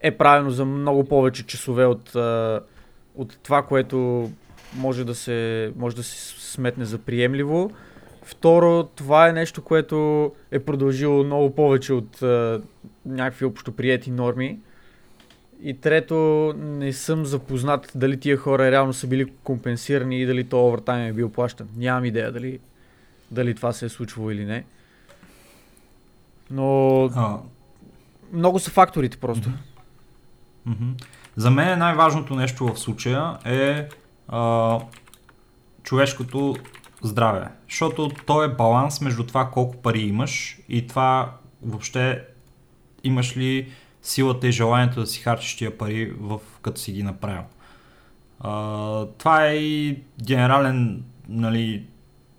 е 0.00 0.10
правено 0.10 0.50
за 0.50 0.64
много 0.64 1.04
повече 1.04 1.46
часове 1.46 1.84
от, 1.86 2.14
от 3.14 3.38
това, 3.42 3.62
което 3.62 4.30
може 4.76 5.04
да, 5.04 5.14
се, 5.14 5.72
може 5.76 5.96
да 5.96 6.02
се 6.02 6.50
сметне 6.52 6.84
за 6.84 6.98
приемливо. 6.98 7.70
Второ, 8.22 8.84
това 8.84 9.28
е 9.28 9.32
нещо, 9.32 9.62
което 9.62 10.32
е 10.50 10.58
продължило 10.58 11.24
много 11.24 11.54
повече 11.54 11.92
от 11.92 12.22
някакви 13.06 13.44
общоприети 13.44 14.10
норми. 14.10 14.58
И 15.66 15.74
трето, 15.74 16.52
не 16.56 16.92
съм 16.92 17.24
запознат 17.24 17.92
дали 17.94 18.20
тия 18.20 18.36
хора 18.36 18.70
реално 18.70 18.92
са 18.92 19.06
били 19.06 19.32
компенсирани 19.44 20.22
и 20.22 20.26
дали 20.26 20.44
то 20.44 20.66
овертайм 20.66 21.06
е 21.06 21.12
бил 21.12 21.30
плащан. 21.30 21.68
Нямам 21.76 22.04
идея 22.04 22.32
дали, 22.32 22.58
дали 23.30 23.54
това 23.54 23.72
се 23.72 23.86
е 23.86 23.88
случвало 23.88 24.30
или 24.30 24.44
не. 24.44 24.64
Но 26.50 27.04
А, 27.04 27.38
много 28.32 28.58
са 28.58 28.70
факторите 28.70 29.16
просто. 29.16 29.50
Мгм. 30.66 30.90
За 31.36 31.50
мен 31.50 31.68
е 31.68 31.76
най-важното 31.76 32.34
нещо 32.34 32.66
в 32.66 32.78
случая 32.78 33.38
е 33.44 33.88
а, 34.28 34.80
човешкото 35.82 36.56
здраве. 37.02 37.48
Защото 37.68 38.10
то 38.26 38.42
е 38.42 38.48
баланс 38.48 39.00
между 39.00 39.26
това 39.26 39.50
колко 39.50 39.76
пари 39.76 40.00
имаш 40.00 40.58
и 40.68 40.86
това 40.86 41.32
въобще 41.62 42.24
имаш 43.04 43.36
ли 43.36 43.72
силата 44.04 44.48
и 44.48 44.52
желанието 44.52 45.00
да 45.00 45.06
си 45.06 45.20
харчиш 45.20 45.56
тия 45.56 45.78
пари 45.78 46.12
в, 46.20 46.40
като 46.62 46.80
си 46.80 46.92
ги 46.92 47.02
направил. 47.02 47.42
А, 48.40 49.06
това 49.18 49.46
е 49.46 49.54
и 49.54 50.02
генерален 50.24 51.04
нали, 51.28 51.86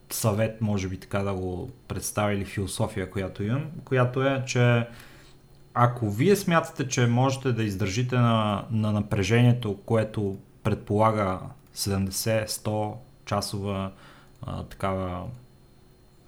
съвет, 0.09 0.61
може 0.61 0.87
би 0.87 0.97
така 0.97 1.19
да 1.19 1.33
го 1.33 1.69
представя 1.87 2.33
или 2.33 2.45
философия, 2.45 3.11
която 3.11 3.43
имам, 3.43 3.65
която 3.85 4.23
е, 4.23 4.43
че 4.47 4.87
ако 5.73 6.11
вие 6.11 6.35
смятате, 6.35 6.87
че 6.87 7.07
можете 7.07 7.51
да 7.51 7.63
издържите 7.63 8.15
на, 8.15 8.65
на 8.71 8.91
напрежението, 8.91 9.77
което 9.85 10.37
предполага 10.63 11.39
70-100 11.75 12.93
часова 13.25 13.91
а, 14.41 14.63
такава 14.63 15.23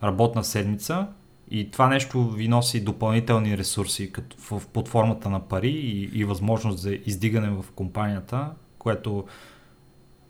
работна 0.04 0.44
седмица 0.44 1.08
и 1.52 1.72
това 1.72 1.88
нещо 1.88 2.30
ви 2.30 2.48
носи 2.48 2.84
допълнителни 2.84 3.58
ресурси 3.58 4.12
като 4.12 4.38
в, 4.38 4.68
под 4.68 4.88
формата 4.88 5.30
на 5.30 5.40
пари 5.40 5.70
и, 5.70 6.20
и 6.20 6.26
възможност 6.26 6.80
за 6.80 6.98
издигане 7.06 7.50
в 7.50 7.66
компанията, 7.76 8.52
което 8.78 9.26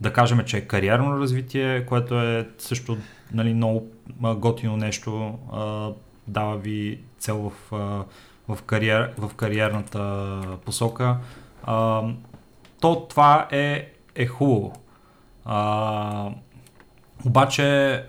да 0.01 0.13
кажем, 0.13 0.43
че 0.45 0.57
е 0.57 0.67
кариерно 0.67 1.19
развитие, 1.19 1.85
което 1.85 2.21
е 2.21 2.49
също 2.57 2.97
нали, 3.33 3.53
много 3.53 3.87
готино 4.19 4.77
нещо, 4.77 5.39
а, 5.51 5.89
дава 6.27 6.57
ви 6.57 6.99
цел 7.19 7.37
в, 7.49 7.75
а, 7.75 8.03
в, 8.55 8.63
кариер, 8.63 9.13
в 9.17 9.35
кариерната 9.35 10.41
посока. 10.65 11.17
А, 11.63 12.03
то 12.81 13.07
това 13.09 13.47
е, 13.51 13.91
е 14.15 14.25
хубаво. 14.25 14.73
А, 15.45 16.29
обаче, 17.25 18.03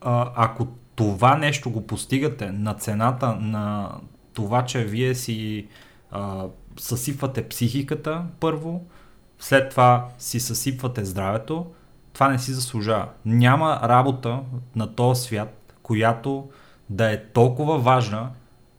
а, 0.00 0.32
ако 0.36 0.68
това 1.02 1.36
нещо 1.36 1.70
го 1.70 1.86
постигате 1.86 2.50
на 2.50 2.74
цената 2.74 3.36
на 3.40 3.90
това, 4.34 4.64
че 4.64 4.84
вие 4.84 5.14
си 5.14 5.66
а, 6.10 6.44
съсипвате 6.78 7.48
психиката 7.48 8.22
първо, 8.40 8.84
след 9.38 9.70
това 9.70 10.08
си 10.18 10.40
съсипвате 10.40 11.04
здравето, 11.04 11.66
това 12.12 12.28
не 12.28 12.38
си 12.38 12.52
заслужава. 12.52 13.08
Няма 13.24 13.80
работа 13.82 14.40
на 14.76 14.94
този 14.94 15.22
свят, 15.22 15.74
която 15.82 16.48
да 16.90 17.12
е 17.12 17.24
толкова 17.24 17.78
важна, 17.78 18.30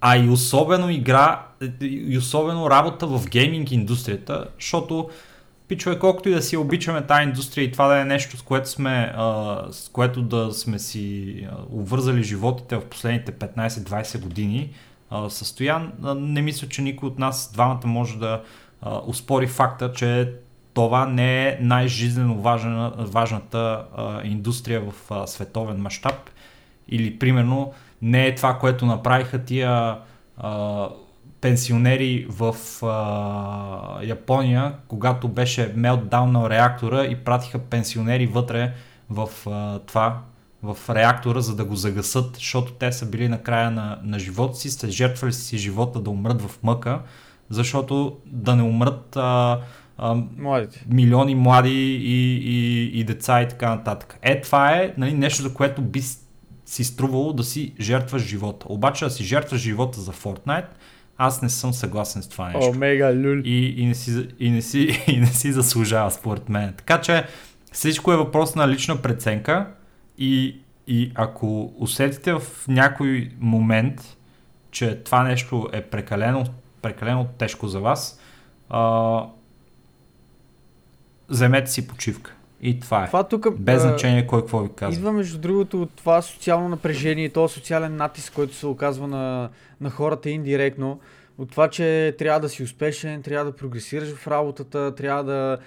а 0.02 0.18
и 0.18 0.30
особено 0.30 0.90
игра, 0.90 1.46
и 1.82 2.18
особено 2.18 2.70
работа 2.70 3.08
в 3.08 3.30
гейминг 3.30 3.72
индустрията, 3.72 4.46
защото 4.60 5.10
пичове, 5.68 6.00
колкото 6.00 6.30
и 6.30 6.34
да 6.34 6.42
си 6.42 6.58
обичаме 6.58 7.02
тази 7.02 7.24
индустрия 7.24 7.66
и 7.66 7.72
това 7.72 7.88
да 7.88 8.00
е 8.00 8.06
нещо, 8.06 8.38
с 8.38 8.42
което 8.42 8.70
сме, 8.70 9.14
а, 9.16 9.58
с 9.72 9.90
което 9.90 10.22
да 10.22 10.54
сме 10.54 10.80
си 10.80 11.36
а, 11.52 11.56
увързали 11.70 12.24
животите 12.24 12.76
в 12.76 12.86
последните 12.86 13.32
15-20 13.32 14.20
години, 14.20 14.70
а, 15.10 15.30
състоян, 15.30 15.92
а, 16.04 16.16
не 16.16 16.42
мисля, 16.42 16.68
че 16.68 16.82
никой 16.82 17.08
от 17.08 17.20
нас 17.20 17.52
двамата 17.54 17.82
може 17.88 18.18
да 18.18 18.42
а, 18.82 19.02
успори 19.08 19.48
факта, 19.48 19.92
че 19.94 20.32
това 20.74 21.06
не 21.06 21.48
е 21.48 21.58
най-жизненно 21.62 22.42
важна, 22.42 22.94
важната 22.98 23.86
а, 23.98 24.22
индустрия 24.24 24.82
в 24.82 25.12
а, 25.12 25.28
световен 25.28 25.78
мащаб. 25.78 26.30
Или 26.90 27.20
примерно 27.20 27.74
не 28.02 28.28
е 28.28 28.36
това, 28.36 28.60
което 28.60 28.86
направиха 28.86 29.44
тия 29.44 29.98
а, 30.38 30.90
пенсионери 31.44 32.26
в 32.30 32.56
а, 32.86 34.06
Япония, 34.06 34.74
когато 34.88 35.28
беше 35.28 35.74
мелтдаун 35.76 36.32
на 36.32 36.50
реактора 36.50 37.06
и 37.06 37.16
пратиха 37.16 37.60
пенсионери 37.60 38.28
вътре 38.28 38.72
в 39.10 39.30
а, 39.48 39.80
това, 39.80 40.22
в 40.64 40.78
реактора, 40.90 41.42
за 41.42 41.56
да 41.56 41.66
го 41.66 41.76
загасат, 41.76 42.36
защото 42.36 42.74
те 42.74 42.92
са 42.92 43.06
били 43.06 43.28
на 43.28 43.42
края 43.42 43.72
на, 43.72 44.00
на 44.04 44.20
живота 44.20 44.58
си, 44.58 44.72
сте 44.72 44.90
жертвали 44.90 45.34
си 45.34 45.58
живота 45.58 46.00
да 46.00 46.10
умрат 46.10 46.42
в 46.42 46.64
мъка, 46.64 47.02
защото 47.50 48.18
да 48.26 48.56
не 48.56 48.64
умрат 48.64 49.16
а, 49.16 49.60
а, 49.98 50.16
Младите. 50.38 50.86
милиони 50.88 51.36
млади 51.36 52.00
и, 52.04 52.40
и, 52.44 52.84
и 53.00 53.04
деца 53.04 53.42
и 53.42 53.48
така 53.48 53.70
нататък. 53.70 54.20
Е, 54.22 54.42
това 54.42 54.72
е 54.72 54.94
нали, 54.98 55.14
нещо, 55.14 55.42
за 55.42 55.54
което 55.54 55.82
би 55.82 56.02
си 56.66 56.84
струвало 56.84 57.34
да 57.34 57.44
си 57.44 57.74
жертваш 57.80 58.22
живота. 58.22 58.66
Обаче 58.70 59.06
да 59.06 59.12
си 59.12 59.24
жертваш 59.24 59.62
живота 59.62 60.02
за 60.02 60.12
Fortnite, 60.12 60.68
аз 61.18 61.42
не 61.42 61.50
съм 61.50 61.74
съгласен 61.74 62.22
с 62.22 62.30
това 62.30 62.50
нещо. 62.50 62.70
Омега 62.70 63.14
люл. 63.14 63.42
И, 63.46 63.74
и, 63.78 63.86
не 63.86 63.96
си, 63.96 64.28
и, 64.40 64.52
не 64.52 64.62
си, 64.62 65.04
и 65.08 65.20
не 65.20 65.28
си 65.28 65.52
заслужава 65.52 66.12
според 66.12 66.50
мен. 66.50 66.74
Така 66.78 67.02
че 67.02 67.26
всичко 67.72 68.14
е 68.14 68.18
въпрос 68.18 68.56
на 68.56 68.68
лична 68.68 69.02
преценка 69.02 69.68
и, 70.18 70.62
и 70.88 71.12
ако 71.16 71.74
усетите 71.78 72.34
в 72.34 72.42
някой 72.68 73.32
момент, 73.40 74.18
че 74.72 74.96
това 74.96 75.24
нещо 75.24 75.70
е 75.74 75.82
прекалено, 75.82 76.46
прекалено 76.82 77.26
тежко 77.38 77.68
за 77.68 77.80
вас, 77.80 78.20
а, 78.70 79.24
вземете 81.30 81.72
си 81.72 81.88
почивка. 81.88 82.36
И 82.66 82.80
това 82.80 83.04
е. 83.04 83.08
Това 83.08 83.24
тук 83.24 83.60
Без 83.60 83.82
значение 83.82 84.28
кой 84.28 84.42
какво 84.42 84.60
ви 84.60 84.70
казва. 84.76 85.00
Идва 85.00 85.12
между 85.12 85.40
другото 85.40 85.82
от 85.82 85.92
това 85.96 86.22
социално 86.22 86.70
напрежение 86.70 87.26
и 87.26 87.30
този 87.30 87.54
социален 87.54 87.96
натиск, 87.96 88.34
който 88.34 88.56
се 88.56 88.68
оказва 88.68 89.08
на, 89.08 89.50
на 89.82 89.90
хората 89.90 90.30
индиректно. 90.30 91.00
От 91.38 91.52
това, 91.52 91.70
че 91.70 92.16
трябва 92.18 92.40
да 92.40 92.50
си 92.50 92.64
успешен, 92.64 93.22
трябва 93.22 93.52
да 93.52 93.58
прогресираш 93.58 94.14
в 94.16 94.28
работата, 94.28 94.96
трябва 94.96 95.24
да, 95.24 95.58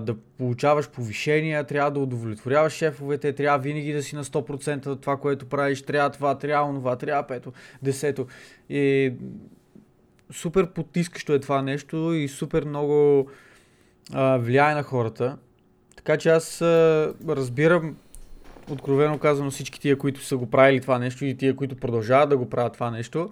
да 0.00 0.14
получаваш 0.38 0.88
повишения, 0.88 1.64
трябва 1.64 1.90
да 1.90 2.00
удовлетворяваш 2.00 2.72
шефовете, 2.72 3.32
трябва 3.32 3.58
винаги 3.58 3.92
да 3.92 4.02
си 4.02 4.16
на 4.16 4.24
100% 4.24 4.86
от 4.86 5.00
това, 5.00 5.16
което 5.16 5.46
правиш, 5.46 5.82
трябва 5.82 6.10
това, 6.10 6.38
трябва 6.38 6.68
онова, 6.68 6.96
трябва 6.96 7.26
пето, 7.26 7.52
десето. 7.82 8.26
И 8.68 9.12
супер 10.30 10.66
потискащо 10.66 11.32
е 11.32 11.40
това 11.40 11.62
нещо 11.62 12.12
и 12.12 12.28
супер 12.28 12.64
много 12.64 13.28
а, 14.12 14.36
влияе 14.36 14.74
на 14.74 14.82
хората. 14.82 15.36
Така 16.04 16.18
че 16.18 16.28
аз 16.28 16.62
разбирам, 17.28 17.96
откровено 18.70 19.18
казано, 19.18 19.50
всички 19.50 19.80
тия, 19.80 19.98
които 19.98 20.24
са 20.24 20.36
го 20.36 20.50
правили 20.50 20.80
това 20.80 20.98
нещо 20.98 21.24
и 21.24 21.36
тия, 21.36 21.56
които 21.56 21.76
продължават 21.76 22.28
да 22.28 22.36
го 22.36 22.50
правят 22.50 22.72
това 22.72 22.90
нещо. 22.90 23.30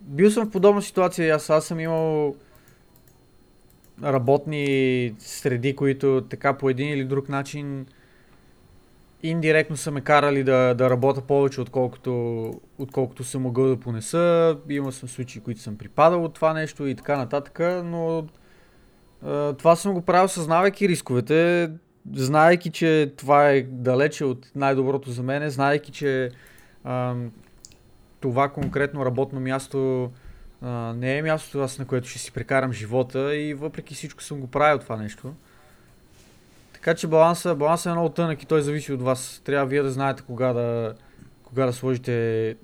Бил 0.00 0.30
съм 0.30 0.46
в 0.46 0.50
подобна 0.50 0.82
ситуация 0.82 1.26
и 1.26 1.30
аз, 1.30 1.50
аз 1.50 1.66
съм 1.66 1.80
имал 1.80 2.34
работни 4.02 5.14
среди, 5.18 5.76
които 5.76 6.24
така 6.30 6.52
по 6.58 6.70
един 6.70 6.88
или 6.88 7.04
друг 7.04 7.28
начин 7.28 7.86
индиректно 9.22 9.76
са 9.76 9.90
ме 9.90 10.00
карали 10.00 10.44
да, 10.44 10.74
да 10.74 10.90
работя 10.90 11.20
повече, 11.20 11.60
отколкото, 11.60 12.50
отколкото 12.78 13.24
съм 13.24 13.42
могъл 13.42 13.66
да 13.66 13.80
понеса. 13.80 14.56
Имал 14.68 14.92
съм 14.92 15.08
случаи, 15.08 15.42
които 15.42 15.60
съм 15.60 15.78
припадал 15.78 16.24
от 16.24 16.34
това 16.34 16.52
нещо 16.52 16.86
и 16.86 16.94
така 16.94 17.16
нататък, 17.16 17.60
но 17.84 18.26
това 19.58 19.76
съм 19.76 19.94
го 19.94 20.02
правил 20.02 20.28
съзнавайки 20.28 20.88
рисковете, 20.88 21.70
знаейки, 22.14 22.70
че 22.70 23.12
това 23.16 23.50
е 23.50 23.62
далече 23.62 24.24
от 24.24 24.50
най-доброто 24.54 25.10
за 25.10 25.22
мен, 25.22 25.50
знаейки, 25.50 25.92
че 25.92 26.30
това 28.20 28.48
конкретно 28.48 29.06
работно 29.06 29.40
място 29.40 30.10
не 30.94 31.18
е 31.18 31.22
мястото, 31.22 31.60
аз 31.60 31.78
на 31.78 31.86
което 31.86 32.08
ще 32.08 32.18
си 32.18 32.32
прекарам 32.32 32.72
живота 32.72 33.36
и 33.36 33.54
въпреки 33.54 33.94
всичко 33.94 34.22
съм 34.22 34.40
го 34.40 34.46
правил 34.46 34.78
това 34.78 34.96
нещо. 34.96 35.34
Така 36.72 36.94
че 36.94 37.06
баланса, 37.06 37.54
баланса 37.54 37.90
е 37.90 37.92
много 37.92 38.08
тънък 38.08 38.42
и 38.42 38.46
той 38.46 38.62
зависи 38.62 38.92
от 38.92 39.02
вас. 39.02 39.42
Трябва 39.44 39.66
вие 39.66 39.82
да 39.82 39.90
знаете 39.90 40.22
кога 40.22 40.52
да, 40.52 40.94
кога 41.44 41.66
да 41.66 41.72
сложите 41.72 42.56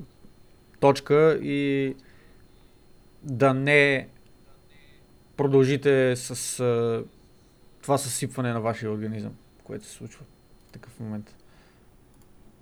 точка 0.81 1.39
и 1.43 1.95
да 3.23 3.55
не 3.55 4.09
продължите 5.43 6.17
с 6.17 6.61
а, 6.61 7.03
това 7.83 7.99
съсипване 7.99 8.53
на 8.53 8.61
вашия 8.61 8.91
организъм, 8.91 9.33
което 9.65 9.87
се 9.87 9.93
случва 9.93 10.25
в 10.69 10.73
такъв 10.73 11.01
момент. 11.01 11.35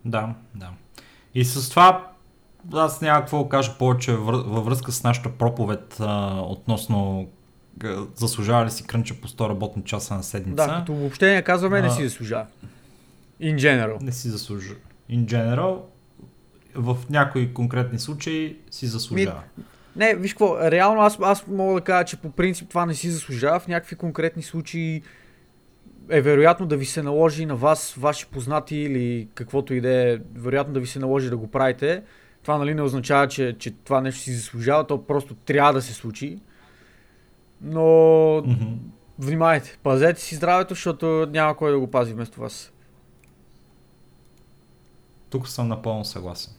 Да, 0.05 0.35
да. 0.55 0.71
И 1.35 1.45
с 1.45 1.71
това 1.71 2.13
аз 2.73 3.01
няма 3.01 3.21
какво 3.21 3.49
кажа 3.49 3.79
повече 3.79 4.13
във 4.13 4.65
връзка 4.65 4.93
с 4.93 5.03
нашата 5.03 5.31
проповед 5.31 5.97
а, 6.01 6.41
относно 6.41 7.29
заслужава 8.15 8.65
ли 8.67 8.71
си 8.71 8.87
крънча 8.87 9.15
по 9.15 9.29
100 9.29 9.49
работни 9.49 9.85
часа 9.85 10.15
на 10.15 10.23
седмица. 10.23 10.67
Да, 10.67 10.77
като 10.79 10.95
въобще 10.95 11.35
не 11.35 11.43
казваме, 11.43 11.81
не 11.81 11.89
А. 11.89 11.91
си 11.91 12.09
заслужава. 12.09 12.47
In 13.43 13.57
general. 13.57 14.03
Не 14.03 14.13
си 14.13 14.29
заслужава. 14.29 14.77
In 15.11 15.25
general, 15.25 15.81
в 16.75 16.97
някои 17.11 17.55
конкретни 17.55 17.99
случаи 17.99 18.57
си 18.71 18.87
заслужава. 18.87 19.43
Не, 19.97 20.15
виж 20.15 20.33
какво, 20.33 20.71
реално 20.71 21.01
аз, 21.01 21.19
аз 21.23 21.47
мога 21.47 21.75
да 21.75 21.81
кажа, 21.81 22.05
че 22.05 22.17
по 22.17 22.31
принцип 22.31 22.69
това 22.69 22.87
не 22.87 22.95
си 22.95 23.11
заслужава. 23.11 23.61
В 23.61 23.69
някакви 23.69 23.97
конкретни 23.97 24.43
случаи 24.43 25.03
е 26.09 26.21
вероятно 26.21 26.67
да 26.67 26.77
ви 26.77 26.87
се 26.87 27.03
наложи 27.03 27.47
на 27.47 27.57
вас, 27.57 27.95
ваши 27.99 28.27
познати 28.27 28.77
или 28.77 29.29
каквото 29.35 29.75
и 29.75 29.81
да 29.81 30.13
е, 30.13 30.19
вероятно 30.35 30.75
да 30.75 30.81
ви 30.81 30.87
се 30.87 30.99
наложи 30.99 31.31
да 31.31 31.37
го 31.37 31.47
правите. 31.47 32.03
Това 32.43 32.59
нали 32.59 32.75
не 32.75 32.83
означава, 32.83 33.29
че, 33.29 33.57
че 33.59 33.71
това 33.71 34.01
нещо 34.01 34.21
си 34.21 34.33
заслужава, 34.33 34.87
то 34.87 35.07
просто 35.07 35.35
трябва 35.35 35.73
да 35.73 35.83
се 35.83 35.93
случи. 35.93 36.39
Но 37.63 38.37
Мгм. 38.47 38.65
внимайте, 39.19 39.79
пазете 39.83 40.21
си 40.21 40.35
здравето, 40.35 40.75
защото 40.75 41.29
няма 41.31 41.57
кой 41.57 41.71
да 41.71 41.79
го 41.81 41.91
пази 41.91 42.13
вместо 42.13 42.41
вас. 42.41 42.73
Тук 45.31 45.49
съм 45.49 45.69
напълно 45.69 46.05
съгласен. 46.05 46.53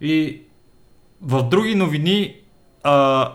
И 0.00 0.42
в 1.22 1.42
други 1.42 1.74
новини 1.74 2.36
а, 2.82 3.32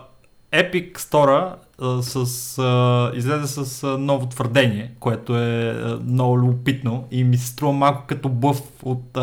Epic 0.52 0.98
Store 0.98 1.54
с, 2.00 2.58
а, 2.58 3.12
излезе 3.14 3.64
с 3.64 3.84
а, 3.84 3.98
ново 3.98 4.26
твърдение, 4.26 4.92
което 5.00 5.36
е 5.36 5.70
а, 5.70 6.00
много 6.04 6.38
любопитно 6.38 7.08
и 7.10 7.24
ми 7.24 7.36
се 7.36 7.46
струва 7.46 7.72
малко 7.72 8.04
като 8.06 8.28
бъв 8.28 8.62
от 8.82 9.16
а, 9.16 9.20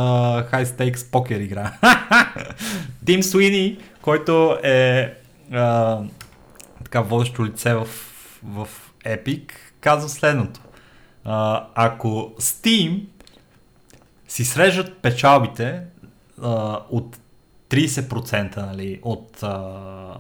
High 0.52 0.65
Stakes 0.65 1.11
покер 1.11 1.40
игра. 1.40 1.73
Тим 3.06 3.23
Суини, 3.23 3.77
който 4.02 4.57
е 4.64 5.14
а, 5.52 5.99
така 6.84 7.02
водещо 7.02 7.45
лице 7.45 7.73
в, 7.73 7.88
в 8.44 8.68
Epic, 9.06 9.52
казва 9.81 10.10
следното. 10.10 10.60
А, 11.26 11.68
ако 11.76 12.34
Steam 12.40 13.02
си 14.27 14.45
срежат 14.45 14.98
печалбите 14.98 15.81
а, 16.41 16.80
от 16.90 17.18
30% 17.69 18.57
нали, 18.57 18.99
от, 19.03 19.44
а, 19.44 20.15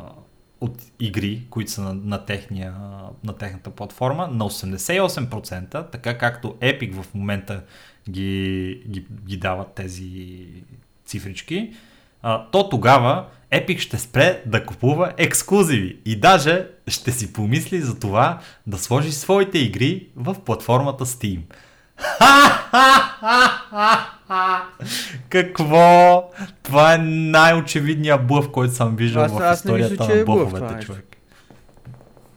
от 0.61 0.77
игри, 0.99 1.41
които 1.49 1.71
са 1.71 1.81
на, 1.81 1.93
на, 1.93 2.25
техния, 2.25 2.73
на 3.23 3.33
техната 3.37 3.69
платформа, 3.69 4.27
на 4.27 4.49
88%, 4.49 5.91
така 5.91 6.17
както 6.17 6.53
Epic 6.53 7.01
в 7.01 7.13
момента 7.13 7.63
ги, 8.09 8.83
ги, 8.87 9.05
ги 9.25 9.37
дават 9.37 9.73
тези 9.73 10.47
цифрички, 11.05 11.73
а, 12.21 12.45
то 12.51 12.69
тогава 12.69 13.25
Epic 13.51 13.79
ще 13.79 13.97
спре 13.97 14.43
да 14.45 14.65
купува 14.65 15.13
ексклюзиви 15.17 15.97
и 16.05 16.19
даже 16.19 16.67
ще 16.87 17.11
си 17.11 17.33
помисли 17.33 17.81
за 17.81 17.99
това 17.99 18.39
да 18.67 18.77
сложи 18.77 19.11
своите 19.11 19.59
игри 19.59 20.07
в 20.15 20.35
платформата 20.45 21.05
Steam. 21.05 21.41
Какво? 25.29 26.29
Това 26.63 26.93
е 26.93 26.97
най-очевидният 26.97 28.27
блъв, 28.27 28.51
който 28.51 28.73
съм 28.73 28.95
виждал 28.95 29.23
Аз- 29.23 29.31
в 29.31 29.35
аз 29.35 29.65
не 29.65 29.71
историята 29.71 30.03
мисля, 30.03 30.15
на 30.15 30.21
е 30.21 30.25
блъф 30.25 30.39
блъфовете, 30.39 30.75
нещо. 30.75 30.85
човек. 30.91 31.05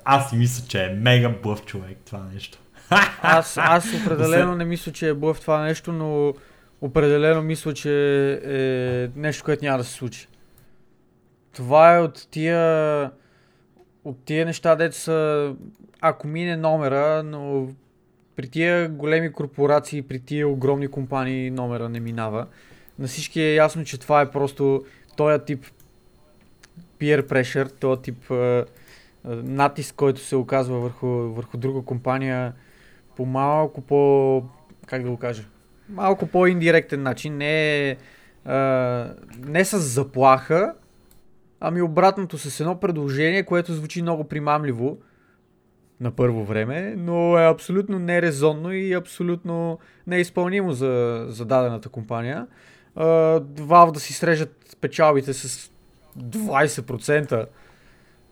Аз 0.04 0.30
си 0.30 0.36
мисля, 0.36 0.64
че 0.68 0.84
е 0.84 0.88
мега 0.88 1.28
блъв 1.42 1.64
човек 1.64 1.98
това 2.06 2.20
нещо. 2.34 2.58
Аз, 3.22 3.56
аз 3.56 3.94
определено 3.94 4.54
не 4.56 4.64
мисля, 4.64 4.92
че 4.92 5.08
е 5.08 5.14
блъв 5.14 5.40
това 5.40 5.62
нещо, 5.62 5.92
но 5.92 6.34
определено 6.80 7.42
мисля, 7.42 7.74
че 7.74 7.92
е 8.44 9.08
нещо, 9.20 9.44
което 9.44 9.64
няма 9.64 9.78
да 9.78 9.84
се 9.84 9.92
случи. 9.92 10.28
Това 11.54 11.96
е 11.96 12.00
от 12.00 12.28
тия, 12.30 13.10
от 14.04 14.24
тия 14.24 14.46
неща, 14.46 14.74
дето 14.76 14.96
са, 14.96 15.52
ако 16.00 16.26
мине 16.26 16.56
номера, 16.56 17.22
но 17.22 17.68
при 18.36 18.48
тия 18.48 18.88
големи 18.88 19.32
корпорации, 19.32 20.02
при 20.02 20.20
тия 20.20 20.48
огромни 20.48 20.88
компании 20.88 21.50
номера 21.50 21.88
не 21.88 22.00
минава. 22.00 22.46
На 22.98 23.06
всички 23.06 23.40
е 23.40 23.54
ясно, 23.54 23.84
че 23.84 24.00
това 24.00 24.20
е 24.20 24.30
просто 24.30 24.84
този 25.16 25.44
тип 25.44 25.66
peer 27.00 27.22
pressure, 27.22 27.72
този 27.72 28.02
тип 28.02 28.30
а, 28.30 28.66
натиск, 29.24 29.94
който 29.94 30.20
се 30.20 30.36
оказва 30.36 30.78
върху, 30.78 31.06
върху 31.08 31.56
друга 31.56 31.82
компания 31.82 32.52
по 33.16 33.26
малко 33.26 33.80
по, 33.80 34.42
как 34.86 35.02
да 35.02 35.10
го 35.10 35.16
кажа, 35.16 35.44
малко 35.88 36.26
по-индиректен 36.26 37.02
начин. 37.02 37.36
Не, 37.36 37.88
е, 37.88 37.96
а, 38.44 39.14
не 39.38 39.64
с 39.64 39.78
заплаха, 39.78 40.74
ами 41.60 41.82
обратното, 41.82 42.38
с 42.38 42.60
едно 42.60 42.80
предложение, 42.80 43.42
което 43.42 43.72
звучи 43.72 44.02
много 44.02 44.24
примамливо 44.24 44.98
на 46.00 46.10
първо 46.10 46.44
време, 46.44 46.94
но 46.96 47.38
е 47.38 47.46
абсолютно 47.46 47.98
нерезонно 47.98 48.72
и 48.72 48.92
абсолютно 48.92 49.78
неизпълнимо 50.06 50.72
за, 50.72 51.26
за 51.28 51.44
дадената 51.44 51.88
компания. 51.88 52.46
Valve 52.96 53.92
да 53.92 54.00
си 54.00 54.12
срежат 54.12 54.76
печалбите 54.80 55.32
с 55.32 55.70
20% 56.18 57.46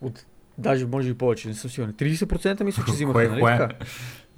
от 0.01 0.25
Даже 0.59 0.87
може 0.87 1.11
и 1.11 1.15
повече, 1.15 1.49
не 1.49 1.55
съм 1.55 1.71
сигурен. 1.71 1.93
30% 1.93 2.63
мисля, 2.63 2.83
че 2.87 2.93
взимаха, 2.93 3.13
кое, 3.13 3.29
нали 3.29 3.41
кое? 3.41 3.59
така? 3.59 3.75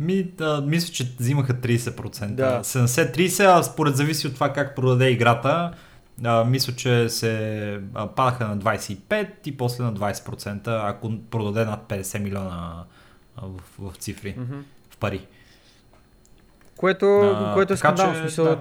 Ми, 0.01 0.23
да, 0.23 0.61
мисля, 0.61 0.93
че 0.93 1.15
взимаха 1.19 1.55
30%. 1.55 2.27
Да. 2.27 2.61
70-30, 2.65 3.59
а 3.59 3.63
според 3.63 3.97
зависи 3.97 4.27
от 4.27 4.35
това 4.35 4.53
как 4.53 4.77
продаде 4.77 5.11
играта. 5.11 5.73
А, 6.25 6.45
мисля, 6.45 6.73
че 6.73 7.09
се 7.09 7.81
падаха 8.17 8.49
на 8.49 8.59
25 8.59 9.29
и 9.47 9.57
после 9.57 9.85
на 9.85 9.95
20%, 9.95 10.91
ако 10.91 11.13
продаде 11.31 11.65
над 11.65 11.81
50 11.89 12.19
милиона 12.19 12.85
в, 13.43 13.61
в 13.79 13.97
цифри, 13.97 14.35
Мгм. 14.39 14.59
в 14.91 14.97
пари. 14.97 15.27
Което, 16.77 17.21
А, 17.21 17.55
което 17.55 17.73
е 17.73 17.77
че, 17.77 17.79
скандално. 17.79 18.15
Смисъл, 18.21 18.59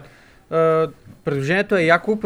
а, 0.50 0.88
предложението 1.24 1.76
е 1.76 1.84
яко 1.84 2.20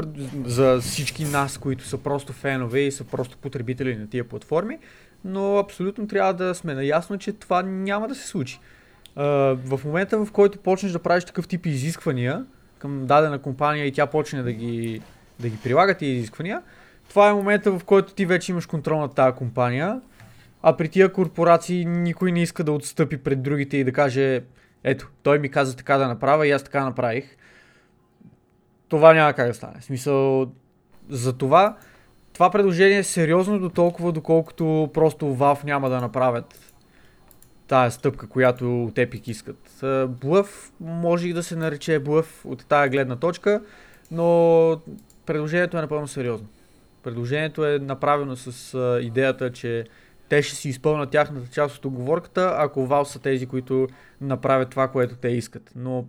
за 0.46 0.80
всички 0.82 1.26
нас, 1.26 1.58
които 1.58 1.84
са 1.86 1.98
просто 1.98 2.34
фенове 2.34 2.80
и 2.80 2.92
са 2.92 3.04
просто 3.04 3.38
потребители 3.38 3.96
на 3.96 4.10
тия 4.10 4.24
платформи, 4.24 4.78
но 5.26 5.58
абсолютно 5.58 6.08
трябва 6.08 6.34
да 6.34 6.56
сме 6.56 6.74
наясно, 6.74 7.18
че 7.18 7.34
това 7.34 7.62
няма 7.62 8.08
да 8.08 8.16
се 8.16 8.28
случи. 8.28 8.60
А, 9.16 9.24
в 9.66 9.80
момента, 9.86 10.26
в 10.26 10.32
който 10.32 10.60
почнеш 10.60 10.92
да 10.92 11.00
правиш 11.00 11.26
такъв 11.26 11.48
тип 11.48 11.66
изисквания 11.66 12.46
към 12.80 13.06
дадена 13.06 13.40
компания 13.40 13.86
и 13.86 13.92
тя 13.92 14.06
почне 14.06 14.44
да 14.44 14.52
ги, 14.52 15.02
да 15.40 15.50
ги 15.50 15.58
прилага 15.64 15.94
тия 15.94 16.10
изисквания, 16.14 16.62
това 17.10 17.30
е 17.30 17.34
момента, 17.34 17.72
в 17.72 17.84
който 17.84 18.14
ти 18.14 18.26
вече 18.26 18.52
имаш 18.52 18.66
контрол 18.66 19.00
над 19.00 19.16
тази 19.16 19.36
компания, 19.36 20.02
а 20.64 20.78
при 20.78 20.90
тия 20.90 21.14
корпорации 21.14 21.86
никой 21.86 22.32
не 22.32 22.42
иска 22.42 22.64
да 22.64 22.72
отстъпи 22.72 23.18
пред 23.18 23.42
другите 23.42 23.78
и 23.78 23.84
да 23.84 23.92
каже 23.92 24.44
ето, 24.84 25.10
той 25.24 25.40
ми 25.40 25.50
каза 25.50 25.76
така 25.76 25.98
да 25.98 26.08
направя 26.08 26.48
и 26.48 26.52
аз 26.52 26.64
така 26.64 26.86
направих. 26.86 27.38
Това 28.88 29.14
няма 29.14 29.34
как 29.34 29.48
да 29.48 29.54
стане. 29.54 29.80
В 29.80 29.84
смисъл, 29.84 30.52
за 31.10 31.34
това, 31.34 31.78
това 32.34 32.52
предложение 32.52 32.98
е 32.98 33.04
сериозно 33.04 33.60
до 33.60 33.70
толкова, 33.70 34.12
доколкото 34.12 34.90
просто 34.94 35.26
Valve 35.26 35.64
няма 35.64 35.90
да 35.90 36.02
направят 36.02 36.74
тая 37.68 37.92
стъпка, 37.92 38.28
която 38.28 38.84
от 38.84 38.96
Epic 38.96 39.30
искат. 39.30 39.84
Блъв 40.22 40.72
може 40.80 41.28
и 41.28 41.34
да 41.34 41.44
се 41.44 41.56
нарече 41.56 42.00
блъв 42.00 42.46
от 42.46 42.66
тая 42.66 42.90
гледна 42.90 43.16
точка, 43.16 43.62
но 44.12 44.82
предложението 45.26 45.78
е 45.78 45.82
напълно 45.82 46.08
сериозно. 46.08 46.48
Предложението 47.04 47.66
е 47.66 47.80
направено 47.80 48.36
с 48.36 48.74
а, 48.74 49.00
идеята, 49.02 49.52
че 49.52 49.86
те 50.30 50.42
ще 50.42 50.56
си 50.56 50.70
изпълнят 50.70 51.12
тяхната 51.12 51.52
част 51.52 51.78
от 51.78 51.86
оговорката, 51.86 52.56
ако 52.58 52.88
Valve 52.88 53.04
са 53.04 53.20
тези, 53.20 53.46
които 53.46 53.88
направят 54.22 54.70
това, 54.70 54.88
което 54.88 55.16
те 55.16 55.28
искат. 55.28 55.72
Но 55.76 56.06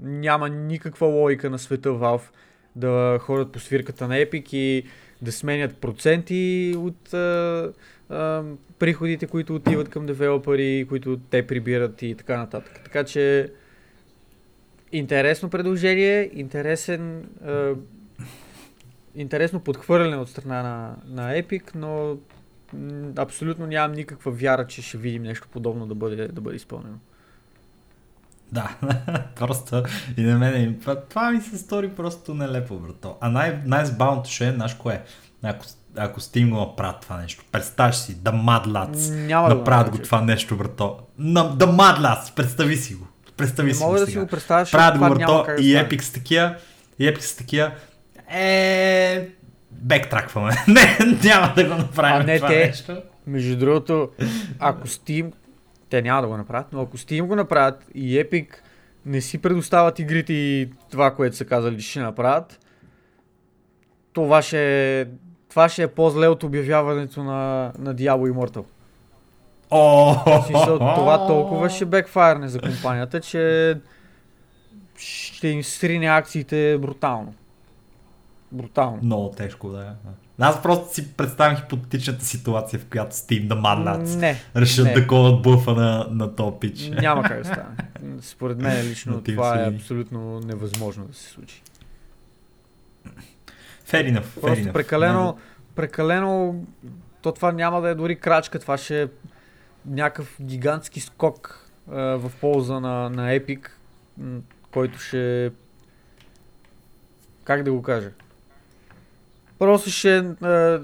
няма 0.00 0.48
никаква 0.48 1.06
логика 1.06 1.50
на 1.50 1.58
света 1.58 1.88
Valve 1.88 2.30
да 2.76 3.18
ходят 3.20 3.52
по 3.52 3.60
свирката 3.60 4.08
на 4.08 4.14
Epic 4.14 4.54
и 4.54 4.84
да 5.22 5.32
сменят 5.32 5.76
проценти 5.76 6.74
от 6.76 7.14
а, 7.14 7.72
а, 8.08 8.42
приходите, 8.78 9.26
които 9.26 9.54
отиват 9.54 9.88
към 9.88 10.06
девелопери, 10.06 10.86
които 10.88 11.20
те 11.30 11.46
прибират 11.46 12.02
и 12.02 12.14
така 12.14 12.36
нататък. 12.36 12.80
Така 12.84 13.04
че 13.04 13.52
интересно 14.92 15.50
предложение, 15.50 16.30
интересен 16.34 17.28
а, 17.44 17.74
интересно 19.14 19.60
подхвърляне 19.60 20.16
от 20.16 20.28
страна 20.28 20.62
на, 20.62 20.96
на 21.06 21.42
Epic, 21.42 21.62
но 21.74 22.16
абсолютно 23.18 23.66
нямам 23.66 23.92
никаква 23.92 24.32
вяра, 24.32 24.66
че 24.66 24.82
ще 24.82 24.98
видим 24.98 25.22
нещо 25.22 25.48
подобно 25.52 25.86
да 25.86 25.94
бъде, 25.94 26.28
да 26.28 26.40
бъде 26.40 26.56
изпълнено. 26.56 26.96
Да, 28.52 28.76
просто 29.36 29.82
и 30.16 30.22
на 30.22 30.38
мен 30.38 30.78
това, 30.80 31.00
това 31.00 31.30
ми 31.30 31.40
се 31.40 31.58
стори 31.58 31.88
просто 31.88 32.34
нелепо, 32.34 32.78
брато. 32.78 33.16
А 33.20 33.28
най- 33.30 33.62
най-забавното 33.64 34.30
ще 34.30 34.48
е, 34.48 34.52
знаеш 34.52 34.74
кое? 34.74 35.02
Ако, 35.42 35.64
ако 35.96 36.20
Steam 36.20 36.50
го 36.50 36.56
направят 36.56 37.00
това 37.00 37.16
нещо, 37.16 37.44
представяш 37.52 37.96
си, 37.96 38.16
The 38.16 38.32
Mad 38.44 38.66
Lads, 38.66 39.14
Няма 39.26 39.48
да 39.48 39.54
го 39.54 39.58
направят 39.58 39.90
го 39.90 39.98
това 39.98 40.20
нещо, 40.20 40.56
брато. 40.56 40.98
На, 41.18 41.56
The 41.56 41.66
Mad 41.66 41.98
Lads, 42.00 42.34
представи 42.34 42.76
си 42.76 42.94
го. 42.94 43.06
Представи 43.36 43.68
Не 43.68 43.74
си 43.74 43.82
мога 43.82 43.92
го 43.94 44.00
да 44.00 44.06
си 44.06 44.12
сега. 44.12 44.24
го 44.24 44.30
представя, 44.30 44.60
защото 44.64 44.78
Правят 44.78 44.98
го, 44.98 45.18
брато, 45.18 45.44
да 45.56 45.62
и. 45.62 45.74
Epic 45.74 46.00
с 46.02 46.12
такива, 46.12 46.56
и 46.98 47.04
Epic 47.04 47.20
с 47.20 47.36
такива, 47.36 47.72
е, 48.30 49.28
бектракваме. 49.82 50.50
не, 50.68 50.98
няма 51.24 51.52
да 51.56 51.64
го 51.64 51.74
направим 51.74 52.20
А 52.20 52.24
не 52.24 52.36
това 52.36 52.48
те. 52.48 52.66
нещо. 52.66 53.02
Между 53.26 53.56
другото, 53.56 54.10
ако 54.58 54.88
Steam, 54.88 55.32
те 55.90 56.02
няма 56.02 56.22
да 56.22 56.28
го 56.28 56.36
направят, 56.36 56.66
но 56.72 56.80
ако 56.80 56.98
Steam 56.98 57.22
го 57.26 57.36
направят 57.36 57.84
и 57.94 58.20
Epic 58.20 58.46
не 59.06 59.20
си 59.20 59.38
предоставят 59.38 59.98
игрите 59.98 60.32
и 60.32 60.70
това, 60.90 61.14
което 61.14 61.36
са 61.36 61.44
казали, 61.44 61.78
че 61.78 61.90
ще 61.90 62.00
направят, 62.00 62.58
това 64.12 64.42
ще, 64.42 65.06
това 65.48 65.68
ще 65.68 65.82
е 65.82 65.88
по-зле 65.88 66.28
от 66.28 66.42
обявяването 66.42 67.22
на, 67.22 67.72
на 67.78 67.94
Diablo 67.94 68.32
Immortal. 68.32 68.64
Смисъл, 70.46 70.78
това 70.78 71.26
толкова 71.26 71.70
ще 71.70 71.84
бекфайрне 71.84 72.48
за 72.48 72.60
компанията, 72.60 73.20
че 73.20 73.74
ще 74.96 75.48
им 75.48 75.64
срине 75.64 76.06
акциите 76.06 76.78
брутално. 76.78 77.34
Брутално. 78.52 78.98
Много 79.02 79.30
тежко, 79.30 79.68
да. 79.68 79.94
Аз 80.38 80.62
просто 80.62 80.94
си 80.94 81.12
представям 81.12 81.56
хипотетичната 81.56 82.24
ситуация, 82.24 82.78
в 82.80 82.86
която 82.86 83.16
Steam 83.16 83.46
да 83.46 83.54
Mad 83.54 84.16
Не, 84.16 84.40
решат 84.56 84.84
не. 84.86 84.92
да 84.92 85.06
колат 85.06 85.42
бъфа 85.42 85.74
на, 85.74 86.06
на 86.10 86.34
топ 86.34 86.60
пич. 86.60 86.88
Няма 86.88 87.22
как 87.22 87.38
да 87.38 87.44
стане. 87.44 87.76
Според 88.20 88.58
мен 88.58 88.86
лично 88.90 89.22
това 89.22 89.60
е 89.60 89.68
си- 89.68 89.74
абсолютно 89.76 90.40
невъзможно 90.40 91.04
да 91.04 91.14
се 91.14 91.28
случи. 91.28 91.62
Fair 93.88 94.12
enough, 94.12 94.22
fair 94.22 94.40
Просто 94.40 94.64
enough. 94.64 94.72
прекалено, 94.72 95.38
прекалено, 95.74 96.64
то 97.22 97.32
това 97.32 97.52
няма 97.52 97.80
да 97.80 97.88
е 97.88 97.94
дори 97.94 98.16
крачка, 98.16 98.58
това 98.58 98.78
ще 98.78 99.02
е 99.02 99.08
някакъв 99.86 100.36
гигантски 100.42 101.00
скок 101.00 101.68
а, 101.90 101.94
в 102.00 102.32
полза 102.40 102.80
на, 102.80 103.10
на 103.10 103.28
Epic, 103.30 103.68
който 104.70 104.98
ще... 104.98 105.50
Как 107.44 107.62
да 107.62 107.72
го 107.72 107.82
кажа? 107.82 108.10
Просто 109.58 109.90
ще 109.90 110.16
а, 110.18 110.82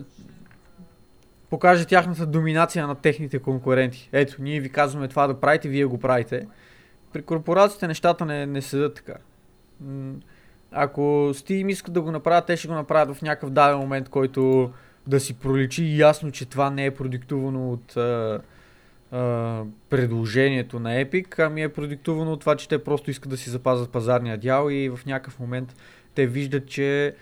покаже 1.50 1.86
тяхната 1.86 2.26
доминация 2.26 2.86
на 2.86 2.94
техните 2.94 3.38
конкуренти. 3.38 4.08
Ето, 4.12 4.42
ние 4.42 4.60
ви 4.60 4.68
казваме 4.72 5.08
това 5.08 5.26
да 5.26 5.40
правите, 5.40 5.68
вие 5.68 5.84
го 5.84 5.98
правите. 5.98 6.46
При 7.12 7.22
корпорациите 7.22 7.86
нещата 7.86 8.24
не, 8.24 8.46
не 8.46 8.62
седат 8.62 8.94
така. 8.94 9.14
Ако 10.72 11.00
Steam 11.34 11.70
искат 11.70 11.94
да 11.94 12.00
го 12.00 12.10
направят, 12.10 12.46
те 12.46 12.56
ще 12.56 12.68
го 12.68 12.74
направят 12.74 13.16
в 13.16 13.22
някакъв 13.22 13.50
даден 13.50 13.78
момент, 13.78 14.08
който 14.08 14.72
да 15.06 15.20
си 15.20 15.34
проличи 15.34 15.98
ясно, 15.98 16.30
че 16.30 16.46
това 16.46 16.70
не 16.70 16.86
е 16.86 16.90
продиктувано 16.90 17.72
от 17.72 17.96
а, 17.96 18.40
а, 19.12 19.62
предложението 19.90 20.80
на 20.80 21.04
Epic, 21.04 21.46
ами 21.46 21.62
е 21.62 21.68
продиктувано 21.68 22.32
от 22.32 22.40
това, 22.40 22.56
че 22.56 22.68
те 22.68 22.84
просто 22.84 23.10
искат 23.10 23.30
да 23.30 23.36
си 23.36 23.50
запазят 23.50 23.90
пазарния 23.90 24.38
дял 24.38 24.70
и 24.70 24.88
в 24.88 25.00
някакъв 25.06 25.40
момент 25.40 25.76
те 26.14 26.26
виждат, 26.26 26.66
че 26.66 27.14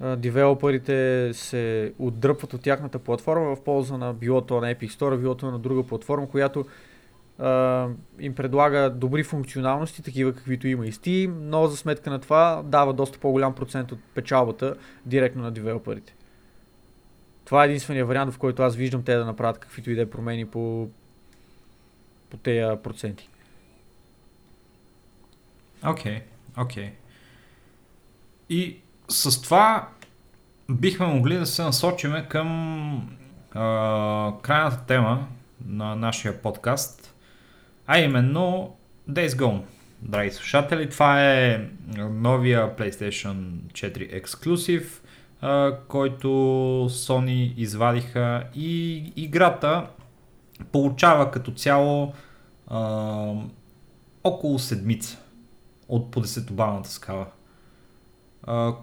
девелоперите 0.00 1.30
се 1.34 1.92
отдръпват 1.98 2.54
от 2.54 2.62
тяхната 2.62 2.98
платформа 2.98 3.56
в 3.56 3.64
полза 3.64 3.96
на 3.96 4.14
билото 4.14 4.60
на 4.60 4.74
Epic 4.74 4.88
Store, 4.88 5.16
билото 5.16 5.50
на 5.50 5.58
друга 5.58 5.82
платформа, 5.82 6.28
която 6.28 6.64
а, 7.38 7.88
им 8.20 8.34
предлага 8.34 8.90
добри 8.90 9.22
функционалности, 9.22 10.02
такива 10.02 10.34
каквито 10.34 10.68
има 10.68 10.86
и 10.86 10.92
Steam, 10.92 11.32
но 11.40 11.66
за 11.66 11.76
сметка 11.76 12.10
на 12.10 12.18
това 12.18 12.62
дава 12.64 12.92
доста 12.92 13.18
по-голям 13.18 13.54
процент 13.54 13.92
от 13.92 13.98
печалбата 14.14 14.76
директно 15.06 15.42
на 15.42 15.50
девелоперите. 15.50 16.14
Това 17.44 17.64
е 17.64 17.66
единствения 17.66 18.06
вариант, 18.06 18.34
в 18.34 18.38
който 18.38 18.62
аз 18.62 18.76
виждам 18.76 19.02
те 19.02 19.14
да 19.14 19.24
направят 19.24 19.58
каквито 19.58 19.90
и 19.90 19.94
да 19.94 20.02
е 20.02 20.10
промени 20.10 20.46
по, 20.46 20.88
по 22.30 22.36
тези 22.36 22.76
проценти. 22.82 23.28
Окей, 25.84 26.22
окей. 26.58 26.90
И 28.50 28.76
с 29.08 29.42
това 29.42 29.88
бихме 30.70 31.06
могли 31.06 31.36
да 31.36 31.46
се 31.46 31.62
насочиме 31.62 32.26
към 32.28 33.10
а, 33.54 34.32
крайната 34.42 34.84
тема 34.86 35.26
на 35.66 35.96
нашия 35.96 36.42
подкаст, 36.42 37.14
а 37.86 37.98
именно 37.98 38.76
Days 39.10 39.28
Gone. 39.28 39.62
Драги 40.02 40.30
слушатели, 40.30 40.90
това 40.90 41.24
е 41.24 41.68
новия 42.10 42.76
PlayStation 42.76 43.34
4 43.72 44.08
ексклюзив, 44.12 45.02
който 45.88 46.28
Sony 46.90 47.54
извадиха 47.56 48.44
и 48.54 48.96
играта 49.16 49.86
получава 50.72 51.30
като 51.30 51.50
цяло 51.50 52.12
а, 52.68 53.32
около 54.24 54.58
седмица 54.58 55.18
от 55.88 56.10
по 56.10 56.22
10-балната 56.22 56.90
скала. 56.90 57.26
А, 58.42 58.74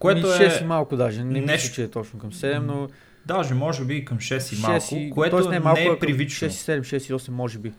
което 0.00 0.26
Ми, 0.26 0.32
е... 0.32 0.36
6 0.36 0.62
и 0.62 0.64
малко 0.64 0.96
даже, 0.96 1.24
не 1.24 1.40
нещо- 1.40 1.52
мисля, 1.52 1.74
че 1.74 1.82
е 1.82 1.90
точно 1.90 2.18
към 2.18 2.32
7, 2.32 2.58
но 2.58 2.88
Даже 3.26 3.54
може 3.54 3.84
би 3.84 4.04
към 4.04 4.18
6 4.18 4.58
и 4.58 4.60
малко, 4.62 4.86
6 4.86 4.96
и, 4.96 5.10
което 5.10 5.36
тоест 5.36 5.48
не, 5.50 5.54
не, 5.58 5.64
малко, 5.64 5.80
е 5.80 5.84
а 5.84 5.88
към 5.88 5.98
привично. 5.98 6.48
6 6.48 6.50
и 6.50 6.80
7, 6.80 6.80
6 6.80 7.10
и 7.10 7.14
8 7.14 7.28
може 7.30 7.58
би. 7.58 7.72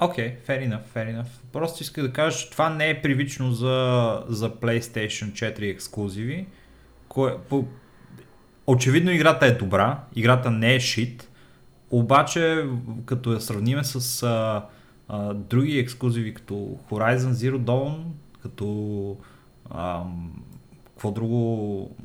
Окей, 0.00 0.36
okay, 0.36 0.48
fair 0.48 0.68
enough, 0.68 0.82
fair 0.94 1.16
enough. 1.16 1.28
Просто 1.52 1.82
иска 1.82 2.02
да 2.02 2.12
кажа, 2.12 2.38
че 2.38 2.50
това 2.50 2.70
не 2.70 2.90
е 2.90 3.02
привично 3.02 3.52
за, 3.52 4.22
за 4.28 4.50
PlayStation 4.50 5.32
4 5.32 5.70
ексклюзиви. 5.70 6.46
Кое, 7.08 7.36
по, 7.48 7.64
очевидно 8.66 9.10
играта 9.10 9.46
е 9.46 9.52
добра, 9.52 10.00
играта 10.14 10.50
не 10.50 10.74
е 10.74 10.80
шит, 10.80 11.28
обаче 11.90 12.64
като 13.06 13.32
я 13.32 13.40
сравниме 13.40 13.84
с 13.84 14.22
а, 14.22 14.64
а, 15.08 15.34
други 15.34 15.78
ексклюзиви 15.78 16.34
като 16.34 16.54
Horizon 16.90 17.32
Zero 17.32 17.58
Dawn, 17.58 18.02
като 18.42 19.16
ам, 19.74 20.42
какво 21.02 21.10
друго 21.10 21.96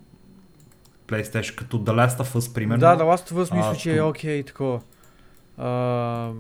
PlayStation, 1.08 1.56
като 1.56 1.78
The 1.78 2.08
Last 2.08 2.24
of 2.24 2.36
Us, 2.38 2.54
примерно. 2.54 2.80
Да, 2.80 2.98
The 2.98 3.02
Last 3.02 3.32
of 3.32 3.44
Us 3.46 3.56
мисля, 3.58 3.76
че 3.76 3.96
е 3.96 4.02
окей 4.02 4.44
такова. 4.44 4.82
А, 5.58 6.32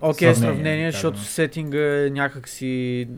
Окей 0.00 0.28
е 0.28 0.34
Сравнение, 0.34 0.54
сравнение, 0.56 0.86
да 0.86 0.92
защото 0.92 1.16
кажем. 1.16 1.30
сетинга 1.30 2.06
е 2.06 2.10
някакси 2.10 3.08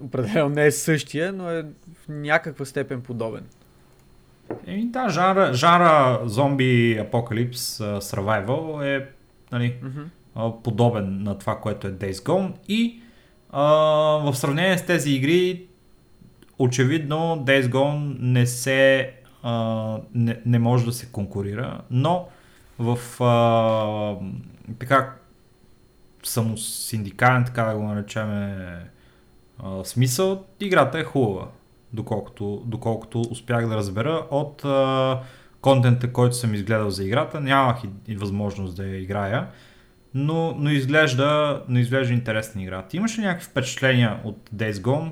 определено 0.00 0.48
не 0.48 0.66
е 0.66 0.70
същия, 0.70 1.32
но 1.32 1.50
е 1.50 1.62
в 1.62 2.08
някаква 2.08 2.64
степен 2.64 3.00
подобен. 3.00 3.44
Еми 4.66 4.84
да, 4.86 5.08
жанра, 5.08 5.54
жанра 5.54 6.20
зомби 6.24 6.98
апокалипс 7.00 7.78
survival 7.78 8.84
е 8.84 9.06
нали, 9.52 9.76
а, 10.34 10.52
подобен 10.62 11.22
на 11.22 11.38
това, 11.38 11.60
което 11.60 11.86
е 11.86 11.92
Days 11.92 12.12
Gone 12.12 12.52
и 12.68 13.00
а, 13.50 13.62
в 14.24 14.34
сравнение 14.34 14.78
с 14.78 14.86
тези 14.86 15.10
игри 15.10 15.66
очевидно 16.58 17.16
Days 17.46 17.62
Gone 17.62 18.16
не 18.20 18.46
се 18.46 19.10
а, 19.42 19.98
не, 20.14 20.40
не 20.46 20.58
може 20.58 20.84
да 20.84 20.92
се 20.92 21.06
конкурира, 21.06 21.80
но 21.90 22.28
в 22.78 23.22
а, 23.24 24.16
така 24.78 25.14
самосиндикален, 26.22 27.44
така 27.44 27.64
да 27.64 27.76
го 27.76 27.82
наречем 27.82 28.54
смисъл, 29.84 30.44
играта 30.60 30.98
е 30.98 31.04
хубава, 31.04 31.48
доколкото, 31.92 32.62
доколкото 32.66 33.20
успях 33.20 33.68
да 33.68 33.76
разбера 33.76 34.26
от 34.30 34.64
а, 34.64 35.20
контента, 35.60 36.12
който 36.12 36.36
съм 36.36 36.54
изгледал 36.54 36.90
за 36.90 37.04
играта. 37.04 37.40
Нямах 37.40 37.84
и, 37.84 38.12
и 38.12 38.16
възможност 38.16 38.76
да 38.76 38.86
я 38.86 39.00
играя, 39.00 39.46
но, 40.14 40.54
но, 40.58 40.70
изглежда, 40.70 41.62
но 41.68 41.78
изглежда 41.78 42.14
интересна 42.14 42.62
игра. 42.62 42.82
Ти 42.82 42.96
имаш 42.96 43.18
ли 43.18 43.22
някакви 43.22 43.46
впечатления 43.46 44.20
от 44.24 44.50
Days 44.56 44.72
Gone? 44.72 45.10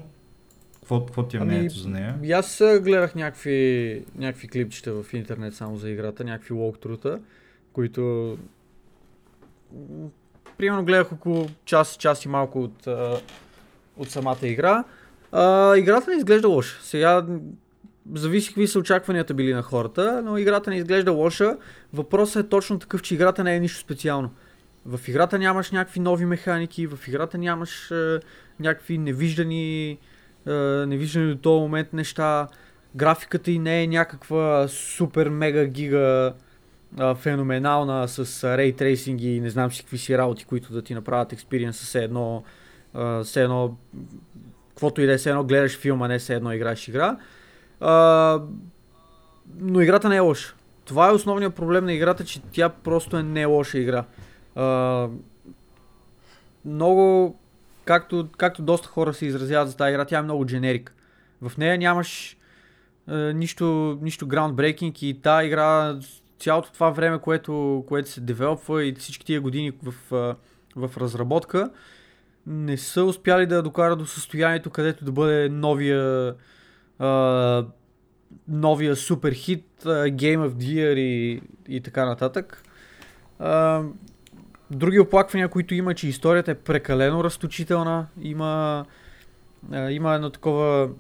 Какво, 0.83 1.07
какво 1.07 1.23
ти 1.23 1.37
е 1.37 1.41
Ами, 1.41 1.51
мнението 1.51 1.79
за 1.79 1.89
нея? 1.89 2.19
И 2.23 2.33
аз 2.33 2.63
гледах 2.81 3.15
някакви, 3.15 4.05
някакви 4.19 4.49
клипчета 4.49 5.03
в 5.03 5.13
интернет 5.13 5.55
само 5.55 5.77
за 5.77 5.91
играта, 5.91 6.25
някакви 6.25 6.55
walkthrough 6.55 7.21
които 7.73 8.37
примерно 10.59 10.85
гледах 10.85 11.13
около 11.13 11.49
час, 11.65 11.97
час 11.97 12.25
и 12.25 12.29
малко 12.29 12.63
от, 12.63 12.87
от 13.97 14.11
самата 14.11 14.39
игра. 14.43 14.85
А, 15.33 15.77
играта 15.77 16.11
не 16.11 16.17
изглежда 16.17 16.49
лоша. 16.49 16.79
Сега 16.83 17.27
зависи 18.15 18.49
какви 18.49 18.69
са 18.69 18.79
очакванията 18.79 19.35
били 19.35 19.55
на 19.55 19.63
хората, 19.63 20.23
но 20.25 20.39
играта 20.39 20.71
не 20.71 20.77
изглежда 20.77 21.13
лоша. 21.13 21.57
Въпросът 21.93 22.47
е 22.47 22.49
точно 22.49 22.79
такъв, 22.79 23.03
че 23.03 23.15
играта 23.15 23.45
не 23.45 23.57
е 23.57 23.61
нищо 23.61 23.81
специално. 23.81 24.31
В 24.87 25.09
играта 25.09 25.39
нямаш 25.39 25.71
някакви 25.71 26.01
нови 26.01 26.25
механики, 26.25 26.87
в 26.87 27.09
играта 27.09 27.39
нямаш 27.39 27.91
а, 27.91 28.21
някакви 28.61 28.99
невиждани 28.99 29.99
е, 30.47 30.53
невиждани 30.87 31.35
до 31.35 31.39
този 31.39 31.61
момент 31.61 31.93
неща. 31.93 32.49
Графиката 32.97 33.51
и 33.51 33.59
не 33.59 33.83
е 33.83 33.87
някаква 33.87 34.69
супер 34.69 35.29
мега 35.29 35.65
гига 35.65 36.33
феноменална 37.17 38.09
с 38.09 38.45
рей 38.57 38.73
трейсинг 38.73 39.21
и 39.21 39.41
не 39.41 39.51
знам 39.51 39.73
си 39.73 39.81
какви 39.81 39.99
си 39.99 40.19
работи, 40.19 40.45
които 40.45 40.73
да 40.73 40.83
ти 40.83 40.95
направят 40.95 41.33
експириенс 41.33 41.77
с 41.77 41.95
едно, 41.95 42.43
все 43.25 43.43
едно, 43.43 43.77
каквото 44.69 45.01
и 45.01 45.07
да 45.07 45.13
е, 45.13 45.17
все 45.17 45.31
едно 45.31 45.45
гледаш 45.45 45.79
филма, 45.79 46.09
не 46.09 46.19
все 46.19 46.35
едно 46.35 46.53
играеш 46.53 46.89
игра. 46.89 47.17
Но 49.61 49.81
играта 49.81 50.09
не 50.09 50.17
е 50.17 50.21
лоша. 50.21 50.55
Това 50.85 51.09
е 51.09 51.13
основният 51.13 51.55
проблем 51.55 51.85
на 51.85 51.93
играта, 51.93 52.25
че 52.25 52.41
тя 52.43 52.69
просто 52.69 53.17
е 53.17 53.23
не 53.23 53.45
лоша 53.45 53.79
игра. 53.79 54.05
Много 56.65 57.37
както, 57.85 58.29
както 58.37 58.63
доста 58.63 58.89
хора 58.89 59.15
се 59.15 59.27
изразяват 59.27 59.71
за 59.71 59.77
тази 59.77 59.91
игра, 59.91 60.05
тя 60.05 60.19
е 60.19 60.23
много 60.23 60.47
дженерик. 60.47 60.95
В 61.43 61.59
нея 61.59 61.79
нямаш 61.79 62.37
е, 63.09 63.15
нищо, 63.15 63.99
нищо 64.03 64.29
groundbreaking 64.29 65.05
и 65.05 65.21
тази 65.21 65.47
игра 65.47 65.99
цялото 66.39 66.73
това 66.73 66.91
време, 66.91 67.19
което, 67.19 67.85
което 67.89 68.09
се 68.09 68.21
девелопва 68.21 68.85
и 68.85 68.95
всички 68.95 69.27
тия 69.27 69.41
години 69.41 69.73
в, 69.83 69.95
е, 70.13 70.35
в 70.77 70.97
разработка, 70.97 71.71
не 72.47 72.77
са 72.77 73.05
успяли 73.05 73.47
да 73.47 73.63
докарат 73.63 73.99
до 73.99 74.07
състоянието, 74.07 74.71
където 74.71 75.05
да 75.05 75.13
бъде 75.13 75.49
новия 75.49 76.35
е, 77.01 77.63
новия 78.49 78.97
супер 78.97 79.33
хит, 79.33 79.67
е, 79.85 79.89
Game 79.89 80.49
of 80.49 80.51
the 80.51 80.75
Year 80.75 80.95
и, 80.95 81.43
и 81.69 81.81
така 81.81 82.05
нататък. 82.07 82.63
Е, 83.41 83.45
Други 84.73 85.01
оплаквания, 85.01 85.49
които 85.49 85.75
има, 85.75 85.95
че 85.95 86.09
историята 86.09 86.51
е 86.51 86.55
прекалено 86.55 87.25
разточителна. 87.25 88.07
Има, 88.23 88.85
има 89.91 90.15
едно 90.15 90.31
такова 90.31 90.91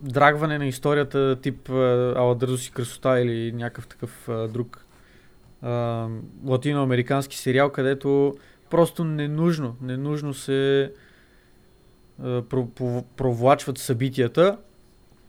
драгване 0.00 0.58
на 0.58 0.66
историята, 0.66 1.40
тип 1.40 1.68
Ала 2.16 2.34
Дързост 2.34 2.66
и 2.66 2.72
красота 2.72 3.20
или 3.20 3.52
някакъв 3.52 3.86
такъв 3.86 4.28
друг 4.52 4.86
латиноамерикански 6.46 7.38
сериал, 7.38 7.70
където 7.70 8.36
просто 8.70 9.04
ненужно, 9.04 9.76
ненужно 9.82 10.34
се 10.34 10.92
провлачват 13.16 13.78
събитията 13.78 14.58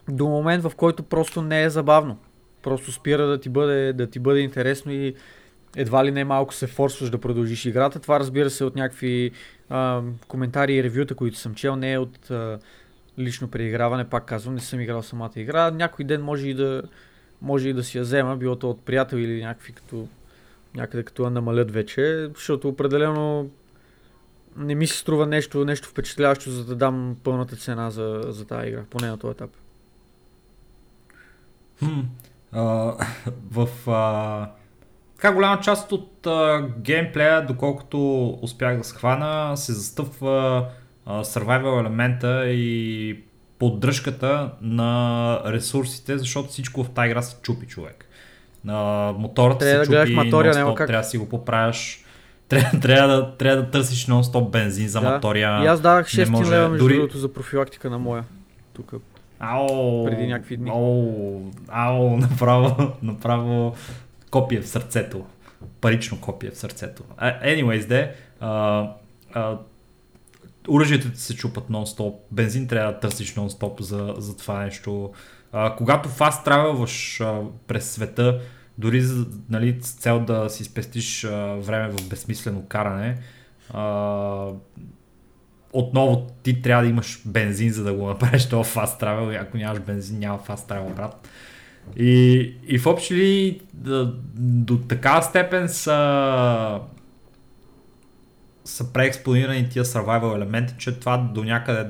до 0.10 0.28
момент, 0.28 0.64
в 0.64 0.72
който 0.76 1.04
просто 1.04 1.42
не 1.42 1.64
е 1.64 1.70
забавно. 1.70 2.18
Просто 2.62 2.92
спира 2.92 3.28
да 3.28 3.40
ти 3.40 3.50
бъде, 3.50 3.94
да 3.94 4.08
ти 4.08 4.20
бъде 4.20 4.40
интересно 4.40 4.92
и 4.92 5.16
едва 5.76 6.06
ли 6.06 6.12
не 6.12 6.24
малко 6.24 6.54
се 6.54 6.68
форсваш 6.68 7.10
да 7.10 7.18
продължиш 7.18 7.66
играта. 7.66 8.00
Това 8.00 8.20
разбира 8.20 8.50
се 8.50 8.64
от 8.64 8.76
някакви 8.76 9.32
а, 9.70 10.02
коментари 10.28 10.76
и 10.76 10.84
ревюта, 10.84 11.16
които 11.16 11.38
съм 11.38 11.56
чел, 11.56 11.76
не 11.76 11.94
е 11.94 12.00
от 12.00 12.32
а, 12.32 12.60
лично 13.20 13.48
преиграване, 13.48 14.10
пак 14.10 14.26
казвам, 14.26 14.56
не 14.56 14.62
съм 14.62 14.82
играл 14.82 15.04
самата 15.04 15.32
игра. 15.36 15.72
Някой 15.72 16.06
ден 16.06 16.22
може 16.22 16.48
и 16.48 16.54
да, 16.54 16.84
може 17.42 17.70
и 17.70 17.74
да 17.74 17.84
си 17.84 17.98
я 17.98 18.04
взема, 18.04 18.38
било 18.38 18.56
то 18.56 18.70
от 18.70 18.86
приятел 18.86 19.18
или 19.18 19.42
някакви 19.42 19.74
като 19.74 20.08
някъде 20.76 21.04
като 21.04 21.24
я 21.24 21.30
намалят 21.30 21.72
вече, 21.72 22.30
защото 22.36 22.70
определено 22.70 23.50
не 24.58 24.76
ми 24.76 24.88
се 24.88 24.98
струва 24.98 25.26
нещо, 25.26 25.66
нещо 25.66 25.90
впечатляващо, 25.90 26.52
за 26.52 26.66
да 26.66 26.76
дам 26.76 27.18
пълната 27.24 27.56
цена 27.56 27.90
за, 27.90 28.22
за 28.28 28.46
тази 28.46 28.68
игра, 28.68 28.84
поне 28.90 29.08
на 29.08 29.18
този 29.18 29.32
етап. 29.32 29.52
Хм, 31.80 32.00
а, 32.52 32.62
в 33.52 33.70
а, 33.88 34.52
така 35.22 35.34
голяма 35.34 35.60
част 35.60 35.92
от 35.92 36.28
а, 36.28 36.68
геймплея, 36.78 37.46
доколкото 37.46 38.00
успях 38.42 38.78
да 38.78 38.84
схвана, 38.84 39.58
се 39.58 39.74
застъпва 39.74 40.66
а, 41.06 41.24
survival 41.24 41.80
елемента 41.82 42.46
и 42.46 43.20
поддръжката 43.60 44.52
на 44.62 45.42
ресурсите, 45.46 46.18
защото 46.18 46.50
всичко 46.50 46.84
в 46.84 46.90
тази 46.90 47.08
игра 47.08 47.22
се 47.22 47.36
чупи 47.42 47.66
човек. 47.68 48.06
А, 48.68 48.74
моторът 49.18 49.60
Трябва 49.60 49.80
да 49.80 49.86
се 49.86 49.90
гледаш 49.90 50.10
чупи, 50.10 50.26
мотория, 50.26 50.54
няма 50.54 50.76
как. 50.76 50.88
трябва 50.88 51.02
да 51.02 51.10
си 51.10 51.18
го 51.18 51.30
поправяш. 51.30 52.06
Трябва, 52.50 52.80
трябва, 52.80 53.16
да, 53.16 53.32
трябва 53.32 53.64
да 53.64 53.70
търсиш 53.70 54.08
нон-стоп 54.08 54.50
бензин 54.50 54.88
за 54.88 55.02
Да. 55.02 55.10
мотория. 55.10 55.64
И 55.64 55.68
аз 55.68 55.82
давах 55.82 56.06
не 56.08 56.26
6 56.26 56.30
може- 56.30 56.52
лева 56.52 56.70
между 56.70 56.86
дори- 56.86 56.96
другото 56.96 57.18
за 57.18 57.34
профилактика 57.34 57.90
на 57.90 58.00
моя. 58.00 58.24
Тук. 58.74 58.94
Ау, 59.40 60.06
преди 60.06 60.28
някакви 60.28 60.58
дни. 60.58 60.70
Ау, 60.70 61.42
ау, 61.70 62.18
направо, 62.18 62.92
направо 63.04 63.76
копие 64.32 64.62
в 64.62 64.68
сърцето. 64.68 65.26
Парично 65.82 66.22
копие 66.22 66.50
в 66.50 66.58
сърцето. 66.58 67.04
Anyways, 67.22 67.88
де, 67.88 68.16
оръжията 70.70 71.12
ти 71.12 71.20
се 71.20 71.36
чупат 71.36 71.70
нон-стоп, 71.70 72.16
бензин 72.32 72.68
трябва 72.68 72.94
да 72.94 73.00
търсиш 73.00 73.36
нон-стоп 73.36 73.82
за, 73.82 74.14
за 74.18 74.38
това 74.38 74.64
нещо. 74.64 75.12
А, 75.52 75.76
когато 75.76 76.10
фаст 76.10 76.46
травелваш 76.46 77.22
през 77.68 77.92
света, 77.92 78.40
дори 78.78 79.02
за, 79.02 79.26
нали, 79.50 79.78
с 79.82 79.92
цел 79.92 80.20
да 80.20 80.50
си 80.50 80.64
спестиш 80.64 81.24
а, 81.24 81.56
време 81.56 81.90
в 81.90 82.10
безсмислено 82.10 82.66
каране, 82.68 83.18
а, 83.74 84.48
отново 85.74 86.28
ти 86.44 86.62
трябва 86.62 86.84
да 86.84 86.90
имаш 86.90 87.22
бензин, 87.26 87.72
за 87.72 87.84
да 87.84 87.94
го 87.94 88.08
направиш 88.08 88.50
това 88.50 88.64
travel 88.64 89.34
и 89.34 89.36
ако 89.36 89.58
нямаш 89.58 89.80
бензин, 89.80 90.20
няма 90.20 90.40
fast 90.40 90.70
travel, 90.70 90.96
брат. 90.96 91.30
И, 91.98 92.54
и 92.68 92.80
в 92.80 92.86
общи 92.86 93.16
ли 93.16 93.62
до, 93.82 94.14
до 94.36 94.78
такава 94.78 95.24
степен 95.24 95.70
са 95.70 96.80
са 98.66 98.94
преекспонирани 98.94 99.70
тия 99.70 99.86
survival 99.86 100.36
елементи, 100.36 100.74
че 100.78 101.00
това 101.00 101.18
до 101.18 101.44
някъде 101.44 101.88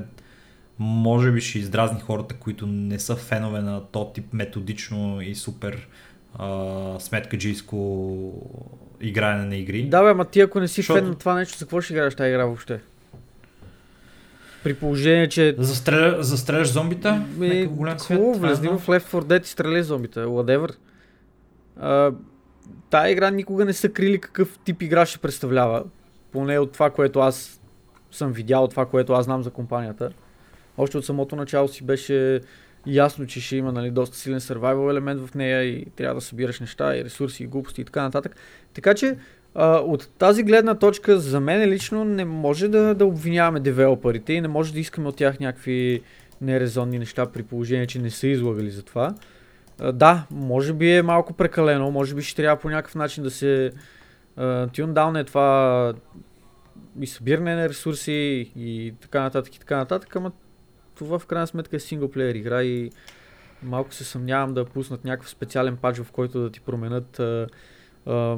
може 0.79 1.31
би 1.31 1.41
ще 1.41 1.59
издразни 1.59 1.99
хората, 1.99 2.35
които 2.35 2.67
не 2.67 2.99
са 2.99 3.15
фенове 3.15 3.61
на 3.61 3.81
то 3.91 4.11
тип 4.15 4.33
методично 4.33 5.21
и 5.21 5.35
супер 5.35 5.87
а, 6.35 6.99
сметкаджийско 6.99 8.33
игране 9.01 9.45
на 9.45 9.55
игри. 9.55 9.83
Да, 9.83 10.03
бе, 10.03 10.13
ма 10.13 10.25
ти 10.25 10.41
ако 10.41 10.59
не 10.59 10.67
си 10.67 10.81
Защото... 10.81 10.99
фен 10.99 11.09
на 11.09 11.15
това 11.15 11.35
нещо, 11.35 11.57
за 11.57 11.65
какво 11.65 11.81
ще 11.81 11.93
играеш 11.93 12.15
тази 12.15 12.29
игра 12.29 12.45
въобще? 12.45 12.79
При 14.63 14.73
положение, 14.73 15.29
че... 15.29 15.55
Застреля, 15.57 16.23
застреляш 16.23 16.67
зомбита? 16.67 17.23
Ми, 17.37 17.65
голям 17.65 17.99
свят? 17.99 18.19
Хубаво, 18.19 18.39
влезни 18.39 18.67
в 18.67 18.87
Left 18.87 19.11
4 19.11 19.23
Dead 19.23 19.43
и 19.43 19.47
стреляй 19.47 19.83
зомбита, 19.83 20.25
whatever. 20.25 20.75
Тая 22.89 23.11
игра 23.11 23.31
никога 23.31 23.65
не 23.65 23.73
са 23.73 23.89
крили 23.89 24.19
какъв 24.19 24.59
тип 24.63 24.81
игра 24.81 25.05
ще 25.05 25.19
представлява. 25.19 25.83
Поне 26.31 26.59
от 26.59 26.71
това, 26.71 26.89
което 26.89 27.19
аз 27.19 27.61
съм 28.11 28.31
видял, 28.31 28.63
от 28.63 28.71
това, 28.71 28.85
което 28.85 29.13
аз 29.13 29.25
знам 29.25 29.43
за 29.43 29.49
компанията. 29.49 30.11
Още 30.77 30.97
от 30.97 31.05
самото 31.05 31.35
начало 31.35 31.67
си 31.67 31.83
беше 31.83 32.41
ясно, 32.85 33.25
че 33.25 33.41
ще 33.41 33.55
има 33.55 33.71
нали, 33.71 33.91
доста 33.91 34.17
силен 34.17 34.39
survival 34.39 34.91
елемент 34.91 35.27
в 35.27 35.35
нея 35.35 35.63
и 35.63 35.85
трябва 35.95 36.15
да 36.15 36.21
събираш 36.21 36.59
неща 36.59 36.97
и 36.97 37.03
ресурси 37.03 37.43
и 37.43 37.47
глупости 37.47 37.81
и 37.81 37.85
така 37.85 38.01
нататък. 38.01 38.35
Така 38.73 38.93
че 38.93 39.17
а, 39.55 39.77
от 39.77 40.09
тази 40.17 40.43
гледна 40.43 40.75
точка 40.75 41.19
за 41.19 41.39
мен 41.39 41.69
лично 41.69 42.05
не 42.05 42.25
може 42.25 42.67
да, 42.67 42.95
да 42.95 43.05
обвиняваме 43.05 43.59
девелоперите 43.59 44.33
и 44.33 44.41
не 44.41 44.47
може 44.47 44.73
да 44.73 44.79
искаме 44.79 45.07
от 45.07 45.15
тях 45.15 45.39
някакви 45.39 46.01
нерезонни 46.41 46.99
неща 46.99 47.25
при 47.25 47.43
положение, 47.43 47.87
че 47.87 47.99
не 47.99 48.09
са 48.09 48.27
излагали 48.27 48.71
за 48.71 48.83
това. 48.83 49.15
Да, 49.93 50.25
може 50.31 50.73
би 50.73 50.91
е 50.91 51.01
малко 51.01 51.33
прекалено, 51.33 51.91
може 51.91 52.15
би 52.15 52.21
ще 52.21 52.41
трябва 52.41 52.61
по 52.61 52.69
някакъв 52.69 52.95
начин 52.95 53.23
да 53.23 53.31
се 53.31 53.71
тюндаун 54.73 55.15
е 55.15 55.23
това 55.23 55.93
и 56.99 57.07
събиране 57.07 57.55
на 57.55 57.69
ресурси 57.69 58.51
и 58.55 58.93
така 59.01 59.21
нататък 59.21 59.55
и 59.55 59.59
така 59.59 59.77
нататък, 59.77 60.15
ама 60.15 60.31
това 60.95 61.19
в 61.19 61.25
крайна 61.25 61.47
сметка 61.47 61.75
е 61.75 61.79
синглплеер 61.79 62.35
игра 62.35 62.63
и 62.63 62.91
малко 63.63 63.93
се 63.93 64.03
съмнявам 64.03 64.53
да 64.53 64.65
пуснат 64.65 65.05
някакъв 65.05 65.29
специален 65.29 65.77
пач, 65.77 65.97
в 65.97 66.11
който 66.11 66.41
да 66.41 66.49
ти 66.49 66.59
променят 66.59 67.19
а, 67.19 67.47
а, 68.05 68.37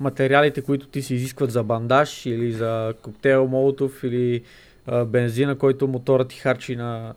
материалите, 0.00 0.62
които 0.62 0.86
ти 0.86 1.02
се 1.02 1.14
изискват 1.14 1.50
за 1.50 1.62
бандаж 1.62 2.26
или 2.26 2.52
за 2.52 2.94
коктейл 3.02 3.46
молотов 3.46 4.04
или 4.04 4.42
а, 4.86 5.04
бензина, 5.04 5.58
който 5.58 5.88
мотора 5.88 6.24
ти 6.24 6.36
харчи 6.36 6.76
на 6.76 7.14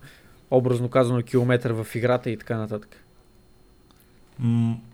образно 0.52 0.90
казано 0.90 1.22
километър 1.22 1.72
в 1.72 1.95
играта 1.95 2.30
и 2.30 2.38
така 2.38 2.57
нататък. 2.57 3.02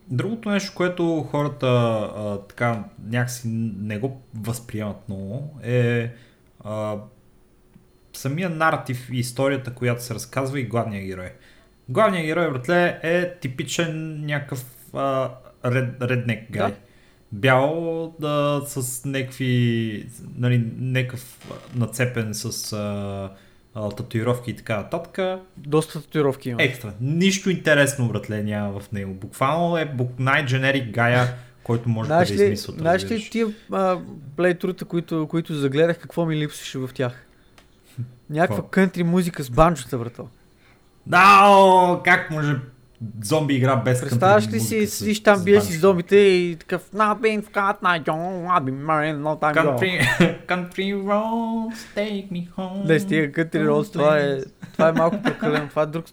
Другото 0.08 0.50
нещо, 0.50 0.74
което 0.76 1.28
хората 1.32 1.68
а, 1.68 2.40
така 2.48 2.84
някакси 3.08 3.48
не 3.80 4.00
го 4.00 4.22
възприемат 4.36 5.10
много 5.10 5.60
е 5.64 6.12
а, 6.64 6.98
самия 8.14 8.50
наратив 8.50 9.10
и 9.12 9.18
историята, 9.18 9.74
която 9.74 10.04
се 10.04 10.14
разказва 10.14 10.60
и 10.60 10.66
главния 10.66 11.06
герой. 11.06 11.32
Главният 11.90 12.26
герой, 12.26 12.52
братле, 12.52 13.00
е 13.04 13.34
типичен 13.40 14.26
някакъв 14.26 14.66
а, 14.94 15.30
ред, 15.66 16.02
реднек 16.02 16.52
гай. 16.52 16.72
Да. 16.72 16.78
Бял 17.32 18.16
да, 18.20 18.62
с 18.66 19.06
някакви, 19.06 20.10
нали, 20.38 20.72
някакъв 20.80 21.48
нацепен 21.76 22.34
с 22.34 22.74
а, 22.74 23.30
а, 23.76 23.90
татуировки 23.90 24.52
и 24.52 24.56
така 24.56 24.78
нататък. 24.78 25.40
Доста 25.58 26.02
татуировки 26.02 26.50
има. 26.50 26.64
Екстра. 26.64 26.94
Нищо 27.02 27.50
интересно, 27.50 28.08
братле, 28.08 28.44
няма 28.44 28.80
в 28.80 28.92
него. 28.92 29.14
Буквално 29.14 29.78
е 29.78 29.94
най-дженерик 30.20 30.94
гая, 30.94 31.34
който 31.64 31.90
може 31.90 32.10
да 32.10 32.24
измисля. 32.24 32.74
Знаеш 32.78 33.12
ли 33.12 33.30
тия 33.30 33.48
плейтрута, 34.36 34.86
които, 34.86 35.28
които 35.30 35.54
загледах, 35.54 36.00
какво 36.00 36.26
ми 36.26 36.36
липсваше 36.36 36.78
в 36.78 36.90
тях? 36.94 37.26
Някаква 38.30 38.64
кънтри 38.70 39.04
музика 39.04 39.44
с 39.44 39.50
банджота, 39.50 39.98
брато. 39.98 40.28
Да, 41.06 42.02
как 42.04 42.32
може 42.32 42.56
зомби 43.24 43.56
игра 43.56 43.76
без 43.76 44.02
Представяш 44.02 44.48
ли 44.48 44.60
си, 44.60 44.88
седиш 44.88 45.24
там, 45.24 45.44
биеш 45.44 45.64
си 45.64 45.78
зомбите 45.78 46.16
и 46.16 46.56
такъв 46.60 46.92
Nothing 46.92 47.52
got 47.52 47.82
my 47.82 48.04
John, 48.04 48.48
I'll 48.48 48.64
be 48.64 48.72
married 48.72 49.16
no 49.16 49.40
time 49.40 49.56
country, 49.56 49.92
country 50.48 50.94
roads, 50.94 51.78
take 51.96 52.32
me 52.32 52.48
home. 52.58 52.88
Не, 52.88 53.00
стига 53.00 53.44
Country 53.44 53.68
Roads, 53.70 53.94
това 53.94 54.18
е, 54.18 54.40
това 54.72 54.88
е 54.88 54.92
малко 54.92 55.22
прекалено. 55.24 55.70
Това 55.70 55.82
е 55.82 55.86
друг, 55.86 56.06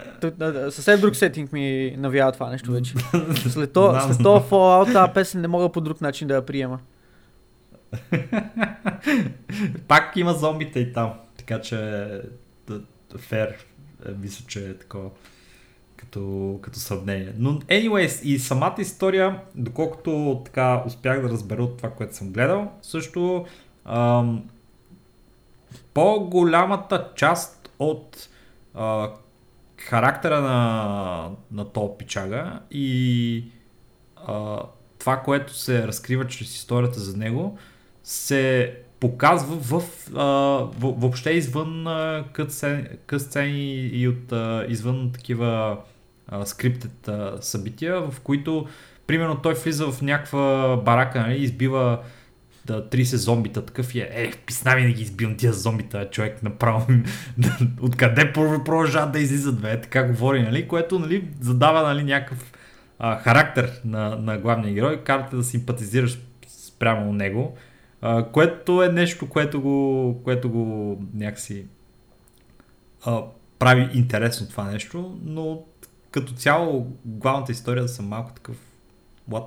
съвсем 0.70 1.00
друг 1.00 1.16
сетинг 1.16 1.52
ми 1.52 1.94
навява 1.98 2.32
това 2.32 2.50
нещо 2.50 2.72
вече. 2.72 2.94
След 3.48 3.72
това, 3.72 4.00
след 4.00 4.18
това 4.18 4.40
Fallout, 4.40 4.92
тази 4.92 5.12
песен 5.12 5.40
не 5.40 5.48
мога 5.48 5.72
по 5.72 5.80
друг 5.80 6.00
начин 6.00 6.28
да 6.28 6.34
я 6.34 6.46
приема. 6.46 6.78
Пак 9.88 10.16
има 10.16 10.34
зомбите 10.34 10.80
и 10.80 10.92
там. 10.92 11.12
Така 11.36 11.60
че 11.60 12.08
фер, 13.18 13.48
е, 14.08 14.10
мисля, 14.22 14.44
че 14.48 14.68
е 14.68 14.74
такова 14.74 15.10
като, 16.06 16.58
като 16.62 16.78
сравнение. 16.78 17.32
Но, 17.38 17.52
anyways, 17.52 18.22
и 18.22 18.38
самата 18.38 18.74
история, 18.78 19.40
доколкото 19.54 20.42
така 20.44 20.82
успях 20.86 21.22
да 21.22 21.28
разбера 21.28 21.62
от 21.62 21.76
това, 21.76 21.90
което 21.90 22.16
съм 22.16 22.32
гледал, 22.32 22.72
също 22.82 23.46
ам, 23.84 24.44
по-голямата 25.94 27.08
част 27.16 27.70
от 27.78 28.28
а, 28.74 29.10
характера 29.76 30.40
на, 30.40 31.30
на 31.52 31.64
то 31.64 31.98
пичага 31.98 32.60
и 32.70 33.44
а, 34.26 34.58
това, 34.98 35.16
което 35.16 35.54
се 35.54 35.86
разкрива 35.86 36.26
чрез 36.26 36.56
историята 36.56 37.00
за 37.00 37.16
него, 37.16 37.58
се 38.04 38.74
показва 39.00 39.56
в, 39.56 39.82
а, 40.16 40.22
въобще 40.80 41.30
извън 41.30 41.86
късцени 43.06 43.74
и 43.74 44.08
от 44.08 44.32
а, 44.32 44.66
извън 44.68 45.10
такива 45.12 45.78
скриптед 46.44 47.10
събития, 47.40 48.00
в 48.10 48.20
които 48.20 48.66
примерно 49.06 49.36
той 49.36 49.54
влиза 49.54 49.92
в 49.92 50.02
някаква 50.02 50.76
барака 50.84 51.20
нали, 51.20 51.42
избива 51.42 52.00
да, 52.66 52.88
30 52.88 53.16
зомбита, 53.16 53.66
такъв 53.66 53.94
е, 53.94 53.98
е, 53.98 54.32
писна 54.46 54.74
ми 54.74 54.82
да 54.82 54.88
ги 54.88 55.02
избивам 55.02 55.36
тия 55.36 55.52
зомбита, 55.52 56.10
човек 56.10 56.42
направо, 56.42 56.86
откъде 57.80 58.32
продължават 58.32 59.12
да 59.12 59.18
излизат, 59.18 59.60
бе, 59.60 59.80
така 59.80 60.02
говори, 60.02 60.42
нали, 60.42 60.68
което, 60.68 60.98
нали, 60.98 61.28
задава, 61.40 61.82
нали, 61.82 62.04
някакъв 62.04 62.52
а, 62.98 63.18
характер 63.18 63.80
на, 63.84 64.16
на 64.16 64.38
главния 64.38 64.74
герой, 64.74 65.04
карате 65.04 65.36
да 65.36 65.44
симпатизираш 65.44 66.18
спрямо 66.48 67.12
него, 67.12 67.56
а, 68.00 68.24
което 68.24 68.82
е 68.82 68.88
нещо, 68.88 69.28
което 69.28 69.60
го, 69.60 70.20
което 70.24 70.50
го 70.50 70.96
някакси 71.14 71.66
а, 73.04 73.22
прави 73.58 73.88
интересно 73.92 74.48
това 74.48 74.64
нещо, 74.64 75.18
но 75.24 75.62
като 76.16 76.32
цяло 76.32 76.92
главната 77.04 77.52
история 77.52 77.82
да 77.82 77.88
съм 77.88 78.08
малко 78.08 78.32
такъв 78.32 78.56
what? 79.30 79.46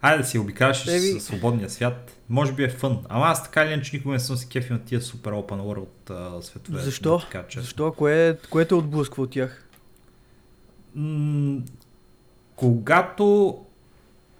Айде 0.00 0.22
да 0.22 0.28
си 0.28 0.38
обикаляш 0.38 0.86
Maybe... 0.86 1.18
свободния 1.18 1.70
свят. 1.70 2.16
Може 2.28 2.52
би 2.52 2.64
е 2.64 2.68
фън. 2.68 2.98
Ама 3.08 3.26
аз 3.26 3.42
така 3.42 3.64
или 3.64 3.72
иначе 3.72 3.96
никога 3.96 4.12
не 4.12 4.20
съм 4.20 4.36
си 4.36 4.48
кефил 4.48 4.76
на 4.76 4.84
тия 4.84 5.00
супер 5.00 5.32
open 5.32 5.60
world 5.60 6.10
uh, 6.10 6.40
светове. 6.40 6.82
Защо? 6.82 7.18
Така, 7.18 7.60
Защо? 7.60 7.92
Кое, 7.92 8.38
кое 8.50 8.64
те 8.64 8.74
отблъсква 8.74 9.22
от 9.22 9.30
тях? 9.30 9.68
М- 10.94 11.62
когато 12.56 13.58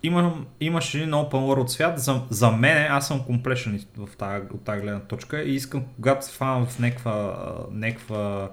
имам, 0.02 0.46
имаш 0.60 0.94
един 0.94 1.10
open 1.10 1.30
world 1.30 1.66
свят, 1.66 1.98
за, 2.00 2.22
за 2.30 2.50
мен, 2.50 2.92
аз 2.92 3.08
съм 3.08 3.24
комплекшен 3.24 3.84
в 3.96 4.16
тази, 4.16 4.46
от 4.54 4.64
тази 4.64 4.80
гледна 4.80 5.00
точка 5.00 5.42
и 5.42 5.54
искам, 5.54 5.84
когато 5.96 6.26
се 6.26 6.32
фана 6.32 6.66
в 6.66 6.78
някаква, 6.78 7.44
някаква 7.70 8.50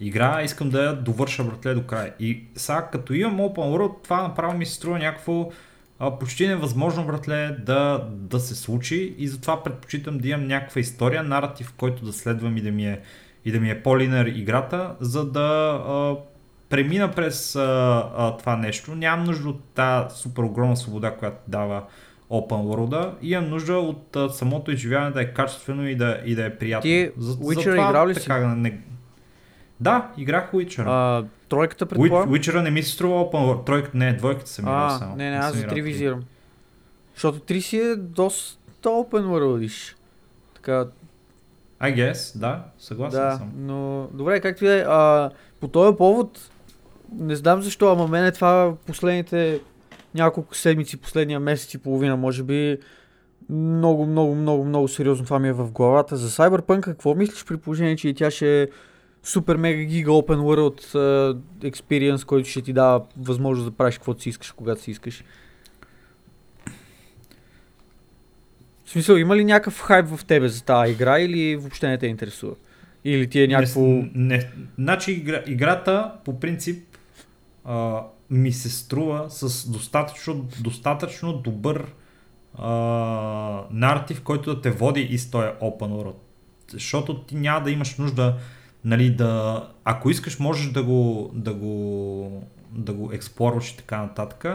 игра, 0.00 0.42
искам 0.42 0.70
да 0.70 0.84
я 0.84 0.92
довърша 0.92 1.44
братле 1.44 1.74
до 1.74 1.82
края. 1.82 2.14
И 2.20 2.44
сега 2.54 2.88
като 2.92 3.14
имам 3.14 3.38
open 3.38 3.76
world, 3.76 4.04
това 4.04 4.22
направо 4.22 4.58
ми 4.58 4.66
се 4.66 4.74
струва 4.74 4.98
някакво 4.98 5.50
а, 5.98 6.18
почти 6.18 6.48
невъзможно, 6.48 7.06
братле, 7.06 7.56
да, 7.66 8.06
да 8.10 8.40
се 8.40 8.54
случи 8.54 9.14
и 9.18 9.28
затова 9.28 9.62
предпочитам 9.62 10.18
да 10.18 10.28
имам 10.28 10.46
някаква 10.46 10.80
история, 10.80 11.22
наратив, 11.22 11.72
който 11.76 12.04
да 12.04 12.12
следвам 12.12 12.56
и 12.56 12.60
да 12.60 12.70
ми 12.70 12.86
е, 12.86 13.00
и 13.44 13.52
да 13.52 13.60
ми 13.60 13.70
е 13.70 13.82
по-линер 13.82 14.26
играта, 14.26 14.94
за 15.00 15.24
да 15.24 15.80
а, 15.88 16.16
премина 16.68 17.10
през 17.10 17.56
а, 17.56 17.60
а, 18.16 18.36
това 18.36 18.56
нещо. 18.56 18.94
Нямам 18.94 19.26
нужда 19.26 19.48
от 19.48 19.64
тази 19.64 20.16
супер 20.16 20.42
огромна 20.42 20.76
свобода, 20.76 21.10
която 21.10 21.38
дава 21.48 21.82
Open 22.30 22.48
World 22.48 23.10
и 23.22 23.30
имам 23.30 23.50
нужда 23.50 23.72
от 23.72 24.16
а, 24.16 24.28
самото 24.28 24.72
изживяване 24.72 25.10
да 25.10 25.22
е 25.22 25.32
качествено 25.32 25.88
и 25.88 25.94
да, 25.94 26.20
и 26.24 26.34
да 26.34 26.44
е 26.44 26.56
приятно. 26.56 26.82
Ти 26.82 27.10
за, 27.18 27.32
Witcher 27.32 27.64
за 27.64 27.70
това, 27.70 27.88
играл 27.88 28.08
ли 28.08 28.14
така, 28.14 28.40
си? 28.40 28.46
Не... 28.46 28.80
Да, 29.80 30.10
играх 30.16 30.52
Witcher. 30.52 30.84
А, 30.86 31.24
тройката 31.48 31.86
предполагам? 31.86 32.34
Witcher 32.34 32.62
не 32.62 32.70
ми 32.70 32.82
се 32.82 32.92
струва 32.92 33.24
Open 33.24 33.32
World. 33.32 33.66
Тройката, 33.66 33.96
не, 33.96 34.12
двойката 34.12 34.50
съм 34.50 34.64
играл 34.64 34.90
само. 34.90 35.16
Не, 35.16 35.30
не, 35.30 35.36
аз 35.36 35.56
за 35.56 35.62
3 35.66 35.82
визирам. 35.82 36.22
Защото 37.14 37.38
3 37.38 37.60
си 37.60 37.78
е 37.78 37.96
доста 37.96 38.88
Open 38.88 39.24
World. 39.24 39.94
Така, 40.54 40.86
I 41.82 41.94
guess, 41.96 42.38
да, 42.38 42.64
съгласен 42.78 43.20
да, 43.20 43.36
съм. 43.36 43.52
но 43.56 44.08
добре, 44.12 44.40
както 44.40 44.64
и 44.64 44.68
да 44.68 45.30
е, 45.32 45.36
по 45.60 45.68
този 45.68 45.96
повод 45.96 46.50
не 47.18 47.36
знам 47.36 47.62
защо, 47.62 47.92
ама 47.92 48.08
мене 48.08 48.32
това 48.32 48.74
последните 48.86 49.60
няколко 50.14 50.56
седмици, 50.56 50.96
последния 50.96 51.40
месец 51.40 51.74
и 51.74 51.78
половина, 51.78 52.16
може 52.16 52.42
би, 52.42 52.78
много, 53.50 54.06
много, 54.06 54.34
много, 54.34 54.64
много 54.64 54.88
сериозно 54.88 55.24
това 55.24 55.38
ми 55.38 55.48
е 55.48 55.52
в 55.52 55.70
главата. 55.70 56.16
За 56.16 56.28
Cyberpunk 56.28 56.80
какво 56.80 57.14
мислиш 57.14 57.44
при 57.44 57.56
положение, 57.56 57.96
че 57.96 58.08
и 58.08 58.14
тя 58.14 58.30
ще 58.30 58.62
е 58.62 58.68
супер 59.22 59.56
мега 59.56 59.84
гига 59.84 60.10
open 60.10 60.36
world 60.36 60.80
uh, 60.80 61.38
experience, 61.70 62.24
който 62.24 62.48
ще 62.48 62.62
ти 62.62 62.72
дава 62.72 63.02
възможност 63.16 63.70
да 63.70 63.76
правиш 63.76 63.94
каквото 63.94 64.22
си 64.22 64.28
искаш, 64.28 64.52
когато 64.52 64.80
си 64.82 64.90
искаш? 64.90 65.24
В 68.84 68.90
смисъл, 68.90 69.16
има 69.16 69.36
ли 69.36 69.44
някакъв 69.44 69.80
хайп 69.80 70.06
в 70.08 70.24
тебе 70.24 70.48
за 70.48 70.64
тази 70.64 70.92
игра 70.92 71.18
или 71.18 71.56
въобще 71.56 71.88
не 71.88 71.98
те 71.98 72.06
интересува? 72.06 72.54
Или 73.04 73.26
ти 73.26 73.42
е 73.42 73.46
някакво... 73.46 73.80
Не, 73.80 74.10
не, 74.14 74.50
значи 74.78 75.12
игра, 75.12 75.42
играта 75.46 76.12
по 76.24 76.40
принцип 76.40 76.96
а, 77.64 78.02
ми 78.30 78.52
се 78.52 78.70
струва 78.70 79.30
с 79.30 79.70
достатъчно, 79.70 80.48
достатъчно 80.60 81.32
добър 81.32 81.86
а, 82.58 82.70
наратив, 83.70 84.22
който 84.22 84.54
да 84.54 84.60
те 84.60 84.70
води 84.70 85.00
из 85.00 85.30
този 85.30 85.46
open 85.46 85.90
world. 85.90 86.16
Защото 86.72 87.22
ти 87.22 87.36
няма 87.36 87.64
да 87.64 87.70
имаш 87.70 87.98
нужда, 87.98 88.36
нали, 88.84 89.10
да... 89.10 89.64
Ако 89.84 90.10
искаш, 90.10 90.38
можеш 90.38 90.70
да 90.70 90.82
го, 90.82 91.30
да 91.34 91.54
го, 91.54 92.44
да 92.72 92.92
го 92.92 93.12
експлорваш 93.12 93.70
и 93.70 93.76
така 93.76 94.02
нататък. 94.02 94.46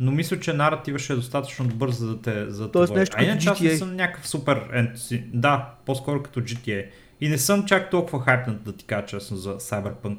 Но 0.00 0.10
мисля, 0.10 0.40
че 0.40 0.52
наратива 0.52 0.98
ще 0.98 1.12
е 1.12 1.16
достатъчно 1.16 1.68
добър, 1.68 1.90
за 1.90 2.06
да 2.06 2.22
те, 2.22 2.50
за 2.50 2.62
да 2.62 2.72
Тоест 2.72 2.94
нещо 2.94 3.16
а 3.18 3.24
иначе 3.24 3.48
аз 3.48 3.60
не 3.60 3.76
съм 3.76 3.96
някакъв 3.96 4.28
супер 4.28 4.68
ентуси... 4.72 5.24
Да, 5.34 5.74
по-скоро 5.86 6.22
като 6.22 6.40
GTA. 6.40 6.86
И 7.20 7.28
не 7.28 7.38
съм 7.38 7.64
чак 7.64 7.90
толкова 7.90 8.24
хайпнат 8.24 8.62
да 8.62 8.72
ти 8.72 8.84
кажа 8.84 9.06
честно 9.06 9.36
за 9.36 9.58
Cyberpunk. 9.58 10.18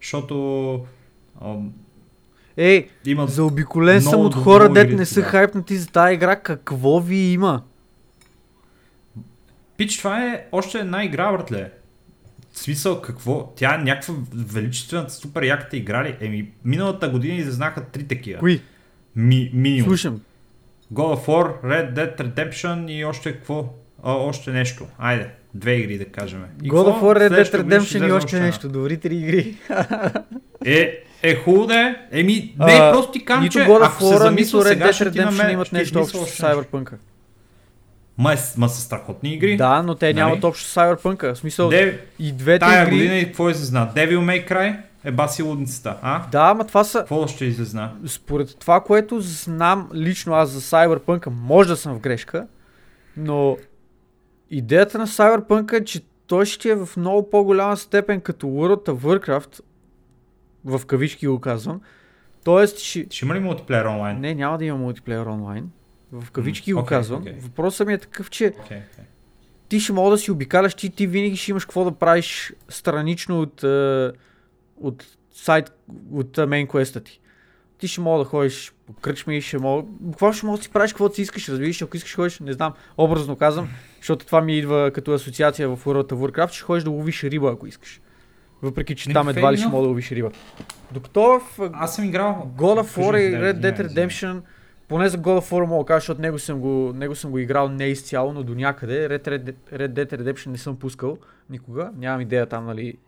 Защото 0.00 0.86
ам, 1.42 1.72
Ей, 2.56 2.88
има 3.06 3.26
заобиколен 3.26 4.02
съм 4.02 4.20
от 4.20 4.34
хора, 4.34 4.72
дет 4.72 4.92
не 4.92 5.06
са 5.06 5.22
хайпнати 5.22 5.76
за 5.76 5.88
тази 5.88 6.14
игра. 6.14 6.36
Какво 6.36 7.00
ви 7.00 7.16
има? 7.16 7.62
Пич, 9.76 9.98
това 9.98 10.24
е 10.24 10.46
още 10.52 10.78
една 10.78 11.04
игра, 11.04 11.32
братле. 11.32 11.70
Смисъл, 12.58 13.00
какво? 13.00 13.52
Тя 13.56 13.74
е 13.74 13.78
някаква 13.78 14.14
величествена, 14.34 15.10
супер 15.10 15.42
яката 15.42 15.76
игра 15.76 16.04
ли? 16.04 16.16
Еми, 16.20 16.50
миналата 16.64 17.08
година 17.08 17.34
излезнаха 17.34 17.84
три 17.84 18.04
такива. 18.04 18.38
Кои? 18.38 18.60
Ми, 19.16 19.50
минимум. 19.54 19.88
Слушам. 19.88 20.20
God 20.92 21.16
of 21.16 21.26
War, 21.26 21.64
Red 21.64 21.94
Dead 21.94 22.20
Redemption 22.20 22.90
и 22.90 23.04
още 23.04 23.32
какво? 23.32 23.74
А, 24.02 24.12
още 24.12 24.50
нещо. 24.50 24.86
Айде, 24.98 25.30
две 25.54 25.74
игри 25.74 25.98
да 25.98 26.04
кажем. 26.04 26.44
И 26.62 26.70
God 26.70 26.74
of? 26.74 27.00
War, 27.00 27.28
Red 27.28 27.42
Dead 27.42 27.62
Redemption 27.62 28.08
и 28.08 28.12
още 28.12 28.40
нещо. 28.40 28.68
Добри 28.68 28.96
три 28.96 29.16
игри. 29.16 29.56
Е, 30.64 31.04
е 31.22 31.36
хубаво 31.36 31.66
да 31.66 31.74
е. 31.74 31.96
Еми, 32.12 32.54
не, 32.58 32.72
А, 32.72 32.92
просто 32.92 33.12
ти 33.12 33.18
Нито 33.40 33.52
че 33.52 33.66
ако 33.82 34.04
се 34.04 34.16
замисля 34.16 34.58
Red 34.58 34.68
сега, 34.68 34.86
Dead 34.86 34.92
ще 34.92 35.18
имаме, 35.18 35.38
Redemption 35.38 35.52
имат 35.52 35.72
нещо 35.72 35.98
общо 35.98 36.26
с. 36.26 36.42
Cyberpunk. 36.42 36.92
Ма, 38.18 38.32
е, 38.32 38.36
ма 38.56 38.68
са 38.68 38.80
страхотни 38.80 39.34
игри. 39.34 39.56
Да, 39.56 39.82
но 39.82 39.94
те 39.94 40.06
Нали? 40.06 40.14
нямат 40.14 40.44
общо 40.44 40.68
с 40.68 40.74
Cyberpunk. 40.74 41.32
В 41.34 41.38
смисъл, 41.38 41.68
Де, 41.68 42.00
и 42.18 42.32
двете 42.32 42.58
тая 42.58 42.82
игри... 42.82 42.96
година 42.96 43.14
и 43.16 43.24
какво 43.24 43.50
излезна? 43.50 43.92
Devil 43.96 44.18
May 44.18 44.48
Cry 44.50 44.80
е 45.04 45.10
баси 45.12 45.42
лудницата, 45.42 45.96
а? 46.02 46.26
Да, 46.32 46.40
ама 46.40 46.66
това 46.66 46.84
са... 46.84 46.98
Какво 46.98 47.26
ще 47.26 47.44
излезна? 47.44 47.92
Според 48.06 48.58
това, 48.58 48.80
което 48.80 49.20
знам 49.20 49.90
лично 49.94 50.34
аз 50.34 50.48
за 50.50 50.60
Cyberpunk, 50.60 51.26
може 51.30 51.68
да 51.68 51.76
съм 51.76 51.94
в 51.94 52.00
грешка, 52.00 52.46
но 53.16 53.56
идеята 54.50 54.98
на 54.98 55.06
Cyberpunk 55.06 55.80
е, 55.80 55.84
че 55.84 56.00
той 56.26 56.46
ще 56.46 56.68
е 56.68 56.74
в 56.74 56.88
много 56.96 57.30
по-голяма 57.30 57.76
степен 57.76 58.20
като 58.20 58.46
World 58.46 58.88
of 58.88 58.98
Warcraft, 58.98 59.60
в 60.64 60.86
кавички 60.86 61.26
го 61.26 61.40
казвам, 61.40 61.80
Тоест, 62.44 62.78
ще... 62.78 63.06
Ще 63.10 63.24
има 63.24 63.34
ли 63.34 63.40
мултиплеер 63.40 63.84
онлайн? 63.84 64.20
не, 64.20 64.34
няма 64.34 64.58
да 64.58 64.64
има 64.64 64.78
мултиплеер 64.78 65.26
онлайн. 65.26 65.70
В 66.12 66.30
кавички 66.30 66.72
М, 66.72 66.80
го 66.80 66.84
окей, 66.84 66.98
казвам. 66.98 67.20
окей. 67.20 67.34
Въпросът 67.40 67.86
ми 67.86 67.94
е 67.94 67.98
такъв, 67.98 68.30
че 68.30 68.44
Okay, 68.44 68.68
okay. 68.68 68.80
ти 69.68 69.80
ще 69.80 69.92
мога 69.92 70.10
да 70.10 70.18
си 70.18 70.30
обикаляш, 70.30 70.74
ти, 70.74 70.90
ти 70.90 71.06
винаги 71.06 71.36
ще 71.36 71.50
имаш 71.50 71.64
какво 71.64 71.84
да 71.84 71.92
правиш 71.92 72.52
странично 72.68 73.40
от, 73.40 73.62
от 74.80 75.04
сайт, 75.34 75.72
от 76.12 76.38
мейн 76.48 76.66
квеста 76.66 77.00
ти. 77.00 77.20
Ти 77.78 77.88
ще 77.88 78.00
мога 78.00 78.18
да 78.18 78.24
ходиш 78.24 78.72
по 78.86 78.92
кръчми, 78.92 79.40
ще 79.40 79.58
мога, 79.58 79.82
буквално 80.00 80.34
ще 80.34 80.46
мога 80.46 80.58
да 80.58 80.64
си 80.64 80.70
правиш 80.70 80.92
каквото 80.92 81.14
си 81.14 81.22
искаш, 81.22 81.48
разбираш, 81.48 81.82
ако 81.82 81.96
искаш 81.96 82.16
ходиш, 82.16 82.40
не 82.40 82.52
знам, 82.52 82.72
образно 82.98 83.36
казвам, 83.36 83.68
защото 84.00 84.26
това 84.26 84.40
ми 84.40 84.58
идва 84.58 84.90
като 84.94 85.12
асоциация 85.12 85.68
в 85.68 85.84
World 85.84 86.12
of 86.12 86.30
Warcraft, 86.30 86.52
ще 86.52 86.62
ходиш 86.64 86.84
да 86.84 86.90
ловиш 86.90 87.24
риба, 87.24 87.50
ако 87.52 87.66
искаш. 87.66 88.00
Въпреки, 88.62 88.94
че 88.96 89.08
Ми, 89.08 89.12
там 89.14 89.28
едва 89.28 89.52
ли 89.52 89.56
ще 89.56 89.68
мога 89.68 89.82
да 89.82 89.88
ловиш 89.88 90.12
риба. 90.12 90.30
Докато 90.92 91.20
в 91.20 91.70
Аз 91.72 91.96
съм 91.96 92.04
играл. 92.04 92.50
God 92.56 92.82
of 92.82 92.98
War 93.02 93.18
и 93.18 93.34
Red 93.34 93.60
Dead 93.60 93.88
Redemption, 93.88 94.40
поне 94.88 95.08
за 95.08 95.18
God 95.18 95.40
of 95.40 95.50
War 95.50 95.66
мога 95.66 95.86
кажа, 95.86 96.00
защото 96.00 96.20
него 96.20 96.38
съм 96.38 96.60
го, 96.60 96.92
него 96.94 97.14
съм 97.14 97.30
го 97.30 97.38
играл 97.38 97.68
не 97.68 97.84
изцяло, 97.84 98.32
но 98.32 98.42
до 98.42 98.54
някъде. 98.54 99.08
Red, 99.08 99.28
Red, 99.28 99.54
Red 99.72 99.88
Dead 99.88 100.12
Redemption 100.12 100.46
не 100.46 100.58
съм 100.58 100.78
пускал 100.78 101.18
никога. 101.50 101.90
Нямам 101.96 102.20
идея 102.20 102.46
там, 102.46 102.66
нали, 102.66 102.98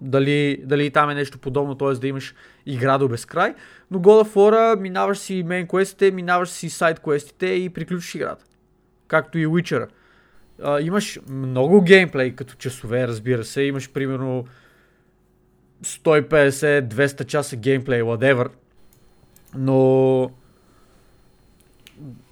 дали, 0.00 0.62
дали 0.64 0.90
там 0.90 1.10
е 1.10 1.14
нещо 1.14 1.38
подобно, 1.38 1.74
т.е. 1.74 1.92
да 1.92 2.06
имаш 2.06 2.34
игра 2.66 2.98
до 2.98 3.08
безкрай. 3.08 3.54
Но 3.90 3.98
God 3.98 4.24
of 4.24 4.34
War 4.34 4.80
минаваш 4.80 5.18
си 5.18 5.42
мейн 5.46 5.66
квестите, 5.66 6.10
минаваш 6.10 6.48
си 6.48 6.70
сайд 6.70 7.00
квестите 7.00 7.46
и 7.46 7.70
приключиш 7.70 8.14
играта. 8.14 8.44
Както 9.08 9.38
и 9.38 9.46
Witcher. 9.46 9.88
Имаш 10.80 11.20
много 11.28 11.82
геймплей 11.82 12.34
като 12.34 12.54
часове, 12.54 13.08
разбира 13.08 13.44
се. 13.44 13.62
Имаш 13.62 13.92
примерно 13.92 14.44
150-200 15.84 17.24
часа 17.24 17.56
геймплей, 17.56 18.02
whatever. 18.02 18.48
Но 19.54 20.30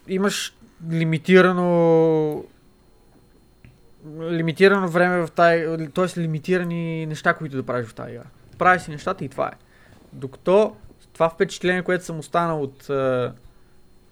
имаш 0.08 0.54
лимитирано 0.90 2.44
лимитирано 4.30 4.88
време 4.88 5.26
в 5.26 5.30
тази, 5.30 5.64
т.е. 5.94 6.20
лимитирани 6.20 7.06
неща, 7.06 7.34
които 7.34 7.56
да 7.56 7.62
правиш 7.62 7.88
в 7.88 7.94
тази 7.94 8.12
игра. 8.12 8.24
Прави 8.58 8.80
си 8.80 8.90
нещата 8.90 9.24
и 9.24 9.28
това 9.28 9.48
е. 9.48 9.52
Докато 10.12 10.76
това 11.12 11.28
впечатление, 11.28 11.82
което 11.82 12.04
съм 12.04 12.18
останал 12.18 12.62
от, 12.62 12.82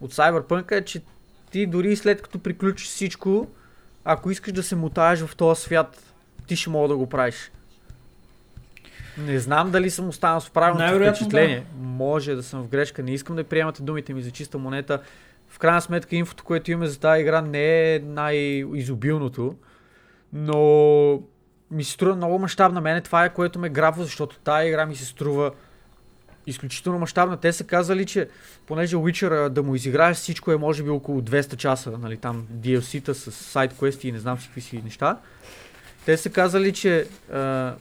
от 0.01 0.15
Cyberpunk 0.15 0.73
е, 0.73 0.85
че 0.85 1.03
ти 1.51 1.67
дори 1.67 1.97
след 1.97 2.23
като 2.23 2.39
приключиш 2.39 2.89
всичко, 2.89 3.49
ако 4.05 4.31
искаш 4.31 4.53
да 4.53 4.63
се 4.63 4.77
мутаеш 4.77 5.21
в 5.21 5.37
този 5.37 5.63
свят, 5.63 6.03
ти 6.47 6.57
ще 6.57 6.71
мога 6.71 6.89
да 6.89 6.97
го 6.97 7.09
правиш. 7.09 7.51
Не 9.19 9.39
знам 9.39 9.71
дали 9.71 9.91
съм 9.91 10.09
останал 10.09 10.41
с 10.41 10.51
правилното 10.51 10.95
впечатление. 10.97 11.67
Може 11.81 12.35
да 12.35 12.43
съм 12.43 12.63
в 12.63 12.69
грешка. 12.69 13.03
Не 13.03 13.11
искам 13.11 13.37
да 13.37 13.45
приемате 13.45 13.83
думите 13.83 14.15
ми 14.15 14.23
за 14.23 14.31
чиста 14.31 14.59
монета. 14.59 15.03
В 15.57 15.59
крайна 15.59 15.81
сметка 15.81 16.17
инфото, 16.17 16.45
което 16.45 16.71
имаме 16.71 16.87
за 16.87 17.01
тази 17.01 17.21
игра 17.21 17.41
не 17.41 17.95
е 17.95 17.99
най-изобилното, 17.99 19.55
но 20.33 21.23
ми 21.71 21.85
се 21.85 21.93
струва 21.93 22.17
много 22.17 22.39
мащабна. 22.39 22.81
Мене 22.81 23.01
това 23.01 23.25
е 23.25 23.35
което 23.35 23.59
ме 23.59 23.69
грабва, 23.69 24.05
защото 24.05 24.39
тази 24.39 24.69
игра 24.69 24.87
ми 24.87 24.97
се 24.97 25.05
струва 25.05 25.51
изключително 26.47 26.99
мащабна. 26.99 27.37
Те 27.37 27.53
са 27.53 27.65
казали, 27.65 28.07
че 28.07 28.29
понеже 28.67 28.97
Witcher 28.97 29.49
да 29.49 29.63
му 29.63 29.75
изиграеш 29.75 30.17
всичко 30.17 30.53
е 30.53 30.57
може 30.57 30.83
би 30.83 30.91
около 30.91 31.21
200 31.21 31.57
часа, 31.57 31.99
нали, 31.99 32.17
там 32.17 32.47
DLC-та 32.53 33.15
с 33.15 33.33
сайт 33.33 33.73
квести 33.73 34.09
и 34.09 34.13
не 34.13 34.19
знам 34.19 34.39
си 34.39 34.47
какви 34.47 34.61
си 34.61 34.83
неща. 34.85 35.19
Те 36.07 36.17
са 36.17 36.31
казали, 36.31 36.73
че 36.73 37.09
а, 37.33 37.75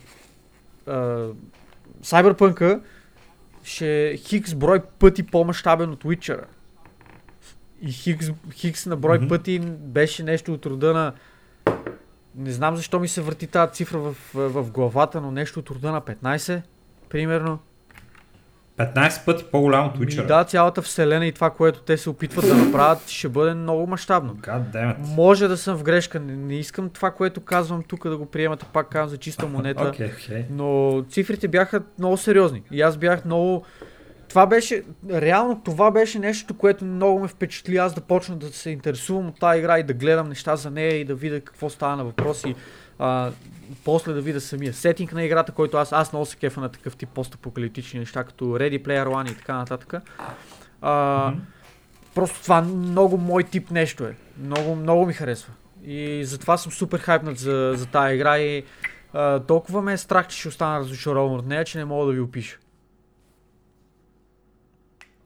а, 0.87 1.27
Cyberpunk 2.03 2.81
ще 3.63 4.09
е 4.09 4.17
хикс 4.17 4.53
брой 4.53 4.81
пъти 4.99 5.23
по-мащабен 5.23 5.89
от 5.89 6.03
Witcher. 6.03 6.43
И 7.81 7.91
хикс, 7.91 8.27
хикс 8.53 8.85
на 8.85 8.95
брой 8.95 9.17
Мгм. 9.17 9.27
пъти 9.27 9.59
беше 9.79 10.23
нещо 10.23 10.53
от 10.53 10.65
рода 10.65 10.93
на 10.93 11.13
не 12.37 12.51
знам 12.51 12.75
защо 12.75 12.99
ми 12.99 13.07
се 13.07 13.21
върти 13.21 13.47
тази 13.47 13.73
цифра 13.73 13.99
в, 13.99 14.15
в, 14.33 14.49
в 14.63 14.71
главата, 14.71 15.21
но 15.21 15.31
нещо 15.31 15.59
от 15.59 15.69
рода 15.69 15.91
на 15.91 16.01
15, 16.01 16.61
примерно. 17.09 17.59
15 18.77 19.25
пъти 19.25 19.45
по-голям 19.51 19.87
от 19.87 19.97
Witcher. 19.97 20.25
да, 20.25 20.43
цялата 20.43 20.81
вселена 20.81 21.25
и 21.25 21.31
това, 21.31 21.49
което 21.49 21.81
те 21.81 21.97
се 21.97 22.09
опитват 22.09 22.47
да 22.47 22.55
направят, 22.55 23.09
ще 23.09 23.29
бъде 23.29 23.53
много 23.53 23.87
мащабно. 23.87 24.37
Може 24.99 25.47
да 25.47 25.57
съм 25.57 25.77
в 25.77 25.83
грешка, 25.83 26.19
не, 26.19 26.35
не 26.35 26.55
искам 26.55 26.89
това, 26.89 27.11
което 27.11 27.41
казвам 27.41 27.83
тук 27.83 28.09
да 28.09 28.17
го 28.17 28.25
приемате, 28.25 28.65
пак 28.73 28.89
казвам 28.89 29.09
за 29.09 29.17
чиста 29.17 29.47
монета. 29.47 29.83
Окей, 29.89 30.11
окей. 30.13 30.45
Но 30.49 31.03
цифрите 31.09 31.47
бяха 31.47 31.81
много 31.99 32.17
сериозни. 32.17 32.63
И 32.71 32.81
аз 32.81 32.97
бях 32.97 33.25
много... 33.25 33.65
Това 34.35 34.45
беше, 34.45 34.83
реално 35.11 35.61
това 35.65 35.91
беше 35.91 36.19
нещо, 36.19 36.53
което 36.53 36.85
много 36.85 37.19
ме 37.19 37.27
впечатли 37.27 37.77
аз 37.77 37.93
да 37.93 38.01
почна 38.01 38.35
да 38.35 38.53
се 38.53 38.69
интересувам 38.69 39.27
от 39.27 39.39
тази 39.39 39.59
игра 39.59 39.79
и 39.79 39.83
да 39.83 39.93
гледам 39.93 40.29
неща 40.29 40.55
за 40.55 40.71
нея 40.71 40.99
и 40.99 41.05
да 41.05 41.15
видя 41.15 41.41
какво 41.41 41.69
става 41.69 41.95
на 41.95 42.03
въпроси. 42.05 42.55
А, 42.99 43.31
после 43.85 44.13
да 44.13 44.21
видя 44.21 44.41
самия 44.41 44.73
сетинг 44.73 45.13
на 45.13 45.23
играта, 45.23 45.51
който 45.51 45.77
аз, 45.77 45.93
аз 45.93 46.13
много 46.13 46.25
се 46.25 46.35
кефа 46.37 46.61
на 46.61 46.69
такъв 46.69 46.95
тип 46.95 47.09
постапокалиптични 47.09 47.99
неща, 47.99 48.23
като 48.23 48.45
Ready 48.45 48.83
Player 48.83 49.05
One 49.05 49.31
и 49.31 49.35
така 49.35 49.55
нататък. 49.55 49.93
А, 50.81 51.31
Мгм. 51.31 51.41
Просто 52.15 52.41
това 52.41 52.61
много 52.61 53.17
мой 53.17 53.43
тип 53.43 53.71
нещо 53.71 54.03
е. 54.03 54.15
Много, 54.37 54.75
много 54.75 55.05
ми 55.05 55.13
харесва. 55.13 55.53
И 55.85 56.25
затова 56.25 56.57
съм 56.57 56.71
супер 56.71 56.99
хайпнат 56.99 57.37
за, 57.37 57.73
за 57.75 57.85
тази 57.85 58.15
игра 58.15 58.37
и 58.37 58.63
а, 59.13 59.39
толкова 59.39 59.81
ме 59.81 59.93
е 59.93 59.97
страх, 59.97 60.27
че 60.27 60.39
ще 60.39 60.47
остана 60.47 60.79
разочарован 60.79 61.39
от 61.39 61.47
нея, 61.47 61.65
че 61.65 61.77
не 61.77 61.85
мога 61.85 62.05
да 62.05 62.11
ви 62.11 62.19
опиша. 62.19 62.57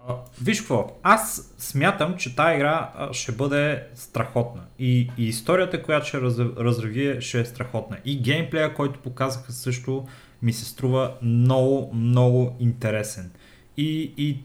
А, 0.07 0.15
Виж 0.43 0.59
какво, 0.59 0.87
аз 1.03 1.53
смятам, 1.57 2.17
че 2.17 2.35
тази 2.35 2.55
игра 2.55 2.91
ще 3.11 3.31
бъде 3.31 3.83
страхотна. 3.95 4.61
И, 4.79 5.11
и 5.17 5.27
историята, 5.27 5.83
която 5.83 6.07
ще 6.07 6.21
раз, 6.21 6.39
разрави, 6.39 7.21
ще 7.21 7.39
е 7.39 7.45
страхотна. 7.45 7.97
И 8.05 8.21
геймплея, 8.21 8.73
който 8.73 8.99
показаха 8.99 9.51
също, 9.51 10.07
ми 10.41 10.53
се 10.53 10.65
струва 10.65 11.13
много, 11.21 11.91
много 11.93 12.55
интересен. 12.59 13.31
И, 13.77 14.13
и 14.17 14.37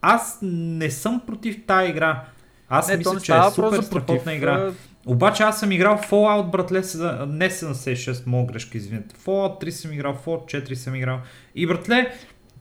аз 0.00 0.38
не 0.42 0.90
съм 0.90 1.22
против 1.26 1.66
тази 1.66 1.90
игра. 1.90 2.24
Аз 2.68 2.88
Не, 2.88 2.96
мисля, 2.96 3.20
че 3.20 3.32
е 3.32 3.42
супер 3.54 3.82
страхотна 3.82 4.16
против, 4.16 4.34
игра. 4.36 4.72
Обаче 5.06 5.42
аз 5.42 5.60
съм 5.60 5.72
играл 5.72 5.98
Fallout, 5.98 6.50
братле, 6.50 6.78
не 7.26 7.50
76, 7.50 8.26
моя 8.26 8.46
грешка, 8.46 8.78
извинете. 8.78 9.14
Fallout 9.16 9.64
3 9.64 9.70
съм 9.70 9.92
играл, 9.92 10.18
Fallout 10.26 10.68
4 10.68 10.74
съм 10.74 10.94
играл. 10.94 11.20
И 11.54 11.66
братле, 11.66 12.14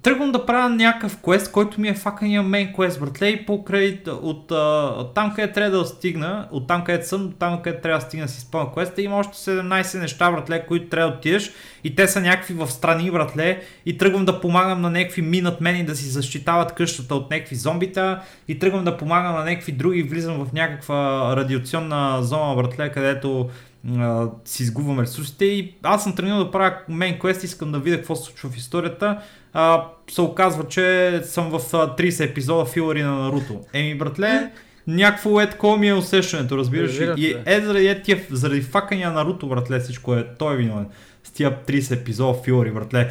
тръгвам 0.04 0.32
да 0.32 0.46
правя 0.46 0.70
някакъв 0.70 1.18
квест, 1.18 1.52
който 1.52 1.82
ми 1.82 1.88
е 1.88 1.94
факания 1.94 2.44
мейн 2.44 2.74
квест, 2.74 3.00
братле, 3.00 3.28
и 3.28 3.46
покрай 3.46 4.02
от, 4.08 4.52
от 4.52 5.14
там, 5.14 5.34
къде 5.36 5.52
трябва 5.52 5.78
да 5.78 5.86
стигна, 5.86 6.48
от 6.52 6.68
там, 6.68 6.84
къде 6.84 7.04
съм, 7.04 7.30
до 7.30 7.36
там, 7.36 7.62
къде 7.62 7.82
трябва 7.82 8.00
да 8.00 8.06
стигна 8.06 8.28
си 8.28 8.38
изпълня 8.38 8.72
квеста, 8.72 9.02
има 9.02 9.18
още 9.18 9.38
17 9.38 10.00
неща, 10.00 10.32
братле, 10.32 10.66
които 10.66 10.90
трябва 10.90 11.12
да 11.12 11.18
отидеш 11.18 11.52
и 11.84 11.96
те 11.96 12.08
са 12.08 12.22
някакви 12.22 12.54
в 12.54 12.68
страни, 12.68 13.12
братле, 13.12 13.62
и 13.86 13.98
тръгвам 13.98 14.26
да 14.26 14.42
помагам 14.42 14.82
на 14.82 14.90
някакви 14.90 15.22
минат 15.22 15.62
мени 15.62 15.86
да 15.86 15.96
си 15.96 16.06
защитават 16.06 16.76
къщата 16.76 17.16
от 17.16 17.32
някакви 17.32 17.56
зомбита 17.56 18.22
и 18.48 18.60
тръгвам 18.60 18.84
да 18.84 18.98
помагам 18.98 19.36
на 19.36 19.44
някакви 19.44 19.72
други, 19.72 20.04
влизам 20.04 20.46
в 20.46 20.54
някаква 20.54 21.34
радиационна 21.36 22.24
зона, 22.24 22.56
братле, 22.56 22.92
където 22.92 23.50
а, 23.91 24.30
си 24.45 24.64
изгубвам 24.64 24.99
ресурсите 24.99 25.45
и 25.45 25.76
аз 25.84 26.03
съм 26.03 26.15
тръгнал 26.15 26.43
да 26.43 26.51
правя 26.51 26.76
мейн 26.89 27.19
квест, 27.19 27.43
искам 27.43 27.72
да 27.72 27.80
видя 27.80 27.97
какво 27.97 28.15
се 28.15 28.23
случва 28.23 28.49
в 28.49 28.57
историята. 28.57 29.22
А, 29.53 29.85
се 30.11 30.22
оказва, 30.22 30.68
че 30.68 31.22
съм 31.23 31.49
в 31.49 31.53
а, 31.53 31.95
30 31.95 32.30
епизода 32.30 32.65
филари 32.65 33.03
на 33.03 33.11
Наруто. 33.11 33.61
Еми, 33.73 33.95
братле, 33.97 34.51
някакво 34.88 35.41
е 35.41 35.49
такова 35.49 35.77
ми 35.77 35.88
е 35.88 35.93
усещането, 35.93 36.57
разбираш 36.57 36.99
ли? 36.99 37.14
И 37.18 37.35
е 37.45 37.61
заради, 37.61 37.88
е, 37.88 38.01
тия, 38.01 38.22
заради 38.31 38.61
факания 38.61 39.11
Наруто, 39.11 39.47
братле, 39.47 39.80
всичко 39.80 40.15
е, 40.15 40.27
той 40.39 40.53
е 40.53 40.57
виновен. 40.57 40.85
С 41.23 41.31
тия 41.31 41.60
30 41.65 41.93
епизода 41.93 42.39
филари, 42.43 42.72
братле. 42.72 43.10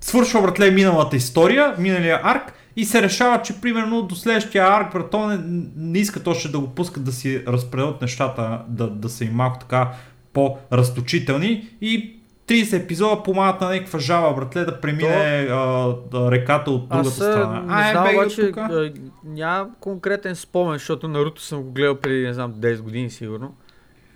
Свършва, 0.00 0.42
братле, 0.42 0.70
миналата 0.70 1.16
история, 1.16 1.74
миналия 1.78 2.20
арк 2.22 2.52
и 2.78 2.84
се 2.84 3.02
решава, 3.02 3.42
че 3.42 3.60
примерно 3.60 4.02
до 4.02 4.14
следващия 4.14 4.64
арк, 4.66 4.92
брато, 4.92 5.26
не, 5.26 5.38
не 5.76 5.98
искат 5.98 6.26
още 6.26 6.48
да 6.48 6.58
го 6.60 6.68
пускат 6.68 7.04
да 7.04 7.12
си 7.12 7.44
разпределят 7.46 8.02
нещата, 8.02 8.62
да, 8.68 8.90
да 8.90 9.08
са 9.08 9.24
им 9.24 9.32
малко 9.32 9.58
така 9.58 9.90
по-разточителни 10.32 11.68
и 11.80 12.20
30 12.46 12.82
епизода 12.84 13.22
помагат 13.22 13.60
на 13.60 13.68
някаква 13.68 13.98
жаба, 13.98 14.34
братле, 14.34 14.64
да 14.64 14.80
премине 14.80 15.48
а, 15.50 15.94
да, 16.10 16.30
реката 16.30 16.70
от 16.70 16.88
другата 16.88 17.08
Аз 17.08 17.20
а, 17.20 17.32
страна. 17.32 17.60
не 17.60 17.74
Ай, 17.74 17.92
знам, 17.92 18.14
обаче 18.14 18.46
тука. 18.46 18.60
а, 18.60 18.92
няма 19.24 19.68
конкретен 19.80 20.36
спомен, 20.36 20.72
защото 20.72 21.08
Наруто 21.08 21.42
съм 21.42 21.62
го 21.62 21.70
гледал 21.70 21.94
преди, 21.94 22.26
не 22.26 22.34
знам, 22.34 22.52
10 22.52 22.80
години 22.80 23.10
сигурно. 23.10 23.54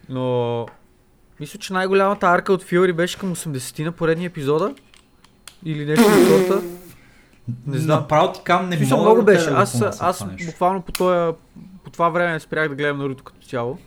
Но 0.09 0.67
мисля, 1.41 1.59
че 1.59 1.73
най-голямата 1.73 2.27
арка 2.27 2.53
от 2.53 2.63
Фиори 2.63 2.93
беше 2.93 3.19
към 3.19 3.37
80 3.37 3.85
на 3.85 3.93
поредния 3.93 4.27
епизода. 4.27 4.75
Или 5.65 5.85
нещо 5.85 6.05
от 6.07 6.29
сорта. 6.29 6.63
Не 7.67 7.79
знам. 7.79 8.01
Направо 8.01 8.33
ти 8.33 8.41
кам 8.45 8.69
не 8.69 8.77
смисъл, 8.77 8.99
мога 8.99 9.11
много 9.11 9.25
беше. 9.25 9.45
да 9.45 9.51
го 9.51 9.57
Аз, 9.57 9.83
аз 10.01 10.25
буквално 10.47 10.83
по, 10.83 10.93
тоя, 10.93 11.35
по 11.85 11.91
това 11.91 12.09
време 12.09 12.41
спрях 12.41 12.69
да 12.69 12.75
гледам 12.75 12.99
Наруто 12.99 13.25
като 13.25 13.47
цяло. 13.47 13.79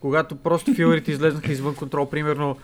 Когато 0.00 0.36
просто 0.36 0.74
филърите 0.74 1.12
излезнаха 1.12 1.52
извън 1.52 1.74
контрол, 1.74 2.10
примерно 2.10 2.56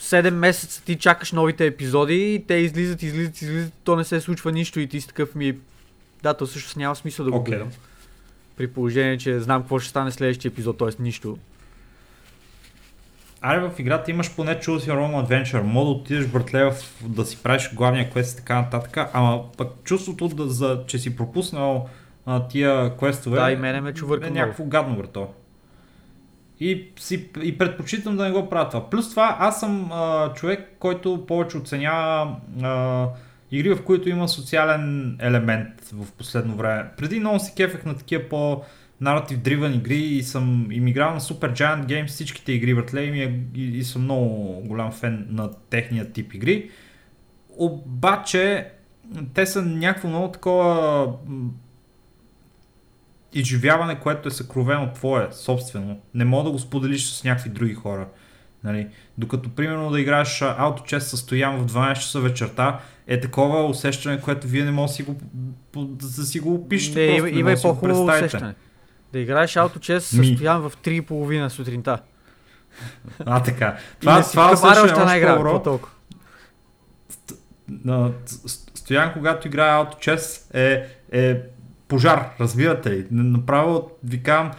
7 0.00 0.30
месеца 0.30 0.84
ти 0.84 0.96
чакаш 0.98 1.32
новите 1.32 1.66
епизоди 1.66 2.34
и 2.34 2.44
те 2.46 2.54
излизат, 2.54 3.02
излизат, 3.02 3.42
излизат, 3.42 3.72
то 3.84 3.96
не 3.96 4.04
се 4.04 4.20
случва 4.20 4.52
нищо 4.52 4.80
и 4.80 4.86
ти 4.86 5.00
си 5.00 5.08
такъв 5.08 5.34
ми... 5.34 5.58
Да, 6.22 6.34
то 6.34 6.46
всъщност 6.46 6.76
няма 6.76 6.96
смисъл 6.96 7.24
да 7.24 7.30
го 7.30 7.38
Окей. 7.38 7.54
гледам. 7.54 7.68
При 8.56 8.68
положение, 8.68 9.18
че 9.18 9.40
знам 9.40 9.60
какво 9.60 9.78
ще 9.78 9.90
стане 9.90 10.12
следващия 10.12 10.48
епизод, 10.48 10.78
т.е. 10.78 11.02
нищо. 11.02 11.38
Аре 13.40 13.60
в 13.60 13.78
играта 13.78 14.10
имаш 14.10 14.36
поне 14.36 14.58
Choose 14.60 14.78
Your 14.78 14.96
Own 14.96 15.26
Adventure, 15.26 15.60
мога 15.60 15.84
да 15.86 15.90
отидеш 15.90 16.26
братле 16.26 16.64
в, 16.64 16.74
да 17.02 17.24
си 17.24 17.42
правиш 17.42 17.74
главния 17.74 18.10
квест 18.10 18.34
и 18.34 18.36
така 18.36 18.60
нататък, 18.60 19.10
ама 19.12 19.42
пък 19.56 19.68
чувството, 19.84 20.28
да, 20.28 20.48
за, 20.48 20.84
че 20.86 20.98
си 20.98 21.16
пропуснал 21.16 21.88
а, 22.26 22.48
тия 22.48 22.96
квестове 22.96 23.40
Да, 23.40 23.52
и 23.52 23.56
мене 23.56 23.80
ме 23.80 23.94
чувърка 23.94 24.26
е 24.26 24.30
някакво 24.30 24.64
гадно 24.64 24.96
брато. 24.96 25.28
И, 26.60 26.88
си, 26.98 27.28
и 27.42 27.58
предпочитам 27.58 28.16
да 28.16 28.24
не 28.24 28.30
го 28.30 28.48
правя 28.48 28.68
това. 28.68 28.90
Плюс 28.90 29.10
това 29.10 29.36
аз 29.40 29.60
съм 29.60 29.92
а, 29.92 30.32
човек, 30.32 30.76
който 30.78 31.26
повече 31.26 31.56
оценява 31.56 32.36
а, 32.62 33.06
игри, 33.50 33.74
в 33.74 33.82
които 33.82 34.08
има 34.08 34.28
социален 34.28 35.16
елемент 35.20 35.68
в 35.92 36.12
последно 36.12 36.56
време. 36.56 36.84
Преди 36.96 37.20
много 37.20 37.38
се 37.38 37.54
кефех 37.54 37.84
на 37.84 37.96
такива 37.96 38.28
по 38.28 38.62
narrative 39.02 39.38
driven 39.38 39.76
игри 39.76 39.96
и 39.96 40.22
съм 40.22 40.68
им 40.70 40.88
играл 40.88 41.14
на 41.14 41.20
Super 41.20 41.52
Giant 41.52 41.86
Games 41.86 42.06
всичките 42.06 42.52
игри, 42.52 42.74
братле, 42.74 43.00
и, 43.02 43.22
е, 43.22 43.40
и, 43.54 43.78
и 43.78 43.84
съм 43.84 44.02
много 44.02 44.62
голям 44.66 44.92
фен 44.92 45.26
на 45.30 45.50
техния 45.70 46.12
тип 46.12 46.34
игри. 46.34 46.70
Обаче, 47.58 48.70
те 49.34 49.46
са 49.46 49.62
някакво 49.62 50.08
много 50.08 50.32
такова 50.32 51.12
изживяване, 53.32 54.00
което 54.00 54.28
е 54.28 54.30
съкровено 54.30 54.92
твое, 54.92 55.28
собствено. 55.32 56.00
Не 56.14 56.24
мога 56.24 56.44
да 56.44 56.50
го 56.50 56.58
споделиш 56.58 57.06
с 57.06 57.24
някакви 57.24 57.50
други 57.50 57.74
хора. 57.74 58.08
Нали? 58.64 58.88
Докато, 59.18 59.50
примерно, 59.50 59.90
да 59.90 60.00
играеш 60.00 60.42
ауточест 60.42 61.08
с 61.08 61.16
Стоян 61.16 61.58
в 61.58 61.72
12 61.72 61.94
часа 61.94 62.20
вечерта, 62.20 62.80
е 63.06 63.20
такова 63.20 63.64
усещане, 63.64 64.20
което 64.20 64.46
вие 64.46 64.64
не 64.64 64.70
може 64.70 64.90
да 64.90 64.94
си 64.94 65.02
го, 65.02 65.16
да 65.84 66.06
си 66.06 66.40
го 66.40 66.54
опишете. 66.54 67.06
Не, 67.06 67.18
просто, 67.18 67.38
има, 67.38 67.52
и 67.52 67.56
по-хубаво 67.62 68.04
усещане. 68.04 68.54
Да 69.16 69.20
играеш 69.20 69.56
ауточес 69.56 70.12
Ми. 70.12 70.26
с 70.26 70.36
Стоян 70.36 70.60
в 70.60 70.72
3.30 70.76 71.48
сутринта. 71.48 71.98
А, 73.26 73.42
така. 73.42 73.76
Това, 74.00 74.12
и 74.12 74.22
да 74.22 74.30
това 74.30 74.50
още 74.52 74.66
е 74.66 74.82
още 74.82 75.16
игра. 75.16 75.34
С- 78.26 78.66
Стоян, 78.74 79.12
когато 79.12 79.48
играе 79.48 79.70
ауточес, 79.70 80.50
е, 80.54 80.86
е 81.12 81.40
пожар, 81.88 82.30
разбирате 82.40 82.90
ли? 82.90 83.06
Направо 83.10 83.90
ви 84.04 84.22
казвам, 84.22 84.52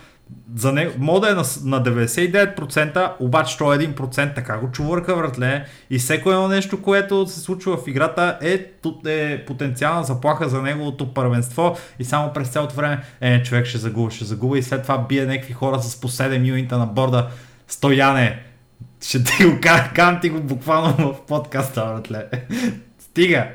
за 0.55 0.73
него, 0.73 0.93
мога 0.97 1.19
да 1.19 1.29
е 1.31 1.35
на, 1.35 1.43
на 1.63 1.83
99%, 1.83 3.11
обаче 3.19 3.57
той 3.57 3.75
е 3.75 3.79
1%, 3.79 4.35
така 4.35 4.57
го 4.57 4.71
чувърка, 4.71 5.15
братле. 5.15 5.65
И 5.89 5.99
всеко 5.99 6.31
едно 6.31 6.47
нещо, 6.47 6.81
което 6.81 7.27
се 7.27 7.39
случва 7.39 7.77
в 7.77 7.87
играта 7.87 8.37
е, 8.41 8.65
е 9.07 9.45
потенциална 9.45 10.03
заплаха 10.03 10.49
за 10.49 10.61
неговото 10.61 11.13
първенство 11.13 11.77
и 11.99 12.03
само 12.03 12.33
през 12.33 12.49
цялото 12.49 12.75
време, 12.75 13.03
е, 13.21 13.43
човек 13.43 13.65
ще 13.65 13.77
загуба, 13.77 14.11
ще 14.11 14.25
загуба 14.25 14.57
и 14.57 14.63
след 14.63 14.81
това 14.81 14.97
бие 14.97 15.25
някакви 15.25 15.53
хора 15.53 15.79
с 15.79 16.01
по 16.01 16.07
7 16.07 16.47
юнита 16.47 16.77
на 16.77 16.85
борда. 16.85 17.27
Стояне, 17.67 18.39
ще 19.01 19.23
ти 19.23 19.45
го 19.45 19.59
казвам 19.61 20.19
ти 20.21 20.29
го 20.29 20.39
буквално 20.39 21.13
в 21.13 21.25
подкаста, 21.25 21.85
братле. 21.85 22.25
Стига, 22.99 23.47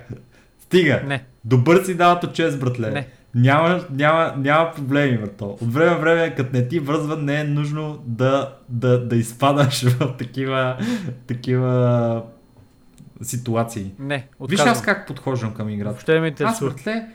стига. 0.61 1.03
Не. 1.07 1.25
Добър 1.45 1.85
си 1.85 1.95
давато 1.95 2.33
чест, 2.33 2.61
братле. 2.61 2.91
Не. 2.91 3.07
Няма, 3.35 3.85
няма, 3.91 4.35
няма 4.37 4.73
проблеми, 4.73 5.19
брато. 5.19 5.45
От 5.61 5.73
време 5.73 5.97
време, 5.97 6.35
като 6.35 6.57
не 6.57 6.69
ти 6.69 6.79
връзва, 6.79 7.17
не 7.17 7.41
е 7.41 7.45
нужно 7.45 8.03
да, 8.07 8.55
да, 8.69 9.07
да 9.07 9.17
изпадаш 9.17 9.83
в 9.91 10.17
такива, 10.19 10.77
такива 11.27 12.23
ситуации. 13.23 13.93
Не, 13.99 14.17
Виж 14.17 14.27
отказвам. 14.41 14.69
аз 14.69 14.83
как 14.83 15.07
подхождам 15.07 15.55
към 15.55 15.69
играта. 15.69 16.15
Не 16.15 16.21
ме 16.21 16.27
Аз, 16.27 16.31
интересува. 16.31 16.71
братле, 16.71 17.09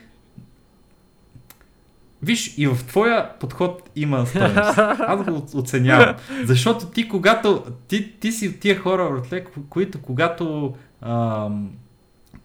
Виж, 2.21 2.57
и 2.57 2.67
в 2.67 2.77
твоя 2.87 3.39
подход 3.39 3.89
има 3.95 4.25
стойност. 4.25 4.77
Аз 4.99 5.23
го 5.23 5.45
оценявам. 5.55 6.15
Защото 6.43 6.85
ти, 6.85 7.09
когато. 7.09 7.63
Ти, 7.87 8.19
ти 8.19 8.31
си 8.31 8.59
тия 8.59 8.79
хора, 8.79 9.09
братле, 9.11 9.43
ко- 9.45 9.69
които 9.69 10.01
когато 10.01 10.75
ам, 11.01 11.69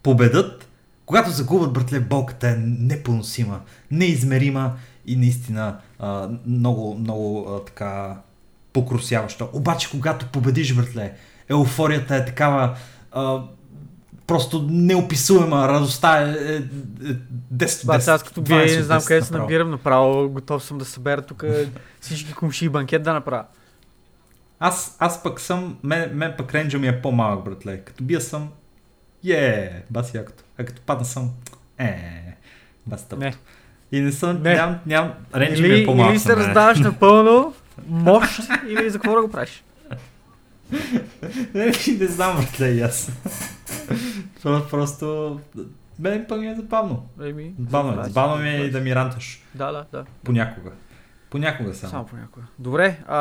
победат, 0.03 0.69
когато 1.13 1.31
загубят, 1.31 1.73
братле, 1.73 2.01
болката 2.01 2.49
е 2.49 2.57
непоносима, 2.59 3.61
неизмерима 3.91 4.73
и 5.07 5.17
наистина 5.17 5.79
а, 5.99 6.29
много, 6.47 6.95
много 6.95 7.49
а, 7.49 7.65
така 7.65 8.17
покрусяваща. 8.73 9.47
Обаче, 9.53 9.91
когато 9.91 10.27
победиш, 10.27 10.75
братле, 10.75 11.13
еуфорията 11.49 12.17
е 12.17 12.25
такава 12.25 12.77
а, 13.13 13.43
просто 14.27 14.67
неописуема, 14.71 15.69
радостта 15.69 16.23
е, 16.23 16.31
е, 16.31 16.57
е 16.57 17.15
10 17.55 17.81
Това 17.81 18.15
аз 18.15 18.23
като 18.23 18.43
12 18.43 18.77
не 18.77 18.83
знам 18.83 19.01
10 19.01 19.09
къде 19.09 19.23
се 19.23 19.39
набирам, 19.39 19.71
направо 19.71 20.29
готов 20.29 20.65
съм 20.65 20.79
да 20.79 20.85
събера 20.85 21.23
тук 21.23 21.45
всички 22.01 22.33
комши 22.33 22.65
и 22.65 22.69
банкет 22.69 23.03
да 23.03 23.13
направя. 23.13 23.45
Аз, 24.61 24.97
аз 24.99 25.23
пък 25.23 25.41
съм, 25.41 25.79
мен, 25.83 26.11
мен 26.15 26.35
пък 26.39 26.55
ренджа 26.55 26.79
ми 26.79 26.89
е 26.89 27.03
по-малък, 27.03 27.45
братле. 27.45 27.79
Като 27.79 28.05
бия 28.05 28.21
съм, 28.21 28.49
е, 29.31 29.83
баси 29.91 30.17
якото. 30.17 30.45
А 30.63 30.65
като 30.65 30.83
падна 30.83 31.05
съм, 31.05 31.31
е, 31.79 32.37
тъпто. 32.91 33.17
Не. 33.17 33.35
И 33.93 34.01
не 34.01 34.13
съм, 34.13 34.43
Не. 34.43 34.55
нямам, 34.55 34.79
нямам, 34.87 35.13
ренджа 35.35 35.63
ми 35.63 35.69
е 35.69 35.73
Или, 35.73 35.87
по-малък. 35.87 36.13
или 36.13 36.19
се 36.19 36.37
раздаваш 36.37 36.79
напълно 36.81 37.55
мощ, 37.87 38.41
или 38.69 38.91
за 38.91 38.99
какво 38.99 39.15
да 39.15 39.23
го 39.23 39.31
правиш? 39.31 39.65
не, 41.55 41.67
не 41.99 42.07
знам, 42.07 42.37
братле, 42.37 42.69
и 42.69 42.81
аз. 42.81 43.13
Това 44.41 44.69
просто, 44.71 45.41
Мен 45.99 46.25
пък 46.29 46.41
ми 46.41 46.47
е 46.47 46.55
забавно. 46.55 47.07
Еми, 47.23 47.55
Забавно 47.61 48.01
е. 48.01 48.05
Забавно 48.05 48.37
ми 48.37 48.49
е 48.49 48.71
да 48.71 48.81
ми 48.81 48.95
ранташ. 48.95 49.43
Да, 49.55 49.73
да, 49.73 49.85
да. 49.93 50.05
Понякога. 50.25 50.71
Понякога 51.31 51.75
само. 51.75 51.91
Само 51.91 52.07
понякога. 52.07 52.47
Добре, 52.59 52.99
а, 53.07 53.19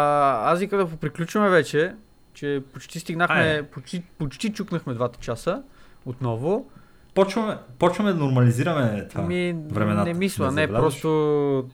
аз 0.51 0.59
викам 0.59 0.80
да 0.80 0.89
поприключваме 0.89 1.49
вече, 1.49 1.95
че 2.34 2.63
почти 2.73 2.99
стигнахме, 2.99 3.63
почти, 3.63 4.03
почти 4.18 4.53
чукнахме 4.53 4.93
двата 4.93 5.19
часа 5.19 5.61
отново. 6.05 6.69
Почваме, 7.13 7.57
почваме 7.79 8.13
да 8.13 8.17
нормализираме 8.17 9.07
това. 9.07 9.23
Ами, 9.23 9.55
времената. 9.65 10.05
не 10.05 10.13
мисля, 10.13 10.51
Не 10.51 10.61
не, 10.61 10.67
просто... 10.69 11.69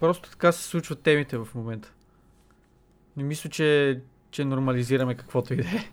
Просто 0.00 0.30
така 0.30 0.52
се 0.52 0.64
случват 0.64 1.00
темите 1.00 1.36
в 1.38 1.48
момента. 1.54 1.92
Не 3.16 3.22
мисля, 3.22 3.50
че, 3.50 4.00
че 4.30 4.44
нормализираме 4.44 5.14
каквото 5.14 5.54
и 5.54 5.56
да 5.56 5.62
е. 5.62 5.90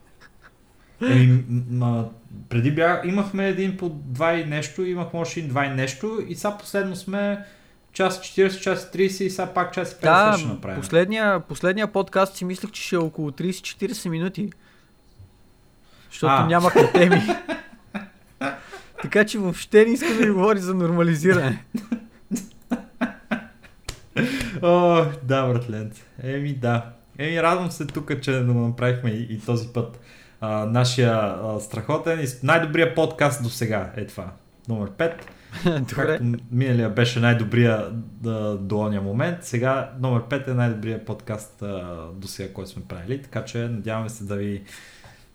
Еми, 1.03 1.43
м- 1.49 1.63
м- 1.87 2.09
преди 2.49 2.71
бях, 2.71 3.01
имахме 3.05 3.47
един 3.47 3.77
по 3.77 3.89
два 3.89 4.33
и 4.33 4.45
нещо, 4.45 4.83
имахме 4.83 5.19
още 5.19 5.39
един 5.39 5.49
два 5.49 5.65
и 5.65 5.69
нещо 5.69 6.19
и 6.27 6.35
сега 6.35 6.57
последно 6.57 6.95
сме 6.95 7.45
час 7.93 8.19
40, 8.19 8.59
час 8.59 8.91
30 8.91 8.99
и 9.23 9.29
сега 9.29 9.47
пак 9.47 9.73
час 9.73 9.93
50 9.93 9.95
ще 10.33 10.43
Да, 10.43 10.53
направим. 10.53 10.79
последния, 10.79 11.39
последния 11.39 11.87
подкаст 11.87 12.35
си 12.35 12.45
мислех, 12.45 12.71
че 12.71 12.81
ще 12.81 12.95
е 12.95 12.99
около 12.99 13.31
30-40 13.31 14.09
минути. 14.09 14.49
Защото 16.09 16.33
А. 16.33 16.45
нямахме 16.45 16.91
теми. 16.91 17.21
така 19.01 19.25
че 19.25 19.39
въобще 19.39 19.85
не 19.85 19.91
искам 19.91 20.17
да 20.17 20.25
ви 20.25 20.31
говори 20.31 20.59
за 20.59 20.73
нормализиране. 20.75 21.65
О, 24.61 25.05
да, 25.23 25.47
братлент. 25.47 26.05
Еми, 26.23 26.53
да. 26.53 26.85
Еми, 27.17 27.41
радвам 27.41 27.71
се 27.71 27.85
тук, 27.87 28.21
че 28.21 28.31
направихме 28.31 29.09
и, 29.09 29.27
и 29.33 29.39
този 29.39 29.67
път. 29.67 29.99
А, 30.41 30.65
нашия 30.65 31.13
а, 31.13 31.59
страхотен 31.59 32.19
и 32.19 32.25
най-добрия 32.43 32.95
подкаст 32.95 33.43
до 33.43 33.49
сега 33.49 33.91
е 33.95 34.05
това. 34.07 34.31
Номер 34.67 34.91
5. 34.91 35.13
Добре. 35.65 36.17
Както 36.17 36.23
миналия 36.51 36.89
беше 36.89 37.19
най-добрия 37.19 37.89
да, 37.93 38.57
до 38.57 38.79
ония 38.79 39.01
момент, 39.01 39.37
сега 39.41 39.91
номер 39.99 40.21
5 40.21 40.47
е 40.47 40.53
най-добрия 40.53 41.05
подкаст 41.05 41.61
а, 41.61 42.07
до 42.13 42.27
сега, 42.27 42.53
който 42.53 42.71
сме 42.71 42.83
правили, 42.87 43.21
така 43.21 43.45
че 43.45 43.57
надяваме 43.57 44.09
се 44.09 44.23
да 44.23 44.35
ви, 44.35 44.63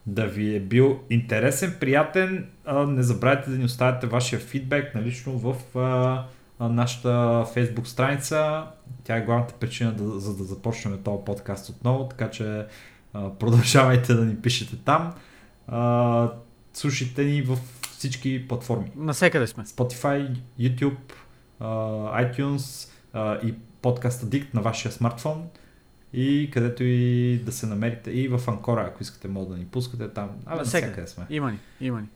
да 0.06 0.26
ви 0.26 0.56
е 0.56 0.60
бил 0.60 1.00
интересен, 1.10 1.76
приятен. 1.80 2.46
Не 2.88 3.02
забравяйте 3.02 3.50
да 3.50 3.58
ни 3.58 3.64
оставяте 3.64 4.06
вашия 4.06 4.40
фидбек 4.40 4.94
налично 4.94 5.38
в 5.38 5.78
а, 5.78 6.24
а, 6.58 6.68
нашата 6.68 7.08
Facebook 7.54 7.84
страница. 7.84 8.66
Тя 9.04 9.16
е 9.16 9.22
главната 9.22 9.54
причина 9.54 9.92
да, 9.92 10.20
за 10.20 10.36
да 10.36 10.44
започнем 10.44 11.02
този 11.02 11.24
подкаст 11.24 11.68
отново, 11.68 12.08
така 12.08 12.30
че 12.30 12.66
продължавайте 13.12 14.14
да 14.14 14.24
ни 14.24 14.36
пишете 14.36 14.76
там. 14.76 15.14
Слушайте 16.72 17.24
ни 17.24 17.42
в 17.42 17.58
всички 17.82 18.48
платформи. 18.48 18.92
Насекъде 18.96 19.46
сме. 19.46 19.64
Spotify, 19.64 20.36
YouTube, 20.60 21.12
iTunes 22.22 22.90
и 23.42 23.54
Podcast 23.82 24.24
Addict 24.24 24.54
на 24.54 24.60
вашия 24.60 24.92
смартфон 24.92 25.48
и 26.16 26.50
където 26.50 26.84
и 26.84 27.40
да 27.44 27.52
се 27.52 27.66
намерите 27.66 28.10
и 28.10 28.28
в 28.28 28.40
Анкора, 28.48 28.86
ако 28.88 29.02
искате 29.02 29.28
мога 29.28 29.54
да 29.54 29.58
ни 29.58 29.66
пускате 29.66 30.08
там. 30.08 30.30
Абе, 30.46 30.56
Навсякъде. 30.56 31.06
сме. 31.06 31.26
Има 31.30 31.50
ни, 31.50 31.58
има 31.80 32.00
ни. 32.00 32.06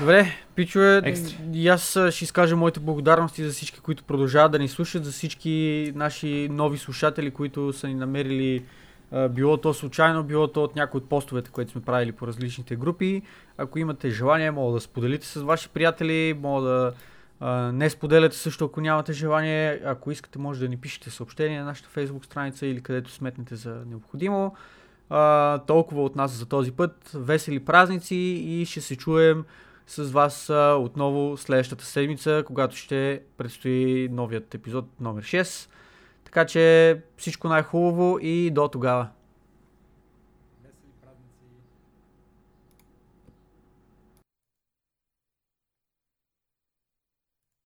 Добре, 0.00 0.32
пичове, 0.54 1.14
и 1.52 1.68
аз 1.68 1.98
ще 2.10 2.24
изкажа 2.24 2.56
моите 2.56 2.80
благодарности 2.80 3.44
за 3.44 3.52
всички, 3.52 3.80
които 3.80 4.04
продължават 4.04 4.52
да 4.52 4.58
ни 4.58 4.68
слушат, 4.68 5.04
за 5.04 5.12
всички 5.12 5.92
наши 5.94 6.48
нови 6.50 6.78
слушатели, 6.78 7.30
които 7.30 7.72
са 7.72 7.88
ни 7.88 7.94
намерили 7.94 8.64
било 9.30 9.56
то 9.56 9.74
случайно, 9.74 10.24
било 10.24 10.48
то 10.48 10.64
от 10.64 10.76
някои 10.76 10.98
от 10.98 11.08
постовете, 11.08 11.50
които 11.50 11.72
сме 11.72 11.82
правили 11.82 12.12
по 12.12 12.26
различните 12.26 12.76
групи. 12.76 13.22
Ако 13.58 13.78
имате 13.78 14.10
желание, 14.10 14.50
мога 14.50 14.74
да 14.74 14.80
споделите 14.80 15.26
с 15.26 15.42
ваши 15.42 15.68
приятели, 15.68 16.38
мога 16.42 16.68
да 16.68 16.92
не 17.72 17.90
споделяте 17.90 18.36
също, 18.36 18.64
ако 18.64 18.80
нямате 18.80 19.12
желание. 19.12 19.80
Ако 19.84 20.10
искате, 20.10 20.38
може 20.38 20.60
да 20.60 20.68
ни 20.68 20.76
пишете 20.76 21.10
съобщение 21.10 21.58
на 21.58 21.64
нашата 21.64 22.00
Facebook 22.00 22.24
страница 22.24 22.66
или 22.66 22.80
където 22.80 23.10
сметнете 23.10 23.56
за 23.56 23.82
необходимо. 23.86 24.54
А, 25.10 25.58
толкова 25.58 26.04
от 26.04 26.16
нас 26.16 26.32
за 26.32 26.46
този 26.46 26.72
път. 26.72 27.10
Весели 27.14 27.64
празници 27.64 28.14
и 28.14 28.66
ще 28.66 28.80
се 28.80 28.96
чуем 28.96 29.44
с 29.86 30.04
вас 30.04 30.50
отново 30.78 31.36
следващата 31.36 31.84
седмица, 31.84 32.42
когато 32.46 32.76
ще 32.76 33.22
предстои 33.36 34.08
новият 34.12 34.54
епизод 34.54 34.84
номер 35.00 35.24
6. 35.24 35.70
Така 36.24 36.46
че 36.46 37.02
всичко 37.16 37.48
най-хубаво 37.48 38.18
и 38.22 38.50
до 38.50 38.68
тогава. 38.68 39.08